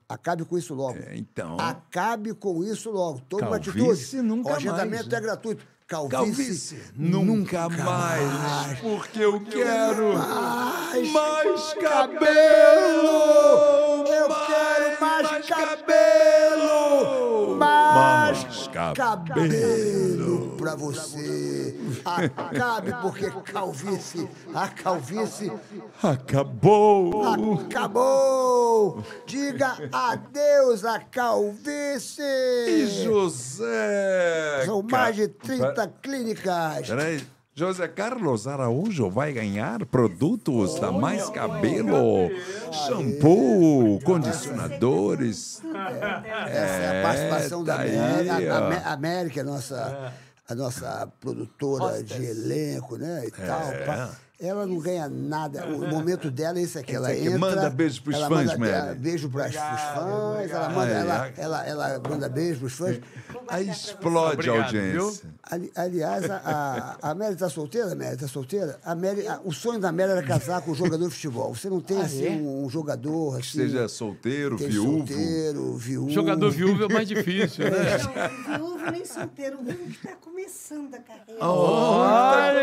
[0.09, 0.97] Acabe com isso logo.
[0.97, 1.59] É, então.
[1.59, 3.19] Acabe com isso logo.
[3.27, 4.21] Tome uma atitude.
[4.21, 5.17] nunca o agendamento mais, né?
[5.17, 5.67] é gratuito.
[5.87, 12.19] Calvície, Calvície, nunca, mais, porque eu quero mais, mais cabelo!
[12.19, 14.05] cabelo!
[14.05, 16.67] Eu quero mais, cabelo!
[17.57, 20.57] Mais, Mais cabelo, cabelo.
[20.57, 21.73] pra você.
[22.03, 25.51] Acabe, porque calvície, a calvície
[26.03, 27.23] Acabou!
[27.59, 29.03] acabou.
[29.25, 32.21] Diga adeus à calvície.
[32.67, 34.63] E José!
[34.65, 36.87] São mais de 30 Pa- clínicas.
[36.87, 37.23] Peraí.
[37.53, 42.29] José Carlos Araújo vai ganhar produtos da Mais Cabelo,
[42.71, 45.61] shampoo, condicionadores.
[46.47, 48.53] Essa é a participação da tá aí, América.
[48.53, 50.13] A, a América é a nossa,
[50.47, 53.25] a nossa produtora de elenco, né?
[53.25, 54.17] E tal.
[54.39, 55.65] Ela não ganha nada.
[55.65, 56.95] O momento dela é esse aqui.
[56.95, 57.39] Ela entra.
[57.39, 58.95] Manda beijo pros ela fãs, manda, Mary.
[58.99, 60.51] Beijo pros fãs.
[60.51, 62.99] Ela, manda, Ai, ela, ela, ela manda beijo pros fãs.
[63.47, 65.29] Aí explode a Obrigado, audiência.
[65.41, 68.15] Ali- aliás, a, a, a Mary tá solteira, Mary?
[68.17, 68.79] Tá solteira?
[68.85, 71.55] A Mary, a- o sonho da Mary era casar com um jogador de futebol.
[71.55, 73.57] Você não tem, assim, um, um jogador, assim...
[73.59, 74.97] Seja solteiro, viúvo.
[75.07, 76.09] solteiro, viúvo.
[76.11, 77.97] Jogador viúvo é mais difícil, né?
[78.49, 81.43] Não, viúvo nem solteiro, um que está começando a carreira.
[81.43, 82.59] Olha!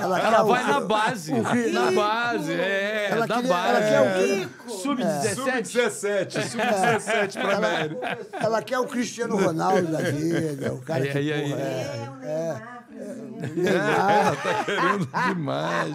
[0.00, 1.32] Ela Ela o- vai na base.
[1.72, 3.08] Na base, é.
[3.10, 3.88] Ela da queria- ela base.
[3.88, 4.70] quer o Rico.
[4.70, 5.34] Sub-17.
[5.36, 7.96] Sub-17, sub-17 pra Mary.
[8.32, 11.50] Ela quer o Cristiano Ronaldo da vida, o cara que, aí, aí.
[11.50, 13.14] porra, é, É,
[13.54, 14.10] Neymar.
[14.10, 15.92] Ela tá querendo demais.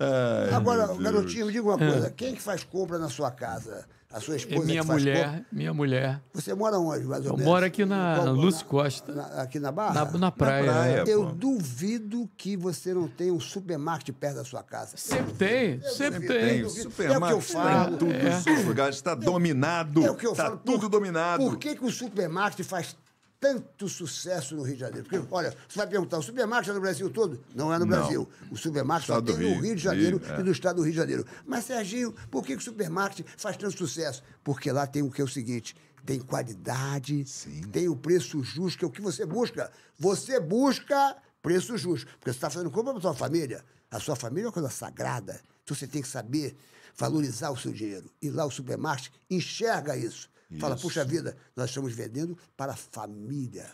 [0.00, 2.10] Ai, Agora, garotinho, me diga uma coisa.
[2.10, 3.84] Quem que faz compra na sua casa?
[4.10, 6.22] A sua É esposa minha que faz mulher, minha mulher.
[6.32, 7.44] Você mora onde, mais ou Eu menos?
[7.44, 9.12] moro aqui na Qual- Lúcio Costa.
[9.14, 9.92] na- aqui na Barra?
[10.06, 10.64] Na, na praia.
[10.64, 11.04] praia.
[11.06, 11.12] é.
[11.12, 11.32] Eu pô.
[11.32, 14.96] duvido que você não tenha um supermarket perto da sua casa.
[14.96, 16.62] Sempre tem, sempre Tem, tem.
[16.62, 17.68] o É o que eu supermarket falo.
[17.68, 18.52] está em tudo É.
[18.60, 20.02] os lugares, está dominado.
[20.06, 20.56] É o que eu Está falo.
[20.64, 21.44] tudo por, dominado.
[21.44, 22.96] Por que, que o supermarket faz
[23.40, 25.06] tanto sucesso no Rio de Janeiro?
[25.08, 27.40] Porque, olha, você vai perguntar, o supermarket é no Brasil todo?
[27.54, 27.98] Não é no Não.
[27.98, 28.28] Brasil.
[28.50, 29.60] O supermarket só tem do no Rio.
[29.60, 30.40] Rio de Janeiro Rio, é.
[30.40, 31.24] e no estado do Rio de Janeiro.
[31.46, 34.22] Mas, Serginho, por que, que o supermarket faz tanto sucesso?
[34.42, 35.74] Porque lá tem o que é o seguinte...
[36.06, 37.26] Tem qualidade,
[37.70, 39.70] tem o preço justo, que é o que você busca.
[39.98, 42.06] Você busca preço justo.
[42.18, 43.62] Porque você está fazendo compra para a sua família.
[43.90, 45.38] A sua família é uma coisa sagrada.
[45.62, 46.56] Então você tem que saber
[46.96, 48.10] valorizar o seu dinheiro.
[48.22, 50.30] E lá o supermarket enxerga isso.
[50.58, 53.70] Fala, puxa vida, nós estamos vendendo para a família.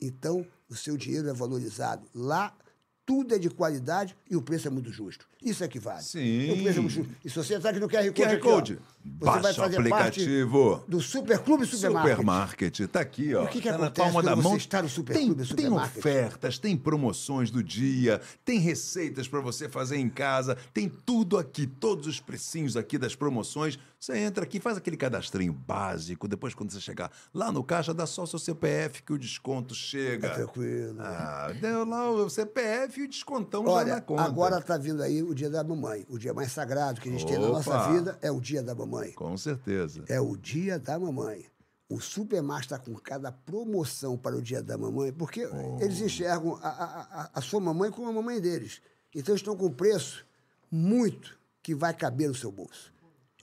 [0.00, 2.08] Então, o seu dinheiro é valorizado.
[2.12, 2.56] Lá,
[3.04, 5.28] tudo é de qualidade e o preço é muito justo.
[5.46, 6.02] Isso é que vale.
[6.02, 6.18] Sim.
[6.20, 7.06] E é justo.
[7.24, 8.78] E se você entrar aqui no QR Code, QR aqui, ó, Code.
[9.06, 10.84] Baixa o aplicativo.
[10.88, 12.16] do Superclube Supermarket.
[12.16, 13.44] Supermarket, tá aqui, ó.
[13.44, 14.50] O que que tá na acontece palma da mão.
[14.50, 19.68] você está no Superclube tem, tem ofertas, tem promoções do dia, tem receitas para você
[19.68, 23.78] fazer em casa, tem tudo aqui, todos os precinhos aqui das promoções.
[23.98, 28.06] Você entra aqui, faz aquele cadastrinho básico, depois quando você chegar lá no caixa, dá
[28.06, 30.26] só o seu CPF que o desconto chega.
[30.26, 30.96] É tranquilo.
[31.00, 34.22] Ah, deu lá o CPF e o descontão já Olha, na conta.
[34.22, 36.04] agora está vindo aí o dia da mamãe.
[36.08, 37.92] O dia mais sagrado que a gente tem na nossa Opa.
[37.92, 39.12] vida é o dia da mamãe.
[39.12, 40.04] Com certeza.
[40.08, 41.46] É o dia da mamãe.
[41.88, 45.48] O Supermarket está com cada promoção para o dia da mamãe, porque
[45.80, 48.80] eles enxergam a, a- a- a sua mamãe como a mamãe deles.
[49.14, 50.26] Então estão com um preço
[50.70, 52.92] muito que vai caber no seu bolso.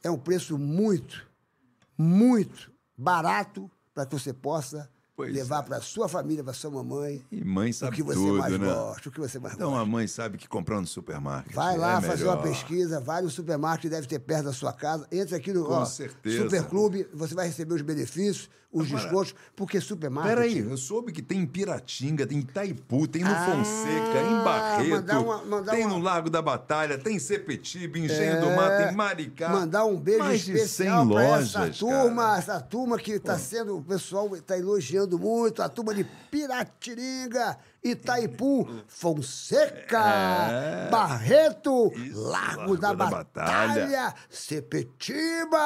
[0.04, 1.26] É um preço muito,
[1.98, 5.68] muito barato para que você possa Pois levar é.
[5.68, 8.66] para sua família, para sua mamãe, E mãe o sabe que você tudo, mais né?
[8.74, 9.84] gosta, o que você mais Então gosta.
[9.84, 12.50] a mãe sabe que comprar no supermarket Vai lá é fazer uma melhor.
[12.50, 15.08] pesquisa, vai no supermarket, deve ter perto da sua casa.
[15.12, 16.44] Entra aqui no Com ó, certeza.
[16.46, 20.36] Superclube, você vai receber os benefícios, os descontos, porque supermarket.
[20.36, 24.44] Peraí, eu soube que tem em Piratinga, tem em Itaipu, tem no Ah, Fonseca, em
[24.44, 28.42] Barreto, mandar uma- mandar tem uma- no Lago da Batalha, tem em Sepetiba, em Engenho
[28.42, 29.50] do Mar, tem em Maricá.
[29.50, 32.38] Mandar um beijo Mais de 100 especial para essa turma, cara.
[32.40, 38.68] essa turma que está sendo, o pessoal está elogiando muito, a turma de Piratininga, Itaipu,
[38.88, 40.90] Fonseca, É.
[40.90, 44.14] Barreto, Isso, Largo, Largo da, da Batalha, Batalha.
[44.30, 45.60] Sepetiba.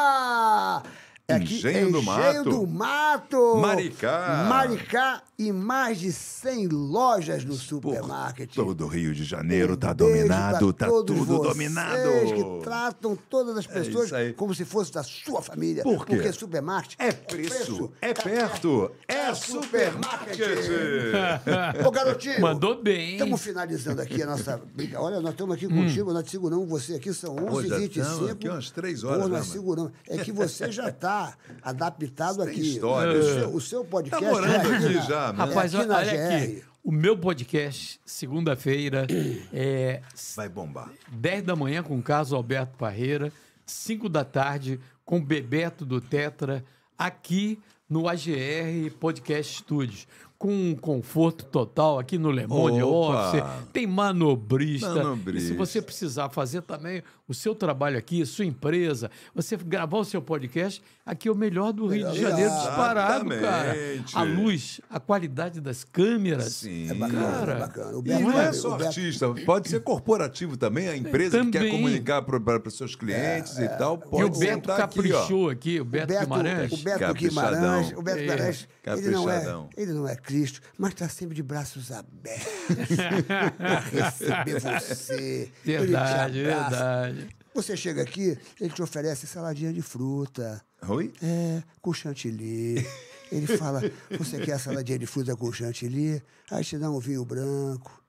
[1.30, 2.49] É aqui, Engenho do Engenho Mato.
[2.49, 3.57] do Mato.
[3.57, 4.45] Maricá.
[4.47, 8.56] Maricá e mais de 100 lojas no supermarket.
[8.56, 12.09] Todo o Rio de Janeiro tá Um beijo dominado, tá todos tudo vocês dominado.
[12.33, 14.33] que tratam todas as pessoas isso aí.
[14.33, 15.83] como se fosse da sua família.
[15.83, 16.16] Por quê?
[16.16, 20.40] Porque supermarket É preço, é perto, é supermarket.
[21.85, 22.41] Ô, garotinho.
[22.41, 23.14] Mandou bem.
[23.14, 24.99] Estamos finalizando aqui a nossa briga.
[24.99, 27.98] Olha, nós estamos aqui contigo, nós te seguramos você aqui, são Pô, já 11h25.
[27.98, 29.51] estamos aqui umas três horas, Pô, né, nós mano?
[29.59, 29.91] seguramos.
[30.09, 32.61] É que você já está adaptado Tem aqui.
[32.74, 33.19] história.
[33.19, 36.35] O seu, o seu podcast Tá morando é aqui na- Rapaz, é aqui olha GR.
[36.35, 36.64] aqui.
[36.83, 39.06] O meu podcast, segunda-feira,
[39.51, 40.01] é
[40.35, 40.89] Vai bombar.
[41.11, 43.31] 10 da manhã com o Carlos Alberto Parreira,
[43.65, 46.64] 5 da tarde com o Bebeto do Tetra,
[46.97, 50.07] aqui no AGR Podcast Studios.
[50.38, 53.30] Com um conforto total aqui no Le Monde Opa!
[53.30, 54.93] Office, tem manobrista.
[54.93, 55.39] Manobrista.
[55.39, 60.06] E se você precisar fazer também o seu trabalho aqui, sua empresa, você gravar o
[60.06, 63.75] seu podcast, aqui é o melhor do Rio de Janeiro disparado, cara.
[64.14, 66.53] A luz, a qualidade das câmeras.
[66.53, 66.89] Sim.
[66.89, 67.97] É bacana, Cara, é bacana.
[67.97, 71.39] O E Beto, não é o só Beto- artista, pode ser corporativo também, a empresa
[71.43, 71.72] que quer Também.
[71.73, 76.07] comunicar para os seus clientes e tal, E o pode Beto caprichou aqui, o Beto,
[76.07, 76.72] Beto, Guimarães.
[76.72, 77.14] o Beto.
[77.14, 79.69] Guimarães, o Beto É, Guimarães, ele não, é, caprichadão.
[79.75, 82.95] ele não é Cristo, mas está sempre de braços abertos
[83.57, 85.51] para receber você.
[85.65, 87.16] Ele te Verdade, verdade.
[87.57, 91.11] Você chega aqui, ele te oferece saladinha de fruta, Oi?
[91.23, 92.85] é, com chantilly.
[93.31, 93.81] Ele fala,
[94.17, 96.21] você quer saladinha de fruta com chantilly?
[96.51, 98.01] Aí te dá um vinho branco.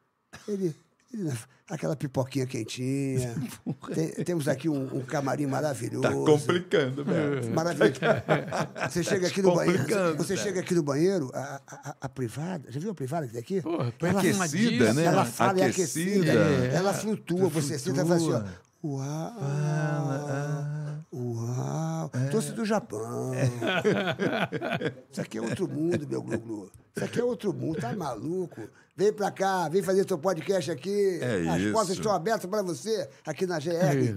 [0.47, 0.73] Ele,
[1.13, 1.33] ele-
[1.69, 3.35] aquela pipoquinha quentinha.
[3.95, 6.03] Tem- temos aqui um, um camarim maravilhoso.
[6.03, 7.51] Tá complicando, Beto.
[7.51, 8.01] Maravilhoso.
[8.89, 9.83] Você chega aqui no banheiro.
[10.19, 10.47] Você cara.
[10.47, 12.71] chega aqui no banheiro, a, a- a privada.
[12.71, 13.61] Já viu a privada que tem aqui?
[13.63, 14.95] Porra, ela, aquecida, arrumadíssimo.
[14.95, 15.05] né?
[15.05, 16.33] ela fala, é Aquecida.
[16.33, 16.67] aquecida.
[16.73, 16.75] É.
[16.77, 17.49] Ela flutua.
[17.49, 18.68] Você senta e fala assim, ó.
[18.85, 19.03] Uau!
[19.41, 20.99] ah.
[21.13, 22.11] Uau!
[22.31, 23.33] Trouxe do Japão.
[25.11, 26.71] Isso aqui é outro mundo, meu Glu-Glu.
[26.95, 28.69] Isso aqui é outro mundo, tá maluco?
[28.97, 31.19] Vem pra cá, vem fazer seu podcast aqui.
[31.21, 31.73] É As isso.
[31.73, 33.71] portas estão abertas pra você aqui na GR.
[33.73, 34.17] É.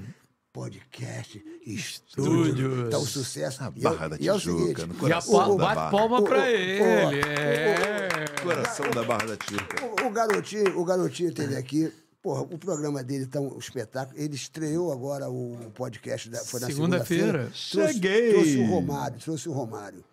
[0.53, 2.47] Podcast, Estúdios.
[2.49, 2.89] estúdio.
[2.89, 3.63] Tá um sucesso.
[3.63, 5.55] A E é- Barra da e é o Tijuca, seguinte, no E a coração palma,
[5.57, 5.91] da bate Barra.
[5.91, 6.81] palma O- pra o- ele.
[6.81, 8.25] o- é.
[8.43, 9.85] Coração da Barra da Tijuca.
[10.03, 11.93] O, o garotinho, o garotinho teve aqui.
[12.21, 14.19] Porra, o programa dele tá um espetáculo.
[14.19, 17.49] Ele estreou agora o podcast da foi na Segunda-feira.
[17.51, 17.51] segunda-feira.
[17.71, 18.33] Trouxe- Cheguei!
[18.33, 20.03] Trouxe o Romário, trouxe o Romário.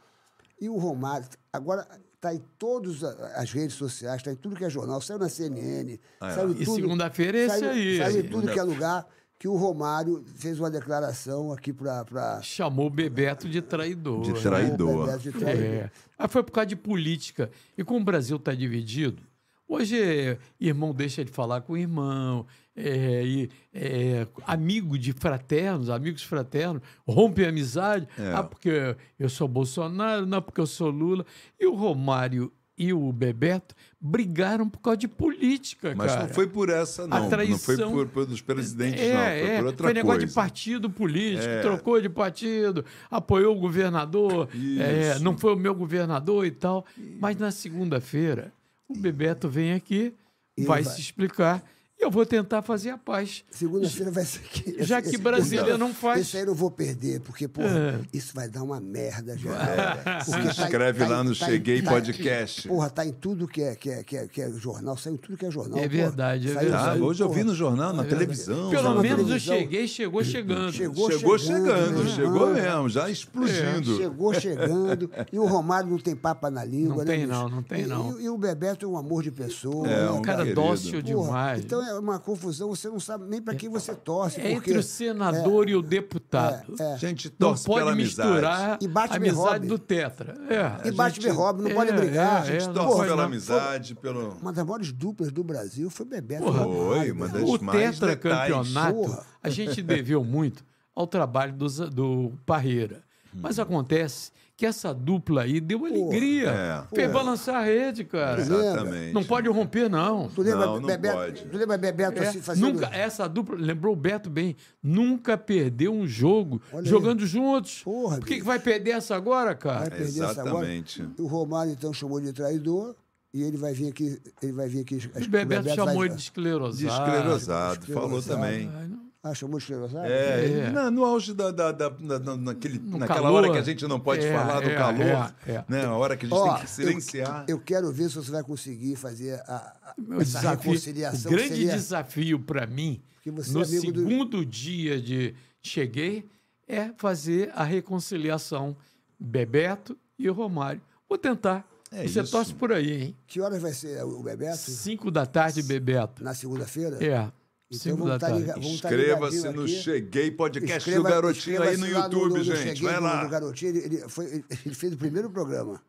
[0.61, 4.70] E o Romário agora está em todas as redes sociais, está em tudo que é
[4.70, 6.45] jornal, saiu na CNN, Ah, é.
[6.47, 6.75] em E tudo.
[6.77, 7.99] segunda-feira é esse saiu, aí.
[7.99, 9.07] Saiu em tudo Segunda- que é lugar
[9.39, 12.41] que o Romário fez uma declaração aqui para pra...
[12.43, 14.23] Chamou o Bebeto de traidor.
[14.23, 14.41] De né?
[14.41, 15.05] traidor.
[15.07, 15.65] Bebeto de traidor.
[15.65, 15.91] É.
[16.19, 17.49] Mas foi por causa de política.
[17.77, 19.23] E como o Brasil está dividido,
[19.68, 26.22] hoje é, irmão deixa de falar com o irmão, é, é, amigo de fraternos, amigos
[26.22, 28.08] fraternos, rompe a amizade.
[28.18, 28.32] É.
[28.34, 31.24] Ah, porque eu sou Bolsonaro, não porque eu sou Lula.
[31.60, 36.22] E o Romário e o Bebeto brigaram por causa de política, Mas cara.
[36.22, 37.16] não foi por essa, não.
[37.18, 39.20] Não foi traição- por, pelos presidentes, É, não.
[39.24, 40.26] Foi é, por outra foi negócio coisa.
[40.28, 41.60] de partido político, É.
[41.60, 44.48] trocou de partido, apoiou o governador,
[44.78, 46.86] é, não foi o meu governador e tal.
[47.20, 48.52] Mas na segunda-feira,
[48.89, 50.15] o Bebeto vem aqui,
[50.58, 51.62] vai, vai- se explicar
[52.01, 53.44] eu vou tentar fazer a paz.
[53.51, 54.77] Segunda-feira vai ser aqui.
[54.85, 56.20] Já que Brasília não faz.
[56.23, 60.23] Esse aí eu não vou perder, porque, porra, isso vai dar uma merda já.
[60.25, 62.68] Se inscreve lá no Cheguei Podcast.
[62.68, 65.17] Porra, tá em tudo que é, que é, que é, que é jornal, saiu em
[65.18, 65.78] tudo que é jornal.
[65.78, 65.94] É porra.
[66.02, 66.83] verdade, é Saiu- verdade.
[66.89, 68.70] Ah, saiu, hoje eu vi porra, no jornal, na televisão.
[68.70, 69.57] Pelo na menos eu televisão.
[69.57, 70.73] cheguei, chegou chegando.
[70.73, 72.10] Chegou, Chegou chegando, chegando, né?
[72.15, 73.97] chegou Ah, mesmo, já explodindo.
[73.97, 75.10] Chegou chegando.
[75.33, 78.18] E o Romário não tem papa na língua, Não né, tem não, não tem não.
[78.20, 79.86] E, e o Bebeto é um amor de pessoa.
[79.89, 81.65] É, né, um cara dócil Porra, demais.
[81.65, 84.41] Então é uma confusão, você não sabe nem para quem você torce.
[84.41, 86.75] É porque entre o senador e o deputado.
[86.78, 86.92] é, é.
[86.94, 88.84] A gente Não torce pode pela misturar amizade.
[88.84, 90.34] E bate a amizade do Tetra.
[90.49, 90.89] É.
[90.89, 92.36] E bate me roube, não pode é, brigar.
[92.36, 93.25] é, A gente não torce pela não.
[93.25, 94.28] amizade, pelo...
[94.41, 96.44] Uma das maiores duplas do Brasil foi Bebeto.
[96.44, 97.42] Porra, Foi, uma das.
[97.42, 99.26] O mais tetracampeonato, Porra.
[99.42, 103.02] a gente deveu muito ao trabalho do, do Parreira.
[103.33, 106.51] Mas acontece que essa dupla aí deu alegria.
[106.51, 106.83] É.
[106.93, 108.41] Fez balançar a rede, cara.
[108.41, 109.12] Exatamente.
[109.15, 110.28] Não pode romper, não.
[110.31, 111.45] Tu lembra, Não, não Bebeto, pode.
[111.45, 112.73] Tu lembra Bebeto É, assim fazendo...
[112.73, 116.89] nunca, essa dupla, lembrou o Beto bem, nunca perdeu um jogo Olha aí.
[116.89, 117.83] jogando juntos.
[117.85, 119.78] Porra, Por que, que vai perder essa agora, cara?
[119.89, 120.67] Vai perder essa agora.
[120.67, 121.09] Exatamente.
[121.20, 122.97] O Romário, então, chamou de traidor.
[123.33, 124.20] E ele vai vir aqui...
[124.43, 124.97] Ele vai vir aqui...
[125.25, 126.77] O Bebeto chamou vai- ele de esclerosado.
[126.78, 127.93] De esclerosado, esclerosado.
[127.93, 128.69] falou também.
[128.75, 129.08] Ai, não.
[129.31, 130.07] Ah, chamou de esclerosado?
[130.07, 130.70] É, É.
[130.70, 131.90] na- no auge da, da, da-
[132.36, 133.32] naquele, naquela calor.
[133.44, 135.65] hora que a gente não pode É, falar do é, calor, é, é.
[135.68, 135.84] né?
[135.84, 137.44] A hora que a gente Ó, tem que silenciar.
[137.48, 141.31] Eu, eu quero ver se você vai conseguir fazer a, a, O essa desafio- reconciliação.
[141.31, 141.73] o grande seria...
[141.73, 146.28] desafio para mim, no é amigo do- segundo dia de cheguei,
[146.66, 148.76] é fazer a reconciliação
[149.18, 150.81] Bebeto e Romário.
[151.08, 151.66] Vou tentar.
[151.90, 152.31] É Você isso.
[152.32, 153.16] torce por aí, hein?
[153.26, 154.58] Que horas vai ser o Bebeto?
[154.58, 156.23] Cinco da tarde, Bebeto.
[156.23, 157.02] Na segunda-feira?
[157.02, 157.31] É.
[157.70, 158.47] Então vamos tá tarde.
[158.47, 159.82] tá Inscreva-se no aqui.
[159.82, 162.58] Cheguei Podcast Escreva- do Garotinho aí no YouTube, no- no gente.
[162.78, 163.24] Cheguei Vai lá.
[163.24, 165.80] do Garotinho, ele, ele foi- ele fez o primeiro programa.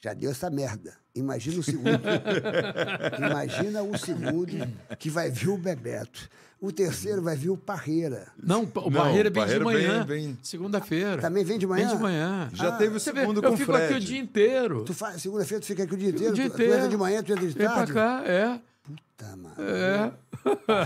[0.00, 0.94] Já deu essa merda.
[1.14, 1.88] Imagina o segundo.
[3.18, 4.68] Imagina o segundo
[4.98, 6.28] que vai vir o Bebeto.
[6.60, 8.26] O terceiro vai vir o Parreira.
[8.42, 8.90] Não, o o
[9.30, 10.06] vem de manhã.
[10.42, 11.20] Segunda-feira.
[11.22, 11.86] Também vem de manhã?
[11.86, 12.48] Vem de manhã.
[12.52, 14.82] Já teve o vê, segundo eu com o fico aqui o dia inteiro.
[14.84, 16.32] Tu faz, segunda-feira tu fica aqui o dia inteiro?
[16.32, 16.72] o dia inteiro.
[16.72, 17.92] tu entra de manhã, tu entra de Vem pra tarde?
[17.92, 18.60] cá, é.
[18.88, 19.54] Puta, mano.
[19.58, 20.12] É.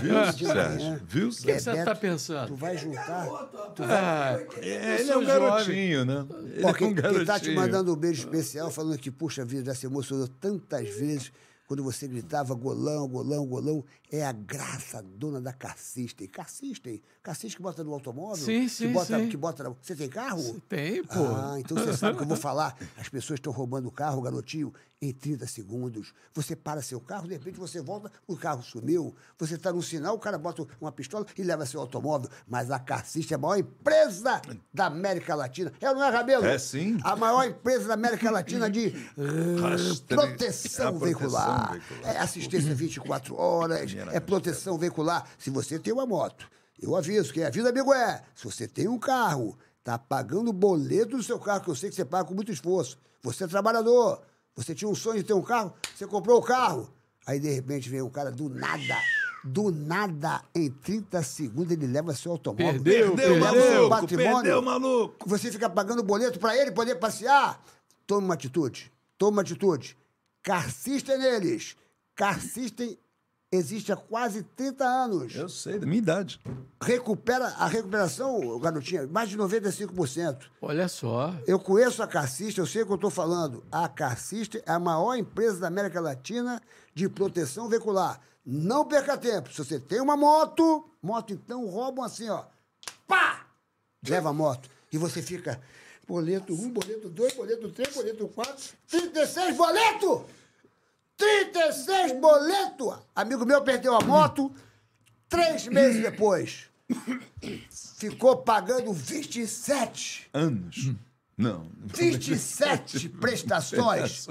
[0.01, 1.01] Viu, Sérgio?
[1.07, 1.61] Viu, O que Sérgio?
[1.63, 2.47] você está pensando?
[2.47, 3.27] Tu vai juntar.
[3.75, 3.95] Tu vai...
[3.97, 5.27] Ah, É, ele é um jovem.
[5.27, 6.25] garotinho, né?
[6.53, 7.25] Ele Ó, é um quem, quem garotinho.
[7.25, 11.31] tá te mandando um beijo especial, falando que, puxa vida, já se emocionou tantas vezes
[11.65, 16.27] quando você gritava golão, golão, golão, é a graça dona da Cassistem.
[16.27, 17.01] Cassistem?
[17.23, 18.35] Cassistem que bota no automóvel?
[18.45, 19.29] Sim, que sim, bota, sim.
[19.29, 20.61] Que bota, na- você tem carro?
[20.67, 21.13] Tem, pô.
[21.35, 22.75] Ah, então você sabe o que eu vou falar.
[22.97, 24.73] As pessoas estão roubando o carro, garotinho,
[25.03, 26.13] em 30 segundos.
[26.33, 29.13] Você para seu carro, de repente você volta, o carro sumiu.
[29.37, 32.29] Você está no sinal, o cara bota uma pistola e leva seu automóvel.
[32.47, 34.41] Mas a Cassista é a maior empresa
[34.73, 35.73] da América Latina.
[35.81, 36.45] É não é, Rabelo?
[36.45, 36.97] É, sim.
[37.03, 38.91] A maior empresa da América Latina de
[40.07, 41.71] proteção, a proteção veicular.
[41.73, 42.15] veicular.
[42.15, 45.27] É assistência 24 horas, é proteção veicular.
[45.37, 46.49] Se você tem uma moto,
[46.81, 48.23] eu aviso, quem avisa, amigo é.
[48.35, 51.89] Se você tem um carro, tá pagando o boleto do seu carro, que eu sei
[51.89, 52.97] que você paga com muito esforço.
[53.21, 54.21] Você é trabalhador,
[54.55, 56.91] você tinha um sonho de ter um carro, você comprou o carro.
[57.25, 58.97] Aí, de repente, vem um cara do nada,
[59.43, 62.81] do nada, em 30 segundos, ele leva seu automóvel.
[62.83, 64.33] Perdeu, Perdeu, seu maluco, patrimônio.
[64.35, 65.29] perdeu, maluco.
[65.29, 67.63] Você fica pagando boleto para ele poder passear.
[68.05, 68.91] Tome uma atitude.
[69.17, 69.97] Tome uma atitude.
[70.41, 71.75] Car System neles.
[72.15, 72.97] Car System
[73.55, 75.35] existe há quase 30 anos.
[75.35, 76.39] Eu sei, da minha idade.
[76.81, 80.45] Recupera a recuperação, garotinha, mais de 95%.
[80.61, 81.33] Olha só.
[81.45, 83.63] Eu conheço a Car System, eu sei o que eu estou falando.
[83.71, 86.61] A Car System é a maior empresa da América Latina
[86.93, 88.19] de proteção veicular.
[88.45, 89.51] Não perca tempo.
[89.51, 92.43] Se você tem uma moto, moto então roubam assim, ó.
[93.07, 93.45] Pá!
[94.07, 94.69] Leva a moto.
[94.91, 95.61] E você fica.
[96.05, 98.73] Boleto 1, boleto 2, boleto 3, boleto 4.
[98.89, 100.25] 36 boleto!
[101.17, 102.97] 36 boleto!
[103.15, 104.53] Amigo meu perdeu a moto
[105.29, 106.65] três meses depois.
[107.97, 110.29] Ficou pagando 27.
[110.33, 110.91] Anos.
[111.37, 111.71] Não.
[111.85, 114.27] 27 prestações.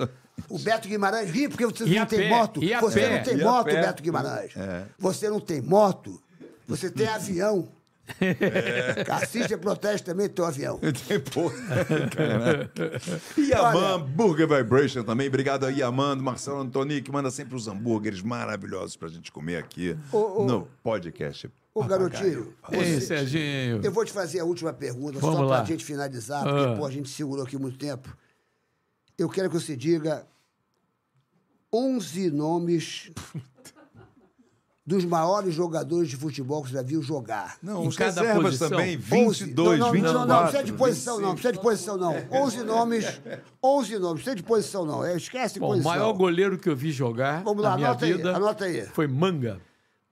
[0.49, 2.63] O Beto Guimarães ri porque você não tem moto.
[2.63, 3.65] e a Você não tem e a moto.
[3.67, 4.57] Beto Guimarães.
[4.57, 4.87] É.
[4.99, 6.23] Você não tem moto.
[6.67, 7.69] Você tem avião.
[9.07, 10.79] Cacique protege também teu avião.
[11.33, 11.55] Porra.
[13.39, 15.29] Yaman Burger Vibration também.
[15.29, 19.97] Obrigado a Yaman, Marcelo Antoni, que manda sempre os hambúrgueres maravilhosos pra gente comer aqui
[20.13, 20.45] Ô, ô.
[20.47, 21.51] no podcast.
[21.75, 23.81] Ô, garotinho, Ei, você- Serginho.
[23.83, 25.65] eu vou te fazer a última pergunta, só Vamos pra lá.
[25.65, 26.77] gente finalizar, porque Ah.
[26.77, 28.15] pô, a gente segurou aqui muito tempo.
[29.17, 30.27] Eu quero que você diga
[31.73, 33.11] 11 nomes
[34.85, 37.57] dos maiores jogadores de futebol que você já viu jogar.
[37.63, 38.69] Não, Em os cada reservas posição.
[38.71, 39.45] também, 11.
[39.45, 40.19] 22, não, não, 24.
[40.19, 41.33] Não, não, não precisa de posição, não.
[41.35, 42.15] Precisa de posição, não.
[42.33, 43.21] 11 nomes.
[43.63, 44.15] 11 nomes.
[44.23, 45.05] Precisa de posição, não.
[45.05, 45.91] É, Esquece Bom, o posição.
[45.93, 48.83] maior goleiro que eu vi jogar Vamos lá, na minha anota aí, anota aí.
[48.87, 49.61] foi Manga.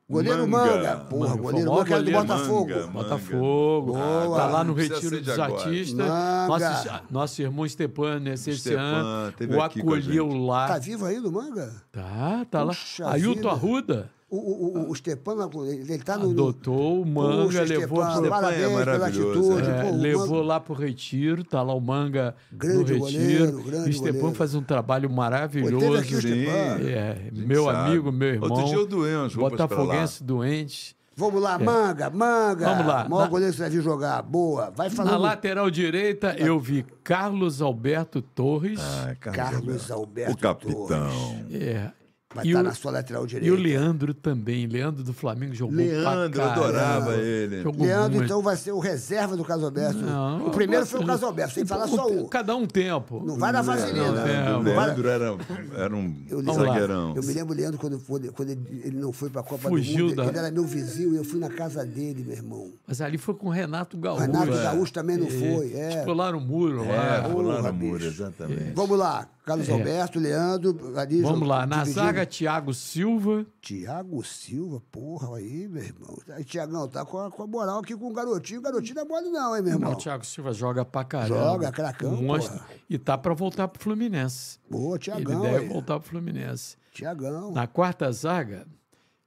[0.09, 0.75] Goleiro Manga.
[0.77, 0.97] Manga.
[1.05, 2.71] Porra, Manga, goleiro o Manga, que era do Botafogo.
[2.71, 2.87] Manga.
[2.89, 3.93] Botafogo.
[3.93, 4.37] Boa.
[4.37, 5.63] Tá lá no Retiro de dos agora.
[5.65, 6.07] Artistas.
[6.07, 6.49] Manga.
[6.49, 10.67] Nosso, nosso irmão Stepan, Stepan, ano, o acolheu lá.
[10.69, 11.73] Tá vivo ainda o Manga?
[11.93, 12.69] Tá, tá lá.
[12.73, 13.51] Puxa Ailton vida.
[13.51, 15.35] Arruda O, o, o, o Stepan,
[15.67, 16.31] ele tá no...
[16.31, 19.71] adotou o Manga, Puxa, levou Stepan, pro- parabéns é pela maravilhoso, atitude.
[19.71, 23.51] É, pô, o levou Manga- lá pro Retiro, tá lá o Manga Grande no Retiro.
[23.53, 25.95] goleiro, grande o Stepan faz um trabalho maravilhoso.
[25.97, 26.29] aqui o Sim.
[26.29, 26.89] Stepan.
[26.89, 27.79] É, meu sabe.
[27.91, 28.51] amigo, meu irmão.
[28.51, 29.59] Outro dia eu doei umas roupas.
[29.59, 30.97] Botafoguense doente.
[31.17, 32.69] Vamos lá, Manga, Manga.
[32.69, 33.09] Vamos lá.
[33.09, 34.23] Maior Na- goleiro que você já viu jogar.
[34.23, 34.71] Boa.
[34.75, 35.21] Vai Na falando.
[35.21, 38.81] lateral direita, eu vi Carlos Alberto Torres.
[38.81, 40.87] Ah, Carlos Alberto O capitão.
[40.87, 41.53] Torres.
[41.53, 41.91] É.
[42.33, 43.53] Vai E estar o- na sua lateral E direita.
[43.53, 44.65] o Leandro também.
[44.69, 46.53] Leandro do Flamengo jogou Leandro, pra eu caramba.
[46.65, 47.61] adorava ele.
[47.61, 48.25] Jogou Leandro, muito.
[48.27, 49.99] então, vai ser o reserva do Caso Alberto.
[49.99, 52.29] Não, o primeiro foi o gosto- Caso Alberto, sem falar só um.
[52.29, 53.21] Cada um tempo.
[53.27, 54.13] Não vai na vaselina.
[54.13, 55.37] Não, é, O vai- Leandro era,
[55.77, 57.17] era um Eu lembro- zagueirão.
[57.17, 60.17] Eu me lembro, Leandro, quando, quando, ele ele não foi pra Copa Fugiu do Mundo,
[60.17, 62.71] da- ele era meu vizinho e eu fui na casa dele, meu irmão.
[62.87, 64.23] Mas ali foi com o Renato Gaúcho.
[64.23, 64.63] Renato É.
[64.63, 65.93] Gaúcho também não foi, é.
[65.95, 67.29] Eles pularam o muro É, lá.
[67.29, 68.73] Porra, no muro, exatamente.
[68.75, 69.73] Vamos lá, Carlos É.
[69.73, 71.23] Alberto, Leandro, ali.
[71.23, 71.67] Vamos lá.
[71.67, 71.95] Na dividindo.
[72.05, 73.45] zaga, Thiago Silva.
[73.61, 76.19] Tiago Silva, porra, aí, meu irmão.
[76.45, 78.61] Tiagão, tá com a, com a moral aqui com o garotinho.
[78.61, 79.91] O garotinho não é mole, não, hein, meu irmão?
[79.91, 81.29] Não, o Thiago Silva joga pra caramba.
[81.35, 82.61] Joga, cracão, Um monstro.
[82.89, 84.59] E tá pra voltar pro Fluminense.
[84.71, 85.41] Boa, Ele Tiagão.
[85.43, 85.69] deve aí.
[85.69, 86.77] voltar pro Fluminense.
[86.93, 87.51] Tiagão.
[87.53, 88.67] Na quarta zaga,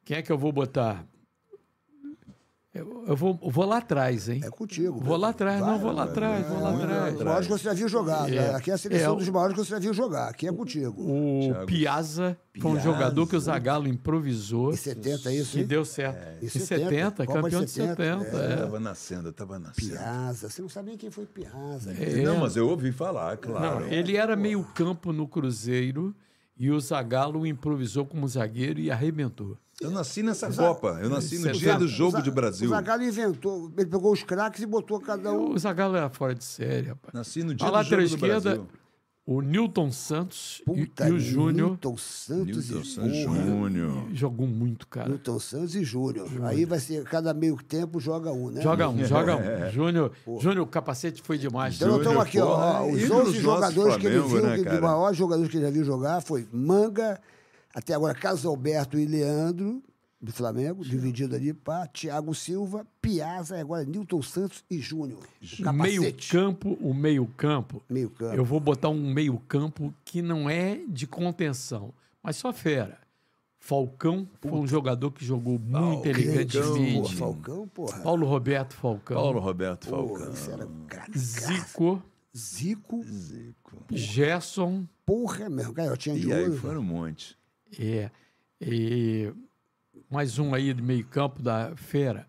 [0.05, 1.05] quem é que eu vou botar?
[2.73, 4.41] Eu, eu vou, eu vou lá atrás, hein?
[4.43, 4.99] É contigo.
[4.99, 7.15] Vou lá atrás, Vai, não, vou lá atrás, vou lá atrás.
[7.15, 8.27] Os maiores que você já viu jogar.
[8.27, 8.35] né?
[8.35, 8.55] É.
[8.55, 10.29] Aqui é a seleção É, dos maiores que você já viu jogar.
[10.29, 10.99] Aqui é contigo.
[10.99, 15.63] O Thiago Piazza foi um jogador que o Zagallo improvisou Em 70 é isso, e
[15.63, 16.41] deu certo.
[16.41, 18.37] Em Em 70, 70, Copa de campeão de 70, 70.
[18.37, 18.55] Eu é.
[18.57, 19.91] tava nascendo, eu tava nascendo.
[19.91, 20.49] Piazza.
[20.49, 21.93] Você não sabe nem quem foi Piazza.
[21.93, 21.97] né?
[22.01, 22.23] É.
[22.23, 23.81] Não, mas eu ouvi falar, claro.
[23.81, 26.15] Não, ele era meio campo no Cruzeiro
[26.57, 29.57] e o Zagallo improvisou como zagueiro e arrebentou.
[29.83, 30.99] Eu nasci nessa Copa.
[31.01, 32.67] Eu nasci no é dia do jogo O Za- de Brasil.
[32.67, 33.71] O Zagallo inventou.
[33.77, 35.51] Ele pegou os craques e botou cada um.
[35.51, 37.13] O Zagallo era fora de série, rapaz.
[37.13, 38.67] Nasci no dia A do lateral jogo do esquerda, Brasil.
[39.25, 43.45] o Newton Santos e- Puta, e, o Júnior Newton Santos Nilton e Santos Júnior.
[43.45, 44.07] Júnior.
[44.13, 45.09] jogou muito, cara.
[45.09, 46.27] Newton Santos e Júnior.
[46.43, 48.61] Aí vai ser, cada meio tempo joga um, né?
[48.61, 49.41] Joga um, joga um.
[49.71, 51.75] Júnior, Júnior, o capacete foi demais.
[51.75, 54.47] Então, estamos aqui, ó, ó, os ídolo 11 do jogadores nosso que ele Flamengo, viu,
[54.49, 54.75] né, que, cara?
[54.75, 57.19] os maiores jogadores que ele já viu jogar foi Manga,
[57.73, 59.81] até agora Carlos Alberto e Leandro,
[60.21, 65.19] do Flamengo, dividido ali para Thiago Silva, Piazza, e agora Newton Santos e Júnior.
[65.67, 67.83] O meio campo, o meio campo.
[67.89, 68.33] Meio campo.
[68.35, 72.97] Eu vou botar um meio campo que não é de contenção, mas só fera.
[73.59, 77.15] Falcão foi um jogador que jogou muito Porra, elegantemente.
[77.15, 77.99] Falcão, porra.
[77.99, 79.15] Paulo Roberto Falcão.
[79.17, 80.33] Paulo Roberto Porra, Falcão.
[80.33, 81.17] isso era um craque.
[81.17, 82.01] Zico,
[82.35, 83.05] Zico,
[83.91, 86.57] Gerson, porra mesmo, garotinha de E aí ouro.
[86.57, 87.37] foram um monte.
[87.79, 88.09] É,
[88.61, 89.31] e
[90.09, 92.27] mais um aí do meio campo da fera.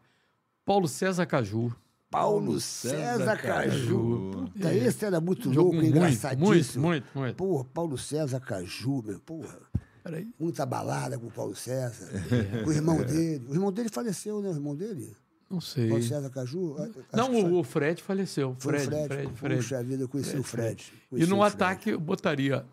[0.65, 1.75] Paulo César Caju.
[2.11, 4.31] Paulo César Caju.
[4.53, 4.77] Puta, É.
[4.79, 6.47] esse era muito Jogou louco, muito, engraçadíssimo.
[6.47, 7.37] muito, muito, muito.
[7.37, 9.59] Porra, Paulo César Caju, meu, porra.
[10.03, 10.29] Peraí.
[10.39, 12.09] Muita balada com o Paulo César.
[12.31, 12.63] É.
[12.63, 13.45] Com o irmão dele.
[13.49, 14.51] O irmão dele faleceu, né?
[14.51, 15.15] O irmão dele?
[15.51, 15.89] Não sei.
[15.89, 16.77] Paulo César Caju.
[17.13, 18.55] Não, o, o Fred faleceu.
[18.59, 19.07] Fred, Fred.
[19.09, 19.57] Fred, Fred.
[19.57, 20.93] Puxa vida, eu conheci o Fred.
[21.07, 21.55] E Conheci no o Fred.
[21.57, 22.65] ataque eu botaria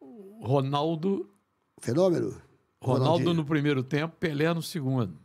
[0.00, 1.28] o Ronaldo,
[1.80, 2.34] Fenômeno?
[2.80, 3.34] Ronaldo Ronaldinho.
[3.34, 5.16] no primeiro tempo, Pelé no segundo.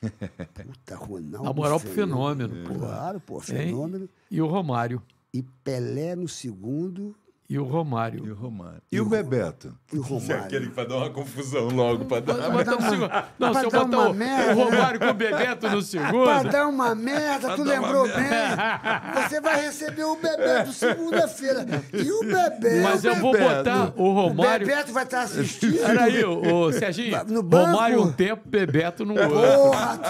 [0.00, 1.42] Puta, Ronaldo.
[1.44, 2.74] Na moral, pro fenômeno, pô.
[2.78, 3.42] Claro, pô, Hein?
[3.44, 4.08] fenômeno.
[4.30, 5.02] E o Romário.
[5.32, 7.14] E Pelé no segundo
[7.50, 8.22] E o E Romário.
[8.30, 8.80] o Romário.
[8.92, 9.74] E o Bebeto?
[9.92, 10.44] e o É Romário.
[10.44, 12.48] aquele que vai dar uma confusão logo pra dar.
[12.48, 13.10] Botar no segundo.
[13.40, 15.72] Não, pra se eu dar botar uma o, merda, o Romário com o Bebeto no
[15.72, 16.48] Pra segundo.
[16.52, 19.24] dar uma merda, tu dar uma lembrou bem.
[19.28, 21.66] Você vai receber o Bebeto segunda-feira.
[21.92, 22.82] E o Bebeto.
[22.84, 23.54] Mas eu vou Bebeto.
[23.56, 24.64] botar o O Romário.
[24.68, 25.76] Bebeto vai estar assistindo.
[25.84, 27.18] Peraí, ô, ô, Serginho.
[27.26, 27.72] No banco?
[27.72, 29.28] Romário um tempo, Bebeto no outro.
[29.40, 30.00] Porra!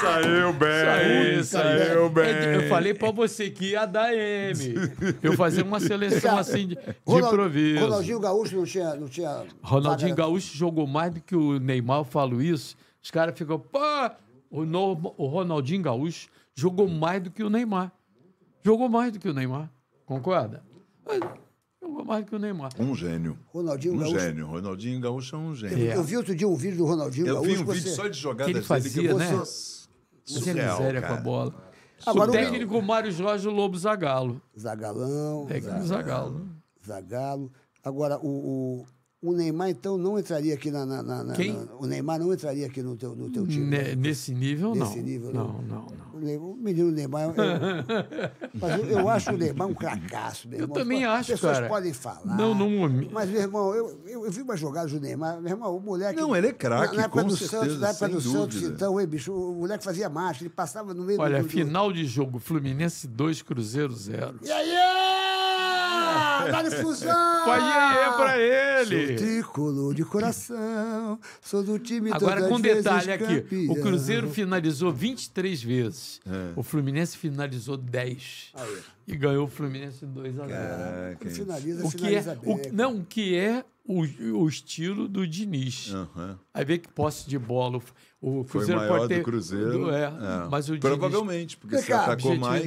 [0.00, 1.80] Saiu bem, Isso aí.
[1.82, 4.74] É, Eu falei pra você que ia dar M.
[5.22, 7.80] Eu fazer uma seleção assim de, de Ronald- improviso.
[7.84, 8.94] Ronaldinho Gaúcho não tinha.
[8.94, 12.76] Não tinha Ronaldinho vaga- Gaúcho jogou mais do que o Neymar, eu falo isso.
[13.02, 13.78] Os caras ficam, pô,
[14.50, 17.92] o, no- o Ronaldinho Gaúcho jogou mais do que o Neymar.
[18.64, 19.70] Jogou mais do que o Neymar.
[20.06, 20.62] Concorda?
[21.06, 21.20] Mas
[21.82, 22.70] Jogou mais do que o Neymar.
[22.78, 23.36] Um gênio.
[23.52, 24.18] Ronaldinho Um Gaúcho.
[24.20, 24.46] gênio.
[24.46, 25.90] Ronaldinho Gaúcho é um Eu, gênio.
[25.90, 25.96] É.
[25.96, 27.50] eu vi outro dia um vídeo do Ronaldinho Eu Gaúcho.
[27.50, 29.30] vi um você- vídeo só de jogadas Que ele dele fazia, eu- né?
[29.32, 29.88] Nossa,
[30.24, 31.14] Tinha Surreal, miséria cara.
[31.14, 31.71] com a bola.
[32.06, 34.40] Agora, o o- técnico Mário Jorge Lobo Zagalo.
[34.56, 35.46] Zagalão.
[35.46, 36.48] Técnico Zagalo.
[36.86, 37.52] Zagalo.
[37.84, 38.86] Agora, o, o,
[39.22, 40.84] o Neymar, então, não entraria aqui na.
[40.84, 41.52] na- na- na- Quem?
[41.52, 43.64] na- o Neymar não entraria aqui no teu, no teu time.
[43.66, 43.94] Ne- né?
[43.94, 44.86] nesse nível, não.
[44.86, 45.46] Nesse nível, não.
[45.62, 45.62] não.
[45.62, 46.12] Não, não.
[46.52, 47.22] O menino Neymar.
[47.24, 47.32] eu-
[48.60, 50.76] mas eu, eu acho o Neymar um cracaço, meu Eu irmão.
[50.76, 51.68] também As acho, pessoas cara.
[51.68, 52.36] podem falar.
[52.36, 53.10] Não, momento.
[53.12, 55.40] Mas, meu irmão, eu, eu, eu vi umas jogadas do Neymar.
[55.40, 56.20] Meu irmão, o moleque.
[56.20, 58.54] Não, ele é craque, Na, na época com do certeza, Santos, na época do Santos,
[58.56, 58.74] dúvida.
[58.74, 61.44] então, ei, bicho, o moleque fazia marcha, ele passava no meio Olha, do.
[61.44, 64.38] do- final de jogo, Fluminense 2, Cruzeiro 0.
[64.42, 65.01] E aí?
[66.50, 67.44] Dá fusão!
[67.44, 68.32] Foi aí pra
[68.86, 69.14] Sou ele.
[69.16, 73.74] tricolor de coração, sou do time Agora, todas com detalhe aqui: o campeão.
[73.82, 76.20] Cruzeiro finalizou 23 vezes.
[76.26, 76.52] É.
[76.56, 78.52] O Fluminense finalizou 10.
[79.06, 80.48] E ganhou o Fluminense 2 a 0.
[80.58, 81.34] Caraca, Quando hein?
[81.34, 82.54] finaliza, O que finaliza é, bem.
[82.54, 84.02] o, não, o que é o,
[84.38, 85.92] o estilo do Diniz.
[85.92, 86.38] Aham.
[86.54, 87.78] Aí vê que posse de bola.
[87.78, 87.82] O
[88.24, 89.18] o Foi Cruzeiro maior pode ter.
[89.18, 89.72] do Cruzeiro.
[89.72, 90.48] do- é, É.
[90.48, 90.80] Mas o Diniz.
[90.82, 92.64] Provavelmente, porque Vem você cá, atacou mais.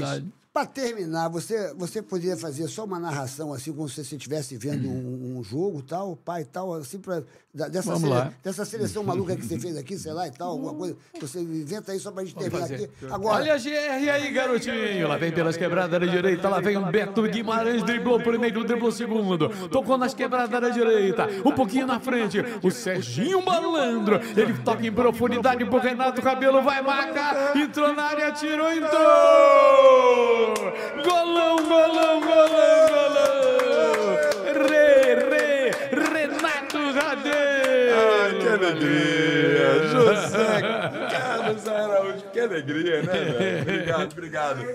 [0.56, 4.88] Para terminar, você, você poderia fazer só uma narração, assim, como se você estivesse vendo
[4.88, 7.26] um, um jogo tal, pai tal, assim, pra, da-
[7.56, 8.34] dessa, Vamos sele- lá.
[8.44, 10.96] dessa seleção maluca que você fez aqui, sei lá e tal, alguma coisa.
[11.22, 12.90] Você inventa aí só pra gente terminar aqui.
[13.10, 15.08] Agora, Olha a GR aí, garotinho.
[15.08, 16.50] Lá vem pelas quebradas da direita.
[16.50, 17.82] Lá vem Humberto Guimarães.
[17.84, 19.50] Driblou primeiro, driblou segundo.
[19.70, 21.28] Tocou nas quebradas da direita.
[21.46, 22.44] Um pouquinho na frente.
[22.62, 24.20] O Serginho Malandro.
[24.36, 26.62] Ele toca em profundidade pro Renato Cabelo.
[26.62, 27.56] Vai marcar.
[27.56, 28.90] Entrou na área, tirou, entrou.
[31.04, 33.25] Golão, golão, golão, golão.
[38.66, 39.66] Alegria!
[39.92, 41.15] José Carlos Araújo, que
[42.46, 43.62] alegria, né, velho?
[43.76, 44.66] Obrigado, obrigado.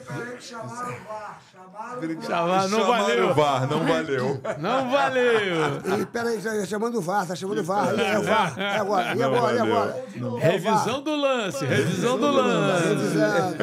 [0.41, 3.31] Chamaram o VAR, chamaram Chamar, não Chamaram valeu.
[3.31, 4.41] o VAR, não valeu.
[4.59, 5.99] Não valeu.
[6.01, 7.89] Ih, peraí, tá chamando o VAR, tá chamando o VAR.
[7.99, 10.05] É o VAR, é agora, e Não agora, e agora?
[10.21, 10.37] O.
[10.39, 12.89] Revisão do lance, revisão do lance.
[12.89, 13.57] Revisando.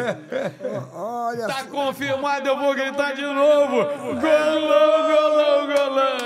[0.93, 3.75] Olha Tá confirmado, eu vou gritar de novo.
[3.75, 6.17] Golão, golão, golão.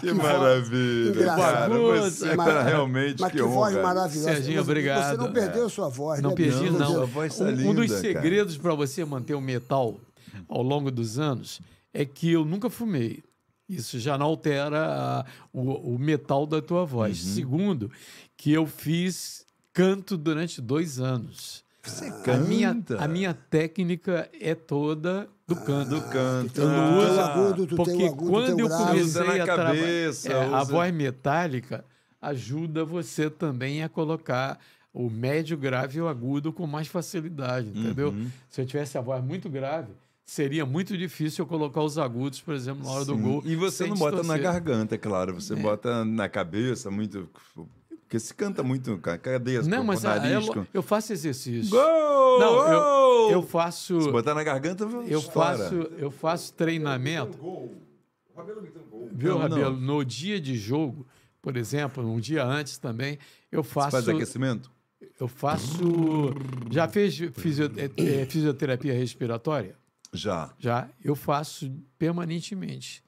[0.00, 1.10] Que maravilha.
[1.10, 1.40] engraçado.
[1.42, 2.52] Cara, você Bagunça.
[2.54, 3.82] tá realmente Mas que, que voz honra.
[3.82, 4.32] maravilhosa.
[4.34, 5.05] Serginho, obrigado.
[5.10, 6.36] Você não perdeu a sua voz, Não né?
[6.36, 6.92] perdi, não.
[6.92, 9.98] sua voz tá um, um dos linda, segredos para você manter o metal
[10.48, 11.60] ao longo dos anos
[11.92, 13.22] é que eu nunca fumei.
[13.68, 17.24] Isso já não altera a- o, o metal da tua voz.
[17.24, 17.34] Uhum.
[17.34, 17.90] Segundo,
[18.36, 21.64] que eu fiz canto durante dois anos.
[21.82, 23.02] Você A minha, canta.
[23.04, 25.88] a minha técnica é toda do canto.
[25.90, 26.60] Do canto.
[26.60, 28.84] Eu não Tu tem uso, o agudo, tu porque agudo, quando eu grave.
[28.84, 30.06] comecei a trabalhar,
[30.52, 31.84] a usa- voz metálica
[32.20, 34.58] ajuda você também a colocar
[34.98, 38.08] o médio, grave e o agudo com mais facilidade, entendeu?
[38.08, 38.30] Uhum.
[38.48, 39.92] Se eu tivesse a voz muito grave,
[40.24, 43.20] seria muito difícil eu colocar os agudos, por exemplo, na hora do Sim.
[43.22, 43.42] gol.
[43.44, 45.34] E você não bota na garganta, é claro.
[45.34, 47.28] Você bota na cabeça muito.
[48.04, 48.96] Porque se canta muito.
[48.98, 51.70] ca- Cadê as Não, mas a- nariz, eu, com- eu faço exercício.
[51.70, 52.38] Gol!
[52.40, 53.30] Não, eu, Gol!
[53.32, 54.00] eu faço.
[54.00, 55.58] Se botar na garganta, Eu estoura.
[55.58, 57.36] faço, eu faço treinamento.
[59.12, 59.48] Viu, Não, não.
[59.48, 59.76] Rabelo?
[59.76, 61.06] No dia de jogo,
[61.42, 63.18] por exemplo, um dia antes também,
[63.50, 63.90] eu Você faço.
[63.90, 64.70] faz aquecimento?
[65.20, 65.82] Eu faço.
[66.70, 67.90] Já fez fisio- é,
[68.22, 69.76] é, fisioterapia respiratória?
[70.12, 70.52] Já.
[70.58, 70.88] Já.
[71.04, 73.02] Eu faço permanentemente.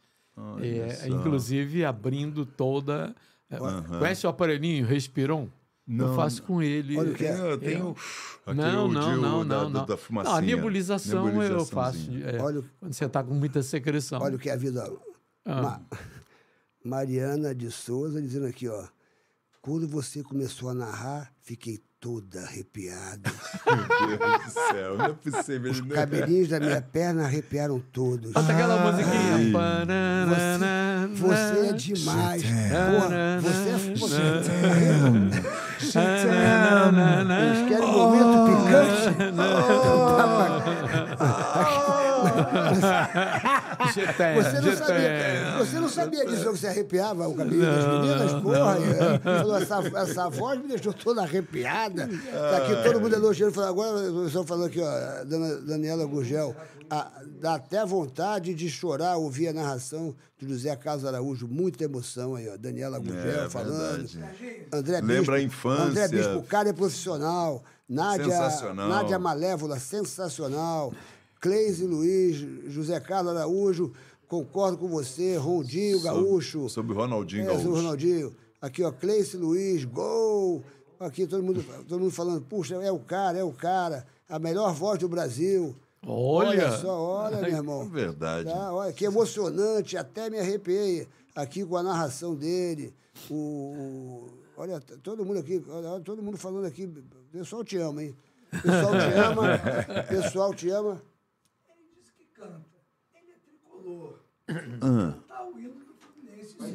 [0.61, 3.15] É, inclusive abrindo toda.
[3.51, 3.99] Aham.
[3.99, 5.49] Conhece o aparelhinho Respiron?
[5.87, 6.99] Não, eu faço com ele.
[6.99, 7.33] Olha o que é.
[7.41, 7.97] Eu tenho.
[8.45, 9.87] aquele Não, não, não, da, não, da- não.
[9.87, 12.11] Da Não, a nebulização eu faço.
[12.25, 14.21] É, Olha o- quando você está com muita secreção.
[14.21, 14.93] Olha o que é a vida.
[15.47, 15.63] Ah.
[15.63, 15.81] Ma-
[16.85, 18.87] Mariana de Souza dizendo aqui, ó.
[19.61, 23.33] Quando você começou a narrar, fiquei toda arrepiada.
[23.67, 25.73] Meu Deus do céu, não é possível.
[25.75, 25.89] Não...
[25.89, 28.33] Cabelinhos da minha perna arrepiaram todos.
[28.33, 29.35] Bota aquela musiquinha.
[29.35, 29.51] Ai.
[29.53, 32.43] Pananana, Você é demais.
[32.43, 33.79] Porra, você é.
[35.79, 39.09] Você Eles querem um momento picante?
[41.19, 41.78] Getem,
[44.37, 48.33] Você não, sabia, você não sabia disso que você arrepiava o cabelo das meninas?
[48.43, 49.19] Porra, é.
[49.39, 52.09] Falou, essa, essa voz me deixou toda arrepiada.
[52.09, 53.53] Tá aqui todo mundo elogiando.
[53.53, 56.55] falando, Agora estão falando aqui, ó, Dana, Daniela Gurgel.
[56.91, 61.47] ah, dá até vontade de chorar ouvir a narração de José Carlos Araújo.
[61.49, 62.57] Muita emoção aí, ó.
[62.57, 64.07] Daniela Gurgel É, falando.
[64.07, 64.67] verdade.
[64.73, 65.85] André Lembra a Bispo, infância.
[65.85, 67.63] André Bispo, o cara é profissional.
[67.89, 68.89] Nádia, Sensacional.
[68.89, 70.93] Nádia Malévola, sensacional.
[71.41, 72.37] Cleise Luiz,
[72.73, 73.93] José Carlos Araújo,
[74.27, 75.37] concordo com você.
[75.37, 76.69] Rondinho Gaúcho.
[76.69, 77.63] Sobre o Ronaldinho É, Gaúcho.
[77.63, 78.37] sobre o Ronaldinho.
[78.61, 80.63] Aqui, ó, Cleice Luiz, gol.
[80.99, 84.05] Aqui, todo mundo, todo mundo falando, puxa, é o cara, é o cara.
[84.29, 85.75] A melhor voz do Brasil.
[86.07, 86.77] Olha.
[86.79, 87.83] só, olha, meu irmão.
[87.83, 88.51] É verdade.
[88.51, 92.93] Tá, olha, que emocionante, até me arrepiei aqui com a narração dele.
[93.31, 96.85] O, o- olha, todo mundo aqui, olha, olha, todo mundo falando aqui.
[96.87, 98.17] O pessoal te ama, hein?
[98.53, 99.43] O pessoal te ama.
[100.05, 101.03] o pessoal te ama.
[102.39, 102.79] Canta.
[103.15, 104.21] Ele é tricolor.
[104.49, 105.13] Ah.
[105.21, 105.78] Cantar o hino
[106.59, 106.73] Mas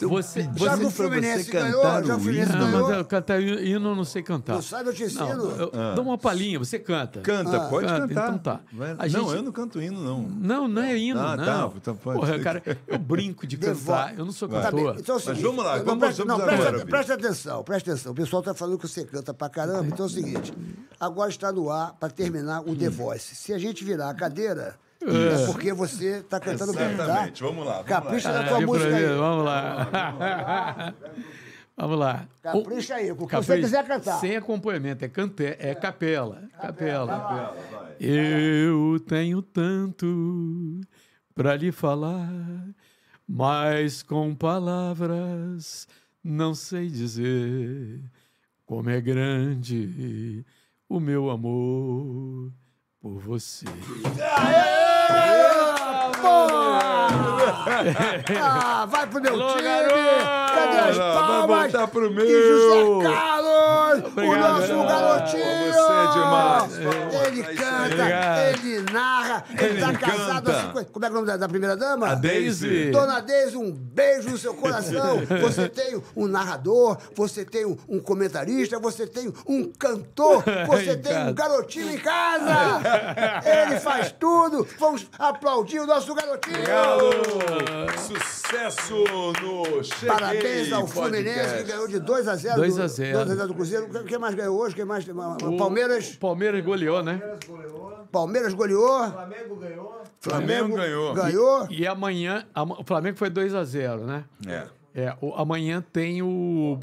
[0.00, 2.58] você Já você, o Fluminense você ganhou, cantar já o Fluminense hino.
[2.66, 4.54] não, mas eu cantar hino eu não sei cantar.
[4.54, 5.26] Não sabe, eu te ensino.
[5.36, 7.20] Não, eu, Dá uma palhinha, você canta.
[7.20, 8.28] Canta, Ah, pode canta, cantar.
[8.28, 8.60] então tá.
[8.72, 10.22] Não, gente- eu não canto hino, não.
[10.22, 11.44] Não, não é hino, Ah, não.
[11.44, 14.62] tá, então pode Porra, cara, eu brinco de cantar, eu não sou Vai.
[14.62, 14.96] Tá cantor.
[14.98, 17.64] então é Mas seguinte, vamos lá, não, vamos- presta, vamos não, presta- agora, presta atenção,
[17.64, 18.12] presta atenção.
[18.12, 20.52] O pessoal está falando que você canta pra caramba, então é o seguinte.
[21.00, 23.34] Agora está no ar para terminar o The Voice.
[23.34, 24.74] Se a gente virar a cadeira,
[25.06, 27.04] é, porque você está cantando bem, tá?
[27.04, 27.72] Exatamente, vamos lá.
[27.74, 28.42] Vamos Capricha lá.
[28.42, 29.02] na tua música aí.
[29.02, 30.94] ver, Vamos lá.
[31.76, 32.28] vamos lá.
[32.42, 34.20] Capricha aí, o que você quiser cantar.
[34.20, 36.42] Sem acompanhamento, é, cante, é capela.
[36.60, 37.56] Capela.
[37.98, 40.80] Eu tenho tanto
[41.34, 42.28] para lhe falar,
[43.26, 45.88] mas com palavras
[46.22, 48.00] não sei dizer
[48.64, 50.44] como é grande
[50.88, 52.52] o meu amor
[53.00, 53.66] por você.
[58.40, 59.62] Ah, vai pro meu Alô, time!
[59.62, 59.94] garoto!
[60.54, 61.72] Cadê as Vai palmas?
[61.72, 62.26] voltar pro E meu!
[62.28, 63.41] José Carlos,
[63.98, 65.72] Obrigado, o nosso garotinho!
[65.72, 67.26] Você é demais.
[67.26, 68.38] Ele canta, Obrigado.
[68.64, 70.58] ele narra, ele tá Ele casado canta.
[70.58, 70.84] há 50...
[70.92, 72.08] Como é que é o nome da, da primeira dama?
[72.08, 72.90] A Daisy.
[72.90, 75.22] Dona Deise, um beijo no seu coração.
[75.42, 81.18] Você tem um narrador, você tem um, comentarista, você tem um cantor, você Em tem
[81.28, 82.80] um garotinho em casa.
[83.44, 84.66] Ele faz tudo.
[84.78, 86.56] Vamos aplaudir o nosso garotinho.
[87.98, 89.04] Sucesso
[89.42, 93.18] no Cheguei Parabéns ao Fluminense que ganhou de 2 a 0 2 a do- 0.
[93.18, 93.88] 2 a 0 do Cruzeiro.
[94.06, 94.74] Quem mais ganhou hoje?
[94.74, 95.06] Quem mais?
[95.08, 96.16] O Palmeiras.
[96.16, 97.20] Palmeiras goleou, né?
[98.10, 99.10] Palmeiras goleou.
[99.10, 100.04] Flamengo ganhou.
[100.20, 101.14] Flamengo ganhou.
[101.14, 101.66] Ganhou.
[101.70, 104.24] E amanhã, ama- o Flamengo foi 2 a 0 né?
[104.46, 104.66] É.
[104.94, 106.78] É, o- amanhã tem o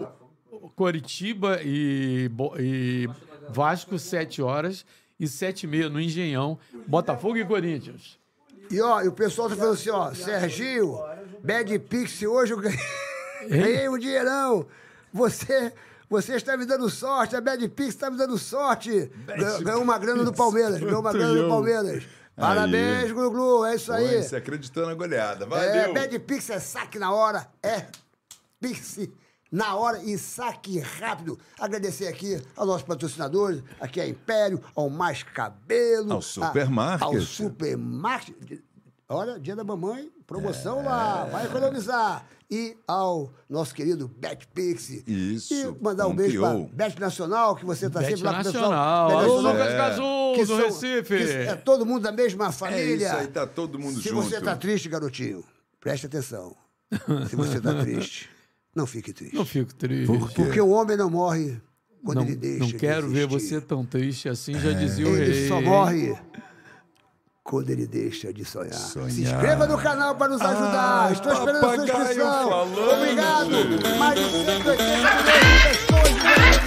[0.52, 2.30] o Coritiba e,
[2.60, 3.08] e
[3.50, 4.86] Vasco, 7 horas,
[5.20, 6.58] e 7 e meia no Engenhão,
[6.88, 8.20] Botafogo e Corinthians.
[8.70, 11.00] E ó, e o pessoal tá falando assim, ó, Serginho,
[11.44, 12.80] Bad Pix, hoje eu ganhei,
[13.48, 14.66] ganhei um dinheirão.
[15.14, 15.72] Você,
[16.10, 19.12] você está me dando sorte, a Bad Pix está me dando sorte.
[19.26, 22.04] Ganhou, ganhou uma grana do Palmeiras, ganhou uma grana do Palmeiras.
[22.36, 24.24] Parabéns, Glu, é isso aí.
[24.24, 25.46] Se acreditou na goleada.
[25.46, 25.94] É, Valeu.
[25.94, 27.86] Bad Pix é saque na hora, é
[28.60, 28.98] Pix
[29.52, 31.38] na hora e saque rápido.
[31.60, 36.14] Agradecer aqui aos nossos patrocinadores, aqui a Império, ao Mais Cabelo.
[36.14, 37.02] Ao Supermarket.
[37.02, 38.62] Ao Supermarket.
[39.08, 42.26] Olha, dia da mamãe, promoção lá, vai economizar.
[42.52, 44.90] E ao nosso querido Bet Pix.
[45.06, 48.40] Isso, E mandar um beijo para Bet Nacional, que você está Bet sempre lá com
[48.42, 48.62] o pessoal.
[48.72, 49.10] Nacional.
[49.20, 50.58] Alô, Nacional, Lucas Gazul, do são-
[50.90, 51.14] Recife.
[51.48, 52.96] é todo mundo da mesma família.
[53.08, 54.24] isso aí, tá todo mundo Se junto.
[54.24, 55.44] você tá triste, garotinho,
[55.80, 56.56] preste atenção.
[57.30, 58.28] Se você tá triste,
[58.76, 59.36] não fique triste.
[59.36, 60.12] Não fico triste.
[60.36, 61.62] Porque o homem não morre
[62.04, 65.16] quando Não, ele deixa não de quero ver você tão triste assim, já dizia o
[65.16, 65.48] Ele rei.
[65.48, 66.18] só morre
[67.50, 68.74] quando ele deixa de sonhar.
[68.74, 69.10] sonhar.
[69.10, 71.08] Se inscreva no canal para nos ajudar.
[71.08, 72.50] Ah, Estou esperando a sua inscrição.
[72.50, 72.92] Falando.
[72.92, 73.50] Obrigado.
[73.98, 74.70] Mais de 180
[75.64, 76.59] pessoas.